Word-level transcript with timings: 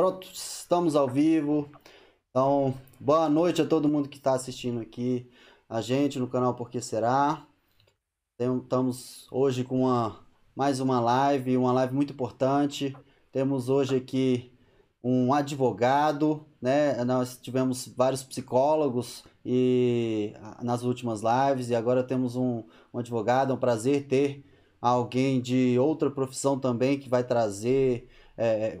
Pronto, 0.00 0.26
estamos 0.32 0.96
ao 0.96 1.06
vivo. 1.06 1.68
Então, 2.30 2.72
boa 2.98 3.28
noite 3.28 3.60
a 3.60 3.66
todo 3.66 3.86
mundo 3.86 4.08
que 4.08 4.16
está 4.16 4.32
assistindo 4.32 4.80
aqui 4.80 5.30
a 5.68 5.82
gente 5.82 6.18
no 6.18 6.26
canal 6.26 6.54
Porque 6.54 6.80
Será. 6.80 7.46
Estamos 8.38 9.28
hoje 9.30 9.62
com 9.62 9.82
uma, 9.82 10.18
mais 10.56 10.80
uma 10.80 11.00
live, 11.00 11.54
uma 11.54 11.70
live 11.72 11.94
muito 11.94 12.14
importante. 12.14 12.96
Temos 13.30 13.68
hoje 13.68 13.94
aqui 13.94 14.50
um 15.04 15.34
advogado, 15.34 16.46
né? 16.62 17.04
Nós 17.04 17.36
tivemos 17.36 17.86
vários 17.94 18.22
psicólogos 18.22 19.22
e 19.44 20.32
nas 20.62 20.82
últimas 20.82 21.20
lives 21.20 21.68
e 21.68 21.74
agora 21.74 22.02
temos 22.02 22.36
um, 22.36 22.64
um 22.90 22.98
advogado. 22.98 23.52
É 23.52 23.54
um 23.54 23.58
prazer 23.58 24.08
ter 24.08 24.46
alguém 24.80 25.42
de 25.42 25.78
outra 25.78 26.10
profissão 26.10 26.58
também 26.58 26.98
que 26.98 27.06
vai 27.06 27.22
trazer 27.22 28.08
é, 28.34 28.80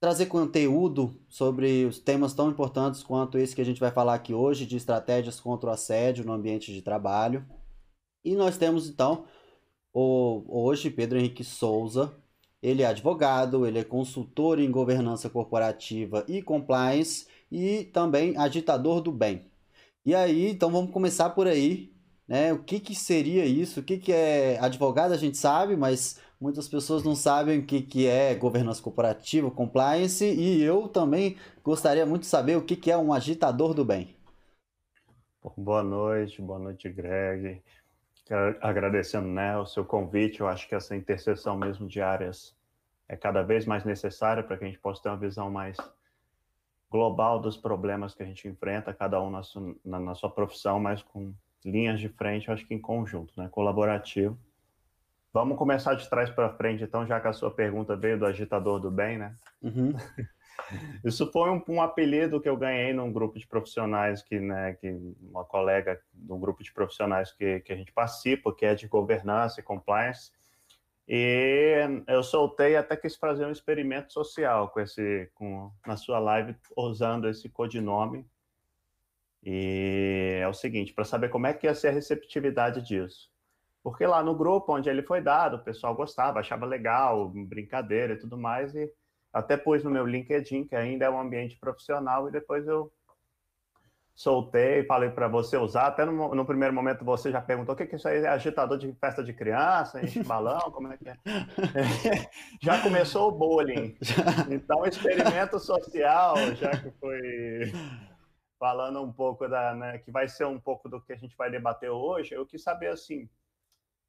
trazer 0.00 0.26
conteúdo 0.26 1.18
sobre 1.28 1.84
os 1.84 1.98
temas 1.98 2.34
tão 2.34 2.50
importantes 2.50 3.02
quanto 3.02 3.38
esse 3.38 3.54
que 3.54 3.60
a 3.60 3.64
gente 3.64 3.80
vai 3.80 3.90
falar 3.90 4.14
aqui 4.14 4.34
hoje, 4.34 4.66
de 4.66 4.76
estratégias 4.76 5.40
contra 5.40 5.70
o 5.70 5.72
assédio 5.72 6.24
no 6.24 6.32
ambiente 6.32 6.72
de 6.72 6.82
trabalho. 6.82 7.44
E 8.24 8.34
nós 8.34 8.58
temos 8.58 8.88
então 8.88 9.24
o, 9.92 10.44
hoje 10.48 10.90
Pedro 10.90 11.18
Henrique 11.18 11.44
Souza. 11.44 12.14
Ele 12.62 12.82
é 12.82 12.86
advogado, 12.86 13.66
ele 13.66 13.78
é 13.78 13.84
consultor 13.84 14.58
em 14.58 14.70
governança 14.70 15.30
corporativa 15.30 16.24
e 16.26 16.42
compliance 16.42 17.26
e 17.50 17.84
também 17.84 18.36
agitador 18.36 19.00
do 19.00 19.12
bem. 19.12 19.50
E 20.04 20.14
aí, 20.14 20.50
então 20.50 20.70
vamos 20.70 20.92
começar 20.92 21.30
por 21.30 21.46
aí, 21.46 21.92
né? 22.26 22.52
O 22.52 22.62
que, 22.62 22.80
que 22.80 22.94
seria 22.94 23.44
isso? 23.44 23.80
O 23.80 23.82
que, 23.82 23.98
que 23.98 24.12
é 24.12 24.58
advogado? 24.60 25.12
A 25.12 25.16
gente 25.16 25.36
sabe, 25.36 25.76
mas 25.76 26.18
muitas 26.40 26.68
pessoas 26.68 27.02
não 27.02 27.14
sabem 27.14 27.58
o 27.58 27.66
que, 27.66 27.82
que 27.82 28.06
é 28.06 28.34
governança 28.34 28.82
corporativa, 28.82 29.50
compliance, 29.50 30.24
e 30.24 30.62
eu 30.62 30.88
também 30.88 31.36
gostaria 31.64 32.04
muito 32.04 32.22
de 32.22 32.28
saber 32.28 32.56
o 32.56 32.62
que, 32.62 32.76
que 32.76 32.90
é 32.90 32.96
um 32.96 33.12
agitador 33.12 33.74
do 33.74 33.84
bem. 33.84 34.14
Boa 35.56 35.82
noite, 35.82 36.42
boa 36.42 36.58
noite, 36.58 36.88
Greg. 36.88 37.62
Agradecendo 38.60 39.28
né, 39.28 39.56
o 39.56 39.64
seu 39.64 39.84
convite, 39.84 40.40
eu 40.40 40.48
acho 40.48 40.68
que 40.68 40.74
essa 40.74 40.96
interseção 40.96 41.56
mesmo 41.56 41.86
de 41.86 42.00
áreas 42.00 42.54
é 43.08 43.16
cada 43.16 43.42
vez 43.42 43.64
mais 43.64 43.84
necessária 43.84 44.42
para 44.42 44.56
que 44.56 44.64
a 44.64 44.66
gente 44.66 44.80
possa 44.80 45.02
ter 45.02 45.08
uma 45.08 45.16
visão 45.16 45.48
mais 45.48 45.76
global 46.90 47.38
dos 47.38 47.56
problemas 47.56 48.14
que 48.14 48.22
a 48.22 48.26
gente 48.26 48.48
enfrenta, 48.48 48.92
cada 48.92 49.22
um 49.22 49.30
na 49.30 49.42
sua, 49.42 49.74
na, 49.84 50.00
na 50.00 50.14
sua 50.14 50.30
profissão, 50.30 50.80
mas 50.80 51.02
com 51.02 51.32
linhas 51.64 52.00
de 52.00 52.08
frente, 52.08 52.48
eu 52.48 52.54
acho 52.54 52.66
que 52.66 52.74
em 52.74 52.80
conjunto, 52.80 53.32
né, 53.36 53.48
colaborativo 53.48 54.36
Vamos 55.36 55.58
começar 55.58 55.92
de 55.92 56.08
trás 56.08 56.30
para 56.30 56.48
frente, 56.48 56.82
então, 56.82 57.06
já 57.06 57.20
que 57.20 57.28
a 57.28 57.32
sua 57.34 57.50
pergunta 57.50 57.94
veio 57.94 58.18
do 58.18 58.24
agitador 58.24 58.80
do 58.80 58.90
bem, 58.90 59.18
né? 59.18 59.36
Uhum. 59.60 59.92
Isso 61.04 61.30
foi 61.30 61.50
um, 61.50 61.62
um, 61.68 61.82
apelido 61.82 62.40
que 62.40 62.48
eu 62.48 62.56
ganhei 62.56 62.94
num 62.94 63.12
grupo 63.12 63.38
de 63.38 63.46
profissionais 63.46 64.22
que, 64.22 64.40
né, 64.40 64.78
que 64.80 64.88
uma 65.20 65.44
colega 65.44 66.00
de 66.10 66.32
um 66.32 66.40
grupo 66.40 66.64
de 66.64 66.72
profissionais 66.72 67.32
que, 67.32 67.60
que 67.60 67.70
a 67.70 67.76
gente 67.76 67.92
participa, 67.92 68.50
que 68.50 68.64
é 68.64 68.74
de 68.74 68.88
governança 68.88 69.60
e 69.60 69.62
compliance. 69.62 70.32
E 71.06 71.82
eu 72.08 72.22
soltei 72.22 72.74
até 72.74 72.96
quis 72.96 73.14
fazer 73.14 73.44
um 73.44 73.52
experimento 73.52 74.14
social 74.14 74.70
com 74.70 74.80
esse, 74.80 75.30
com, 75.34 75.70
na 75.86 75.98
sua 75.98 76.18
live, 76.18 76.56
usando 76.74 77.28
esse 77.28 77.46
codinome. 77.50 78.24
E 79.44 80.38
é 80.40 80.48
o 80.48 80.54
seguinte, 80.54 80.94
para 80.94 81.04
saber 81.04 81.28
como 81.28 81.46
é 81.46 81.52
que 81.52 81.66
ia 81.66 81.74
ser 81.74 81.88
a 81.88 81.92
receptividade 81.92 82.80
disso. 82.80 83.35
Porque 83.86 84.04
lá 84.04 84.20
no 84.20 84.34
grupo 84.34 84.74
onde 84.74 84.90
ele 84.90 85.00
foi 85.00 85.20
dado, 85.20 85.58
o 85.58 85.62
pessoal 85.62 85.94
gostava, 85.94 86.40
achava 86.40 86.66
legal, 86.66 87.28
brincadeira 87.28 88.14
e 88.14 88.18
tudo 88.18 88.36
mais, 88.36 88.74
e 88.74 88.92
até 89.32 89.56
pus 89.56 89.84
no 89.84 89.92
meu 89.92 90.04
LinkedIn, 90.04 90.66
que 90.66 90.74
ainda 90.74 91.04
é 91.04 91.08
um 91.10 91.20
ambiente 91.20 91.56
profissional, 91.56 92.28
e 92.28 92.32
depois 92.32 92.66
eu 92.66 92.92
soltei, 94.12 94.84
falei 94.86 95.10
para 95.10 95.28
você 95.28 95.56
usar. 95.56 95.86
Até 95.86 96.04
no, 96.04 96.34
no, 96.34 96.44
primeiro 96.44 96.74
momento 96.74 97.04
você 97.04 97.30
já 97.30 97.40
perguntou 97.40 97.76
o 97.76 97.78
que, 97.78 97.86
que 97.86 97.94
isso 97.94 98.08
aí 98.08 98.24
é 98.24 98.26
agitador 98.26 98.76
de 98.76 98.92
festa 98.94 99.22
de 99.22 99.32
criança, 99.32 100.02
enche 100.02 100.20
balão, 100.26 100.68
como 100.72 100.92
é 100.92 100.96
que 100.96 101.08
é? 101.08 101.16
já 102.60 102.82
começou 102.82 103.28
o 103.28 103.38
bullying. 103.38 103.96
Então, 104.50 104.84
experimento 104.84 105.60
social, 105.60 106.34
já 106.56 106.72
que 106.72 106.90
foi 106.98 107.72
falando 108.58 109.00
um 109.00 109.12
pouco 109.12 109.46
da, 109.46 109.76
né, 109.76 109.98
que 109.98 110.10
vai 110.10 110.26
ser 110.26 110.44
um 110.44 110.58
pouco 110.58 110.88
do 110.88 111.00
que 111.00 111.12
a 111.12 111.16
gente 111.16 111.36
vai 111.36 111.48
debater 111.52 111.90
hoje, 111.90 112.34
eu 112.34 112.44
quis 112.44 112.64
saber 112.64 112.88
assim, 112.88 113.28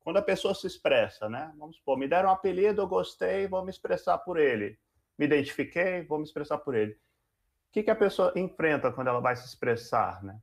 quando 0.07 0.19
a 0.19 0.21
pessoa 0.21 0.55
se 0.55 0.65
expressa, 0.65 1.27
né? 1.27 1.51
Vamos 1.57 1.75
supor, 1.75 1.97
me 1.97 2.07
deram 2.07 2.29
um 2.29 2.31
apelido, 2.31 2.81
eu 2.81 2.87
gostei, 2.87 3.45
vou 3.45 3.61
me 3.65 3.69
expressar 3.69 4.17
por 4.19 4.39
ele. 4.39 4.79
Me 5.19 5.25
identifiquei, 5.25 6.01
vou 6.03 6.17
me 6.17 6.23
expressar 6.23 6.59
por 6.59 6.75
ele. 6.75 6.93
O 6.93 7.73
que, 7.73 7.83
que 7.83 7.91
a 7.91 7.95
pessoa 7.95 8.31
enfrenta 8.33 8.89
quando 8.89 9.09
ela 9.09 9.19
vai 9.19 9.35
se 9.35 9.45
expressar, 9.45 10.23
né? 10.23 10.39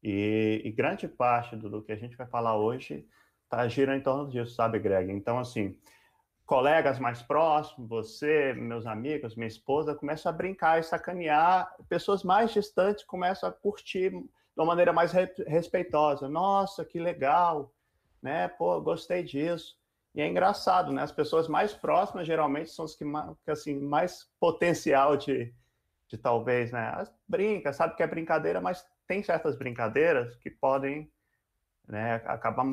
E, 0.00 0.62
e 0.64 0.70
grande 0.70 1.08
parte 1.08 1.56
do, 1.56 1.68
do, 1.68 1.82
que 1.82 1.90
a 1.90 1.96
gente 1.96 2.16
vai 2.16 2.28
falar 2.28 2.56
hoje 2.56 3.08
tá 3.48 3.66
girando 3.66 3.98
em 3.98 4.02
torno 4.04 4.30
disso, 4.30 4.54
sabe, 4.54 4.78
Greg? 4.78 5.10
Então, 5.10 5.40
assim, 5.40 5.76
colegas 6.44 7.00
mais 7.00 7.20
próximos, 7.20 7.88
você, 7.88 8.52
meus 8.52 8.86
amigos, 8.86 9.34
minha 9.34 9.48
esposa, 9.48 9.96
começam 9.96 10.30
a 10.30 10.32
brincar 10.32 10.78
e 10.78 10.84
sacanear. 10.84 11.74
Pessoas 11.88 12.22
mais 12.22 12.52
distantes 12.52 13.02
começam 13.02 13.48
a 13.48 13.52
curtir 13.52 14.10
de 14.10 14.28
uma 14.56 14.66
maneira 14.66 14.92
mais 14.92 15.10
respeitosa. 15.10 16.28
Nossa, 16.28 16.84
que 16.84 17.00
legal! 17.00 17.74
Né? 18.26 18.48
Pô, 18.48 18.80
gostei 18.80 19.22
disso. 19.22 19.78
E 20.12 20.20
é 20.20 20.26
engraçado, 20.26 20.92
né? 20.92 21.02
As 21.02 21.12
pessoas 21.12 21.46
mais 21.46 21.72
próximas 21.72 22.26
geralmente 22.26 22.70
são 22.70 22.84
as 22.84 22.96
que, 22.96 23.04
assim, 23.46 23.78
mais 23.78 24.28
potencial 24.40 25.16
de, 25.16 25.54
de 26.08 26.18
talvez, 26.18 26.72
né? 26.72 26.90
As 26.94 27.14
brinca, 27.28 27.72
sabe 27.72 27.94
que 27.94 28.02
é 28.02 28.06
brincadeira, 28.06 28.60
mas 28.60 28.84
tem 29.06 29.22
certas 29.22 29.56
brincadeiras 29.56 30.34
que 30.36 30.50
podem, 30.50 31.08
né, 31.86 32.16
acabar 32.24 32.64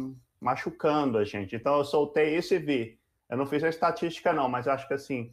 machucando 0.42 1.20
a 1.20 1.24
gente. 1.24 1.56
Então 1.56 1.78
eu 1.78 1.86
soltei 1.86 2.36
isso 2.36 2.56
e 2.56 2.58
vi. 2.58 3.00
Eu 3.30 3.38
não 3.38 3.46
fiz 3.46 3.64
a 3.64 3.70
estatística 3.70 4.34
não, 4.34 4.50
mas 4.50 4.68
acho 4.68 4.88
que 4.88 4.94
assim, 4.96 5.30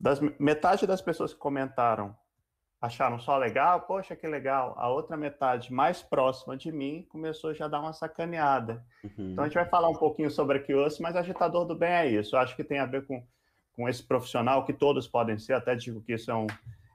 das 0.00 0.20
metade 0.38 0.86
das 0.86 1.02
pessoas 1.02 1.34
que 1.34 1.38
comentaram 1.38 2.16
acharam 2.80 3.18
só 3.18 3.36
legal, 3.36 3.82
poxa, 3.82 4.14
que 4.14 4.26
legal. 4.26 4.74
A 4.76 4.88
outra 4.88 5.16
metade, 5.16 5.72
mais 5.72 6.00
próxima 6.00 6.56
de 6.56 6.70
mim, 6.70 7.06
começou 7.08 7.52
já 7.52 7.64
a 7.64 7.68
dar 7.68 7.80
uma 7.80 7.92
sacaneada. 7.92 8.84
Uhum. 9.02 9.32
Então 9.32 9.44
a 9.44 9.48
gente 9.48 9.56
vai 9.56 9.68
falar 9.68 9.88
um 9.88 9.96
pouquinho 9.96 10.30
sobre 10.30 10.58
aqui 10.58 10.74
hoje, 10.74 11.02
mas 11.02 11.16
agitador 11.16 11.64
do 11.64 11.74
bem 11.74 11.90
é 11.90 12.06
isso. 12.08 12.36
Eu 12.36 12.40
acho 12.40 12.54
que 12.54 12.62
tem 12.62 12.78
a 12.78 12.86
ver 12.86 13.04
com, 13.06 13.24
com 13.72 13.88
esse 13.88 14.02
profissional, 14.02 14.64
que 14.64 14.72
todos 14.72 15.08
podem 15.08 15.38
ser, 15.38 15.54
até 15.54 15.74
digo 15.74 16.00
que 16.00 16.12
isso 16.12 16.30
é 16.30 16.34
um, 16.34 16.46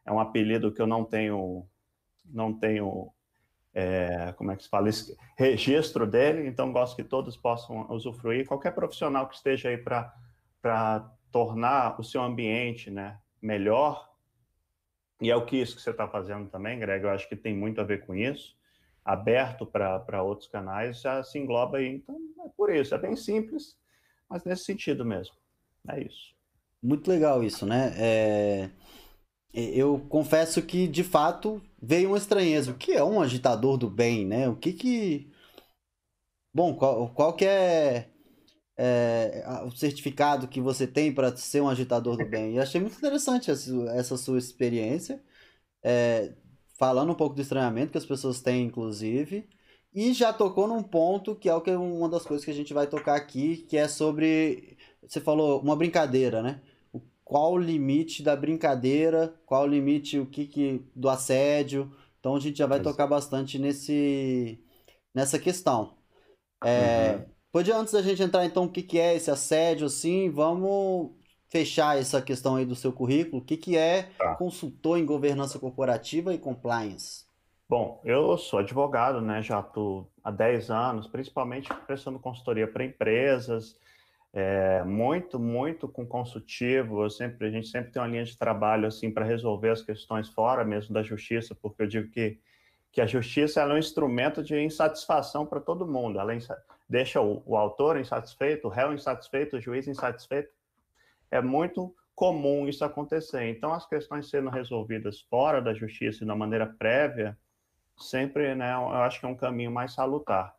é 0.06 0.12
um 0.12 0.20
apelido 0.20 0.72
que 0.72 0.82
eu 0.82 0.88
não 0.88 1.04
tenho, 1.04 1.66
não 2.26 2.54
tenho, 2.54 3.12
é, 3.74 4.34
como 4.38 4.52
é 4.52 4.56
que 4.56 4.64
se 4.64 4.70
fala, 4.70 4.88
esse 4.88 5.18
registro 5.38 6.08
dele, 6.08 6.48
então 6.48 6.72
gosto 6.72 6.96
que 6.96 7.04
todos 7.04 7.36
possam 7.36 7.92
usufruir. 7.92 8.48
Qualquer 8.48 8.72
profissional 8.72 9.28
que 9.28 9.36
esteja 9.36 9.68
aí 9.68 9.78
para 9.78 11.12
tornar 11.30 12.00
o 12.00 12.04
seu 12.04 12.22
ambiente 12.22 12.90
né, 12.90 13.18
melhor, 13.42 14.12
e 15.24 15.32
é 15.32 15.36
o 15.36 15.46
que 15.46 15.56
isso 15.56 15.76
que 15.76 15.82
você 15.82 15.92
está 15.92 16.08
fazendo 16.08 16.50
também, 16.50 16.78
Greg, 16.78 17.04
eu 17.04 17.10
acho 17.10 17.28
que 17.30 17.36
tem 17.36 17.56
muito 17.56 17.80
a 17.80 17.84
ver 17.84 18.06
com 18.06 18.14
isso, 18.14 18.56
aberto 19.06 19.66
para 19.66 20.22
outros 20.22 20.50
canais, 20.50 21.02
já 21.02 21.24
se 21.24 21.40
engloba 21.40 21.78
aí. 21.78 21.96
Então, 21.96 22.16
é 22.46 22.50
por 22.58 22.70
isso, 22.74 22.94
é 22.94 22.98
bem 22.98 23.16
simples, 23.16 23.78
mas 24.30 24.44
nesse 24.44 24.66
sentido 24.66 25.06
mesmo. 25.06 25.36
É 25.88 26.02
isso. 26.02 26.34
Muito 26.82 27.10
legal 27.10 27.44
isso, 27.44 27.66
né? 27.66 27.94
É... 27.98 28.70
Eu 29.54 30.00
confesso 30.10 30.62
que, 30.64 30.88
de 30.88 31.04
fato, 31.04 31.62
veio 31.82 32.10
uma 32.10 32.18
estranheza. 32.18 32.72
O 32.72 32.78
que 32.78 32.92
é 32.92 33.04
um 33.04 33.22
agitador 33.22 33.78
do 33.78 33.90
bem, 33.90 34.26
né? 34.26 34.50
O 34.50 34.56
que 34.56 34.74
que... 34.74 35.32
Bom, 36.52 36.76
qual, 36.76 37.10
qual 37.10 37.34
que 37.34 37.46
é, 37.46 38.10
é 38.78 39.62
o 39.66 39.72
certificado 39.72 40.48
que 40.48 40.62
você 40.62 40.88
tem 40.88 41.14
para 41.14 41.36
ser 41.36 41.62
um 41.62 41.70
agitador 41.70 42.18
do 42.18 42.25
bem? 42.25 42.56
E 42.56 42.60
achei 42.60 42.81
muito 42.81 42.98
interessante 42.98 43.52
essa, 43.52 44.18
sua 44.18 44.38
experiência, 44.38 45.22
é, 45.84 46.34
falando 46.78 47.12
um 47.12 47.16
pouco 47.16 47.36
do 47.36 47.42
estranhamento 47.42 47.92
que 47.92 47.98
as 47.98 48.06
pessoas 48.06 48.42
têm, 48.42 48.66
inclusive, 48.66 49.48
e 49.94 50.14
já 50.14 50.34
tocou 50.34 50.68
num 50.68 50.84
ponto 50.84 51.36
que 51.36 51.50
é 51.50 51.56
o 51.56 51.62
que 51.62 51.70
é 51.70 51.78
uma 51.78 52.10
das 52.10 52.25
coisas 52.25 52.44
que 52.44 52.52
a 52.52 52.56
gente 52.56 52.74
vai 52.74 52.88
tocar 52.88 53.16
aqui, 53.16 53.58
que 53.58 53.78
é 53.78 53.88
sobre, 53.88 54.78
você 55.08 55.22
falou, 55.22 55.62
uma 55.62 55.76
brincadeira, 55.76 56.42
né? 56.42 56.62
qual 57.24 57.54
o 57.54 57.58
limite 57.58 58.22
da 58.22 58.36
brincadeira, 58.36 59.34
qual 59.46 59.64
o 59.64 59.68
limite 59.68 60.19
o 60.19 60.26
que, 60.26 60.46
que 60.46 60.86
do 60.96 61.10
assédio. 61.10 61.92
Então 62.19 62.36
a 62.36 62.40
gente 62.40 62.58
já 62.58 62.68
vai 62.68 62.80
tocar 62.80 63.08
bastante 63.08 63.58
nesse 63.58 64.60
nessa 65.14 65.40
questão. 65.40 65.96
É, 66.64 67.16
uhum. 67.16 67.32
Pode 67.54 67.72
antes 67.72 67.94
da 67.94 68.02
gente 68.02 68.24
entrar 68.24 68.44
então 68.46 68.64
o 68.64 68.70
que, 68.70 68.82
que 68.82 69.00
é 69.00 69.16
esse 69.16 69.30
assédio, 69.30 69.86
assim, 69.86 70.28
vamos 70.32 71.12
fechar 71.50 72.00
essa 72.00 72.20
questão 72.20 72.56
aí 72.56 72.66
do 72.66 72.74
seu 72.74 72.92
currículo. 72.92 73.44
O 73.44 73.46
que, 73.46 73.56
que 73.56 73.78
é 73.78 74.10
tá. 74.18 74.34
consultor 74.34 74.98
em 74.98 75.06
governança 75.06 75.60
corporativa 75.60 76.34
e 76.34 76.40
compliance? 76.40 77.26
Bom, 77.70 78.02
eu 78.04 78.40
sou 78.40 78.58
advogado, 78.58 79.22
né? 79.22 79.40
Já 79.44 79.60
estou 79.60 80.10
há 80.24 80.32
10 80.32 80.72
anos, 80.72 81.08
principalmente 81.08 81.72
prestando 81.86 82.18
consultoria 82.18 82.68
para 82.68 82.84
empresas, 82.84 83.78
é, 84.34 84.84
muito, 84.84 85.40
muito 85.40 85.88
com 85.88 86.08
consultivo. 86.08 87.04
Eu 87.04 87.10
sempre, 87.12 87.46
a 87.46 87.52
gente 87.52 87.68
sempre 87.68 87.92
tem 87.92 88.02
uma 88.02 88.08
linha 88.08 88.26
de 88.26 88.36
trabalho 88.36 88.88
assim 88.88 89.12
para 89.12 89.26
resolver 89.26 89.70
as 89.70 89.84
questões 89.84 90.28
fora 90.28 90.66
mesmo 90.66 90.92
da 90.92 91.04
justiça, 91.04 91.54
porque 91.54 91.84
eu 91.84 91.88
digo 91.88 92.10
que, 92.10 92.40
que 92.92 93.00
a 93.00 93.06
justiça 93.06 93.62
é 93.62 93.68
um 93.68 93.78
instrumento 93.78 94.42
de 94.42 94.60
insatisfação 94.60 95.46
para 95.46 95.60
todo 95.60 95.86
mundo. 95.86 96.20
Ela 96.20 96.34
deixa 96.88 97.21
o, 97.21 97.41
o 97.45 97.57
autor 97.57 98.00
insatisfeito, 98.00 98.68
o 98.68 98.71
réu 98.71 98.94
insatisfeito, 98.94 99.57
o 99.57 99.62
juiz 99.62 99.88
insatisfeito. 99.88 100.51
É 101.31 101.41
muito 101.41 101.95
comum 102.15 102.68
isso 102.68 102.85
acontecer. 102.85 103.50
Então, 103.50 103.74
as 103.74 103.88
questões 103.88 104.30
sendo 104.30 104.50
resolvidas 104.50 105.21
fora 105.21 105.62
da 105.62 105.74
justiça 105.74 106.24
e 106.24 106.25
uma 106.25 106.35
maneira 106.35 106.68
prévia, 106.68 107.38
sempre, 107.97 108.53
né, 108.56 108.74
eu 108.74 108.89
acho 108.89 109.19
que 109.19 109.25
é 109.25 109.30
um 109.30 109.35
caminho 109.35 109.71
mais 109.71 109.94
salutar. 109.94 110.56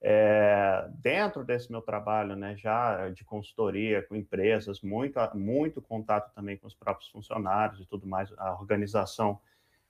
É, 0.00 0.88
dentro 0.98 1.42
desse 1.42 1.70
meu 1.72 1.80
trabalho, 1.80 2.36
né, 2.36 2.54
já 2.56 3.08
de 3.10 3.24
consultoria 3.24 4.02
com 4.02 4.14
empresas, 4.14 4.80
muito, 4.80 5.18
muito 5.34 5.82
contato 5.82 6.32
também 6.34 6.56
com 6.56 6.66
os 6.66 6.74
próprios 6.74 7.10
funcionários 7.10 7.80
e 7.80 7.86
tudo 7.86 8.06
mais, 8.06 8.32
a 8.36 8.52
organização 8.52 9.40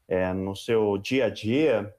é, 0.08 0.32
no 0.32 0.54
seu 0.54 0.96
dia 0.96 1.26
a 1.26 1.30
dia, 1.30 1.94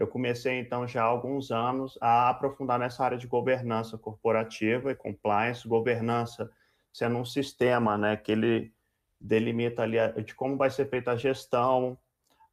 eu 0.00 0.06
comecei 0.06 0.58
então 0.58 0.88
já 0.88 1.02
há 1.02 1.06
alguns 1.06 1.50
anos 1.50 1.98
a 2.00 2.30
aprofundar 2.30 2.78
nessa 2.78 3.04
área 3.04 3.18
de 3.18 3.26
governança 3.26 3.98
corporativa 3.98 4.90
e 4.90 4.94
compliance, 4.94 5.68
governança 5.68 6.50
sendo 6.90 7.18
um 7.18 7.24
sistema, 7.24 7.98
né, 7.98 8.16
que 8.16 8.32
ele 8.32 8.72
delimita 9.20 9.82
ali 9.82 9.98
de 10.24 10.34
como 10.34 10.56
vai 10.56 10.70
ser 10.70 10.88
feita 10.88 11.12
a 11.12 11.16
gestão, 11.16 11.98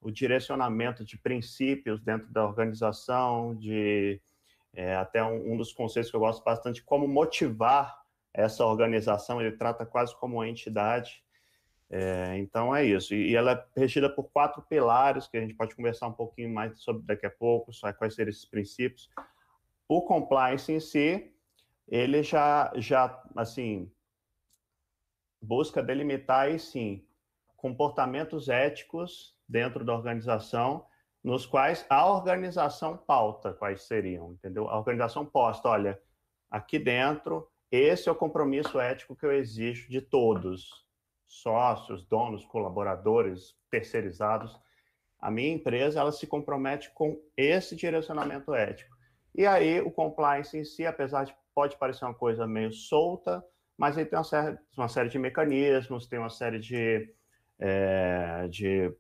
o 0.01 0.11
direcionamento 0.11 1.05
de 1.05 1.17
princípios 1.17 2.01
dentro 2.01 2.27
da 2.33 2.45
organização, 2.45 3.55
de 3.55 4.21
é, 4.75 4.97
até 4.97 5.23
um, 5.23 5.53
um, 5.53 5.57
dos 5.57 5.71
conceitos 5.71 6.11
que 6.11 6.17
eu 6.17 6.21
gosto 6.21 6.43
bastante, 6.43 6.83
como 6.83 7.07
motivar 7.07 7.97
essa 8.33 8.65
organização, 8.65 9.41
ele 9.41 9.55
trata 9.55 9.85
quase 9.85 10.13
como 10.19 10.35
uma 10.35 10.49
entidade. 10.49 11.23
É, 11.89 12.37
então 12.37 12.75
é 12.75 12.85
isso. 12.85 13.13
E, 13.13 13.31
e, 13.31 13.35
ela 13.35 13.51
é 13.51 13.79
regida 13.79 14.09
por 14.09 14.29
quatro 14.31 14.61
pilares, 14.61 15.27
que 15.27 15.37
a 15.37 15.41
gente 15.41 15.53
pode 15.53 15.75
conversar 15.75 16.07
um 16.07 16.13
pouquinho 16.13 16.53
mais 16.53 16.79
sobre 16.81 17.03
daqui 17.03 17.25
a 17.25 17.31
pouco, 17.31 17.71
quais 17.97 18.13
seriam 18.13 18.31
esses 18.31 18.45
princípios. 18.45 19.09
O 19.87 20.01
compliance 20.01 20.71
em 20.71 20.79
si, 20.79 21.33
ele 21.87 22.21
já, 22.23 22.71
já 22.75 23.23
assim, 23.35 23.89
busca 25.41 25.81
delimitar 25.81 26.41
aí 26.41 26.59
sim 26.59 27.05
comportamentos 27.55 28.49
éticos 28.49 29.35
dentro 29.47 29.85
da 29.85 29.93
organização 29.93 30.85
nos 31.23 31.45
quais 31.45 31.85
a 31.89 32.09
organização 32.09 32.95
pauta 32.95 33.53
quais 33.53 33.83
seriam, 33.83 34.33
entendeu? 34.33 34.69
A 34.69 34.77
organização 34.77 35.25
posta, 35.25 35.67
olha, 35.67 36.01
aqui 36.49 36.79
dentro, 36.79 37.49
esse 37.71 38.07
é 38.07 38.11
o 38.11 38.15
compromisso 38.15 38.79
ético 38.79 39.15
que 39.15 39.25
eu 39.25 39.33
exijo 39.33 39.89
de 39.89 39.99
todos, 39.99 40.86
sócios, 41.27 42.05
donos, 42.05 42.45
colaboradores, 42.45 43.55
terceirizados. 43.69 44.57
A 45.19 45.29
minha 45.29 45.53
empresa, 45.53 45.99
ela 45.99 46.11
se 46.11 46.25
compromete 46.25 46.91
com 46.93 47.19
esse 47.35 47.75
direcionamento 47.75 48.53
ético. 48.53 48.95
E 49.35 49.45
aí, 49.45 49.81
o 49.81 49.91
compliance 49.91 50.57
em 50.57 50.63
si, 50.63 50.85
apesar 50.85 51.25
de 51.25 51.35
pode 51.53 51.75
parecer 51.77 52.05
uma 52.05 52.13
coisa 52.13 52.45
meio 52.45 52.71
solta, 52.71 53.43
mas 53.75 53.97
aí 53.97 54.05
tem 54.05 54.17
uma 54.17 54.23
série, 54.23 54.57
uma 54.77 54.87
série 54.87 55.09
de 55.09 55.17
mecanismos, 55.17 56.07
tem 56.07 56.19
uma 56.19 56.29
série 56.29 56.59
de, 56.59 57.11
é, 57.59 58.47
de 58.47 58.93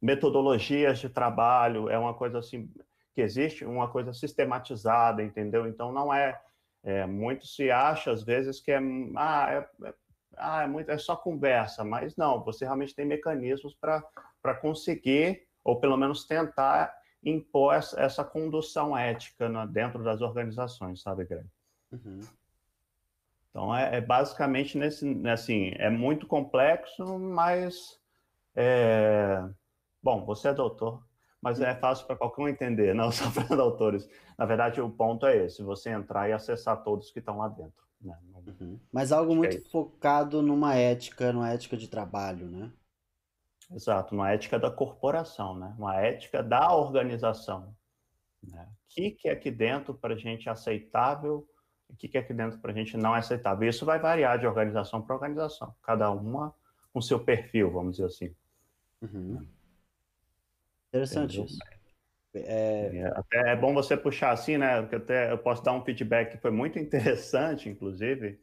metodologias 0.00 1.00
de 1.00 1.08
trabalho, 1.08 1.88
é 1.88 1.98
uma 1.98 2.14
coisa 2.14 2.38
assim 2.38 2.70
que 3.14 3.20
existe, 3.20 3.64
uma 3.64 3.88
coisa 3.88 4.12
sistematizada, 4.12 5.22
entendeu? 5.22 5.66
Então 5.66 5.92
não 5.92 6.14
é, 6.14 6.40
é 6.82 7.06
muito 7.06 7.46
se 7.46 7.70
acha 7.70 8.10
às 8.10 8.22
vezes 8.22 8.60
que 8.60 8.70
é 8.70 8.80
ah, 9.16 9.46
é, 9.50 9.88
é, 9.88 9.94
ah, 10.36 10.62
é 10.62 10.66
muito 10.66 10.90
é 10.90 10.98
só 10.98 11.16
conversa, 11.16 11.84
mas 11.84 12.16
não, 12.16 12.42
você 12.42 12.64
realmente 12.64 12.94
tem 12.94 13.06
mecanismos 13.06 13.74
para 13.74 14.54
conseguir 14.60 15.46
ou 15.62 15.80
pelo 15.80 15.96
menos 15.96 16.26
tentar 16.26 16.94
impor 17.22 17.74
essa, 17.74 17.98
essa 18.00 18.24
condução 18.24 18.96
ética 18.96 19.48
né, 19.48 19.66
dentro 19.70 20.04
das 20.04 20.20
organizações, 20.20 21.00
sabe, 21.00 21.24
Greg? 21.24 21.46
Uhum. 21.90 22.20
Então 23.50 23.74
é, 23.74 23.96
é, 23.96 24.00
basicamente 24.00 24.76
nesse, 24.76 25.20
assim, 25.28 25.72
é 25.76 25.88
muito 25.88 26.26
complexo, 26.26 27.18
mas 27.18 27.98
é, 28.54 29.42
Bom, 30.04 30.22
você 30.22 30.48
é 30.48 30.52
doutor, 30.52 31.02
mas 31.40 31.62
é 31.62 31.74
fácil 31.74 32.06
para 32.06 32.14
qualquer 32.14 32.42
um 32.42 32.48
entender, 32.48 32.94
não 32.94 33.08
só 33.10 33.24
para 33.30 33.56
doutores. 33.56 34.06
Na 34.36 34.44
verdade, 34.44 34.82
o 34.82 34.90
ponto 34.90 35.24
é 35.24 35.46
esse: 35.46 35.62
você 35.62 35.88
entrar 35.88 36.28
e 36.28 36.32
acessar 36.34 36.82
todos 36.82 37.10
que 37.10 37.20
estão 37.20 37.38
lá 37.38 37.48
dentro. 37.48 37.82
Né? 38.04 38.16
Uhum. 38.46 38.78
Mas 38.92 39.10
algo 39.10 39.32
Acho 39.32 39.38
muito 39.38 39.56
é 39.56 39.60
focado 39.60 40.42
numa 40.42 40.74
ética, 40.74 41.32
numa 41.32 41.50
ética 41.50 41.76
de 41.76 41.88
trabalho, 41.88 42.46
né? 42.48 42.70
Exato, 43.72 44.14
uma 44.14 44.30
ética 44.30 44.58
da 44.58 44.70
corporação, 44.70 45.58
né? 45.58 45.74
Uma 45.78 45.96
ética 45.96 46.42
da 46.42 46.72
organização. 46.74 47.74
Né? 48.42 48.68
O 48.70 48.94
que, 48.94 49.10
que 49.10 49.28
é 49.28 49.32
aqui 49.32 49.50
dentro 49.50 49.94
para 49.94 50.14
a 50.14 50.18
gente 50.18 50.48
aceitável 50.48 51.48
o 51.88 51.96
que, 51.96 52.08
que 52.08 52.18
é 52.18 52.20
aqui 52.20 52.34
dentro 52.34 52.58
para 52.58 52.72
a 52.72 52.74
gente 52.74 52.96
não 52.96 53.14
é 53.14 53.18
aceitável. 53.20 53.68
Isso 53.68 53.86
vai 53.86 53.98
variar 53.98 54.38
de 54.38 54.46
organização 54.46 55.00
para 55.00 55.14
organização, 55.14 55.74
cada 55.82 56.10
uma 56.10 56.54
com 56.92 57.00
seu 57.00 57.20
perfil, 57.20 57.70
vamos 57.70 57.96
dizer 57.96 58.06
assim. 58.06 58.34
Uhum. 59.00 59.46
Interessante 60.88 61.44
isso. 61.44 61.58
É... 62.34 63.12
Até 63.14 63.52
é 63.52 63.56
bom 63.56 63.72
você 63.72 63.96
puxar 63.96 64.32
assim, 64.32 64.58
né? 64.58 64.80
Porque 64.80 64.96
até 64.96 65.30
eu 65.32 65.38
posso 65.38 65.62
dar 65.62 65.72
um 65.72 65.84
feedback 65.84 66.32
que 66.32 66.38
foi 66.38 66.50
muito 66.50 66.78
interessante, 66.80 67.68
inclusive. 67.68 68.40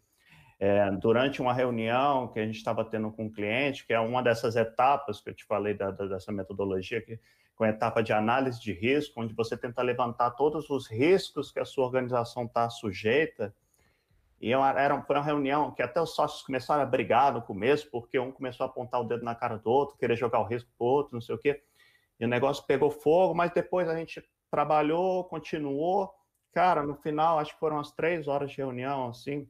É, 0.59 0.91
durante 0.91 1.41
uma 1.41 1.53
reunião 1.53 2.27
que 2.27 2.39
a 2.39 2.45
gente 2.45 2.57
estava 2.57 2.85
tendo 2.85 3.11
com 3.11 3.25
um 3.25 3.31
cliente, 3.31 3.85
que 3.85 3.93
é 3.93 3.99
uma 3.99 4.21
dessas 4.21 4.55
etapas 4.55 5.19
que 5.19 5.31
eu 5.31 5.33
te 5.33 5.43
falei 5.43 5.73
da, 5.73 5.89
da, 5.89 6.05
dessa 6.05 6.31
metodologia, 6.31 7.01
que, 7.01 7.19
com 7.55 7.63
a 7.63 7.69
etapa 7.69 8.03
de 8.03 8.13
análise 8.13 8.61
de 8.61 8.71
risco, 8.71 9.21
onde 9.21 9.33
você 9.33 9.57
tenta 9.57 9.81
levantar 9.81 10.31
todos 10.31 10.69
os 10.69 10.87
riscos 10.87 11.51
que 11.51 11.59
a 11.59 11.65
sua 11.65 11.85
organização 11.85 12.45
está 12.45 12.69
sujeita. 12.69 13.53
E 14.39 14.53
era, 14.53 15.01
foi 15.01 15.15
uma 15.15 15.25
reunião 15.25 15.71
que 15.71 15.81
até 15.81 15.99
os 15.99 16.15
sócios 16.15 16.43
começaram 16.43 16.83
a 16.83 16.85
brigar 16.85 17.33
no 17.33 17.41
começo, 17.41 17.89
porque 17.91 18.17
um 18.19 18.31
começou 18.31 18.65
a 18.65 18.69
apontar 18.69 19.01
o 19.01 19.03
dedo 19.03 19.23
na 19.23 19.35
cara 19.35 19.57
do 19.57 19.69
outro, 19.69 19.97
querer 19.97 20.15
jogar 20.15 20.39
o 20.39 20.45
risco 20.45 20.69
para 20.77 20.85
o 20.85 20.89
outro, 20.89 21.13
não 21.13 21.21
sei 21.21 21.35
o 21.35 21.37
quê. 21.37 21.61
E 22.21 22.25
o 22.25 22.27
negócio 22.27 22.63
pegou 22.67 22.91
fogo, 22.91 23.33
mas 23.33 23.51
depois 23.51 23.89
a 23.89 23.95
gente 23.95 24.23
trabalhou, 24.51 25.23
continuou. 25.23 26.13
Cara, 26.53 26.83
no 26.83 26.93
final, 26.95 27.39
acho 27.39 27.53
que 27.53 27.59
foram 27.59 27.77
umas 27.77 27.91
três 27.91 28.27
horas 28.27 28.51
de 28.51 28.57
reunião, 28.57 29.09
assim. 29.09 29.49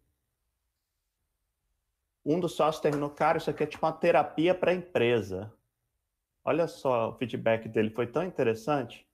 Um 2.26 2.40
dos 2.40 2.56
sócios 2.56 2.82
terminou, 2.82 3.10
cara, 3.10 3.40
isso 3.40 3.50
aqui 3.50 3.64
é 3.64 3.68
tipo 3.68 3.86
uma 3.86 3.92
terapia 3.92 4.56
para 4.56 4.72
a 4.72 4.74
empresa. 4.74 5.52
Olha 6.46 6.66
só, 6.66 7.10
o 7.10 7.18
feedback 7.18 7.68
dele 7.68 7.90
foi 7.90 8.08
tão 8.08 8.24
interessante. 8.24 9.06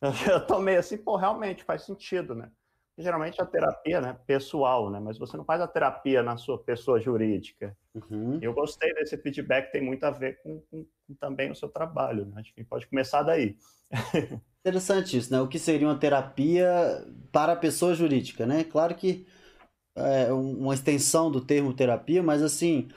Eu 0.30 0.46
tomei 0.46 0.76
assim, 0.76 0.96
pô, 0.96 1.16
realmente 1.16 1.64
faz 1.64 1.82
sentido, 1.82 2.34
né? 2.34 2.50
Geralmente 2.98 3.40
a 3.40 3.46
terapia, 3.46 4.00
né, 4.00 4.16
pessoal, 4.26 4.90
né, 4.90 4.98
mas 4.98 5.18
você 5.18 5.36
não 5.36 5.44
faz 5.44 5.60
a 5.60 5.68
terapia 5.68 6.22
na 6.22 6.36
sua 6.36 6.58
pessoa 6.58 7.00
jurídica. 7.00 7.76
Uhum. 7.94 8.38
Eu 8.40 8.52
gostei 8.52 8.92
desse 8.94 9.16
feedback, 9.18 9.70
tem 9.70 9.82
muito 9.82 10.04
a 10.04 10.10
ver 10.10 10.40
com, 10.42 10.60
com, 10.70 10.84
com 11.06 11.14
também 11.20 11.50
o 11.50 11.54
seu 11.54 11.68
trabalho, 11.68 12.26
né? 12.26 12.40
acho 12.40 12.54
que 12.54 12.64
pode 12.64 12.86
começar 12.86 13.22
daí. 13.22 13.56
Interessante 14.60 15.16
isso, 15.16 15.32
né? 15.32 15.40
O 15.40 15.46
que 15.46 15.58
seria 15.58 15.86
uma 15.86 15.98
terapia 15.98 16.68
para 17.30 17.52
a 17.52 17.56
pessoa 17.56 17.94
jurídica, 17.94 18.44
né? 18.44 18.64
Claro 18.64 18.94
que 18.96 19.24
é 19.94 20.32
uma 20.32 20.74
extensão 20.74 21.30
do 21.30 21.40
termo 21.40 21.72
terapia, 21.72 22.22
mas 22.22 22.42
assim, 22.42 22.88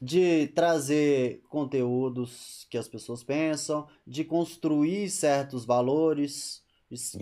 de 0.00 0.48
trazer 0.48 1.42
conteúdos 1.48 2.66
que 2.70 2.78
as 2.78 2.88
pessoas 2.88 3.22
pensam, 3.22 3.86
de 4.06 4.24
construir 4.24 5.10
certos 5.10 5.64
valores, 5.64 6.61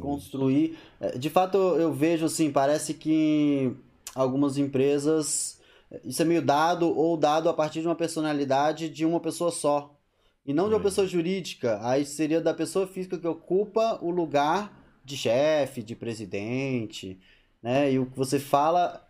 construir. 0.01 0.79
É, 1.01 1.19
de 1.19 1.31
fato, 1.31 1.57
eu 1.57 1.93
vejo 1.93 2.27
assim, 2.27 2.51
parece 2.51 2.95
que 2.95 3.73
algumas 4.15 4.59
empresas 4.59 5.61
isso 6.05 6.23
é 6.23 6.25
meio 6.25 6.43
dado 6.43 6.97
ou 6.97 7.17
dado 7.17 7.49
a 7.49 7.55
partir 7.55 7.81
de 7.81 7.89
uma 7.89 7.97
personalidade 7.97 8.89
de 8.89 9.05
uma 9.05 9.19
pessoa 9.19 9.51
só. 9.51 9.99
E 10.47 10.53
não 10.53 10.69
de 10.69 10.75
uma 10.75 10.81
pessoa 10.81 11.07
jurídica. 11.07 11.81
Aí 11.83 12.05
seria 12.05 12.41
da 12.41 12.55
pessoa 12.55 12.87
física 12.87 13.19
que 13.19 13.27
ocupa 13.27 13.99
o 14.03 14.11
lugar 14.11 14.79
de 15.05 15.17
chefe, 15.17 15.83
de 15.83 15.97
presidente, 15.97 17.21
né? 17.63 17.93
E 17.93 17.99
o 17.99 18.07
que 18.07 18.17
você 18.17 18.39
fala, 18.39 19.07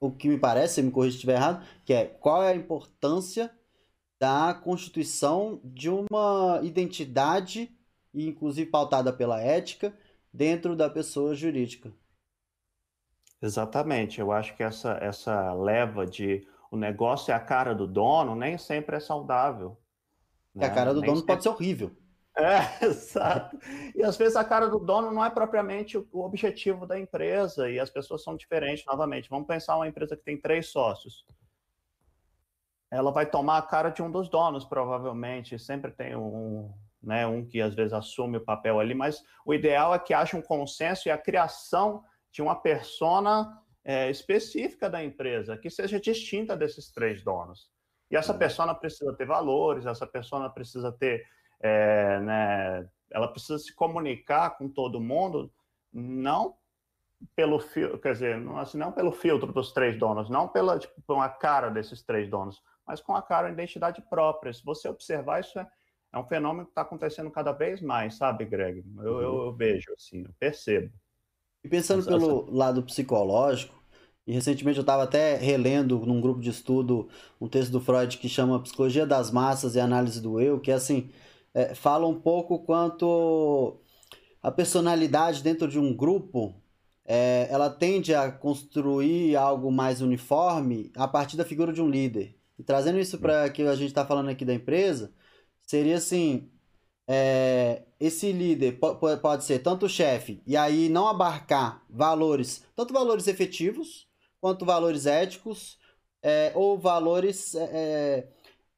o 0.00 0.10
que 0.10 0.28
me 0.28 0.38
parece, 0.38 0.74
se 0.74 0.82
me 0.82 0.90
corrija 0.90 1.12
se 1.12 1.16
estiver 1.18 1.36
errado, 1.36 1.64
que 1.84 1.92
é 1.92 2.04
qual 2.04 2.42
é 2.42 2.50
a 2.50 2.56
importância 2.56 3.50
da 4.18 4.54
constituição 4.54 5.60
de 5.62 5.88
uma 5.88 6.60
identidade 6.62 7.70
e 8.16 8.26
inclusive 8.26 8.70
pautada 8.70 9.12
pela 9.12 9.40
ética, 9.40 9.94
dentro 10.32 10.74
da 10.74 10.88
pessoa 10.88 11.34
jurídica. 11.34 11.92
Exatamente. 13.40 14.18
Eu 14.18 14.32
acho 14.32 14.56
que 14.56 14.62
essa, 14.62 14.92
essa 15.02 15.52
leva 15.52 16.06
de 16.06 16.48
o 16.70 16.76
negócio 16.76 17.30
é 17.30 17.34
a 17.34 17.40
cara 17.40 17.74
do 17.74 17.86
dono 17.86 18.34
nem 18.34 18.56
sempre 18.56 18.96
é 18.96 19.00
saudável. 19.00 19.78
Né? 20.54 20.66
A 20.66 20.70
cara 20.70 20.94
do 20.94 21.00
nem 21.00 21.10
dono 21.10 21.18
sempre... 21.18 21.34
pode 21.34 21.42
ser 21.42 21.50
horrível. 21.50 21.94
É, 22.34 22.84
exato. 22.86 23.58
E 23.94 24.02
às 24.02 24.16
vezes 24.16 24.34
a 24.34 24.44
cara 24.44 24.68
do 24.68 24.78
dono 24.78 25.12
não 25.12 25.22
é 25.22 25.28
propriamente 25.28 25.98
o 25.98 26.24
objetivo 26.24 26.86
da 26.86 26.98
empresa 26.98 27.70
e 27.70 27.78
as 27.78 27.90
pessoas 27.90 28.24
são 28.24 28.34
diferentes 28.34 28.84
novamente. 28.86 29.28
Vamos 29.28 29.46
pensar 29.46 29.76
uma 29.76 29.88
empresa 29.88 30.16
que 30.16 30.24
tem 30.24 30.40
três 30.40 30.68
sócios. 30.68 31.26
Ela 32.90 33.10
vai 33.10 33.26
tomar 33.26 33.58
a 33.58 33.62
cara 33.62 33.90
de 33.90 34.02
um 34.02 34.10
dos 34.10 34.28
donos, 34.30 34.64
provavelmente. 34.64 35.58
Sempre 35.58 35.90
tem 35.90 36.16
um, 36.16 36.72
né, 37.06 37.26
um 37.26 37.46
que 37.46 37.62
às 37.62 37.74
vezes 37.74 37.92
assume 37.92 38.38
o 38.38 38.44
papel 38.44 38.80
ali, 38.80 38.94
mas 38.94 39.22
o 39.44 39.54
ideal 39.54 39.94
é 39.94 39.98
que 39.98 40.12
haja 40.12 40.36
um 40.36 40.42
consenso 40.42 41.08
e 41.08 41.10
a 41.10 41.16
criação 41.16 42.02
de 42.32 42.42
uma 42.42 42.56
persona 42.56 43.62
é, 43.84 44.10
específica 44.10 44.90
da 44.90 45.02
empresa 45.02 45.56
que 45.56 45.70
seja 45.70 46.00
distinta 46.00 46.56
desses 46.56 46.90
três 46.90 47.22
donos. 47.22 47.70
E 48.10 48.16
essa 48.16 48.34
persona 48.34 48.74
precisa 48.74 49.14
ter 49.14 49.24
valores, 49.24 49.86
essa 49.86 50.06
persona 50.06 50.50
precisa 50.50 50.90
ter, 50.90 51.24
é, 51.60 52.20
né, 52.20 52.88
ela 53.12 53.28
precisa 53.28 53.58
se 53.58 53.74
comunicar 53.74 54.58
com 54.58 54.68
todo 54.68 55.00
mundo, 55.00 55.52
não 55.92 56.56
pelo 57.34 57.58
filtro, 57.58 57.98
quer 57.98 58.12
dizer, 58.12 58.36
não, 58.36 58.58
assim, 58.58 58.76
não 58.76 58.92
pelo 58.92 59.12
filtro 59.12 59.52
dos 59.52 59.72
três 59.72 59.98
donos, 59.98 60.28
não 60.28 60.48
pela 60.48 60.78
tipo, 60.78 61.14
a 61.14 61.28
cara 61.28 61.70
desses 61.70 62.02
três 62.02 62.28
donos, 62.28 62.60
mas 62.86 63.00
com 63.00 63.14
a 63.14 63.22
cara 63.22 63.48
e 63.48 63.52
identidade 63.52 64.02
própria. 64.02 64.52
Se 64.52 64.64
você 64.64 64.88
observar, 64.88 65.40
isso 65.40 65.58
é, 65.58 65.66
é 66.16 66.18
um 66.18 66.26
fenômeno 66.26 66.64
que 66.64 66.70
está 66.70 66.82
acontecendo 66.82 67.30
cada 67.30 67.52
vez 67.52 67.80
mais, 67.80 68.14
sabe, 68.14 68.44
Greg? 68.46 68.82
Eu, 68.98 69.20
eu, 69.20 69.44
eu 69.44 69.52
vejo, 69.52 69.92
assim, 69.92 70.22
eu 70.22 70.30
percebo. 70.38 70.90
E 71.62 71.68
pensando 71.68 72.00
essa, 72.00 72.10
pelo 72.10 72.44
essa... 72.44 72.50
lado 72.50 72.82
psicológico, 72.82 73.74
e 74.26 74.32
recentemente 74.32 74.78
eu 74.78 74.82
estava 74.82 75.02
até 75.02 75.36
relendo 75.36 75.98
num 76.06 76.20
grupo 76.20 76.40
de 76.40 76.50
estudo 76.50 77.08
um 77.40 77.48
texto 77.48 77.70
do 77.70 77.80
Freud 77.80 78.16
que 78.18 78.28
chama 78.28 78.62
Psicologia 78.62 79.06
das 79.06 79.30
Massas 79.30 79.74
e 79.74 79.80
Análise 79.80 80.20
do 80.20 80.40
Eu, 80.40 80.58
que 80.58 80.70
é 80.70 80.74
assim, 80.74 81.10
é, 81.52 81.74
fala 81.74 82.06
um 82.06 82.18
pouco 82.18 82.60
quanto 82.60 83.78
a 84.42 84.50
personalidade 84.50 85.42
dentro 85.42 85.68
de 85.68 85.78
um 85.78 85.94
grupo 85.94 86.54
é, 87.04 87.46
ela 87.50 87.70
tende 87.70 88.14
a 88.14 88.32
construir 88.32 89.36
algo 89.36 89.70
mais 89.70 90.00
uniforme 90.00 90.90
a 90.96 91.06
partir 91.06 91.36
da 91.36 91.44
figura 91.44 91.72
de 91.72 91.82
um 91.82 91.88
líder. 91.88 92.34
E 92.58 92.64
trazendo 92.64 92.98
isso 92.98 93.18
para 93.18 93.48
que 93.50 93.62
a 93.62 93.76
gente 93.76 93.88
está 93.88 94.04
falando 94.04 94.30
aqui 94.30 94.44
da 94.44 94.54
empresa, 94.54 95.12
seria 95.66 95.96
assim: 95.96 96.50
é, 97.06 97.82
esse 98.00 98.32
líder 98.32 98.78
pode 99.22 99.44
ser 99.44 99.60
tanto 99.60 99.86
o 99.86 99.88
chefe, 99.88 100.42
e 100.46 100.56
aí 100.56 100.88
não 100.88 101.08
abarcar 101.08 101.84
valores, 101.90 102.64
tanto 102.74 102.92
valores 102.94 103.26
efetivos, 103.26 104.06
quanto 104.40 104.64
valores 104.64 105.06
éticos 105.06 105.78
é, 106.22 106.52
ou 106.54 106.78
valores 106.78 107.54
é, 107.54 107.70
é, 107.72 108.28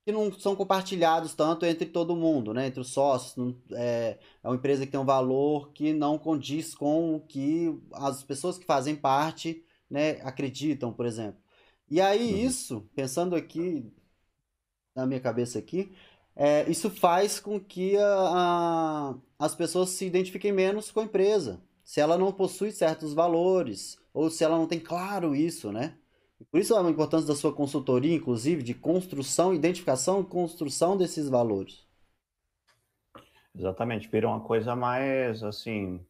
que 0.05 0.13
não 0.13 0.33
são 0.33 0.57
compartilhados 0.57 1.35
tanto 1.35 1.67
entre 1.67 1.87
todo 1.87 2.17
mundo, 2.17 2.55
né? 2.55 2.67
entre 2.67 2.81
os 2.81 2.89
sócios. 2.89 3.37
Não, 3.37 3.57
é, 3.73 4.19
é 4.43 4.49
uma 4.49 4.57
empresa 4.57 4.87
que 4.87 4.93
tem 4.93 5.01
um 5.01 5.05
valor 5.05 5.73
que 5.73 5.93
não 5.93 6.19
condiz 6.19 6.75
com 6.75 7.17
o 7.17 7.21
que 7.21 7.79
as 7.93 8.23
pessoas 8.23 8.59
que 8.59 8.65
fazem 8.65 8.97
parte 8.97 9.65
né, 9.91 10.13
acreditam, 10.23 10.93
por 10.93 11.07
exemplo. 11.07 11.41
E 11.91 12.01
aí 12.01 12.33
uhum. 12.33 12.47
isso, 12.47 12.91
pensando 12.95 13.35
aqui 13.35 13.91
na 14.95 15.07
minha 15.07 15.21
cabeça 15.21 15.59
aqui, 15.59 15.93
é, 16.41 16.71
isso 16.71 16.89
faz 16.89 17.41
com 17.41 17.59
que 17.59 17.97
a, 17.97 18.05
a, 18.07 19.15
as 19.41 19.57
pessoas 19.57 19.91
se 19.91 20.07
identifiquem 20.07 20.53
menos 20.53 20.89
com 20.93 21.01
a 21.01 21.05
empresa. 21.05 21.61
Se 21.85 22.01
ela 22.01 22.17
não 22.17 22.31
possui 22.31 22.71
certos 22.71 23.13
valores, 23.13 23.99
ou 24.15 24.31
se 24.31 24.45
ela 24.45 24.57
não 24.57 24.69
tem 24.69 24.79
claro 24.79 25.35
isso, 25.35 25.73
né? 25.73 25.99
Por 26.49 26.61
isso 26.61 26.77
a 26.77 26.89
importância 26.89 27.27
da 27.27 27.35
sua 27.35 27.53
consultoria, 27.53 28.15
inclusive, 28.15 28.63
de 28.63 28.73
construção, 28.73 29.53
identificação 29.53 30.21
e 30.21 30.27
construção 30.27 30.97
desses 30.97 31.29
valores. 31.29 31.85
Exatamente, 33.53 34.09
vira 34.09 34.29
uma 34.29 34.41
coisa 34.41 34.77
mais, 34.77 35.43
assim, 35.43 36.07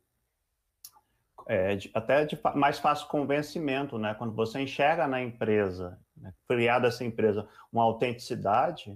é, 1.47 1.75
de, 1.77 1.91
até 1.95 2.27
de 2.27 2.39
mais 2.55 2.79
fácil 2.79 3.09
convencimento, 3.09 3.97
né? 3.97 4.13
Quando 4.13 4.35
você 4.35 4.61
enxerga 4.61 5.09
na 5.09 5.23
empresa, 5.23 5.99
né, 6.15 6.35
criada 6.47 6.89
essa 6.89 7.03
empresa, 7.03 7.49
uma 7.73 7.85
autenticidade, 7.85 8.95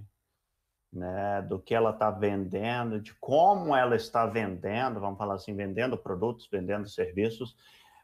né, 0.93 1.41
do 1.41 1.59
que 1.59 1.73
ela 1.73 1.89
está 1.89 2.11
vendendo, 2.11 3.01
de 3.01 3.13
como 3.15 3.75
ela 3.75 3.95
está 3.95 4.25
vendendo, 4.25 4.99
vamos 4.99 5.17
falar 5.17 5.35
assim, 5.35 5.55
vendendo 5.55 5.97
produtos, 5.97 6.47
vendendo 6.49 6.87
serviços, 6.87 7.55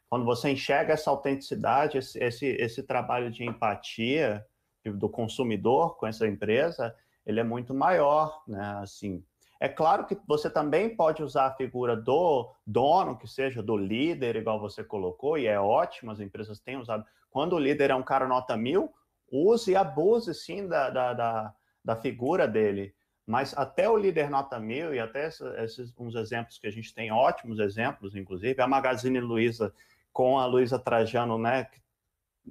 quando 0.10 0.26
você 0.26 0.50
enxerga 0.50 0.94
essa 0.94 1.12
autenticidade, 1.12 1.98
esse, 1.98 2.18
esse, 2.22 2.48
esse 2.48 2.82
trabalho 2.82 3.30
de 3.30 3.46
empatia 3.46 4.44
do 4.84 5.08
consumidor 5.08 5.98
com 5.98 6.08
essa 6.08 6.28
empresa, 6.28 6.96
ele 7.26 7.40
é 7.40 7.44
muito 7.44 7.76
maior, 7.76 8.42
né? 8.48 8.80
Assim, 8.82 9.24
é 9.60 9.70
claro 9.70 10.06
que 10.06 10.18
você 10.26 10.50
também 10.50 10.96
pode 10.96 11.22
usar 11.22 11.46
a 11.46 11.54
figura 11.54 11.96
do 11.96 12.50
dono, 12.66 13.18
que 13.18 13.28
seja 13.28 13.62
do 13.62 13.78
líder, 13.78 14.38
igual 14.38 14.60
você 14.60 14.84
colocou, 14.84 15.38
e 15.38 15.46
é 15.46 15.60
ótimo, 15.60 16.12
as 16.12 16.20
empresas 16.20 16.60
têm 16.60 16.78
usado. 16.78 17.06
Quando 17.30 17.54
o 17.54 17.60
líder 17.60 17.92
é 17.92 17.96
um 17.96 18.02
cara 18.02 18.28
nota 18.28 18.58
mil, 18.58 18.92
use 19.32 19.72
e 19.72 19.76
abuse, 19.76 20.34
sim, 20.34 20.68
da, 20.68 20.90
da, 20.90 21.14
da, 21.14 21.54
da 21.90 21.96
figura 21.96 22.48
dele. 22.48 22.94
Mas 23.26 23.58
até 23.58 23.90
o 23.90 23.98
líder 23.98 24.30
nota 24.30 24.60
mil, 24.60 24.94
e 24.94 25.00
até 25.00 25.28
esses 25.28 25.92
uns 25.98 26.14
exemplos 26.14 26.60
que 26.60 26.68
a 26.68 26.72
gente 26.72 26.94
tem, 26.94 27.12
ótimos 27.12 27.58
exemplos, 27.60 28.16
inclusive, 28.16 28.62
a 28.62 28.68
Magazine 28.68 29.20
Luiza 29.20 29.74
com 30.14 30.38
a 30.38 30.46
Luísa 30.46 30.78
Trajano, 30.78 31.38
né, 31.40 31.68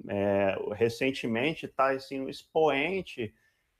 é, 0.09 0.57
recentemente 0.73 1.65
está 1.65 1.91
assim, 1.91 2.19
um 2.19 2.29
expoente, 2.29 3.33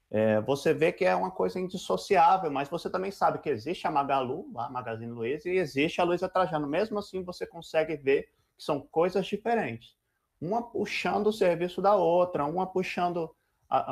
é, 0.09 0.39
você 0.41 0.73
vê 0.73 0.93
que 0.93 1.03
é 1.03 1.13
uma 1.13 1.29
coisa 1.29 1.59
indissociável, 1.59 2.49
mas 2.49 2.69
você 2.69 2.89
também 2.89 3.11
sabe 3.11 3.39
que 3.39 3.49
existe 3.49 3.85
a 3.85 3.91
Magalu, 3.91 4.49
a 4.57 4.69
Magazine 4.69 5.11
Luiza, 5.11 5.49
e 5.49 5.57
existe 5.57 5.99
a 5.99 6.05
Luísa 6.05 6.29
Trajano. 6.29 6.67
Mesmo 6.67 6.99
assim, 6.99 7.21
você 7.23 7.45
consegue 7.45 7.97
ver 7.97 8.23
que 8.57 8.63
são 8.63 8.79
coisas 8.79 9.25
diferentes. 9.27 9.95
Uma 10.39 10.63
puxando 10.63 11.27
o 11.27 11.33
serviço 11.33 11.81
da 11.81 11.95
outra, 11.95 12.45
uma 12.45 12.65
puxando 12.65 13.29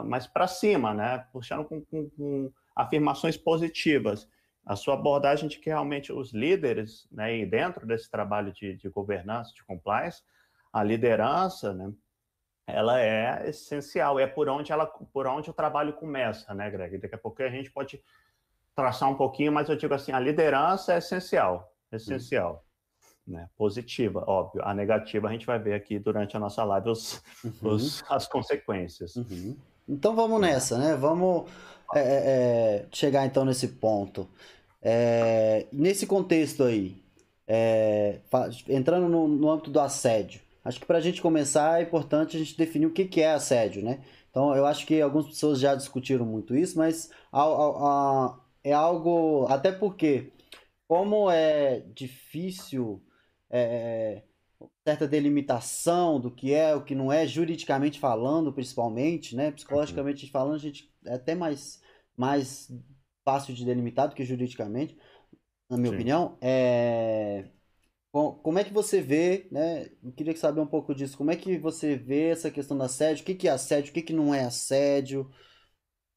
mais 0.05 0.27
para 0.27 0.47
cima, 0.47 0.93
né? 0.93 1.25
Puxando 1.31 1.65
com, 1.65 1.83
com, 1.85 2.09
com 2.09 2.51
afirmações 2.75 3.37
positivas 3.37 4.27
a 4.67 4.75
sua 4.75 4.95
abordagem 4.95 5.47
de 5.47 5.59
que 5.59 5.69
realmente 5.69 6.11
os 6.11 6.33
líderes, 6.33 7.07
né, 7.09 7.37
e 7.37 7.45
dentro 7.45 7.87
desse 7.87 8.11
trabalho 8.11 8.51
de, 8.51 8.75
de 8.75 8.89
governança, 8.89 9.53
de 9.53 9.63
compliance, 9.63 10.21
a 10.73 10.83
liderança, 10.83 11.73
né, 11.73 11.89
ela 12.67 12.99
é 12.99 13.47
essencial, 13.47 14.19
é 14.19 14.27
por 14.27 14.49
onde 14.49 14.73
ela, 14.73 14.85
por 14.85 15.25
onde 15.25 15.49
o 15.49 15.53
trabalho 15.53 15.93
começa, 15.93 16.53
né, 16.53 16.69
Greg? 16.69 16.97
Daqui 16.97 17.15
a 17.15 17.17
pouco 17.17 17.41
a 17.41 17.49
gente 17.49 17.71
pode 17.71 18.03
traçar 18.75 19.09
um 19.09 19.15
pouquinho, 19.15 19.53
mas 19.53 19.69
eu 19.69 19.77
digo 19.77 19.93
assim, 19.93 20.11
a 20.11 20.19
liderança 20.19 20.93
é 20.93 20.97
essencial, 20.97 21.73
essencial, 21.89 22.55
uhum. 22.55 22.59
Né? 23.27 23.49
Positiva, 23.57 24.23
óbvio. 24.27 24.61
A 24.63 24.73
negativa 24.73 25.27
a 25.27 25.31
gente 25.31 25.45
vai 25.45 25.59
ver 25.59 25.73
aqui 25.73 25.99
durante 25.99 26.37
a 26.37 26.39
nossa 26.39 26.63
live 26.63 26.89
os, 26.89 27.21
uhum. 27.43 27.71
os 27.71 28.03
as 28.09 28.27
consequências. 28.27 29.15
Uhum. 29.15 29.55
Então 29.87 30.15
vamos 30.15 30.39
nessa, 30.39 30.77
né? 30.77 30.95
Vamos 30.95 31.49
é, 31.93 31.99
é, 31.99 32.03
é 32.03 32.85
chegar 32.91 33.25
então 33.25 33.43
nesse 33.43 33.67
ponto. 33.67 34.27
É, 34.81 35.67
nesse 35.71 36.05
contexto 36.05 36.63
aí, 36.63 37.01
é, 37.47 38.19
entrando 38.69 39.07
no, 39.09 39.27
no, 39.27 39.49
âmbito 39.49 39.71
do 39.71 39.79
assédio, 39.79 40.41
acho 40.63 40.79
que 40.79 40.85
para 40.85 40.97
a 40.97 41.01
gente 41.01 41.21
começar 41.21 41.79
é 41.79 41.83
importante 41.83 42.35
a 42.35 42.39
gente 42.39 42.57
definir 42.57 42.85
o 42.85 42.91
que, 42.91 43.05
que 43.05 43.21
é 43.21 43.33
assédio, 43.33 43.83
né? 43.83 43.99
Então, 44.29 44.55
eu 44.55 44.65
acho 44.65 44.85
que 44.85 45.01
algumas 45.01 45.27
pessoas 45.27 45.59
já 45.59 45.73
discutiram 45.73 46.25
muito 46.25 46.55
isso, 46.55 46.77
mas 46.77 47.09
a, 47.31 47.41
a, 47.41 47.45
a, 47.45 48.39
é 48.63 48.71
algo. 48.71 49.47
Até 49.49 49.71
porque, 49.71 50.31
como 50.87 51.31
é 51.31 51.79
difícil 51.95 53.01
é, 53.49 54.23
certa 54.85 55.07
delimitação 55.07 56.19
do 56.19 56.31
que 56.31 56.53
é, 56.53 56.75
o 56.75 56.83
que 56.83 56.95
não 56.95 57.11
é, 57.11 57.27
juridicamente 57.27 57.99
falando, 57.99 58.53
principalmente, 58.53 59.35
né? 59.35 59.51
Psicologicamente 59.51 60.25
uhum. 60.25 60.31
falando, 60.31 60.55
a 60.55 60.59
gente 60.59 60.91
é 61.05 61.13
até 61.13 61.35
mais, 61.35 61.81
mais 62.15 62.71
fácil 63.23 63.53
de 63.53 63.65
delimitar 63.65 64.07
do 64.07 64.15
que 64.15 64.25
juridicamente, 64.25 64.97
na 65.69 65.77
minha 65.77 65.89
Sim. 65.89 65.95
opinião. 65.95 66.37
É... 66.41 67.49
Como 68.11 68.57
é 68.57 68.63
que 68.63 68.73
você 68.73 68.99
vê, 68.99 69.47
né? 69.51 69.91
Eu 70.03 70.11
queria 70.11 70.35
saber 70.35 70.59
um 70.59 70.65
pouco 70.65 70.95
disso. 70.95 71.15
Como 71.15 71.29
é 71.29 71.35
que 71.35 71.57
você 71.59 71.95
vê 71.95 72.29
essa 72.29 72.49
questão 72.49 72.75
do 72.75 72.83
assédio? 72.83 73.21
O 73.21 73.25
que, 73.25 73.35
que 73.35 73.47
é 73.47 73.51
assédio? 73.51 73.91
O 73.91 73.93
que, 73.93 74.01
que 74.01 74.13
não 74.13 74.33
é 74.33 74.43
assédio? 74.43 75.29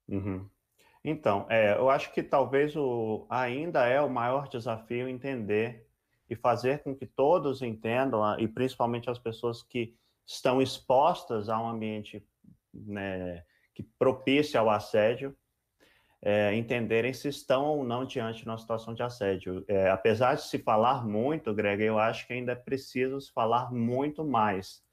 Uhum. 0.08 0.48
Então, 1.04 1.46
é, 1.50 1.76
eu 1.76 1.90
acho 1.90 2.12
que 2.14 2.22
talvez 2.22 2.74
o, 2.74 3.26
ainda 3.28 3.86
é 3.86 4.00
o 4.00 4.08
maior 4.08 4.48
desafio 4.48 5.08
entender 5.08 5.89
e 6.30 6.36
fazer 6.36 6.82
com 6.84 6.94
que 6.94 7.04
todos 7.04 7.60
entendam, 7.60 8.38
e 8.38 8.46
principalmente 8.46 9.10
as 9.10 9.18
pessoas 9.18 9.64
que 9.64 9.96
estão 10.24 10.62
expostas 10.62 11.48
a 11.48 11.60
um 11.60 11.68
ambiente 11.68 12.24
né, 12.72 13.42
que 13.74 13.82
propicia 13.98 14.60
ao 14.60 14.70
assédio, 14.70 15.36
é, 16.22 16.54
entenderem 16.54 17.12
se 17.12 17.28
estão 17.28 17.64
ou 17.64 17.84
não 17.84 18.04
diante 18.04 18.42
de 18.42 18.48
uma 18.48 18.58
situação 18.58 18.94
de 18.94 19.02
assédio. 19.02 19.64
É, 19.66 19.90
apesar 19.90 20.34
de 20.34 20.42
se 20.42 20.58
falar 20.58 21.04
muito, 21.04 21.52
Greg, 21.52 21.82
eu 21.82 21.98
acho 21.98 22.26
que 22.26 22.32
ainda 22.32 22.52
é 22.52 22.56
preciso 22.56 23.20
se 23.20 23.32
falar 23.32 23.72
muito 23.72 24.24
mais, 24.24 24.84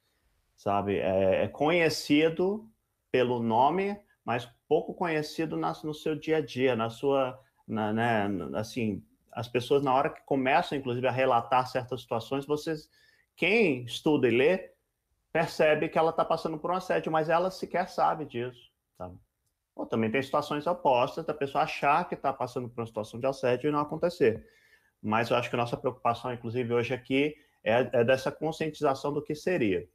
sabe? 0.56 0.98
É, 0.98 1.44
é 1.44 1.48
conhecido 1.48 2.68
pelo 3.12 3.44
nome, 3.44 4.00
mas 4.26 4.50
pouco 4.68 4.94
conhecido 4.94 5.56
na, 5.56 5.74
no 5.84 5.94
seu 5.94 6.16
dia 6.16 6.38
a 6.38 6.42
dia, 6.42 6.76
na 6.76 6.90
sua, 6.90 7.40
na, 7.68 7.94
né, 7.94 8.28
assim, 8.56 9.04
as 9.38 9.48
pessoas, 9.48 9.84
na 9.84 9.94
hora 9.94 10.10
que 10.10 10.26
começam, 10.26 10.76
inclusive, 10.76 11.08
a 11.08 11.12
relatar 11.12 11.68
certas 11.68 12.02
situações, 12.02 12.44
vocês, 12.44 12.90
quem 13.36 13.84
estuda 13.84 14.28
e 14.28 14.32
lê, 14.32 14.72
percebe 15.32 15.88
que 15.90 15.98
ela 16.00 16.10
está 16.10 16.26
passando 16.26 16.58
por 16.58 16.72
um 16.72 16.74
assédio, 16.74 17.12
mas 17.12 17.30
ela 17.30 17.52
sequer 17.52 17.88
sabe 17.88 18.26
disso. 18.26 18.72
Tá? 18.98 19.12
Ou 19.76 19.86
também 19.86 20.10
tem 20.10 20.24
situações 20.24 20.66
opostas 20.66 21.24
da 21.24 21.36
pessoa 21.36 21.66
achar 21.66 22.10
que 22.10 22.16
está 22.16 22.34
passando 22.34 22.68
por 22.68 22.82
uma 22.82 22.88
situação 22.88 23.20
de 23.20 23.28
assédio 23.28 23.68
e 23.68 23.72
não 23.72 23.80
acontecer. 23.80 24.44
Mas 25.00 25.30
eu 25.30 25.38
acho 25.38 25.52
que 25.52 25.56
a 25.56 25.60
nossa 25.60 25.78
preocupação, 25.78 26.34
inclusive, 26.34 26.74
hoje 26.74 26.96
aqui, 26.96 27.36
é, 27.64 27.88
é 27.94 28.04
dessa 28.04 28.32
conscientização 28.32 29.14
do 29.14 29.22
que 29.22 29.36
seria. 29.36 29.88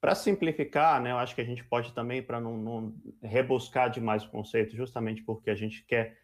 Para 0.00 0.14
simplificar, 0.14 1.02
né, 1.02 1.10
eu 1.10 1.18
acho 1.18 1.34
que 1.34 1.42
a 1.42 1.46
gente 1.46 1.62
pode 1.62 1.92
também, 1.92 2.22
para 2.22 2.40
não, 2.40 2.56
não, 2.56 2.94
rebuscar 3.22 3.90
demais 3.90 4.24
o 4.24 4.30
conceito, 4.30 4.74
justamente 4.74 5.22
porque 5.22 5.50
a 5.50 5.54
gente 5.54 5.84
quer 5.84 6.16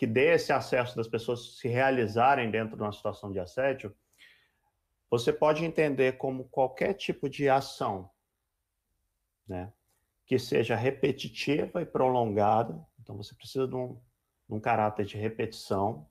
que, 0.00 0.06
dê 0.06 0.32
esse 0.32 0.50
acesso 0.50 0.96
das 0.96 1.06
pessoas 1.06 1.58
se 1.58 1.68
realizarem 1.68 2.50
dentro 2.50 2.74
de 2.74 2.82
uma 2.82 2.90
situação 2.90 3.30
de 3.30 3.38
assédio, 3.38 3.94
você 5.10 5.30
pode 5.30 5.62
entender 5.62 6.16
como 6.16 6.48
qualquer 6.48 6.94
tipo 6.94 7.28
de 7.28 7.50
ação, 7.50 8.10
né, 9.46 9.70
que 10.24 10.38
seja 10.38 10.74
repetitiva 10.74 11.82
e 11.82 11.84
prolongada, 11.84 12.82
então 12.98 13.14
você 13.14 13.34
precisa 13.34 13.68
de 13.68 13.76
um, 13.76 14.00
de 14.48 14.54
um 14.54 14.58
caráter 14.58 15.04
de 15.04 15.18
repetição, 15.18 16.08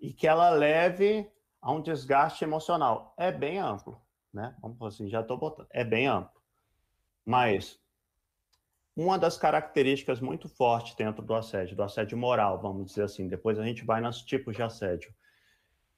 e 0.00 0.12
que 0.12 0.26
ela 0.26 0.50
leve 0.50 1.30
a 1.62 1.70
um 1.70 1.80
desgaste 1.80 2.42
emocional. 2.42 3.14
É 3.16 3.30
bem 3.30 3.60
amplo, 3.60 4.02
né? 4.32 4.56
Vamos 4.60 4.82
assim, 4.82 5.08
já 5.08 5.20
estou 5.20 5.38
botando. 5.38 5.68
É 5.70 5.84
bem 5.84 6.08
amplo. 6.08 6.42
Mas 7.24 7.80
uma 8.96 9.18
das 9.18 9.36
características 9.36 10.20
muito 10.20 10.48
fortes 10.48 10.94
dentro 10.94 11.22
do 11.22 11.34
assédio, 11.34 11.76
do 11.76 11.82
assédio 11.82 12.16
moral, 12.16 12.60
vamos 12.60 12.86
dizer 12.86 13.02
assim, 13.02 13.28
depois 13.28 13.58
a 13.58 13.64
gente 13.64 13.84
vai 13.84 14.00
nos 14.00 14.22
tipos 14.22 14.54
de 14.54 14.62
assédio, 14.62 15.12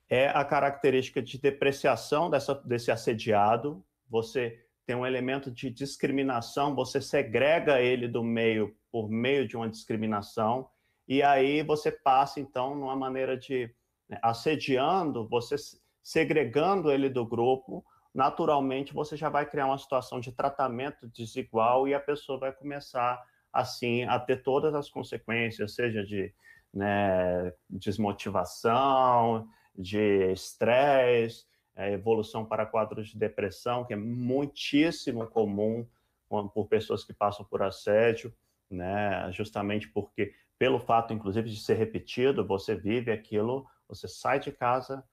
é 0.09 0.29
a 0.29 0.45
característica 0.45 1.21
de 1.21 1.39
depreciação 1.39 2.31
dessa, 2.31 2.55
desse 2.55 2.91
assediado. 2.91 3.85
Você 4.09 4.65
tem 4.87 4.95
um 4.95 5.05
elemento 5.05 5.51
de 5.51 5.69
discriminação, 5.69 6.75
você 6.75 7.01
segrega 7.01 7.81
ele 7.81 8.07
do 8.07 8.23
meio 8.23 8.77
por 8.91 9.11
meio 9.11 9.47
de 9.47 9.57
uma 9.57 9.69
discriminação, 9.69 10.69
e 11.09 11.23
aí 11.23 11.63
você 11.63 11.91
passa, 11.91 12.41
então, 12.41 12.75
numa 12.75 12.97
maneira 12.97 13.37
de 13.37 13.71
né, 14.09 14.19
assediando, 14.23 15.29
você 15.29 15.57
segregando 16.03 16.91
ele 16.91 17.11
do 17.11 17.27
grupo, 17.27 17.85
naturalmente 18.17 18.95
você 18.95 19.15
já 19.15 19.29
vai 19.29 19.45
criar 19.45 19.67
uma 19.67 19.77
situação 19.77 20.19
de 20.19 20.33
tratamento 20.33 21.07
desigual 21.07 21.87
e 21.87 21.93
a 21.93 22.01
pessoa 22.01 22.39
vai 22.39 22.51
começar, 22.51 23.23
assim, 23.53 24.05
a 24.05 24.19
ter 24.19 24.43
todas 24.43 24.75
as 24.75 24.89
consequências, 24.89 25.75
seja 25.75 26.03
de 26.03 26.33
né, 26.73 27.53
desmotivação, 27.69 29.47
de 29.77 30.33
estresse, 30.33 31.45
é, 31.77 31.93
evolução 31.93 32.43
para 32.43 32.65
quadros 32.65 33.09
de 33.09 33.19
depressão, 33.19 33.85
que 33.85 33.93
é 33.93 33.97
muitíssimo 33.97 35.27
comum 35.27 35.87
por 36.27 36.67
pessoas 36.69 37.05
que 37.05 37.13
passam 37.13 37.45
por 37.45 37.63
assédio, 37.63 38.35
né? 38.69 39.31
Justamente 39.31 39.89
porque, 39.89 40.35
pelo 40.59 40.81
fato, 40.81 41.13
inclusive, 41.13 41.51
de 41.51 41.61
ser 41.61 41.75
repetido, 41.75 42.47
você 42.47 42.75
vive 42.75 43.13
aquilo, 43.13 43.67
você 43.87 44.09
sai 44.09 44.41
de 44.41 44.51
casa, 44.51 45.05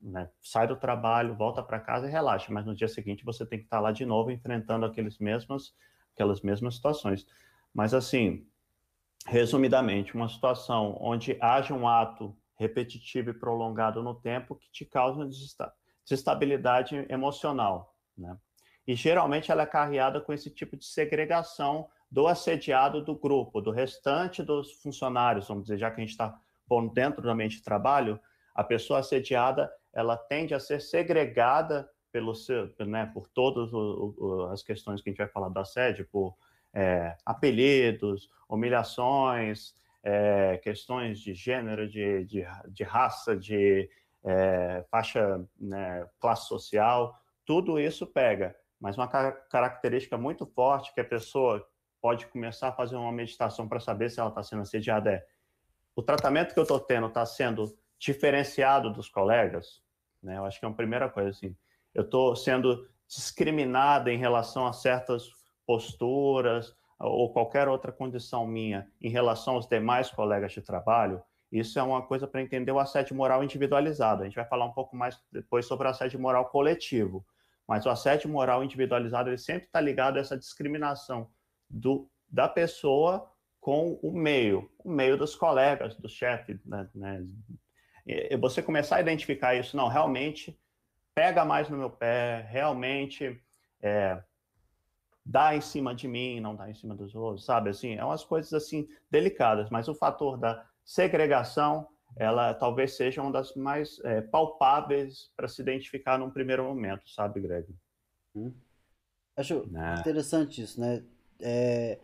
né? 0.00 0.28
sai 0.42 0.66
do 0.66 0.76
trabalho, 0.76 1.34
volta 1.34 1.62
para 1.62 1.80
casa 1.80 2.06
e 2.06 2.10
relaxa, 2.10 2.52
mas 2.52 2.66
no 2.66 2.74
dia 2.74 2.88
seguinte 2.88 3.24
você 3.24 3.44
tem 3.46 3.58
que 3.58 3.64
estar 3.64 3.80
lá 3.80 3.92
de 3.92 4.04
novo 4.04 4.30
enfrentando 4.30 4.84
aqueles 4.84 5.18
mesmos, 5.18 5.74
aquelas 6.12 6.42
mesmas 6.42 6.76
situações. 6.76 7.26
Mas, 7.72 7.94
assim, 7.94 8.46
resumidamente, 9.26 10.14
uma 10.14 10.28
situação 10.28 10.96
onde 11.00 11.36
haja 11.40 11.74
um 11.74 11.88
ato 11.88 12.36
repetitivo 12.56 13.30
e 13.30 13.34
prolongado 13.34 14.02
no 14.02 14.14
tempo 14.14 14.54
que 14.54 14.70
te 14.70 14.84
causa 14.84 15.28
desestabilidade 16.04 17.06
emocional, 17.08 17.96
né? 18.16 18.36
E 18.86 18.94
geralmente 18.94 19.50
ela 19.50 19.62
é 19.62 19.66
carreada 19.66 20.20
com 20.20 20.32
esse 20.32 20.50
tipo 20.50 20.76
de 20.76 20.84
segregação 20.84 21.88
do 22.10 22.26
assediado 22.28 23.02
do 23.02 23.16
grupo, 23.16 23.60
do 23.60 23.70
restante 23.70 24.42
dos 24.42 24.72
funcionários, 24.82 25.48
vamos 25.48 25.64
dizer, 25.64 25.78
já 25.78 25.90
que 25.90 26.00
a 26.00 26.04
gente 26.04 26.10
está 26.10 26.38
dentro 26.92 27.22
do 27.22 27.30
ambiente 27.30 27.56
de 27.56 27.62
trabalho, 27.62 28.20
a 28.54 28.62
pessoa 28.62 29.00
assediada 29.00 29.72
ela 29.94 30.16
tende 30.16 30.54
a 30.54 30.60
ser 30.60 30.80
segregada 30.80 31.88
pelo 32.10 32.34
seu, 32.34 32.72
né, 32.86 33.10
por 33.12 33.28
todas 33.28 33.70
as 34.52 34.62
questões 34.62 35.00
que 35.00 35.08
a 35.08 35.12
gente 35.12 35.18
vai 35.18 35.28
falar 35.28 35.48
do 35.48 35.58
assédio, 35.58 36.08
por 36.10 36.36
é, 36.72 37.16
apelidos, 37.24 38.28
humilhações, 38.48 39.74
é, 40.02 40.58
questões 40.58 41.18
de 41.20 41.34
gênero, 41.34 41.88
de, 41.88 42.24
de, 42.24 42.44
de 42.68 42.84
raça, 42.84 43.36
de 43.36 43.88
é, 44.24 44.84
faixa, 44.90 45.44
né, 45.58 46.06
classe 46.20 46.46
social, 46.46 47.18
tudo 47.44 47.78
isso 47.78 48.06
pega. 48.06 48.54
Mas 48.80 48.96
uma 48.96 49.08
característica 49.08 50.18
muito 50.18 50.46
forte 50.46 50.92
que 50.92 51.00
a 51.00 51.04
pessoa 51.04 51.66
pode 52.00 52.26
começar 52.26 52.68
a 52.68 52.72
fazer 52.72 52.96
uma 52.96 53.12
meditação 53.12 53.66
para 53.66 53.80
saber 53.80 54.10
se 54.10 54.20
ela 54.20 54.28
está 54.28 54.42
sendo 54.42 54.62
assediada 54.62 55.10
é 55.10 55.26
o 55.96 56.02
tratamento 56.02 56.52
que 56.52 56.58
eu 56.58 56.64
estou 56.64 56.80
tendo 56.80 57.06
está 57.06 57.24
sendo 57.24 57.76
diferenciado 57.98 58.92
dos 58.92 59.08
colegas? 59.08 59.82
Né? 60.24 60.38
Eu 60.38 60.44
acho 60.44 60.58
que 60.58 60.64
é 60.64 60.68
uma 60.68 60.76
primeira 60.76 61.08
coisa 61.08 61.30
assim. 61.30 61.54
Eu 61.94 62.02
estou 62.02 62.34
sendo 62.34 62.88
discriminada 63.06 64.12
em 64.12 64.18
relação 64.18 64.66
a 64.66 64.72
certas 64.72 65.28
posturas, 65.66 66.74
ou 66.98 67.32
qualquer 67.32 67.68
outra 67.68 67.92
condição 67.92 68.46
minha 68.46 68.88
em 69.00 69.10
relação 69.10 69.54
aos 69.54 69.66
demais 69.66 70.10
colegas 70.10 70.52
de 70.52 70.62
trabalho, 70.62 71.22
isso 71.50 71.78
é 71.78 71.82
uma 71.82 72.02
coisa 72.02 72.26
para 72.26 72.42
entender 72.42 72.72
o 72.72 72.80
assédio 72.80 73.14
moral 73.14 73.44
individualizado. 73.44 74.22
A 74.22 74.24
gente 74.24 74.34
vai 74.34 74.44
falar 74.44 74.64
um 74.64 74.72
pouco 74.72 74.96
mais 74.96 75.20
depois 75.30 75.66
sobre 75.66 75.86
o 75.86 75.90
assédio 75.90 76.18
moral 76.18 76.46
coletivo, 76.46 77.24
mas 77.66 77.86
o 77.86 77.90
assédio 77.90 78.28
moral 78.28 78.64
individualizado 78.64 79.30
ele 79.30 79.38
sempre 79.38 79.66
está 79.66 79.80
ligado 79.80 80.16
a 80.16 80.20
essa 80.20 80.36
discriminação 80.36 81.30
do, 81.70 82.10
da 82.28 82.48
pessoa 82.48 83.30
com 83.60 83.98
o 84.02 84.12
meio, 84.12 84.68
o 84.78 84.90
meio 84.90 85.16
dos 85.16 85.36
colegas, 85.36 85.96
do 85.96 86.08
chefe. 86.08 86.58
Né, 86.66 86.88
né? 86.94 87.24
E 88.06 88.36
você 88.36 88.62
começar 88.62 88.96
a 88.96 89.00
identificar 89.00 89.54
isso, 89.54 89.76
não, 89.76 89.88
realmente 89.88 90.58
pega 91.14 91.44
mais 91.44 91.68
no 91.68 91.78
meu 91.78 91.90
pé, 91.90 92.46
realmente 92.50 93.40
é, 93.80 94.22
dá 95.24 95.56
em 95.56 95.60
cima 95.60 95.94
de 95.94 96.06
mim, 96.06 96.40
não 96.40 96.54
dá 96.54 96.68
em 96.68 96.74
cima 96.74 96.94
dos 96.94 97.14
outros, 97.14 97.44
sabe? 97.44 97.70
Assim, 97.70 97.94
é 97.94 98.04
umas 98.04 98.24
coisas 98.24 98.52
assim 98.52 98.88
delicadas, 99.10 99.70
mas 99.70 99.88
o 99.88 99.94
fator 99.94 100.36
da 100.36 100.66
segregação, 100.84 101.88
ela 102.16 102.52
talvez 102.52 102.96
seja 102.96 103.22
uma 103.22 103.32
das 103.32 103.54
mais 103.54 103.98
é, 104.04 104.20
palpáveis 104.20 105.32
para 105.36 105.48
se 105.48 105.62
identificar 105.62 106.18
num 106.18 106.30
primeiro 106.30 106.64
momento, 106.64 107.08
sabe, 107.08 107.40
Greg? 107.40 107.74
Hum. 108.34 108.52
Acho 109.36 109.66
né? 109.70 109.96
interessante 109.98 110.62
isso, 110.62 110.80
né? 110.80 111.02
É, 111.40 111.98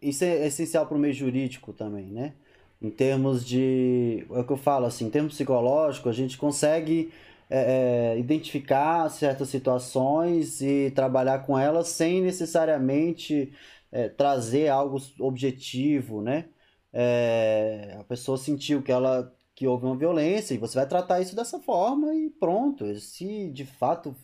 isso 0.00 0.24
é 0.24 0.46
essencial 0.46 0.86
para 0.86 0.96
o 0.96 1.00
meio 1.00 1.14
jurídico 1.14 1.72
também, 1.72 2.10
né? 2.10 2.34
Em 2.80 2.90
termos 2.90 3.44
de. 3.44 4.26
É 4.30 4.40
o 4.40 4.44
que 4.44 4.52
eu 4.52 4.56
falo, 4.56 4.86
assim, 4.86 5.06
em 5.06 5.10
termos 5.10 5.34
psicológicos, 5.34 6.10
a 6.10 6.14
gente 6.14 6.36
consegue 6.36 7.12
é, 7.48 8.14
é, 8.14 8.18
identificar 8.18 9.08
certas 9.10 9.48
situações 9.48 10.60
e 10.60 10.90
trabalhar 10.94 11.40
com 11.46 11.58
elas 11.58 11.88
sem 11.88 12.20
necessariamente 12.22 13.52
é, 13.92 14.08
trazer 14.08 14.68
algo 14.68 14.98
objetivo, 15.20 16.20
né? 16.22 16.46
É, 16.92 17.96
a 18.00 18.04
pessoa 18.04 18.38
sentiu 18.38 18.82
que 18.82 18.92
ela 18.92 19.32
que 19.54 19.66
houve 19.66 19.86
uma 19.86 19.96
violência 19.96 20.54
e 20.54 20.58
você 20.58 20.74
vai 20.78 20.86
tratar 20.86 21.20
isso 21.20 21.34
dessa 21.34 21.58
forma 21.60 22.14
e 22.14 22.30
pronto. 22.30 22.94
Se 23.00 23.48
de 23.50 23.64
fato 23.64 24.14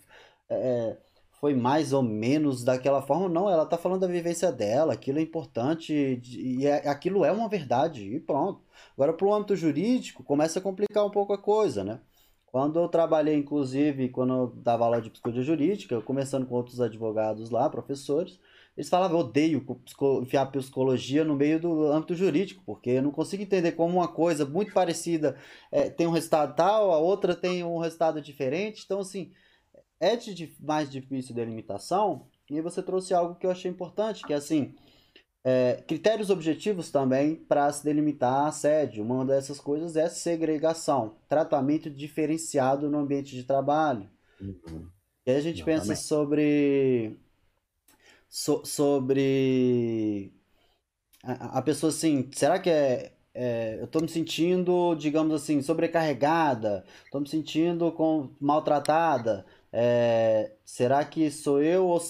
é, 0.51 0.97
foi 1.43 1.57
mais 1.57 1.93
ou 1.93 2.05
menos 2.05 2.63
daquela 2.63 3.03
forma, 3.03 3.29
não, 3.29 3.51
ela 3.51 3.65
está 3.65 3.77
falando 3.77 4.03
da 4.03 4.07
vivência 4.07 4.53
dela, 4.53 4.93
aquilo 4.93 5.19
é 5.19 5.23
importante 5.23 6.23
e 6.25 6.65
é, 6.65 6.89
aquilo 6.89 7.25
é 7.25 7.33
uma 7.33 7.49
verdade 7.49 8.15
e 8.15 8.21
pronto. 8.21 8.63
Agora, 8.97 9.13
para 9.13 9.27
o 9.27 9.35
âmbito 9.35 9.57
jurídico, 9.57 10.23
começa 10.23 10.61
a 10.61 10.63
complicar 10.63 11.05
um 11.05 11.11
pouco 11.11 11.33
a 11.33 11.39
coisa, 11.39 11.83
né? 11.83 11.99
Quando 12.47 12.79
eu 12.79 12.87
trabalhei, 12.87 13.35
inclusive, 13.35 14.09
quando 14.11 14.33
eu 14.33 14.47
dava 14.55 14.85
aula 14.85 15.03
de 15.03 15.11
psicologia 15.11 15.43
jurídica, 15.43 16.01
conversando 16.03 16.47
com 16.47 16.55
outros 16.55 16.81
advogados 16.81 17.51
lá, 17.51 17.69
professores, 17.69 18.39
eles 18.77 18.89
falavam, 18.89 19.19
eu 19.19 19.27
odeio 19.27 19.67
enfiar 20.23 20.47
psicologia 20.47 21.25
no 21.25 21.35
meio 21.35 21.59
do 21.59 21.87
âmbito 21.91 22.15
jurídico, 22.15 22.63
porque 22.65 22.91
eu 22.91 23.03
não 23.03 23.11
consigo 23.11 23.43
entender 23.43 23.73
como 23.73 23.99
uma 23.99 24.07
coisa 24.07 24.47
muito 24.47 24.73
parecida 24.73 25.37
é, 25.73 25.91
tem 25.91 26.07
um 26.07 26.13
resultado 26.13 26.55
tal, 26.55 26.93
a 26.93 26.99
outra 26.99 27.35
tem 27.35 27.65
um 27.65 27.79
resultado 27.79 28.23
diferente. 28.23 28.85
Então, 28.85 29.01
assim, 29.01 29.33
é 30.03 30.17
de 30.17 30.55
mais 30.61 30.91
difícil 30.91 31.35
delimitação. 31.35 32.27
E 32.51 32.61
você 32.61 32.83
trouxe 32.83 33.15
algo 33.15 33.37
que 33.37 33.47
eu 33.47 33.51
achei 33.53 33.71
importante, 33.71 34.25
que 34.27 34.33
é 34.33 34.37
assim, 34.37 34.75
é, 35.45 35.83
critérios 35.87 36.29
objetivos 36.29 36.91
também 36.91 37.37
para 37.37 37.73
se 37.73 37.85
delimitar 37.85 38.47
assédio. 38.47 39.05
Uma 39.05 39.25
dessas 39.25 39.61
coisas 39.61 39.97
é 39.97 40.09
segregação, 40.09 41.17
tratamento 41.29 41.89
diferenciado 41.89 42.91
no 42.91 42.99
ambiente 42.99 43.35
de 43.35 43.45
trabalho. 43.45 44.11
Uhum. 44.41 44.89
E 45.25 45.31
aí 45.31 45.37
a 45.37 45.41
gente 45.41 45.65
pensa 45.65 45.95
sobre. 45.95 47.17
So, 48.29 48.63
sobre. 48.65 50.33
A, 51.23 51.59
a, 51.59 51.63
pessoa 51.63 51.91
assim, 51.91 52.29
será 52.35 52.59
que 52.59 52.69
é 52.69 53.13
é, 53.35 53.79
eu 53.81 53.85
estou 53.85 54.03
me 54.03 54.09
sentindo, 54.09 54.95
digamos 54.95 55.35
assim, 55.35 55.63
sobrecarregada, 55.63 56.85
estou 57.05 57.21
me 57.21 57.29
sentindo 57.29 57.91
com, 57.93 58.31
maltratada. 58.41 59.47
É, 59.73 60.53
será 60.65 61.05
que 61.05 61.31
sou 61.31 61.63
eu 61.63 61.87
ou, 61.87 62.01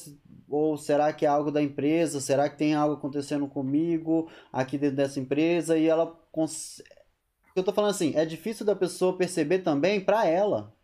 ou 0.48 0.77
será 0.77 1.12
que 1.12 1.25
é 1.25 1.29
algo 1.29 1.51
da 1.51 1.62
empresa? 1.62 2.20
Será 2.20 2.48
que 2.51 2.59
tem 2.59 2.75
algo 2.75 2.94
acontecendo 2.96 3.46
comigo 3.48 4.31
aqui 4.53 4.77
dentro 4.79 4.96
dessa 4.96 5.20
empresa? 5.20 5.79
E 5.79 5.87
ela. 5.87 6.07
Cons... 6.33 6.83
Eu 7.55 7.61
estou 7.61 7.75
falando 7.75 7.90
assim, 7.90 8.14
é 8.16 8.25
difícil 8.25 8.64
da 8.66 8.75
pessoa 8.75 9.16
perceber 9.16 9.61
também 9.61 10.01
para 10.01 10.27
ela, 10.27 10.75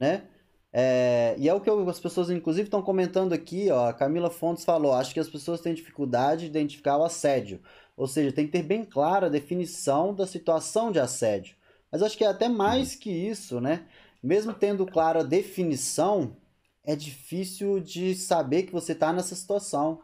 né? 0.00 0.28
É, 0.72 1.34
e 1.38 1.48
é 1.48 1.54
o 1.54 1.60
que 1.60 1.68
eu, 1.68 1.88
as 1.88 2.00
pessoas, 2.00 2.30
inclusive, 2.30 2.66
estão 2.66 2.82
comentando 2.82 3.32
aqui, 3.34 3.70
ó. 3.70 3.88
A 3.88 3.92
Camila 3.92 4.30
Fontes 4.30 4.64
falou: 4.64 4.92
acho 4.94 5.12
que 5.12 5.20
as 5.20 5.28
pessoas 5.28 5.60
têm 5.60 5.74
dificuldade 5.74 6.42
de 6.42 6.46
identificar 6.48 6.96
o 6.96 7.04
assédio. 7.04 7.60
Ou 7.96 8.06
seja, 8.06 8.32
tem 8.32 8.46
que 8.46 8.52
ter 8.52 8.62
bem 8.62 8.84
clara 8.84 9.26
a 9.26 9.30
definição 9.30 10.14
da 10.14 10.26
situação 10.26 10.90
de 10.90 10.98
assédio. 10.98 11.56
Mas 11.90 12.02
acho 12.02 12.16
que 12.16 12.24
é 12.24 12.28
até 12.28 12.48
mais 12.48 12.94
que 12.96 13.10
isso, 13.10 13.60
né? 13.60 13.86
Mesmo 14.22 14.54
tendo 14.54 14.86
clara 14.86 15.20
a 15.20 15.24
definição, 15.24 16.36
é 16.84 16.94
difícil 16.94 17.80
de 17.80 18.14
saber 18.14 18.64
que 18.64 18.72
você 18.72 18.92
está 18.92 19.12
nessa 19.12 19.34
situação. 19.34 20.02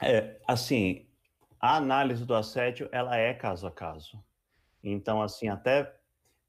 É, 0.00 0.36
assim, 0.46 1.06
a 1.58 1.76
análise 1.76 2.24
do 2.24 2.34
assédio, 2.34 2.88
ela 2.92 3.16
é 3.16 3.34
caso 3.34 3.66
a 3.66 3.70
caso. 3.70 4.22
Então, 4.82 5.20
assim, 5.22 5.48
até 5.48 5.94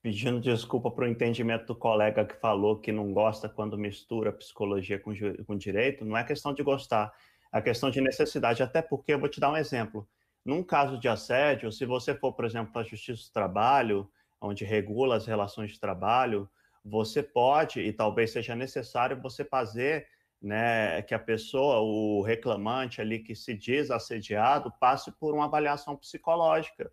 pedindo 0.01 0.39
desculpa 0.39 0.89
para 0.89 1.05
o 1.05 1.07
entendimento 1.07 1.67
do 1.67 1.75
colega 1.75 2.25
que 2.25 2.35
falou 2.35 2.79
que 2.79 2.91
não 2.91 3.13
gosta 3.13 3.47
quando 3.47 3.77
mistura 3.77 4.31
psicologia 4.31 4.99
com, 4.99 5.13
com 5.45 5.55
direito, 5.55 6.03
não 6.03 6.17
é 6.17 6.23
questão 6.23 6.53
de 6.53 6.63
gostar, 6.63 7.13
é 7.53 7.61
questão 7.61 7.91
de 7.91 8.01
necessidade, 8.01 8.63
até 8.63 8.81
porque 8.81 9.13
eu 9.13 9.19
vou 9.19 9.29
te 9.29 9.39
dar 9.39 9.51
um 9.51 9.57
exemplo. 9.57 10.07
Num 10.43 10.63
caso 10.63 10.97
de 10.97 11.07
assédio, 11.07 11.71
se 11.71 11.85
você 11.85 12.15
for, 12.15 12.33
por 12.33 12.45
exemplo, 12.45 12.73
para 12.73 12.81
a 12.81 12.85
Justiça 12.85 13.27
do 13.27 13.33
Trabalho, 13.33 14.09
onde 14.41 14.65
regula 14.65 15.15
as 15.15 15.25
relações 15.25 15.71
de 15.71 15.79
trabalho, 15.79 16.49
você 16.83 17.21
pode, 17.21 17.79
e 17.79 17.93
talvez 17.93 18.31
seja 18.31 18.55
necessário, 18.55 19.21
você 19.21 19.45
fazer 19.45 20.07
né, 20.41 21.01
que 21.03 21.13
a 21.13 21.19
pessoa, 21.19 21.79
o 21.79 22.21
reclamante 22.23 22.99
ali 22.99 23.19
que 23.19 23.35
se 23.35 23.53
diz 23.53 23.91
assediado, 23.91 24.73
passe 24.79 25.11
por 25.11 25.35
uma 25.35 25.45
avaliação 25.45 25.95
psicológica 25.95 26.91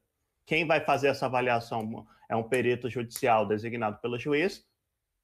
quem 0.49 0.67
vai 0.67 0.81
fazer 0.81 1.09
essa 1.09 1.27
avaliação 1.27 2.07
é 2.27 2.35
um 2.35 2.43
perito 2.43 2.89
judicial 2.89 3.47
designado 3.47 3.99
pelo 4.01 4.19
juiz, 4.19 4.67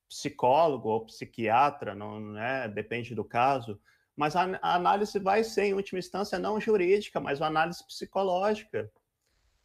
psicólogo 0.06 0.90
ou 0.90 1.06
psiquiatra, 1.06 1.94
não 1.94 2.36
é? 2.38 2.68
Depende 2.68 3.14
do 3.14 3.24
caso. 3.24 3.80
Mas 4.14 4.36
a, 4.36 4.42
a 4.60 4.74
análise 4.74 5.18
vai 5.18 5.42
ser, 5.42 5.64
em 5.64 5.72
última 5.72 5.98
instância, 5.98 6.38
não 6.38 6.60
jurídica, 6.60 7.20
mas 7.20 7.40
uma 7.40 7.46
análise 7.46 7.82
psicológica. 7.86 8.92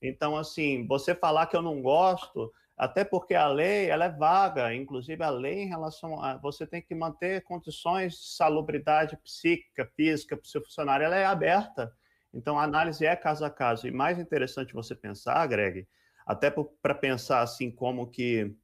Então, 0.02 0.36
assim, 0.38 0.88
você 0.88 1.14
falar 1.14 1.48
que 1.48 1.56
eu 1.56 1.62
não 1.62 1.82
gosto, 1.82 2.52
até 2.78 3.04
porque 3.04 3.36
a 3.36 3.48
lei 3.48 3.90
ela 3.90 4.06
é 4.06 4.10
vaga, 4.10 4.74
inclusive 4.74 5.22
a 5.22 5.30
lei 5.30 5.64
em 5.64 5.68
relação 5.68 6.22
a 6.24 6.38
você 6.38 6.66
tem 6.66 6.82
que 6.82 6.96
manter 6.96 7.44
condições 7.44 8.14
de 8.14 8.36
salubridade 8.36 9.18
psíquica, 9.18 9.86
física 9.96 10.38
para 10.38 10.46
o 10.46 10.48
seu 10.48 10.64
funcionário, 10.64 11.06
ela 11.06 11.18
é 11.18 11.26
aberta. 11.26 11.92
Então, 12.34 12.58
a 12.58 12.64
análise 12.64 13.06
é 13.06 13.16
caso 13.16 13.44
a 13.44 13.50
caso. 13.50 13.88
E 13.88 13.92
mais 13.92 14.20
interessante 14.20 14.74
você 14.74 14.96
pensar, 14.96 15.46
Greg, 15.48 15.88
até 16.26 16.50
para 16.50 16.96
pensar 16.96 17.42
assim 17.42 17.72
como 17.72 18.10
que 18.10 18.56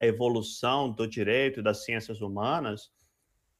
a 0.00 0.06
evolução 0.06 0.90
do 0.90 1.06
direito 1.06 1.60
e 1.60 1.62
das 1.62 1.84
ciências 1.84 2.20
humanas, 2.20 2.90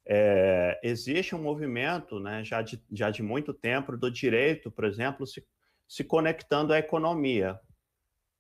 é, 0.07 0.79
existe 0.83 1.35
um 1.35 1.43
movimento, 1.43 2.21
né, 2.21 2.45
já 2.45 2.63
de, 2.63 2.81
já 2.93 3.11
de 3.11 3.23
muito 3.23 3.53
tempo, 3.53 3.97
do 3.97 4.11
direito, 4.11 4.71
por 4.71 4.85
exemplo, 4.85 5.27
se, 5.27 5.45
se 5.89 6.05
conectando 6.05 6.73
à 6.73 6.79
economia, 6.79 7.59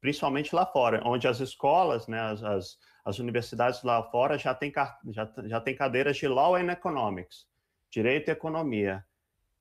principalmente 0.01 0.55
lá 0.55 0.67
fora, 0.67 1.03
onde 1.05 1.27
as 1.27 1.41
escolas, 1.41 2.07
né, 2.07 2.21
as, 2.21 2.43
as, 2.43 2.79
as 3.05 3.19
universidades 3.19 3.83
lá 3.83 4.03
fora 4.11 4.39
já 4.39 4.55
têm 4.55 4.73
já, 5.11 5.33
já 5.45 5.61
tem 5.61 5.75
cadeiras 5.75 6.17
de 6.17 6.29
Law 6.29 6.57
and 6.57 6.71
Economics, 6.71 7.47
Direito 7.91 8.29
e 8.29 8.33
Economia. 8.33 9.05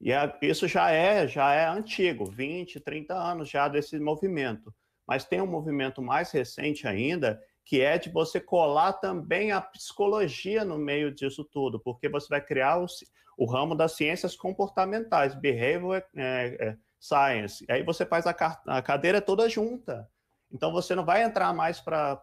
E 0.01 0.11
é, 0.11 0.37
isso 0.41 0.67
já 0.67 0.91
é, 0.91 1.27
já 1.27 1.53
é 1.53 1.67
antigo, 1.67 2.25
20, 2.25 2.79
30 2.79 3.13
anos 3.13 3.49
já 3.49 3.67
desse 3.67 3.99
movimento. 3.99 4.73
Mas 5.07 5.25
tem 5.25 5.41
um 5.41 5.47
movimento 5.47 6.01
mais 6.01 6.31
recente 6.31 6.87
ainda, 6.87 7.41
que 7.63 7.81
é 7.81 7.97
de 7.97 8.09
você 8.09 8.39
colar 8.39 8.93
também 8.93 9.51
a 9.51 9.61
psicologia 9.61 10.65
no 10.65 10.77
meio 10.77 11.13
disso 11.13 11.43
tudo, 11.43 11.79
porque 11.79 12.09
você 12.09 12.27
vai 12.27 12.41
criar 12.41 12.79
o, 12.79 12.85
o 13.37 13.45
ramo 13.45 13.75
das 13.75 13.93
ciências 13.93 14.35
comportamentais, 14.35 15.33
behavior 15.35 16.03
é, 16.15 16.57
é, 16.59 16.77
science. 16.99 17.65
Aí 17.69 17.83
você 17.83 18.05
faz 18.05 18.25
a, 18.25 18.35
a, 18.67 18.81
cadeira 18.81 19.21
toda 19.21 19.49
junta. 19.49 20.09
Então 20.51 20.71
você 20.71 20.95
não 20.95 21.05
vai 21.05 21.23
entrar 21.23 21.53
mais 21.53 21.79
para 21.81 22.21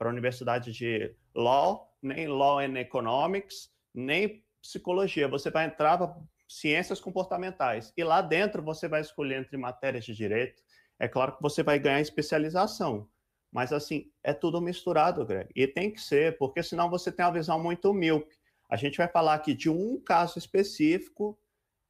a 0.00 0.08
universidade 0.08 0.72
de 0.72 1.14
law, 1.34 1.88
nem 2.02 2.26
law 2.26 2.58
and 2.58 2.78
economics, 2.78 3.70
nem 3.94 4.44
psicologia, 4.60 5.26
você 5.28 5.50
vai 5.50 5.66
entrar 5.66 5.98
para 5.98 6.14
ciências 6.48 7.00
comportamentais. 7.00 7.92
E 7.96 8.04
lá 8.04 8.20
dentro 8.22 8.62
você 8.62 8.88
vai 8.88 9.00
escolher 9.00 9.40
entre 9.40 9.56
matérias 9.56 10.04
de 10.04 10.14
direito. 10.14 10.62
É 10.98 11.08
claro 11.08 11.36
que 11.36 11.42
você 11.42 11.62
vai 11.62 11.78
ganhar 11.78 12.00
especialização. 12.00 13.08
Mas, 13.50 13.72
assim, 13.72 14.10
é 14.22 14.32
tudo 14.32 14.62
misturado, 14.62 15.26
Greg. 15.26 15.50
E 15.54 15.66
tem 15.66 15.90
que 15.90 16.00
ser, 16.00 16.38
porque 16.38 16.62
senão 16.62 16.88
você 16.88 17.12
tem 17.12 17.24
uma 17.24 17.32
visão 17.32 17.62
muito 17.62 17.92
míope. 17.92 18.34
A 18.70 18.76
gente 18.76 18.96
vai 18.96 19.08
falar 19.08 19.34
aqui 19.34 19.52
de 19.52 19.68
um 19.68 20.00
caso 20.00 20.38
específico 20.38 21.38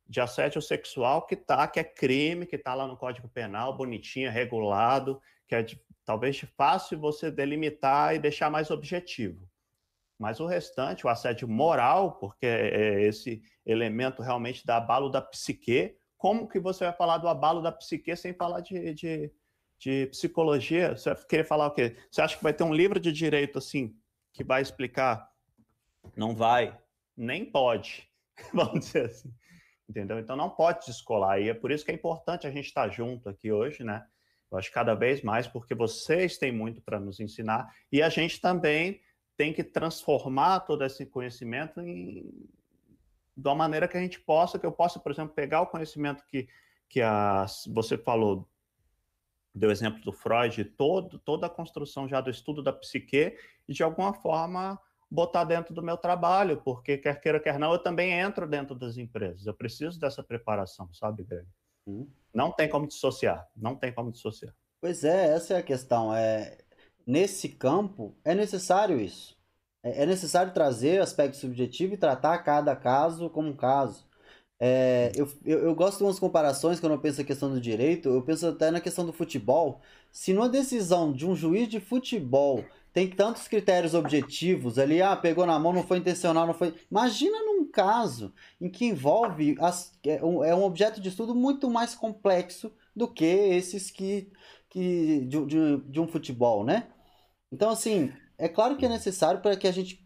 de 0.08 0.20
assédio 0.20 0.60
sexual 0.60 1.26
que 1.26 1.36
tá, 1.36 1.66
que 1.66 1.80
é 1.80 1.84
crime, 1.84 2.46
que 2.46 2.56
está 2.56 2.74
lá 2.74 2.86
no 2.86 2.96
Código 2.96 3.28
Penal, 3.28 3.76
bonitinho, 3.76 4.30
regulado, 4.30 5.20
que 5.46 5.54
é 5.54 5.62
de, 5.62 5.80
talvez 6.04 6.40
fácil 6.56 6.98
você 6.98 7.30
delimitar 7.30 8.14
e 8.14 8.18
deixar 8.18 8.50
mais 8.50 8.70
objetivo. 8.70 9.48
Mas 10.18 10.38
o 10.38 10.46
restante, 10.46 11.06
o 11.06 11.10
assédio 11.10 11.48
moral, 11.48 12.12
porque 12.18 12.46
é, 12.46 13.00
é 13.00 13.02
esse 13.02 13.42
elemento 13.66 14.22
realmente 14.22 14.64
da 14.64 14.76
abalo 14.76 15.08
da 15.08 15.20
psique, 15.20 15.96
como 16.16 16.48
que 16.48 16.60
você 16.60 16.84
vai 16.84 16.92
falar 16.92 17.18
do 17.18 17.26
abalo 17.26 17.60
da 17.60 17.72
psique 17.72 18.14
sem 18.14 18.32
falar 18.32 18.60
de, 18.60 18.94
de, 18.94 19.32
de 19.78 20.06
psicologia? 20.06 20.96
Você 20.96 21.12
vai 21.12 21.24
querer 21.24 21.44
falar 21.44 21.66
o 21.66 21.72
quê? 21.72 21.96
Você 22.08 22.22
acha 22.22 22.36
que 22.36 22.42
vai 22.44 22.52
ter 22.52 22.62
um 22.62 22.72
livro 22.72 23.00
de 23.00 23.10
direito 23.10 23.58
assim 23.58 23.96
que 24.32 24.44
vai 24.44 24.62
explicar? 24.62 25.28
Não 26.16 26.34
vai, 26.34 26.78
nem 27.16 27.44
pode, 27.44 28.08
vamos 28.54 28.86
dizer 28.86 29.06
assim. 29.06 29.34
Entendeu? 29.88 30.18
Então 30.18 30.36
não 30.36 30.50
pode 30.50 30.86
descolar. 30.86 31.40
E 31.40 31.48
é 31.48 31.54
por 31.54 31.70
isso 31.70 31.84
que 31.84 31.90
é 31.90 31.94
importante 31.94 32.46
a 32.46 32.50
gente 32.50 32.66
estar 32.66 32.88
junto 32.88 33.28
aqui 33.28 33.50
hoje, 33.52 33.84
né? 33.84 34.04
Eu 34.50 34.58
acho 34.58 34.70
cada 34.70 34.94
vez 34.94 35.22
mais, 35.22 35.46
porque 35.46 35.74
vocês 35.74 36.36
têm 36.36 36.52
muito 36.52 36.82
para 36.82 37.00
nos 37.00 37.18
ensinar 37.20 37.74
e 37.90 38.02
a 38.02 38.08
gente 38.10 38.40
também 38.40 39.00
tem 39.36 39.52
que 39.52 39.64
transformar 39.64 40.60
todo 40.60 40.84
esse 40.84 41.06
conhecimento 41.06 41.80
em, 41.80 42.30
de 43.36 43.48
uma 43.48 43.54
maneira 43.54 43.88
que 43.88 43.96
a 43.96 44.00
gente 44.00 44.20
possa, 44.20 44.58
que 44.58 44.66
eu 44.66 44.72
possa, 44.72 45.00
por 45.00 45.10
exemplo, 45.10 45.34
pegar 45.34 45.62
o 45.62 45.66
conhecimento 45.66 46.22
que, 46.26 46.48
que 46.88 47.00
a, 47.00 47.46
você 47.72 47.96
falou, 47.96 48.46
deu 49.54 49.70
exemplo 49.70 50.02
do 50.02 50.12
Freud, 50.12 50.64
todo, 50.64 51.18
toda 51.18 51.46
a 51.46 51.50
construção 51.50 52.06
já 52.06 52.20
do 52.20 52.30
estudo 52.30 52.62
da 52.62 52.72
psique, 52.72 53.36
e 53.66 53.72
de 53.72 53.82
alguma 53.82 54.12
forma 54.12 54.78
botar 55.12 55.44
dentro 55.44 55.75
do 55.75 55.83
meu 55.83 55.98
trabalho, 55.98 56.62
porque 56.64 56.96
quer 56.96 57.20
queira, 57.20 57.38
quer 57.38 57.59
não, 57.59 57.72
eu 57.72 57.79
também 57.79 58.12
entro 58.12 58.48
dentro 58.48 58.75
das 58.75 58.96
empresas. 58.96 59.46
Eu 59.46 59.53
preciso 59.53 60.01
dessa 60.01 60.22
preparação, 60.22 60.88
sabe, 60.94 61.22
Greg? 61.22 61.46
Hum. 61.87 62.09
Não 62.33 62.51
tem 62.51 62.66
como 62.66 62.87
dissociar, 62.87 63.46
não 63.55 63.77
tem 63.77 63.92
como 63.92 64.11
dissociar. 64.11 64.55
Pois 64.81 65.05
é, 65.05 65.35
essa 65.35 65.53
é 65.53 65.59
a 65.59 65.62
questão. 65.62 66.14
É, 66.14 66.57
nesse 67.07 67.51
campo, 67.51 68.16
é 68.25 68.35
necessário 68.35 68.98
isso. 68.98 69.37
É, 69.83 70.05
é 70.05 70.07
necessário 70.07 70.55
trazer 70.55 71.03
aspecto 71.03 71.37
subjetivo 71.37 71.92
e 71.92 71.98
tratar 71.98 72.38
cada 72.38 72.75
caso 72.75 73.29
como 73.29 73.48
um 73.48 73.57
caso. 73.57 74.07
É, 74.59 75.12
eu, 75.14 75.29
eu, 75.44 75.59
eu, 75.64 75.75
gosto 75.75 75.98
de 75.98 76.05
umas 76.05 76.18
comparações 76.18 76.81
quando 76.81 76.92
eu 76.92 77.01
penso 77.01 77.18
na 77.20 77.27
questão 77.27 77.51
do 77.51 77.61
direito, 77.61 78.09
eu 78.09 78.22
penso 78.22 78.46
até 78.46 78.70
na 78.70 78.81
questão 78.81 79.05
do 79.05 79.12
futebol. 79.12 79.83
Se 80.11 80.33
numa 80.33 80.48
decisão 80.48 81.12
de 81.12 81.27
um 81.27 81.35
juiz 81.35 81.68
de 81.68 81.81
futebol 81.81 82.64
tem 82.92 83.09
tantos 83.09 83.48
critérios 83.48 83.94
objetivos 83.94 84.78
ali, 84.78 85.00
ah, 85.00 85.16
pegou 85.16 85.46
na 85.46 85.59
mão, 85.59 85.72
não 85.72 85.83
foi 85.83 85.98
intencional, 85.98 86.46
não 86.46 86.55
foi. 86.55 86.74
Imagina 86.90 87.38
num 87.44 87.64
caso 87.70 88.35
em 88.61 88.68
que 88.68 88.85
envolve 88.85 89.57
as, 89.61 89.98
é, 90.05 90.22
um, 90.22 90.44
é 90.44 90.55
um 90.55 90.64
objeto 90.64 91.00
de 91.00 91.09
estudo 91.09 91.35
muito 91.35 91.70
mais 91.70 91.94
complexo 91.94 92.70
do 92.94 93.09
que 93.09 93.24
esses 93.24 93.90
que, 93.90 94.31
que 94.68 95.20
de, 95.26 95.46
de, 95.46 95.76
de 95.88 96.00
um 96.00 96.07
futebol, 96.07 96.64
né? 96.64 96.88
Então, 97.50 97.70
assim, 97.70 98.12
é 98.37 98.48
claro 98.48 98.76
que 98.76 98.85
é 98.85 98.88
necessário 98.88 99.40
para 99.40 99.57
que 99.57 99.66
a 99.66 99.72
gente 99.72 100.02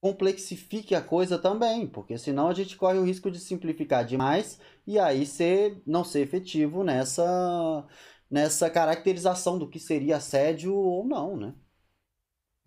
complexifique 0.00 0.94
a 0.94 1.00
coisa 1.00 1.38
também, 1.38 1.86
porque 1.86 2.18
senão 2.18 2.48
a 2.48 2.54
gente 2.54 2.76
corre 2.76 2.98
o 2.98 3.04
risco 3.04 3.30
de 3.30 3.38
simplificar 3.38 4.04
demais 4.04 4.58
e 4.86 4.98
aí 4.98 5.24
ser, 5.24 5.82
não 5.86 6.04
ser 6.04 6.20
efetivo 6.20 6.84
nessa, 6.84 7.86
nessa 8.30 8.68
caracterização 8.68 9.58
do 9.58 9.68
que 9.68 9.78
seria 9.78 10.16
assédio 10.16 10.74
ou 10.74 11.06
não, 11.06 11.36
né? 11.36 11.54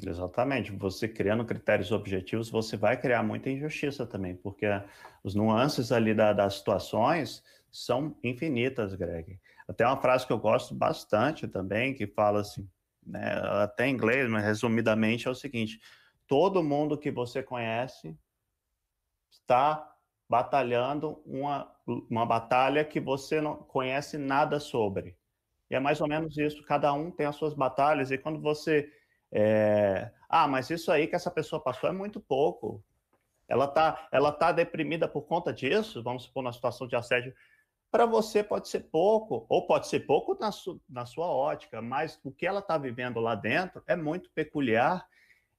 Exatamente. 0.05 0.71
Você 0.73 1.07
criando 1.07 1.45
critérios 1.45 1.91
objetivos, 1.91 2.49
você 2.49 2.77
vai 2.77 2.99
criar 2.99 3.23
muita 3.23 3.49
injustiça 3.49 4.05
também, 4.05 4.35
porque 4.35 4.65
os 5.23 5.33
nuances 5.33 5.91
ali 5.91 6.13
da, 6.13 6.33
das 6.33 6.55
situações 6.55 7.43
são 7.71 8.15
infinitas, 8.23 8.93
Greg. 8.93 9.39
Até 9.67 9.85
uma 9.85 9.97
frase 9.97 10.25
que 10.25 10.31
eu 10.31 10.37
gosto 10.39 10.75
bastante 10.75 11.47
também, 11.47 11.93
que 11.95 12.05
fala 12.07 12.41
assim, 12.41 12.69
né, 13.05 13.33
até 13.63 13.87
em 13.87 13.93
inglês, 13.93 14.29
mas 14.29 14.43
resumidamente 14.43 15.27
é 15.27 15.31
o 15.31 15.35
seguinte: 15.35 15.79
todo 16.27 16.63
mundo 16.63 16.97
que 16.97 17.09
você 17.11 17.41
conhece 17.41 18.15
está 19.31 19.93
batalhando 20.29 21.21
uma, 21.25 21.71
uma 22.09 22.25
batalha 22.25 22.83
que 22.83 22.99
você 22.99 23.39
não 23.39 23.55
conhece 23.55 24.17
nada 24.17 24.59
sobre. 24.59 25.17
E 25.69 25.75
é 25.75 25.79
mais 25.79 26.01
ou 26.01 26.07
menos 26.07 26.37
isso, 26.37 26.63
cada 26.63 26.93
um 26.93 27.11
tem 27.11 27.25
as 27.25 27.35
suas 27.35 27.53
batalhas, 27.53 28.11
e 28.11 28.17
quando 28.17 28.41
você. 28.41 28.91
É... 29.31 30.11
Ah, 30.29 30.47
mas 30.47 30.69
isso 30.69 30.91
aí 30.91 31.07
que 31.07 31.15
essa 31.15 31.31
pessoa 31.31 31.61
passou 31.61 31.89
é 31.89 31.93
muito 31.93 32.19
pouco. 32.19 32.83
Ela 33.47 33.65
está 33.65 34.07
ela 34.11 34.31
tá 34.31 34.51
deprimida 34.51 35.07
por 35.07 35.21
conta 35.23 35.53
disso, 35.53 36.03
vamos 36.03 36.23
supor, 36.23 36.43
na 36.43 36.51
situação 36.51 36.87
de 36.87 36.95
assédio. 36.95 37.33
Para 37.89 38.05
você 38.05 38.43
pode 38.43 38.67
ser 38.67 38.81
pouco, 38.81 39.45
ou 39.47 39.65
pode 39.65 39.87
ser 39.87 40.01
pouco 40.01 40.37
na, 40.39 40.51
su, 40.51 40.81
na 40.89 41.05
sua 41.05 41.27
ótica, 41.27 41.81
mas 41.81 42.19
o 42.23 42.31
que 42.31 42.45
ela 42.45 42.59
está 42.59 42.77
vivendo 42.77 43.19
lá 43.21 43.33
dentro 43.33 43.81
é 43.87 43.95
muito 43.95 44.29
peculiar 44.31 45.07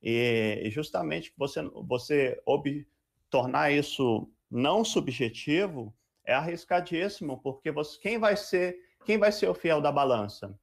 e 0.02 0.68
justamente 0.70 1.32
você, 1.36 1.62
você 1.86 2.40
ob, 2.46 2.86
tornar 3.30 3.72
isso 3.72 4.30
não 4.50 4.84
subjetivo 4.84 5.94
é 6.24 6.34
arriscadíssimo, 6.34 7.40
porque 7.42 7.70
você, 7.70 7.98
quem 8.00 8.18
vai 8.18 8.36
ser 8.36 8.76
quem 9.04 9.16
vai 9.16 9.32
ser 9.32 9.48
o 9.48 9.54
fiel 9.54 9.80
da 9.80 9.90
balança? 9.90 10.54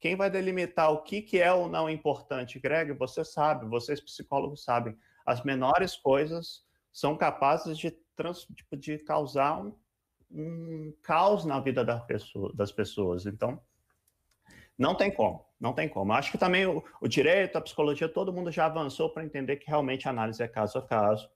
Quem 0.00 0.16
vai 0.16 0.30
delimitar 0.30 0.90
o 0.90 1.02
que, 1.02 1.20
que 1.20 1.38
é 1.38 1.52
ou 1.52 1.68
não 1.68 1.88
importante? 1.88 2.58
Greg, 2.58 2.92
você 2.92 3.22
sabe, 3.22 3.66
vocês 3.66 4.00
psicólogos 4.00 4.64
sabem, 4.64 4.96
as 5.26 5.44
menores 5.44 5.94
coisas 5.94 6.64
são 6.90 7.16
capazes 7.16 7.76
de, 7.76 7.90
trans, 8.16 8.46
tipo, 8.56 8.76
de 8.76 8.98
causar 8.98 9.60
um, 9.60 9.76
um 10.30 10.94
caos 11.02 11.44
na 11.44 11.60
vida 11.60 11.84
da 11.84 12.00
pessoa, 12.00 12.50
das 12.54 12.72
pessoas. 12.72 13.26
Então, 13.26 13.60
não 14.78 14.94
tem 14.94 15.10
como, 15.12 15.44
não 15.60 15.74
tem 15.74 15.86
como. 15.86 16.14
Acho 16.14 16.32
que 16.32 16.38
também 16.38 16.64
o, 16.64 16.82
o 17.02 17.06
direito, 17.06 17.58
a 17.58 17.60
psicologia, 17.60 18.08
todo 18.08 18.32
mundo 18.32 18.50
já 18.50 18.64
avançou 18.64 19.10
para 19.10 19.22
entender 19.22 19.56
que 19.56 19.68
realmente 19.68 20.08
a 20.08 20.10
análise 20.10 20.42
é 20.42 20.48
caso 20.48 20.78
a 20.78 20.82
caso. 20.82 21.28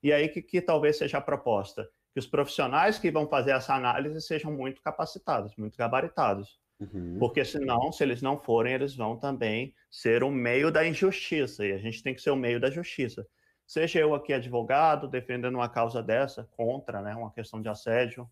E 0.00 0.12
aí 0.12 0.28
que, 0.28 0.40
que 0.40 0.62
talvez 0.62 0.96
seja 0.96 1.18
a 1.18 1.20
proposta? 1.20 1.90
Que 2.12 2.20
os 2.20 2.26
profissionais 2.28 3.00
que 3.00 3.10
vão 3.10 3.26
fazer 3.26 3.50
essa 3.50 3.74
análise 3.74 4.20
sejam 4.22 4.52
muito 4.52 4.80
capacitados, 4.80 5.56
muito 5.56 5.76
gabaritados. 5.76 6.61
Uhum. 6.80 7.16
Porque 7.18 7.44
senão, 7.44 7.92
se 7.92 8.02
eles 8.02 8.20
não 8.22 8.38
forem, 8.38 8.74
eles 8.74 8.94
vão 8.96 9.16
também 9.16 9.74
ser 9.90 10.24
o 10.24 10.30
meio 10.30 10.70
da 10.70 10.86
injustiça. 10.86 11.64
E 11.64 11.72
a 11.72 11.78
gente 11.78 12.02
tem 12.02 12.14
que 12.14 12.20
ser 12.20 12.30
o 12.30 12.36
meio 12.36 12.60
da 12.60 12.70
justiça. 12.70 13.26
Seja 13.66 14.00
eu 14.00 14.14
aqui 14.14 14.32
advogado, 14.32 15.08
defendendo 15.08 15.54
uma 15.54 15.68
causa 15.68 16.02
dessa, 16.02 16.48
contra 16.56 17.00
né, 17.00 17.14
uma 17.14 17.32
questão 17.32 17.62
de 17.62 17.68
assédio, 17.68 18.28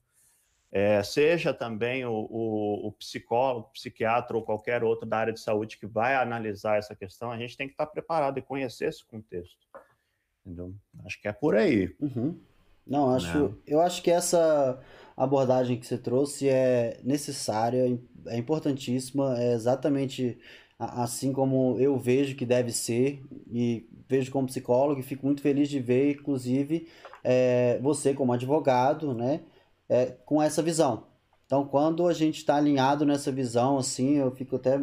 é, 0.72 1.03
seja 1.03 1.53
também 1.53 2.05
o, 2.05 2.12
o, 2.12 2.87
o, 2.88 2.92
psicólogo, 2.92 3.70
psiquiatra 3.72 4.37
ou 4.37 4.42
qualquer 4.42 4.85
outro 4.85 5.05
da 5.05 5.18
área 5.18 5.33
de 5.33 5.40
saúde 5.40 5.79
que 5.79 5.87
vai 5.87 6.14
analisar 6.14 6.79
essa 6.79 6.94
questão, 6.94 7.33
a 7.33 7.38
gente 7.38 7.57
tem 7.57 7.66
que 7.66 7.74
estar 7.74 7.87
preparado 7.87 8.38
e 8.38 8.42
conhecer 8.42 8.88
esse 8.88 9.05
contexto. 9.05 9.66
Entendeu? 10.46 10.72
Acho 11.05 11.20
que 11.20 11.26
é 11.26 11.33
por 11.33 11.57
aí. 11.57 11.94
Uhum. 12.00 12.40
Não, 12.87 13.14
acho, 13.14 13.48
né? 13.48 13.55
eu 13.66 13.81
acho 13.81 14.03
que 14.03 14.11
essa 14.11 14.81
abordagem 15.24 15.78
que 15.78 15.87
você 15.87 15.98
trouxe 15.98 16.48
é 16.48 16.98
necessária, 17.04 17.98
é 18.26 18.38
importantíssima, 18.38 19.38
é 19.38 19.52
exatamente 19.52 20.38
assim 20.78 21.30
como 21.33 21.78
eu 21.78 21.98
vejo 21.98 22.35
que 22.35 22.46
deve 22.46 22.72
ser 22.72 23.22
e 23.52 23.87
vejo 24.09 24.33
como 24.33 24.46
psicólogo 24.46 25.00
e 25.00 25.04
fico 25.04 25.26
muito 25.26 25.42
feliz 25.42 25.68
de 25.68 25.78
ver, 25.78 26.12
inclusive, 26.12 26.88
é, 27.22 27.78
você 27.83 28.14
como 28.14 28.33
advogado, 28.33 29.12
né, 29.14 29.42
é, 29.88 30.06
com 30.24 30.42
essa 30.42 30.62
visão. 30.62 31.06
Então, 31.44 31.66
quando 31.66 32.06
a 32.09 32.14
gente 32.14 32.38
está 32.38 32.56
alinhado 32.56 33.04
nessa 33.04 33.30
visão, 33.30 33.76
assim, 33.76 34.16
eu 34.16 34.30
fico 34.30 34.56
até 34.56 34.80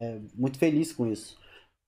é, 0.00 0.18
muito 0.34 0.58
feliz 0.58 0.92
com 0.92 1.06
isso 1.06 1.38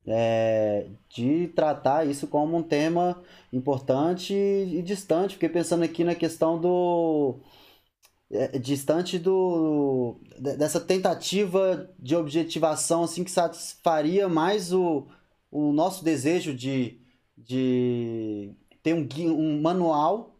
é, 0.06 0.88
de 1.08 1.48
tratar 1.48 2.06
isso 2.06 2.26
como 2.26 2.56
um 2.56 2.62
tema 2.62 3.22
importante 3.52 4.34
e 4.34 4.82
distante. 4.82 5.34
Fiquei 5.34 5.48
pensando 5.48 5.84
aqui 5.84 6.04
na 6.04 6.14
questão 6.14 6.60
do. 6.60 7.40
É, 8.32 8.58
distante 8.58 9.18
do 9.18 10.18
dessa 10.38 10.80
tentativa 10.80 11.90
de 11.98 12.16
objetivação 12.16 13.02
assim 13.04 13.22
que 13.22 13.30
satisfaria 13.30 14.26
mais 14.26 14.72
o, 14.72 15.06
o 15.50 15.70
nosso 15.70 16.02
desejo 16.02 16.54
de, 16.54 16.98
de 17.36 18.54
ter 18.82 18.94
um, 18.94 19.06
um 19.30 19.60
manual 19.60 20.32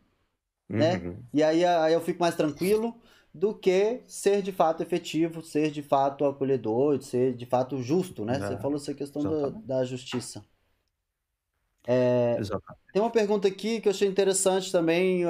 né? 0.73 0.97
Uhum. 0.97 1.17
E 1.35 1.43
aí, 1.43 1.65
aí 1.65 1.93
eu 1.93 2.01
fico 2.01 2.21
mais 2.21 2.35
tranquilo 2.35 2.97
do 3.33 3.55
que 3.55 4.03
ser 4.07 4.43
de 4.43 4.53
fato 4.53 4.83
efetivo, 4.83 5.43
ser 5.43 5.71
de 5.71 5.83
fato 5.83 6.25
acolhedor, 6.25 7.01
ser 7.03 7.35
de 7.35 7.45
fato 7.45 7.83
justo, 7.83 8.25
né? 8.25 8.37
É, 8.37 8.39
Você 8.39 8.57
falou 8.57 8.77
essa 8.77 8.95
questão 8.95 9.23
da, 9.23 9.49
da, 9.51 9.85
justiça. 9.85 10.43
É, 11.85 12.37
tem 12.93 13.03
uma 13.03 13.11
pergunta 13.11 13.49
aqui 13.49 13.81
que 13.81 13.89
eu 13.89 13.91
achei 13.91 14.07
interessante 14.07 14.71
também, 14.71 15.25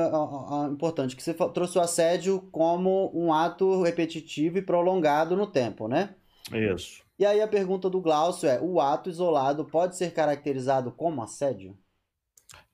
importante, 0.70 1.16
que 1.16 1.22
você 1.22 1.32
trouxe 1.32 1.78
o 1.78 1.80
assédio 1.80 2.42
como 2.52 3.10
um 3.14 3.32
ato 3.32 3.82
repetitivo 3.82 4.58
e 4.58 4.62
prolongado 4.62 5.34
no 5.34 5.46
tempo, 5.46 5.88
né? 5.88 6.14
Isso. 6.52 7.02
E 7.18 7.24
aí 7.24 7.40
a 7.40 7.48
pergunta 7.48 7.88
do 7.88 8.00
Glaucio 8.00 8.48
é: 8.48 8.60
o 8.60 8.80
ato 8.80 9.08
isolado 9.08 9.64
pode 9.64 9.96
ser 9.96 10.12
caracterizado 10.12 10.92
como 10.92 11.22
assédio? 11.22 11.78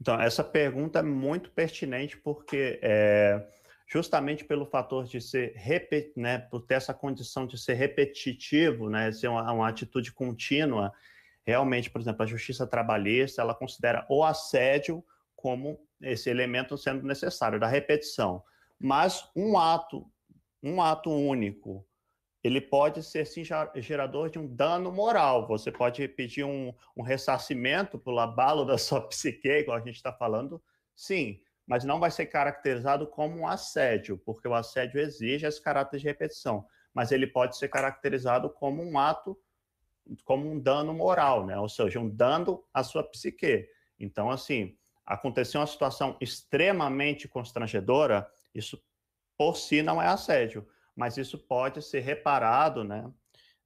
Então, 0.00 0.20
essa 0.20 0.42
pergunta 0.42 1.00
é 1.00 1.02
muito 1.02 1.50
pertinente 1.50 2.16
porque 2.16 2.80
é, 2.82 3.44
justamente 3.86 4.44
pelo 4.44 4.66
fator 4.66 5.04
de 5.04 5.20
ser 5.20 5.52
repet, 5.56 6.12
né, 6.16 6.38
por 6.38 6.62
ter 6.62 6.74
essa 6.74 6.94
condição 6.94 7.46
de 7.46 7.58
ser 7.58 7.74
repetitivo, 7.74 8.88
né, 8.88 9.10
ser 9.12 9.28
uma, 9.28 9.50
uma, 9.52 9.68
atitude 9.68 10.12
contínua, 10.12 10.92
realmente, 11.48 11.88
por 11.88 11.98
exemplo, 11.98 12.22
a 12.22 12.26
justiça 12.26 12.66
trabalhista, 12.66 13.40
ela 13.40 13.54
considera 13.54 14.06
o 14.10 14.22
assédio 14.22 15.02
como 15.34 15.80
esse 16.02 16.28
elemento 16.28 16.76
sendo 16.76 17.06
necessário 17.06 17.58
da 17.58 17.66
repetição. 17.66 18.44
Mas 18.78 19.26
um 19.34 19.56
ato, 19.56 20.06
um 20.62 20.82
ato 20.82 21.10
único, 21.10 21.88
ele 22.44 22.60
pode 22.60 23.02
ser 23.02 23.24
sim 23.24 23.42
gerador 23.76 24.28
de 24.28 24.38
um 24.38 24.46
dano 24.46 24.92
moral. 24.92 25.48
Você 25.48 25.72
pode 25.72 26.06
pedir 26.06 26.44
um, 26.44 26.70
um 26.94 27.02
ressarcimento 27.02 27.98
pelo 27.98 28.18
abalo 28.18 28.66
da 28.66 28.76
sua 28.76 29.00
psique, 29.08 29.48
igual 29.48 29.78
a 29.78 29.80
gente 29.80 29.96
está 29.96 30.12
falando, 30.12 30.62
sim, 30.94 31.40
mas 31.66 31.82
não 31.82 31.98
vai 31.98 32.10
ser 32.10 32.26
caracterizado 32.26 33.06
como 33.06 33.38
um 33.38 33.48
assédio, 33.48 34.18
porque 34.18 34.46
o 34.46 34.52
assédio 34.52 35.00
exige 35.00 35.46
esse 35.46 35.62
caráter 35.62 35.98
de 35.98 36.04
repetição, 36.04 36.66
mas 36.92 37.10
ele 37.10 37.26
pode 37.26 37.56
ser 37.56 37.68
caracterizado 37.68 38.50
como 38.50 38.82
um 38.82 38.98
ato, 38.98 39.34
como 40.24 40.50
um 40.50 40.58
dano 40.58 40.92
moral, 40.94 41.46
né? 41.46 41.58
Ou 41.58 41.68
seja, 41.68 41.98
um 42.00 42.08
dano 42.08 42.64
à 42.72 42.82
sua 42.82 43.02
psique. 43.02 43.68
Então, 43.98 44.30
assim, 44.30 44.76
aconteceu 45.04 45.60
uma 45.60 45.66
situação 45.66 46.16
extremamente 46.20 47.26
constrangedora, 47.28 48.30
isso 48.54 48.82
por 49.36 49.56
si 49.56 49.82
não 49.82 50.02
é 50.02 50.06
assédio, 50.06 50.66
mas 50.94 51.16
isso 51.16 51.38
pode 51.38 51.82
ser 51.82 52.00
reparado, 52.00 52.84
né? 52.84 53.10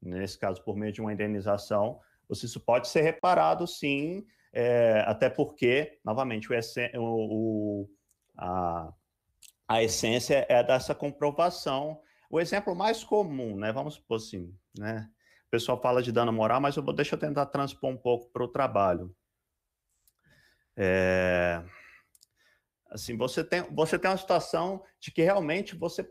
Nesse 0.01 0.39
caso, 0.39 0.63
por 0.63 0.77
meio 0.77 0.93
de 0.93 1.01
uma 1.01 1.13
indenização, 1.13 2.01
isso 2.31 2.61
pode 2.61 2.89
ser 2.89 3.03
reparado, 3.03 3.67
sim, 3.67 4.27
é, 4.53 5.03
até 5.07 5.31
porque, 5.31 5.99
novamente, 6.05 6.49
o, 6.95 7.01
o, 7.01 7.91
a, 8.37 8.93
a 9.67 9.83
essência 9.83 10.47
é 10.49 10.63
dessa 10.63 10.95
comprovação. 10.95 12.01
O 12.31 12.41
exemplo 12.41 12.75
mais 12.75 13.03
comum, 13.03 13.57
né? 13.57 13.73
Vamos 13.73 13.95
supor 13.95 14.17
assim, 14.17 14.55
né? 14.77 15.09
Pessoal 15.53 15.79
fala 15.79 16.03
de 16.03 16.11
dano 16.11 16.33
moral, 16.33 16.63
mas 16.63 16.79
eu 16.79 16.83
vou, 16.83 16.95
deixa 16.95 17.15
eu 17.15 17.19
tentar 17.19 17.45
transpor 17.45 17.91
um 17.91 17.97
pouco 17.97 18.33
para 18.33 18.43
o 18.43 18.49
trabalho. 18.49 19.15
É, 20.75 21.63
assim, 22.89 23.19
você 23.19 23.45
tem, 23.45 23.61
você 23.71 23.99
tem 23.99 24.11
uma 24.11 24.17
situação 24.17 24.83
de 24.99 25.11
que 25.11 25.21
realmente 25.21 25.77
você, 25.77 26.11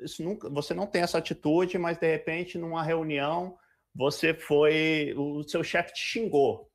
isso 0.00 0.24
nunca, 0.24 0.50
você 0.50 0.74
não 0.74 0.88
tem 0.88 1.02
essa 1.02 1.18
atitude, 1.18 1.78
mas 1.78 1.98
de 1.98 2.10
repente, 2.10 2.58
numa 2.58 2.82
reunião, 2.82 3.56
você 3.94 4.34
foi, 4.34 5.14
o 5.16 5.44
seu 5.44 5.62
chefe 5.62 5.94
te 5.94 6.00
xingou, 6.00 6.68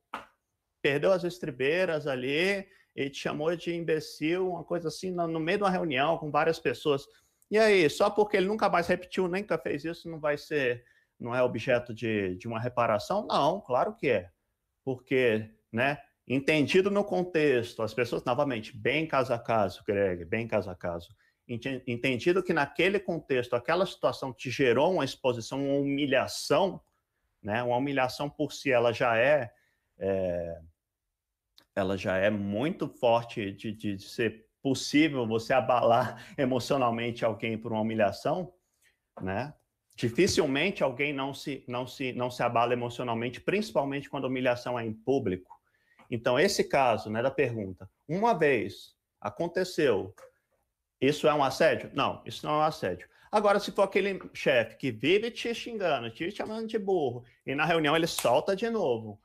perdeu 0.82 1.12
as 1.12 1.26
estribeiras 1.26 2.08
ali 2.08 2.66
e 2.96 3.10
te 3.10 3.18
chamou 3.18 3.54
de 3.58 3.76
imbecil, 3.76 4.52
uma 4.52 4.64
coisa 4.64 4.88
assim, 4.88 5.12
no 5.12 5.38
meio 5.38 5.58
de 5.58 5.66
uma 5.66 5.70
reunião 5.70 6.18
com 6.18 6.32
várias 6.32 6.60
pessoas. 6.60 7.06
E 7.52 7.58
aí, 7.58 7.90
só 7.90 8.10
porque 8.10 8.38
ele 8.38 8.48
nunca 8.48 8.70
mais 8.70 8.88
repetiu, 8.88 9.28
nunca 9.28 9.58
fez 9.58 9.84
isso, 9.84 10.10
não 10.10 10.22
vai 10.22 10.38
ser, 10.38 10.86
não 11.20 11.36
é 11.36 11.42
objeto 11.42 11.94
de, 11.94 12.36
de 12.36 12.48
uma 12.48 12.60
reparação? 12.60 13.26
Não, 13.28 13.62
claro 13.62 13.96
que 13.96 14.10
é. 14.10 14.30
Porque, 14.84 15.50
né, 15.72 15.98
entendido 16.28 16.90
no 16.92 17.04
contexto, 17.04 17.82
as 17.82 17.94
pessoas, 17.94 18.24
novamente, 18.24 18.76
bem 18.76 19.08
caso 19.08 19.34
a 19.34 19.40
caso, 19.40 19.84
Greg, 19.86 20.26
bem 20.26 20.48
caso 20.48 20.70
a 20.70 20.76
caso, 20.76 21.16
entendido 21.48 22.44
que 22.44 22.54
naquele 22.54 23.00
contexto, 23.00 23.56
aquela 23.56 23.86
situação 23.86 24.34
te 24.34 24.50
gerou 24.50 24.94
uma 24.94 25.06
exposição, 25.06 25.64
uma 25.64 25.78
humilhação, 25.78 26.82
né, 27.42 27.62
uma 27.62 27.78
humilhação 27.78 28.30
por 28.30 28.52
si, 28.52 28.72
ela 28.72 28.92
já 28.92 29.18
é, 29.18 29.52
é 30.00 30.60
ela 31.76 31.98
já 31.98 32.16
é 32.16 32.30
muito 32.30 32.88
forte 32.88 33.52
de, 33.52 33.74
de, 33.74 33.96
de 33.98 34.04
ser 34.04 34.48
possível 34.62 35.28
você 35.28 35.54
abalar 35.54 36.26
emocionalmente 36.40 37.24
alguém 37.24 37.58
por 37.58 37.72
uma 37.72 37.82
humilhação, 37.82 38.52
né? 39.22 39.54
Dificilmente 39.96 40.84
alguém 40.84 41.14
não 41.14 41.34
se, 41.34 41.64
não, 41.68 41.88
se, 41.88 42.12
não 42.12 42.30
se 42.30 42.44
abala 42.44 42.74
emocionalmente, 42.74 43.40
principalmente 43.40 44.10
quando 44.10 44.26
a 44.26 44.28
humilhação 44.28 44.78
é 44.78 44.86
em 44.86 44.94
público. 44.94 45.58
Então, 46.12 46.38
esse 46.38 46.66
caso 46.66 47.10
né, 47.10 47.24
da 47.24 47.32
pergunta, 47.32 47.90
uma 48.08 48.34
vez 48.34 48.94
aconteceu, 49.22 50.14
isso 51.00 51.28
é 51.28 51.34
um 51.34 51.44
assédio? 51.44 51.90
Não, 51.94 52.22
isso 52.26 52.46
não 52.46 52.56
é 52.56 52.58
um 52.58 52.64
assédio. 52.64 53.08
Agora, 53.32 53.60
se 53.60 53.72
for 53.72 53.84
aquele 53.84 54.20
chefe 54.34 54.76
que 54.76 54.92
vive 54.92 55.32
te 55.32 55.54
xingando, 55.54 56.12
te 56.12 56.30
chamando 56.30 56.68
de 56.68 56.78
burro, 56.78 57.24
e 57.46 57.56
na 57.56 57.66
reunião 57.66 57.96
ele 57.96 58.08
solta 58.08 58.54
de 58.54 58.70
novo, 58.70 59.20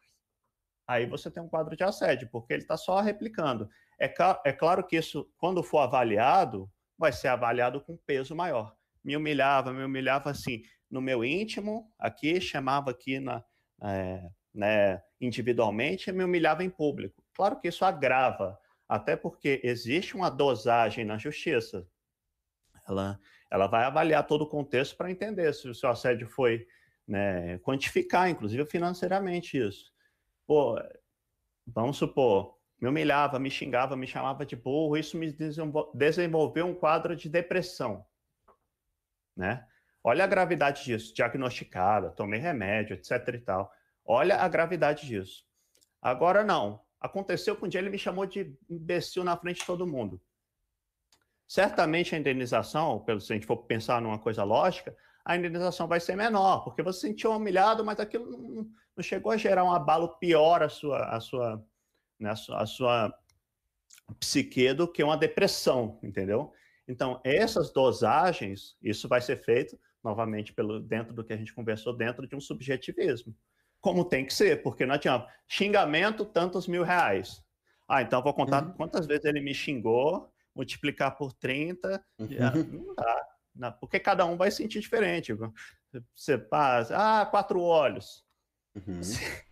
aí 0.87 1.05
você 1.05 1.31
tem 1.31 1.43
um 1.43 1.49
quadro 1.49 1.77
de 1.77 1.83
assédio, 1.83 2.29
porque 2.31 2.53
ele 2.53 2.63
está 2.63 2.77
só 2.77 3.01
replicando. 3.01 3.69
É, 4.01 4.13
é 4.45 4.53
claro 4.53 4.87
que 4.87 4.97
isso, 4.97 5.29
quando 5.37 5.65
for 5.65 5.81
avaliado, 5.81 6.71
vai 6.97 7.13
ser 7.13 7.29
avaliado 7.29 7.81
com 7.81 7.97
peso 7.97 8.37
maior 8.37 8.75
me 9.03 9.17
humilhava, 9.17 9.73
me 9.73 9.83
humilhava 9.83 10.31
assim 10.31 10.63
no 10.91 11.01
meu 11.01 11.25
íntimo, 11.25 11.91
aqui 11.99 12.41
chamava 12.41 12.91
aqui 12.91 13.21
na, 13.21 13.45
é, 13.83 14.29
né, 14.53 15.03
individualmente, 15.21 16.11
me 16.11 16.25
humilhava 16.25 16.65
em 16.65 16.71
público. 16.71 17.23
Claro 17.35 17.61
que 17.61 17.69
isso 17.69 17.85
agrava, 17.85 18.59
até 18.89 19.17
porque 19.17 19.61
existe 19.63 20.17
uma 20.17 20.29
dosagem 20.29 21.05
na 21.05 21.17
justiça. 21.17 21.87
Ela, 22.89 23.21
ela 23.51 23.67
vai 23.69 23.85
avaliar 23.85 24.27
todo 24.27 24.43
o 24.43 24.49
contexto 24.49 24.97
para 24.97 25.11
entender 25.11 25.53
se 25.55 25.69
o 25.69 25.75
seu 25.75 25.89
assédio 25.89 26.27
foi 26.27 26.67
né, 27.07 27.59
quantificar, 27.59 28.29
inclusive 28.29 28.65
financeiramente 28.67 29.57
isso. 29.57 29.93
Pô, 30.47 30.77
vamos 31.67 31.97
supor, 31.97 32.59
me 32.81 32.89
humilhava, 32.89 33.39
me 33.39 33.51
xingava, 33.51 33.97
me 33.97 34.09
chamava 34.09 34.45
de 34.45 34.57
burro, 34.57 34.97
isso 34.97 35.17
me 35.17 35.33
desenvolveu 35.95 36.67
um 36.67 36.75
quadro 36.75 37.15
de 37.15 37.29
depressão 37.29 38.05
né? 39.41 39.67
Olha 40.05 40.25
a 40.25 40.27
gravidade 40.27 40.85
disso, 40.85 41.15
diagnosticada, 41.15 42.11
tomei 42.11 42.39
remédio, 42.39 42.95
etc 42.95 43.35
e 43.35 43.39
tal. 43.39 43.73
Olha 44.05 44.37
a 44.37 44.49
gravidade 44.49 45.07
disso. 45.07 45.45
Agora 46.01 46.45
não. 46.45 46.83
Aconteceu 47.01 47.57
que 47.57 47.65
um 47.65 47.69
dia 47.69 47.81
ele 47.81 47.91
me 47.91 47.99
chamou 47.99 48.27
de 48.27 48.55
imbecil 48.69 49.25
na 49.25 49.37
frente 49.37 49.61
de 49.61 49.67
todo 49.67 49.87
mundo. 49.87 50.21
Certamente 51.49 52.15
a 52.15 52.19
indenização, 52.19 53.01
pelo 53.01 53.21
se 53.21 53.33
a 53.33 53.37
gente 53.37 53.47
for 53.47 53.57
pensar 53.57 54.01
numa 54.01 54.19
coisa 54.19 54.45
lógica, 54.45 54.95
a 55.25 55.37
indenização 55.37 55.89
vai 55.89 55.99
ser 55.99 56.17
menor, 56.17 56.63
porque 56.63 56.83
você 56.83 57.01
se 57.01 57.07
sentiu 57.09 57.33
humilhado, 57.33 57.85
mas 57.85 57.99
aquilo 57.99 58.31
não, 58.31 58.71
não, 58.97 59.03
chegou 59.03 59.33
a 59.33 59.37
gerar 59.37 59.65
um 59.65 59.73
abalo 59.73 60.17
pior 60.19 60.63
à 60.63 60.69
sua, 60.69 61.05
à 61.05 61.21
sua, 61.21 61.65
né, 62.19 62.31
à 62.31 62.37
sua, 62.37 62.63
à 62.63 62.67
sua 62.67 63.19
psique 64.19 64.73
do 64.75 64.87
que 64.87 65.03
uma 65.03 65.17
depressão, 65.17 65.99
entendeu? 66.03 66.53
Então, 66.91 67.21
essas 67.23 67.73
dosagens, 67.73 68.77
isso 68.83 69.07
vai 69.07 69.21
ser 69.21 69.37
feito, 69.37 69.79
novamente, 70.03 70.53
pelo, 70.53 70.81
dentro 70.81 71.15
do 71.15 71.23
que 71.23 71.33
a 71.33 71.37
gente 71.37 71.55
conversou, 71.55 71.97
dentro 71.97 72.27
de 72.27 72.35
um 72.35 72.41
subjetivismo. 72.41 73.33
Como 73.81 74.05
tem 74.05 74.27
que 74.27 74.35
ser, 74.35 74.61
porque 74.61 74.85
não 74.85 74.97
adianta. 74.97 75.33
Xingamento, 75.47 76.25
tantos 76.25 76.67
mil 76.67 76.83
reais. 76.83 77.41
Ah, 77.89 78.03
então 78.03 78.21
vou 78.21 78.35
contar 78.35 78.65
uhum. 78.65 78.73
quantas 78.73 79.07
vezes 79.07 79.25
ele 79.25 79.41
me 79.41 79.55
xingou, 79.55 80.29
multiplicar 80.53 81.17
por 81.17 81.33
30. 81.33 82.05
Uhum. 82.19 82.85
Não 82.87 82.95
dá. 82.97 83.27
Não, 83.55 83.73
porque 83.75 84.01
cada 84.01 84.27
um 84.27 84.37
vai 84.37 84.51
sentir 84.51 84.81
diferente. 84.81 85.33
Você 86.13 86.37
passa, 86.37 86.97
ah, 86.97 87.25
quatro 87.25 87.61
olhos. 87.61 88.25
Uhum. 88.75 89.01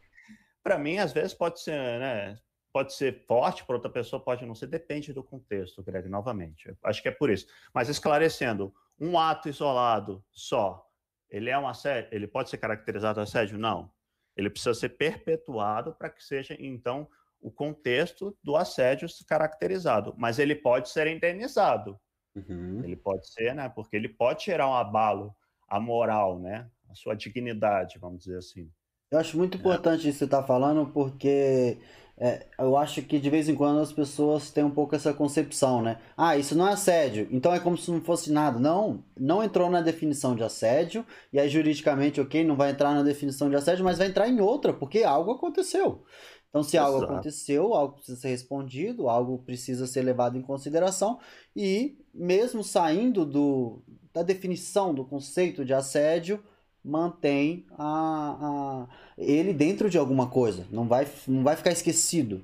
Para 0.61 0.77
mim, 0.77 0.99
às 0.99 1.13
vezes 1.13 1.35
pode 1.35 1.61
ser, 1.61 2.01
né? 2.01 2.37
Pode 2.73 2.95
ser 2.95 3.25
forte, 3.27 3.65
para 3.65 3.77
outra 3.77 3.91
pessoa 3.91 4.23
pode 4.23 4.45
não 4.45 4.55
ser, 4.55 4.67
depende 4.67 5.13
do 5.13 5.23
contexto, 5.23 5.83
Greg, 5.83 6.09
novamente. 6.09 6.75
Acho 6.83 7.03
que 7.03 7.09
é 7.09 7.13
por 7.13 7.31
isso. 7.31 7.47
Mas 7.73 7.89
esclarecendo, 7.89 8.75
um 9.01 9.19
ato 9.19 9.49
isolado 9.49 10.25
só, 10.31 10.87
ele 11.31 11.51
é 11.51 11.59
um 11.59 11.69
assédio? 11.69 12.09
Ele 12.13 12.27
pode 12.27 12.51
ser 12.51 12.59
caracterizado 12.59 13.21
assédio? 13.21 13.59
Não. 13.59 13.91
Ele 14.37 14.49
precisa 14.49 14.75
ser 14.75 14.91
perpetuado 14.91 15.95
para 15.95 16.09
que 16.09 16.25
seja, 16.25 16.57
então, 16.59 17.09
o 17.41 17.51
contexto 17.51 18.37
do 18.43 18.57
assédio 18.57 19.09
caracterizado. 19.27 20.15
Mas 20.17 20.39
ele 20.39 20.55
pode 20.55 20.89
ser 20.89 21.07
indenizado. 21.07 21.99
Uhum. 22.35 22.83
Ele 22.85 22.97
pode 22.97 23.29
ser, 23.29 23.55
né? 23.55 23.69
Porque 23.69 23.97
ele 23.97 24.09
pode 24.09 24.45
gerar 24.45 24.69
um 24.69 24.75
abalo 24.75 25.35
à 25.69 25.81
moral, 25.81 26.39
né? 26.39 26.71
A 26.89 26.95
sua 26.95 27.15
dignidade, 27.15 27.99
vamos 27.99 28.25
dizer 28.25 28.39
assim. 28.39 28.71
Eu 29.11 29.19
acho 29.19 29.37
muito 29.37 29.57
é. 29.57 29.61
importante 29.61 30.01
isso 30.01 30.13
que 30.13 30.19
você 30.19 30.25
está 30.25 30.43
falando, 30.43 30.87
porque 30.93 31.79
é, 32.21 32.47
eu 32.59 32.77
acho 32.77 33.01
que 33.03 33.19
de 33.19 33.31
vez 33.31 33.49
em 33.49 33.55
quando 33.55 33.81
as 33.81 33.93
pessoas 33.93 34.51
têm 34.51 34.65
um 34.65 34.71
pouco 34.71 34.97
essa 34.97 35.15
concepção, 35.15 35.81
né? 35.81 35.99
Ah, 36.17 36.37
isso 36.37 36.57
não 36.57 36.67
é 36.67 36.73
assédio, 36.73 37.29
então 37.31 37.55
é 37.55 37.61
como 37.61 37.79
se 37.79 37.91
não 37.93 38.01
fosse 38.01 38.33
nada. 38.33 38.59
Não, 38.59 39.05
não 39.17 39.43
entrou 39.43 39.71
na 39.71 39.81
definição 39.81 40.35
de 40.35 40.43
assédio, 40.43 41.07
e 41.33 41.39
aí 41.39 41.49
juridicamente, 41.49 42.21
ok, 42.21 42.43
não 42.43 42.57
vai 42.57 42.73
entrar 42.73 42.93
na 42.93 43.05
definição 43.05 43.49
de 43.49 43.55
assédio, 43.55 43.85
mas 43.85 43.99
vai 43.99 44.09
entrar 44.09 44.29
em 44.29 44.41
outra, 44.41 44.73
porque 44.73 45.05
algo 45.05 45.31
aconteceu. 45.31 46.05
Então, 46.49 46.63
se 46.63 46.77
Exato. 46.77 46.93
algo 46.93 47.05
aconteceu, 47.05 47.75
algo 47.75 47.95
precisa 47.95 48.21
ser 48.21 48.29
respondido, 48.29 49.09
algo 49.09 49.39
precisa 49.39 49.87
ser 49.87 50.03
levado 50.03 50.37
em 50.37 50.43
consideração, 50.43 51.21
e 51.55 51.99
mesmo 52.13 52.65
saindo 52.65 53.25
do, 53.25 53.83
da 54.13 54.25
definição 54.25 54.93
do 54.93 55.05
conceito 55.05 55.65
de 55.65 55.73
assédio, 55.73 56.43
mantém 56.89 57.67
a, 57.77 58.39
a, 58.41 58.89
ele 59.17 59.53
dentro 59.53 59.91
de 59.91 59.99
alguma 59.99 60.29
coisa, 60.29 60.67
não 60.71 60.89
vai, 60.89 61.07
não 61.27 61.45
vai 61.45 61.55
ficar 61.55 61.71
esquecido. 61.71 62.43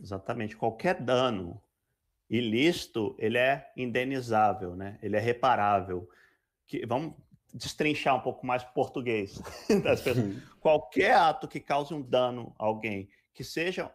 Exatamente. 0.00 0.56
Qualquer 0.56 1.02
dano 1.02 1.60
ilícito, 2.28 3.14
ele 3.18 3.36
é 3.36 3.70
indenizável, 3.76 4.76
né? 4.76 4.98
ele 5.02 5.16
é 5.16 5.20
reparável. 5.20 6.08
Que, 6.66 6.86
vamos 6.86 7.14
destrinchar 7.52 8.16
um 8.16 8.20
pouco 8.20 8.46
mais 8.46 8.62
português 8.62 9.40
das 9.82 10.00
pessoas. 10.00 10.36
Qualquer 10.60 11.14
ato 11.14 11.48
que 11.48 11.58
cause 11.58 11.92
um 11.92 12.00
dano 12.00 12.54
a 12.58 12.64
alguém, 12.64 13.10
que 13.34 13.42
seja 13.42 13.92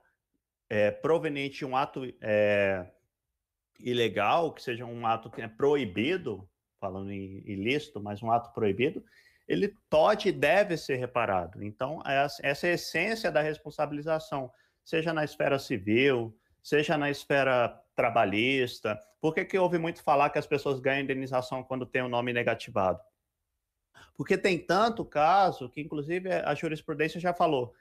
é, 0.70 0.92
proveniente 0.92 1.60
de 1.60 1.66
um 1.66 1.78
ato 1.78 2.02
é, 2.20 2.86
ilegal, 3.80 4.52
que 4.52 4.62
seja 4.62 4.86
um 4.86 5.08
ato 5.08 5.30
que 5.30 5.42
é 5.42 5.48
proibido, 5.48 6.48
falando 6.86 7.12
em 7.12 7.41
ilícito, 7.45 8.00
mas 8.00 8.21
um 8.21 8.32
ato 8.32 8.54
proibido, 8.54 9.04
ele 9.48 9.76
pode 9.89 10.30
e 10.30 10.32
deve 10.32 10.78
ser 10.78 10.98
reparado. 10.98 11.63
Então, 11.63 12.02
essa 12.06 12.67
é 12.67 12.71
a 12.71 12.74
essência 12.74 13.32
da 13.32 13.41
responsabilização, 13.41 14.52
seja 14.84 15.12
na 15.12 15.24
esfera 15.24 15.58
civil, 15.58 16.38
seja 16.62 16.95
na 16.95 17.10
esfera 17.10 17.82
trabalhista. 17.95 19.00
Por 19.19 19.34
que, 19.34 19.43
que 19.45 19.58
ouve 19.58 19.80
muito 19.80 20.04
falar 20.04 20.30
que 20.30 20.38
as 20.38 20.45
pessoas 20.45 20.80
ganham 20.80 21.04
indenização 21.04 21.63
quando 21.63 21.88
tem 21.88 22.04
o 22.04 22.06
um 22.06 22.10
nome 22.10 22.32
negativado? 22.32 23.00
Porque 24.15 24.38
tem 24.38 24.60
tanto 24.60 25.04
caso 25.04 25.69
que, 25.69 25.82
inclusive, 25.82 26.32
a 26.32 26.54
jurisprudência 26.54 27.19
já 27.19 27.34
falou. 27.34 27.74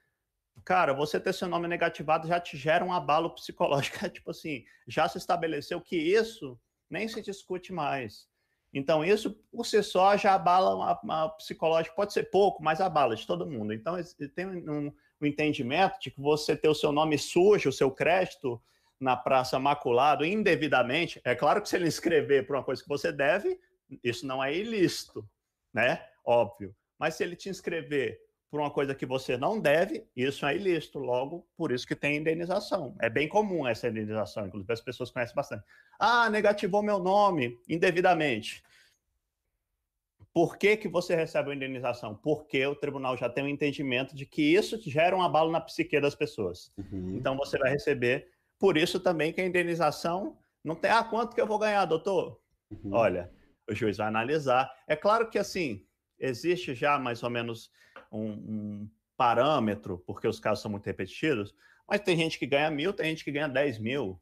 Cara, 0.65 0.95
você 0.95 1.21
ter 1.21 1.35
seu 1.35 1.49
nome 1.49 1.69
negativado 1.69 2.27
já 2.27 2.41
te 2.41 2.57
gera 2.57 2.85
um 2.85 2.93
abalo 2.93 3.35
psicológico. 3.35 3.99
tipo 4.09 4.31
assim, 4.31 4.65
já 4.89 5.07
se 5.09 5.19
estabeleceu 5.19 5.79
que 5.81 5.97
isso 5.97 6.59
nem 6.89 7.07
se 7.07 7.21
discute 7.21 7.73
mais. 7.73 8.29
Então, 8.75 9.05
isso 9.05 9.31
por 9.53 9.65
si 9.65 9.81
só 9.85 10.17
já 10.17 10.35
abala 10.35 10.75
uma, 10.75 11.01
uma 11.01 11.29
psicológica, 11.31 11.95
pode 11.95 12.13
ser 12.13 12.25
pouco, 12.25 12.61
mas 12.61 12.81
abala 12.81 13.15
de 13.15 13.25
todo 13.25 13.47
mundo. 13.47 13.73
Então, 13.73 13.97
tem 14.35 14.47
um, 14.47 14.93
um 15.21 15.27
entendimento 15.27 16.01
de 16.01 16.11
que 16.11 16.21
você 16.21 16.57
ter 16.57 16.69
o 16.69 16.75
seu 16.75 16.91
nome 16.91 17.17
sujo, 17.17 17.69
o 17.69 17.73
seu 17.73 17.91
crédito 17.91 18.61
na 18.99 19.17
praça 19.17 19.59
maculado 19.59 20.25
indevidamente, 20.25 21.21
é 21.25 21.35
claro 21.35 21.63
que 21.63 21.69
se 21.69 21.77
ele 21.77 21.89
escrever 21.89 22.47
para 22.47 22.57
uma 22.57 22.65
coisa 22.65 22.83
que 22.83 22.89
você 22.89 23.13
deve, 23.13 23.59
isso 24.03 24.27
não 24.27 24.43
é 24.43 24.53
ilícito, 24.55 25.29
né? 25.73 26.05
Óbvio. 26.25 26.75
Mas 26.99 27.15
se 27.15 27.23
ele 27.23 27.37
te 27.37 27.49
inscrever 27.49 28.19
por 28.55 28.61
uma 28.61 28.71
coisa 28.71 28.95
que 28.95 29.05
você 29.05 29.37
não 29.37 29.59
deve, 29.59 30.07
isso 30.15 30.47
é 30.47 30.55
ilícito. 30.55 31.01
Logo, 31.01 31.45
por 31.57 31.73
isso 31.73 31.85
que 31.85 31.97
tem 31.97 32.19
indenização. 32.19 32.95
É 33.01 33.11
bem 33.11 33.29
comum 33.29 33.67
essa 33.67 33.89
indenização, 33.89 34.47
inclusive 34.47 34.73
as 34.73 34.81
pessoas 34.81 35.11
conhecem 35.11 35.35
bastante. 35.35 35.65
Ah, 35.99 36.31
negativou 36.31 36.81
meu 36.81 37.01
nome 37.01 37.59
indevidamente. 37.69 38.63
Por 40.33 40.57
que, 40.57 40.77
que 40.77 40.87
você 40.87 41.17
recebe 41.17 41.51
a 41.51 41.55
indenização? 41.57 42.15
Porque 42.15 42.65
o 42.65 42.77
tribunal 42.77 43.17
já 43.17 43.29
tem 43.29 43.43
um 43.43 43.49
entendimento 43.49 44.15
de 44.15 44.25
que 44.25 44.55
isso 44.55 44.81
gera 44.89 45.17
um 45.17 45.23
abalo 45.23 45.51
na 45.51 45.61
psique 45.61 46.01
das 46.01 46.15
pessoas. 46.15 46.73
Uhum. 46.79 47.17
Então 47.17 47.37
você 47.37 47.59
vai 47.59 47.73
receber. 47.73 48.29
Por 48.57 48.77
isso 48.77 49.01
também 49.01 49.33
que 49.33 49.41
a 49.41 49.47
indenização 49.47 50.39
não 50.63 50.77
tem. 50.77 50.93
Ah, 50.93 51.03
quanto 51.03 51.35
que 51.35 51.41
eu 51.41 51.47
vou 51.49 51.59
ganhar, 51.59 51.87
doutor? 51.87 52.41
Uhum. 52.71 52.93
Olha, 52.93 53.33
o 53.69 53.75
juiz 53.75 53.97
vai 53.97 54.07
analisar. 54.07 54.71
É 54.87 54.95
claro 54.95 55.29
que 55.29 55.41
assim, 55.41 55.85
existe 56.21 56.73
já 56.73 57.01
mais 57.01 57.21
ou 57.25 57.31
menos 57.31 57.73
um, 58.19 58.33
um 58.33 58.91
parâmetro, 59.17 59.99
porque 60.07 60.27
os 60.27 60.41
casos 60.41 60.63
são 60.63 60.71
muito 60.71 60.87
repetidos, 60.87 61.55
mas 61.89 62.01
tem 62.01 62.17
gente 62.17 62.39
que 62.39 62.47
ganha 62.47 62.71
mil, 62.71 62.93
tem 62.93 63.11
gente 63.11 63.25
que 63.25 63.33
ganha 63.33 63.49
10 63.49 63.79
mil. 63.79 64.21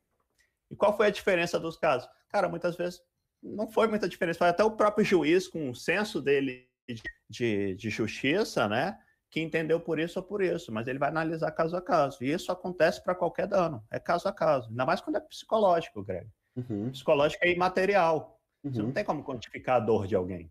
E 0.71 0.77
qual 0.77 0.97
foi 0.97 1.07
a 1.07 1.11
diferença 1.11 1.59
dos 1.59 1.77
casos? 1.77 2.09
Cara, 2.29 2.49
muitas 2.49 2.77
vezes 2.77 3.01
não 3.43 3.67
foi 3.69 3.89
muita 3.89 4.09
diferença. 4.09 4.39
Foi 4.39 4.49
até 4.49 4.63
o 4.63 4.71
próprio 4.71 5.05
juiz, 5.05 5.49
com 5.49 5.71
o 5.71 5.75
senso 5.75 6.21
dele 6.21 6.67
de, 6.89 7.03
de, 7.29 7.75
de, 7.75 7.91
justiça, 7.91 8.69
né? 8.69 8.99
Que 9.31 9.41
entendeu 9.41 9.81
por 9.81 9.99
isso 9.99 10.19
ou 10.19 10.25
por 10.25 10.43
isso, 10.43 10.71
mas 10.73 10.87
ele 10.87 10.99
vai 10.99 11.09
analisar 11.09 11.51
caso 11.53 11.77
a 11.77 11.83
caso. 11.83 12.23
E 12.23 12.31
isso 12.31 12.53
acontece 12.53 13.03
para 13.03 13.15
qualquer 13.15 13.47
dano, 13.47 13.83
é 13.91 13.99
caso 13.99 14.29
a 14.29 14.33
caso. 14.33 14.69
Ainda 14.69 14.87
mais 14.87 15.01
quando 15.01 15.17
é 15.17 15.21
psicológico, 15.21 16.03
Greg. 16.03 16.29
Uhum. 16.57 16.91
Psicológico 16.91 17.45
é 17.45 17.51
imaterial. 17.51 18.39
Uhum. 18.63 18.73
Você 18.73 18.83
não 18.83 18.93
tem 18.93 19.05
como 19.05 19.25
quantificar 19.25 19.77
a 19.77 19.81
dor 19.81 20.07
de 20.07 20.15
alguém. 20.15 20.51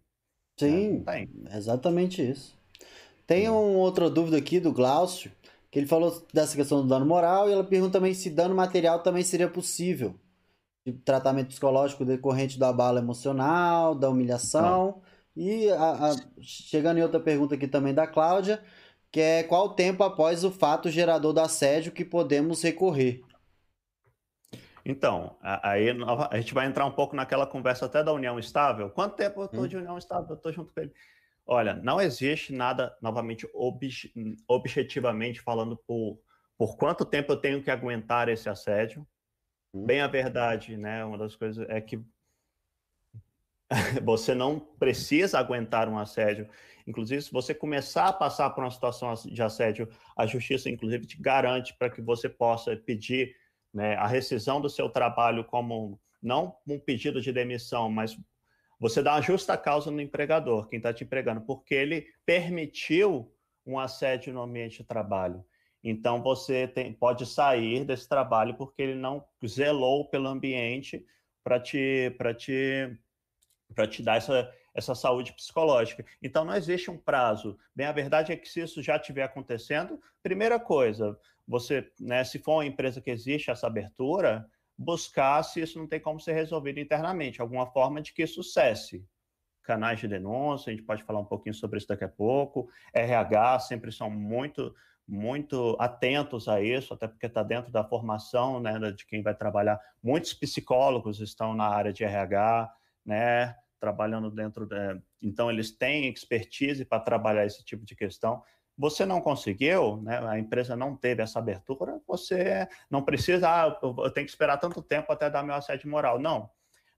Sim, 0.59 1.03
é, 1.07 1.55
exatamente 1.55 2.21
isso. 2.21 2.61
Tem 3.26 3.49
uma 3.49 3.78
outra 3.78 4.09
dúvida 4.09 4.38
aqui 4.38 4.59
do 4.59 4.72
Glaucio, 4.72 5.32
que 5.69 5.80
ele 5.80 5.88
falou 5.88 6.26
dessa 6.34 6.55
questão 6.55 6.82
do 6.82 6.88
dano 6.88 7.05
moral 7.05 7.49
e 7.49 7.53
ela 7.53 7.63
pergunta 7.63 7.93
também 7.93 8.13
se 8.13 8.30
dano 8.30 8.53
material 8.53 8.99
também 8.99 9.24
seria 9.24 9.47
possível. 9.47 10.15
De 10.86 10.93
tratamento 10.93 11.49
psicológico 11.49 12.03
decorrente 12.03 12.57
do 12.57 12.65
abalo 12.65 12.97
emocional, 12.97 13.93
da 13.95 14.09
humilhação. 14.09 15.01
Ah. 15.01 15.09
E 15.36 15.69
a, 15.69 16.09
a, 16.09 16.15
chegando 16.41 16.97
em 16.97 17.03
outra 17.03 17.19
pergunta 17.19 17.55
aqui 17.55 17.67
também 17.67 17.93
da 17.93 18.07
Cláudia, 18.07 18.61
que 19.11 19.19
é 19.19 19.43
qual 19.43 19.67
o 19.67 19.74
tempo 19.74 20.03
após 20.03 20.43
o 20.43 20.51
fato 20.51 20.89
gerador 20.89 21.34
do 21.34 21.39
assédio 21.39 21.91
que 21.91 22.03
podemos 22.03 22.61
recorrer? 22.63 23.22
Então, 24.84 25.36
aí 25.41 25.89
a 26.32 26.38
gente 26.38 26.53
vai 26.53 26.65
entrar 26.65 26.86
um 26.86 26.91
pouco 26.91 27.15
naquela 27.15 27.45
conversa 27.45 27.86
até 27.86 28.03
da 28.03 28.11
união 28.11 28.39
estável. 28.39 28.89
Quanto 28.89 29.15
tempo 29.15 29.41
eu 29.41 29.45
estou 29.45 29.63
hum. 29.63 29.67
de 29.67 29.78
união 29.78 29.97
estável? 29.97 30.32
Eu 30.32 30.36
estou 30.36 30.51
junto 30.51 30.74
com 30.74 30.82
ele. 30.82 30.91
Olha, 31.45 31.73
não 31.73 31.99
existe 31.99 32.53
nada, 32.53 32.95
novamente, 33.01 33.47
ob 33.53 33.89
objetivamente 34.47 35.41
falando 35.41 35.75
por, 35.75 36.19
por 36.57 36.77
quanto 36.77 37.05
tempo 37.05 37.33
eu 37.33 37.37
tenho 37.37 37.63
que 37.63 37.71
aguentar 37.71 38.29
esse 38.29 38.47
assédio. 38.47 39.05
Hum. 39.73 39.85
Bem 39.85 40.01
a 40.01 40.07
verdade, 40.07 40.77
né? 40.77 41.03
Uma 41.03 41.17
das 41.17 41.35
coisas 41.35 41.67
é 41.69 41.81
que 41.81 41.99
você 44.03 44.33
não 44.35 44.59
precisa 44.59 45.39
aguentar 45.39 45.87
um 45.89 45.97
assédio. 45.97 46.47
Inclusive, 46.85 47.21
se 47.21 47.31
você 47.31 47.53
começar 47.53 48.07
a 48.07 48.13
passar 48.13 48.49
por 48.51 48.63
uma 48.63 48.71
situação 48.71 49.13
de 49.13 49.41
assédio, 49.41 49.87
a 50.17 50.25
justiça, 50.25 50.69
inclusive, 50.69 51.05
te 51.05 51.21
garante 51.21 51.75
para 51.77 51.89
que 51.89 52.01
você 52.01 52.27
possa 52.27 52.75
pedir 52.75 53.35
né, 53.73 53.95
a 53.95 54.07
rescisão 54.07 54.59
do 54.59 54.69
seu 54.69 54.89
trabalho 54.89 55.45
como 55.45 55.99
não 56.21 56.55
um 56.67 56.79
pedido 56.79 57.21
de 57.21 57.31
demissão, 57.31 57.89
mas 57.89 58.17
você 58.82 59.03
dá 59.03 59.13
uma 59.13 59.21
justa 59.21 59.55
causa 59.55 59.91
no 59.91 60.01
empregador, 60.01 60.67
quem 60.67 60.77
está 60.77 60.91
te 60.91 61.03
empregando, 61.03 61.41
porque 61.41 61.75
ele 61.75 62.07
permitiu 62.25 63.32
um 63.63 63.77
assédio 63.77 64.34
no 64.34 64.41
ambiente 64.41 64.79
de 64.79 64.84
trabalho. 64.84 65.45
Então 65.84 66.19
você 66.23 66.67
tem, 66.67 66.91
pode 66.91 67.27
sair 67.27 67.86
desse 67.86 68.09
trabalho 68.09 68.55
porque 68.55 68.82
ele 68.82 68.95
não 68.95 69.23
zelou 69.45 70.09
pelo 70.09 70.27
ambiente 70.27 71.05
para 71.43 71.59
te, 71.59 72.11
te, 72.39 72.97
te 73.88 74.01
dar 74.01 74.17
essa, 74.17 74.51
essa 74.73 74.95
saúde 74.95 75.32
psicológica. 75.34 76.03
Então 76.19 76.43
não 76.43 76.55
existe 76.55 76.89
um 76.89 76.97
prazo. 76.97 77.59
Bem, 77.75 77.86
a 77.86 77.91
verdade 77.91 78.32
é 78.32 78.36
que 78.36 78.49
se 78.49 78.61
isso 78.61 78.82
já 78.82 78.95
estiver 78.95 79.23
acontecendo, 79.23 80.01
primeira 80.23 80.59
coisa, 80.59 81.15
você, 81.47 81.88
né, 81.99 82.23
se 82.23 82.39
for 82.39 82.53
uma 82.53 82.65
empresa 82.65 82.99
que 82.99 83.11
existe 83.11 83.51
essa 83.51 83.67
abertura, 83.67 84.49
buscar 84.82 85.43
se 85.43 85.61
isso 85.61 85.77
não 85.77 85.88
tem 85.88 85.99
como 85.99 86.19
ser 86.19 86.34
resolvido 86.34 86.79
internamente, 86.79 87.41
alguma 87.41 87.67
forma 87.67 88.01
de 88.01 88.13
que 88.13 88.23
isso 88.23 88.43
cesse. 88.43 89.05
Canais 89.63 89.99
de 89.99 90.07
denúncia, 90.07 90.71
a 90.71 90.75
gente 90.75 90.86
pode 90.86 91.03
falar 91.03 91.19
um 91.19 91.25
pouquinho 91.25 91.53
sobre 91.53 91.77
isso 91.77 91.88
daqui 91.88 92.03
a 92.03 92.09
pouco. 92.09 92.67
RH 92.93 93.59
sempre 93.59 93.91
são 93.91 94.09
muito, 94.09 94.73
muito 95.07 95.77
atentos 95.79 96.47
a 96.47 96.59
isso, 96.61 96.93
até 96.93 97.07
porque 97.07 97.27
está 97.27 97.43
dentro 97.43 97.71
da 97.71 97.84
formação 97.84 98.59
né, 98.59 98.79
de 98.91 99.05
quem 99.05 99.21
vai 99.21 99.36
trabalhar. 99.36 99.79
Muitos 100.01 100.34
psicólogos 100.34 101.19
estão 101.19 101.53
na 101.53 101.67
área 101.67 101.93
de 101.93 102.03
RH, 102.03 102.73
né, 103.05 103.55
trabalhando 103.79 104.32
dentro. 104.32 104.65
De... 104.65 104.99
Então, 105.21 105.51
eles 105.51 105.71
têm 105.71 106.07
expertise 106.07 106.84
para 106.84 106.99
trabalhar 106.99 107.45
esse 107.45 107.63
tipo 107.63 107.86
de 107.86 107.95
questão. 107.95 108.41
Você 108.82 109.05
não 109.05 109.21
conseguiu, 109.21 109.97
né, 109.97 110.17
a 110.27 110.39
empresa 110.39 110.75
não 110.75 110.95
teve 110.95 111.21
essa 111.21 111.38
abertura, 111.38 112.01
você 112.07 112.67
não 112.89 113.03
precisa, 113.03 113.47
ah, 113.47 113.79
eu 113.79 114.09
tenho 114.09 114.25
que 114.25 114.32
esperar 114.32 114.57
tanto 114.57 114.82
tempo 114.82 115.11
até 115.11 115.29
dar 115.29 115.43
meu 115.43 115.53
assédio 115.53 115.88
moral. 115.88 116.17
Não. 116.17 116.49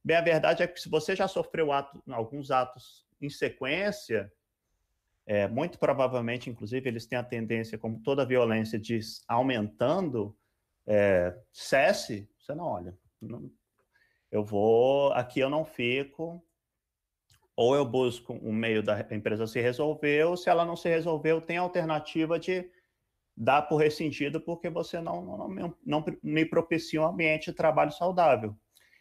Bem, 0.01 0.15
a 0.15 0.21
verdade 0.21 0.63
é 0.63 0.67
que 0.67 0.79
se 0.79 0.87
você 0.87 1.13
já 1.13 1.27
sofreu 1.27 1.73
ato, 1.73 2.01
alguns 2.09 2.51
atos 2.51 3.05
em 3.21 3.29
sequência, 3.29 4.31
é, 5.25 5.45
muito 5.49 5.77
provavelmente, 5.77 6.49
inclusive, 6.49 6.87
eles 6.87 7.05
têm 7.05 7.19
a 7.19 7.23
tendência, 7.23 7.77
como 7.77 7.99
toda 7.99 8.25
violência, 8.25 8.79
de 8.79 9.01
aumentando, 9.27 10.33
é, 10.87 11.37
cesse, 11.51 12.29
você 12.39 12.55
não 12.55 12.63
olha. 12.63 12.97
Não, 13.21 13.51
eu 14.31 14.41
vou, 14.41 15.11
aqui 15.11 15.41
eu 15.41 15.49
não 15.49 15.65
fico, 15.65 16.41
ou 17.55 17.75
eu 17.75 17.85
busco 17.85 18.33
um 18.41 18.53
meio 18.53 18.81
da 18.81 18.99
empresa 19.11 19.45
se 19.45 19.61
resolver, 19.61 20.25
ou 20.25 20.35
se 20.35 20.49
ela 20.49 20.65
não 20.65 20.75
se 20.75 20.89
resolveu, 20.89 21.39
tem 21.39 21.57
a 21.57 21.61
alternativa 21.61 22.39
de 22.39 22.69
dar 23.35 23.63
por 23.63 23.77
rescindido 23.77 24.39
porque 24.41 24.69
você 24.69 24.99
não, 24.99 25.23
não, 25.23 25.47
não, 25.47 25.77
não 25.85 26.05
me 26.21 26.45
propicia 26.45 27.01
um 27.01 27.07
ambiente 27.07 27.51
de 27.51 27.57
trabalho 27.57 27.91
saudável. 27.91 28.55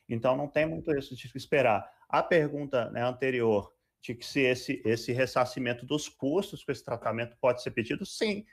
Então, 0.08 0.36
não 0.36 0.48
tem 0.48 0.66
muito 0.66 0.94
isso 0.96 1.16
de 1.16 1.30
esperar. 1.34 1.90
A 2.08 2.22
pergunta 2.22 2.90
né, 2.90 3.02
anterior 3.02 3.72
de 4.02 4.14
que 4.14 4.26
se 4.26 4.40
esse, 4.40 4.82
esse 4.84 5.12
ressarcimento 5.12 5.86
dos 5.86 6.08
custos 6.08 6.64
com 6.64 6.72
esse 6.72 6.84
tratamento 6.84 7.36
pode 7.40 7.62
ser 7.62 7.70
pedido, 7.70 8.04
sim, 8.04 8.44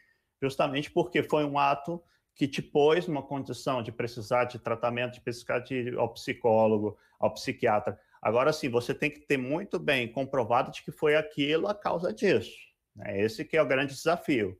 justamente 0.41 0.91
porque 0.91 1.23
foi 1.23 1.43
um 1.43 1.57
ato 1.57 2.01
que 2.35 2.47
te 2.47 2.61
pôs 2.61 3.07
numa 3.07 3.23
condição 3.23 3.81
de 3.81 3.91
precisar 3.91 4.45
de 4.45 4.59
tratamento, 4.59 5.15
de 5.15 5.21
precisar 5.21 5.59
de 5.59 5.75
ir 5.75 5.97
ao 5.97 6.13
psicólogo, 6.13 6.97
ao 7.19 7.33
psiquiatra. 7.33 7.99
Agora 8.21 8.51
sim, 8.51 8.69
você 8.69 8.93
tem 8.93 9.09
que 9.09 9.21
ter 9.21 9.37
muito 9.37 9.79
bem 9.79 10.11
comprovado 10.11 10.71
de 10.71 10.83
que 10.83 10.91
foi 10.91 11.15
aquilo 11.15 11.67
a 11.67 11.75
causa 11.75 12.13
disso. 12.13 12.55
Né? 12.95 13.21
Esse 13.21 13.45
que 13.45 13.55
é 13.55 13.61
o 13.61 13.67
grande 13.67 13.93
desafio. 13.93 14.59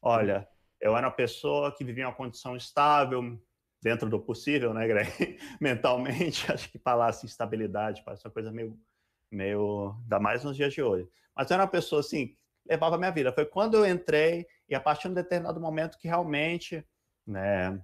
Olha, 0.00 0.48
eu 0.80 0.96
era 0.96 1.06
uma 1.06 1.12
pessoa 1.12 1.74
que 1.74 1.84
vivia 1.84 2.06
uma 2.06 2.14
condição 2.14 2.56
estável, 2.56 3.38
dentro 3.82 4.08
do 4.08 4.20
possível, 4.20 4.74
né, 4.74 4.86
Greg? 4.86 5.38
Mentalmente, 5.60 6.44
acho 6.50 6.70
que 6.70 6.78
falar 6.78 7.08
assim, 7.08 7.26
estabilidade 7.26 8.02
parece 8.04 8.26
uma 8.26 8.32
coisa 8.32 8.50
meio, 8.50 8.78
meio, 9.30 9.94
ainda 10.02 10.18
mais 10.18 10.42
nos 10.42 10.56
dias 10.56 10.72
de 10.72 10.82
hoje. 10.82 11.08
Mas 11.36 11.50
era 11.50 11.62
uma 11.62 11.68
pessoa 11.68 12.00
assim, 12.00 12.36
levava 12.68 12.96
a 12.96 12.98
minha 12.98 13.10
vida. 13.10 13.32
Foi 13.32 13.44
quando 13.44 13.74
eu 13.76 13.86
entrei 13.86 14.46
e 14.68 14.74
a 14.74 14.80
partir 14.80 15.04
de 15.04 15.12
um 15.12 15.14
determinado 15.14 15.60
momento 15.60 15.98
que 15.98 16.08
realmente, 16.08 16.84
né, 17.26 17.80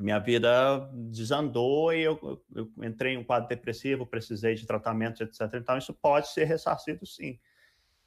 minha 0.00 0.18
vida 0.18 0.90
desandou 0.92 1.92
e 1.92 2.02
eu, 2.02 2.42
eu, 2.54 2.70
entrei 2.82 3.14
em 3.14 3.18
um 3.18 3.24
quadro 3.24 3.48
depressivo, 3.48 4.06
precisei 4.06 4.54
de 4.54 4.66
tratamentos, 4.66 5.20
etc. 5.20 5.54
Então, 5.54 5.76
isso 5.76 5.92
pode 5.94 6.28
ser 6.28 6.44
ressarcido, 6.44 7.06
sim. 7.06 7.38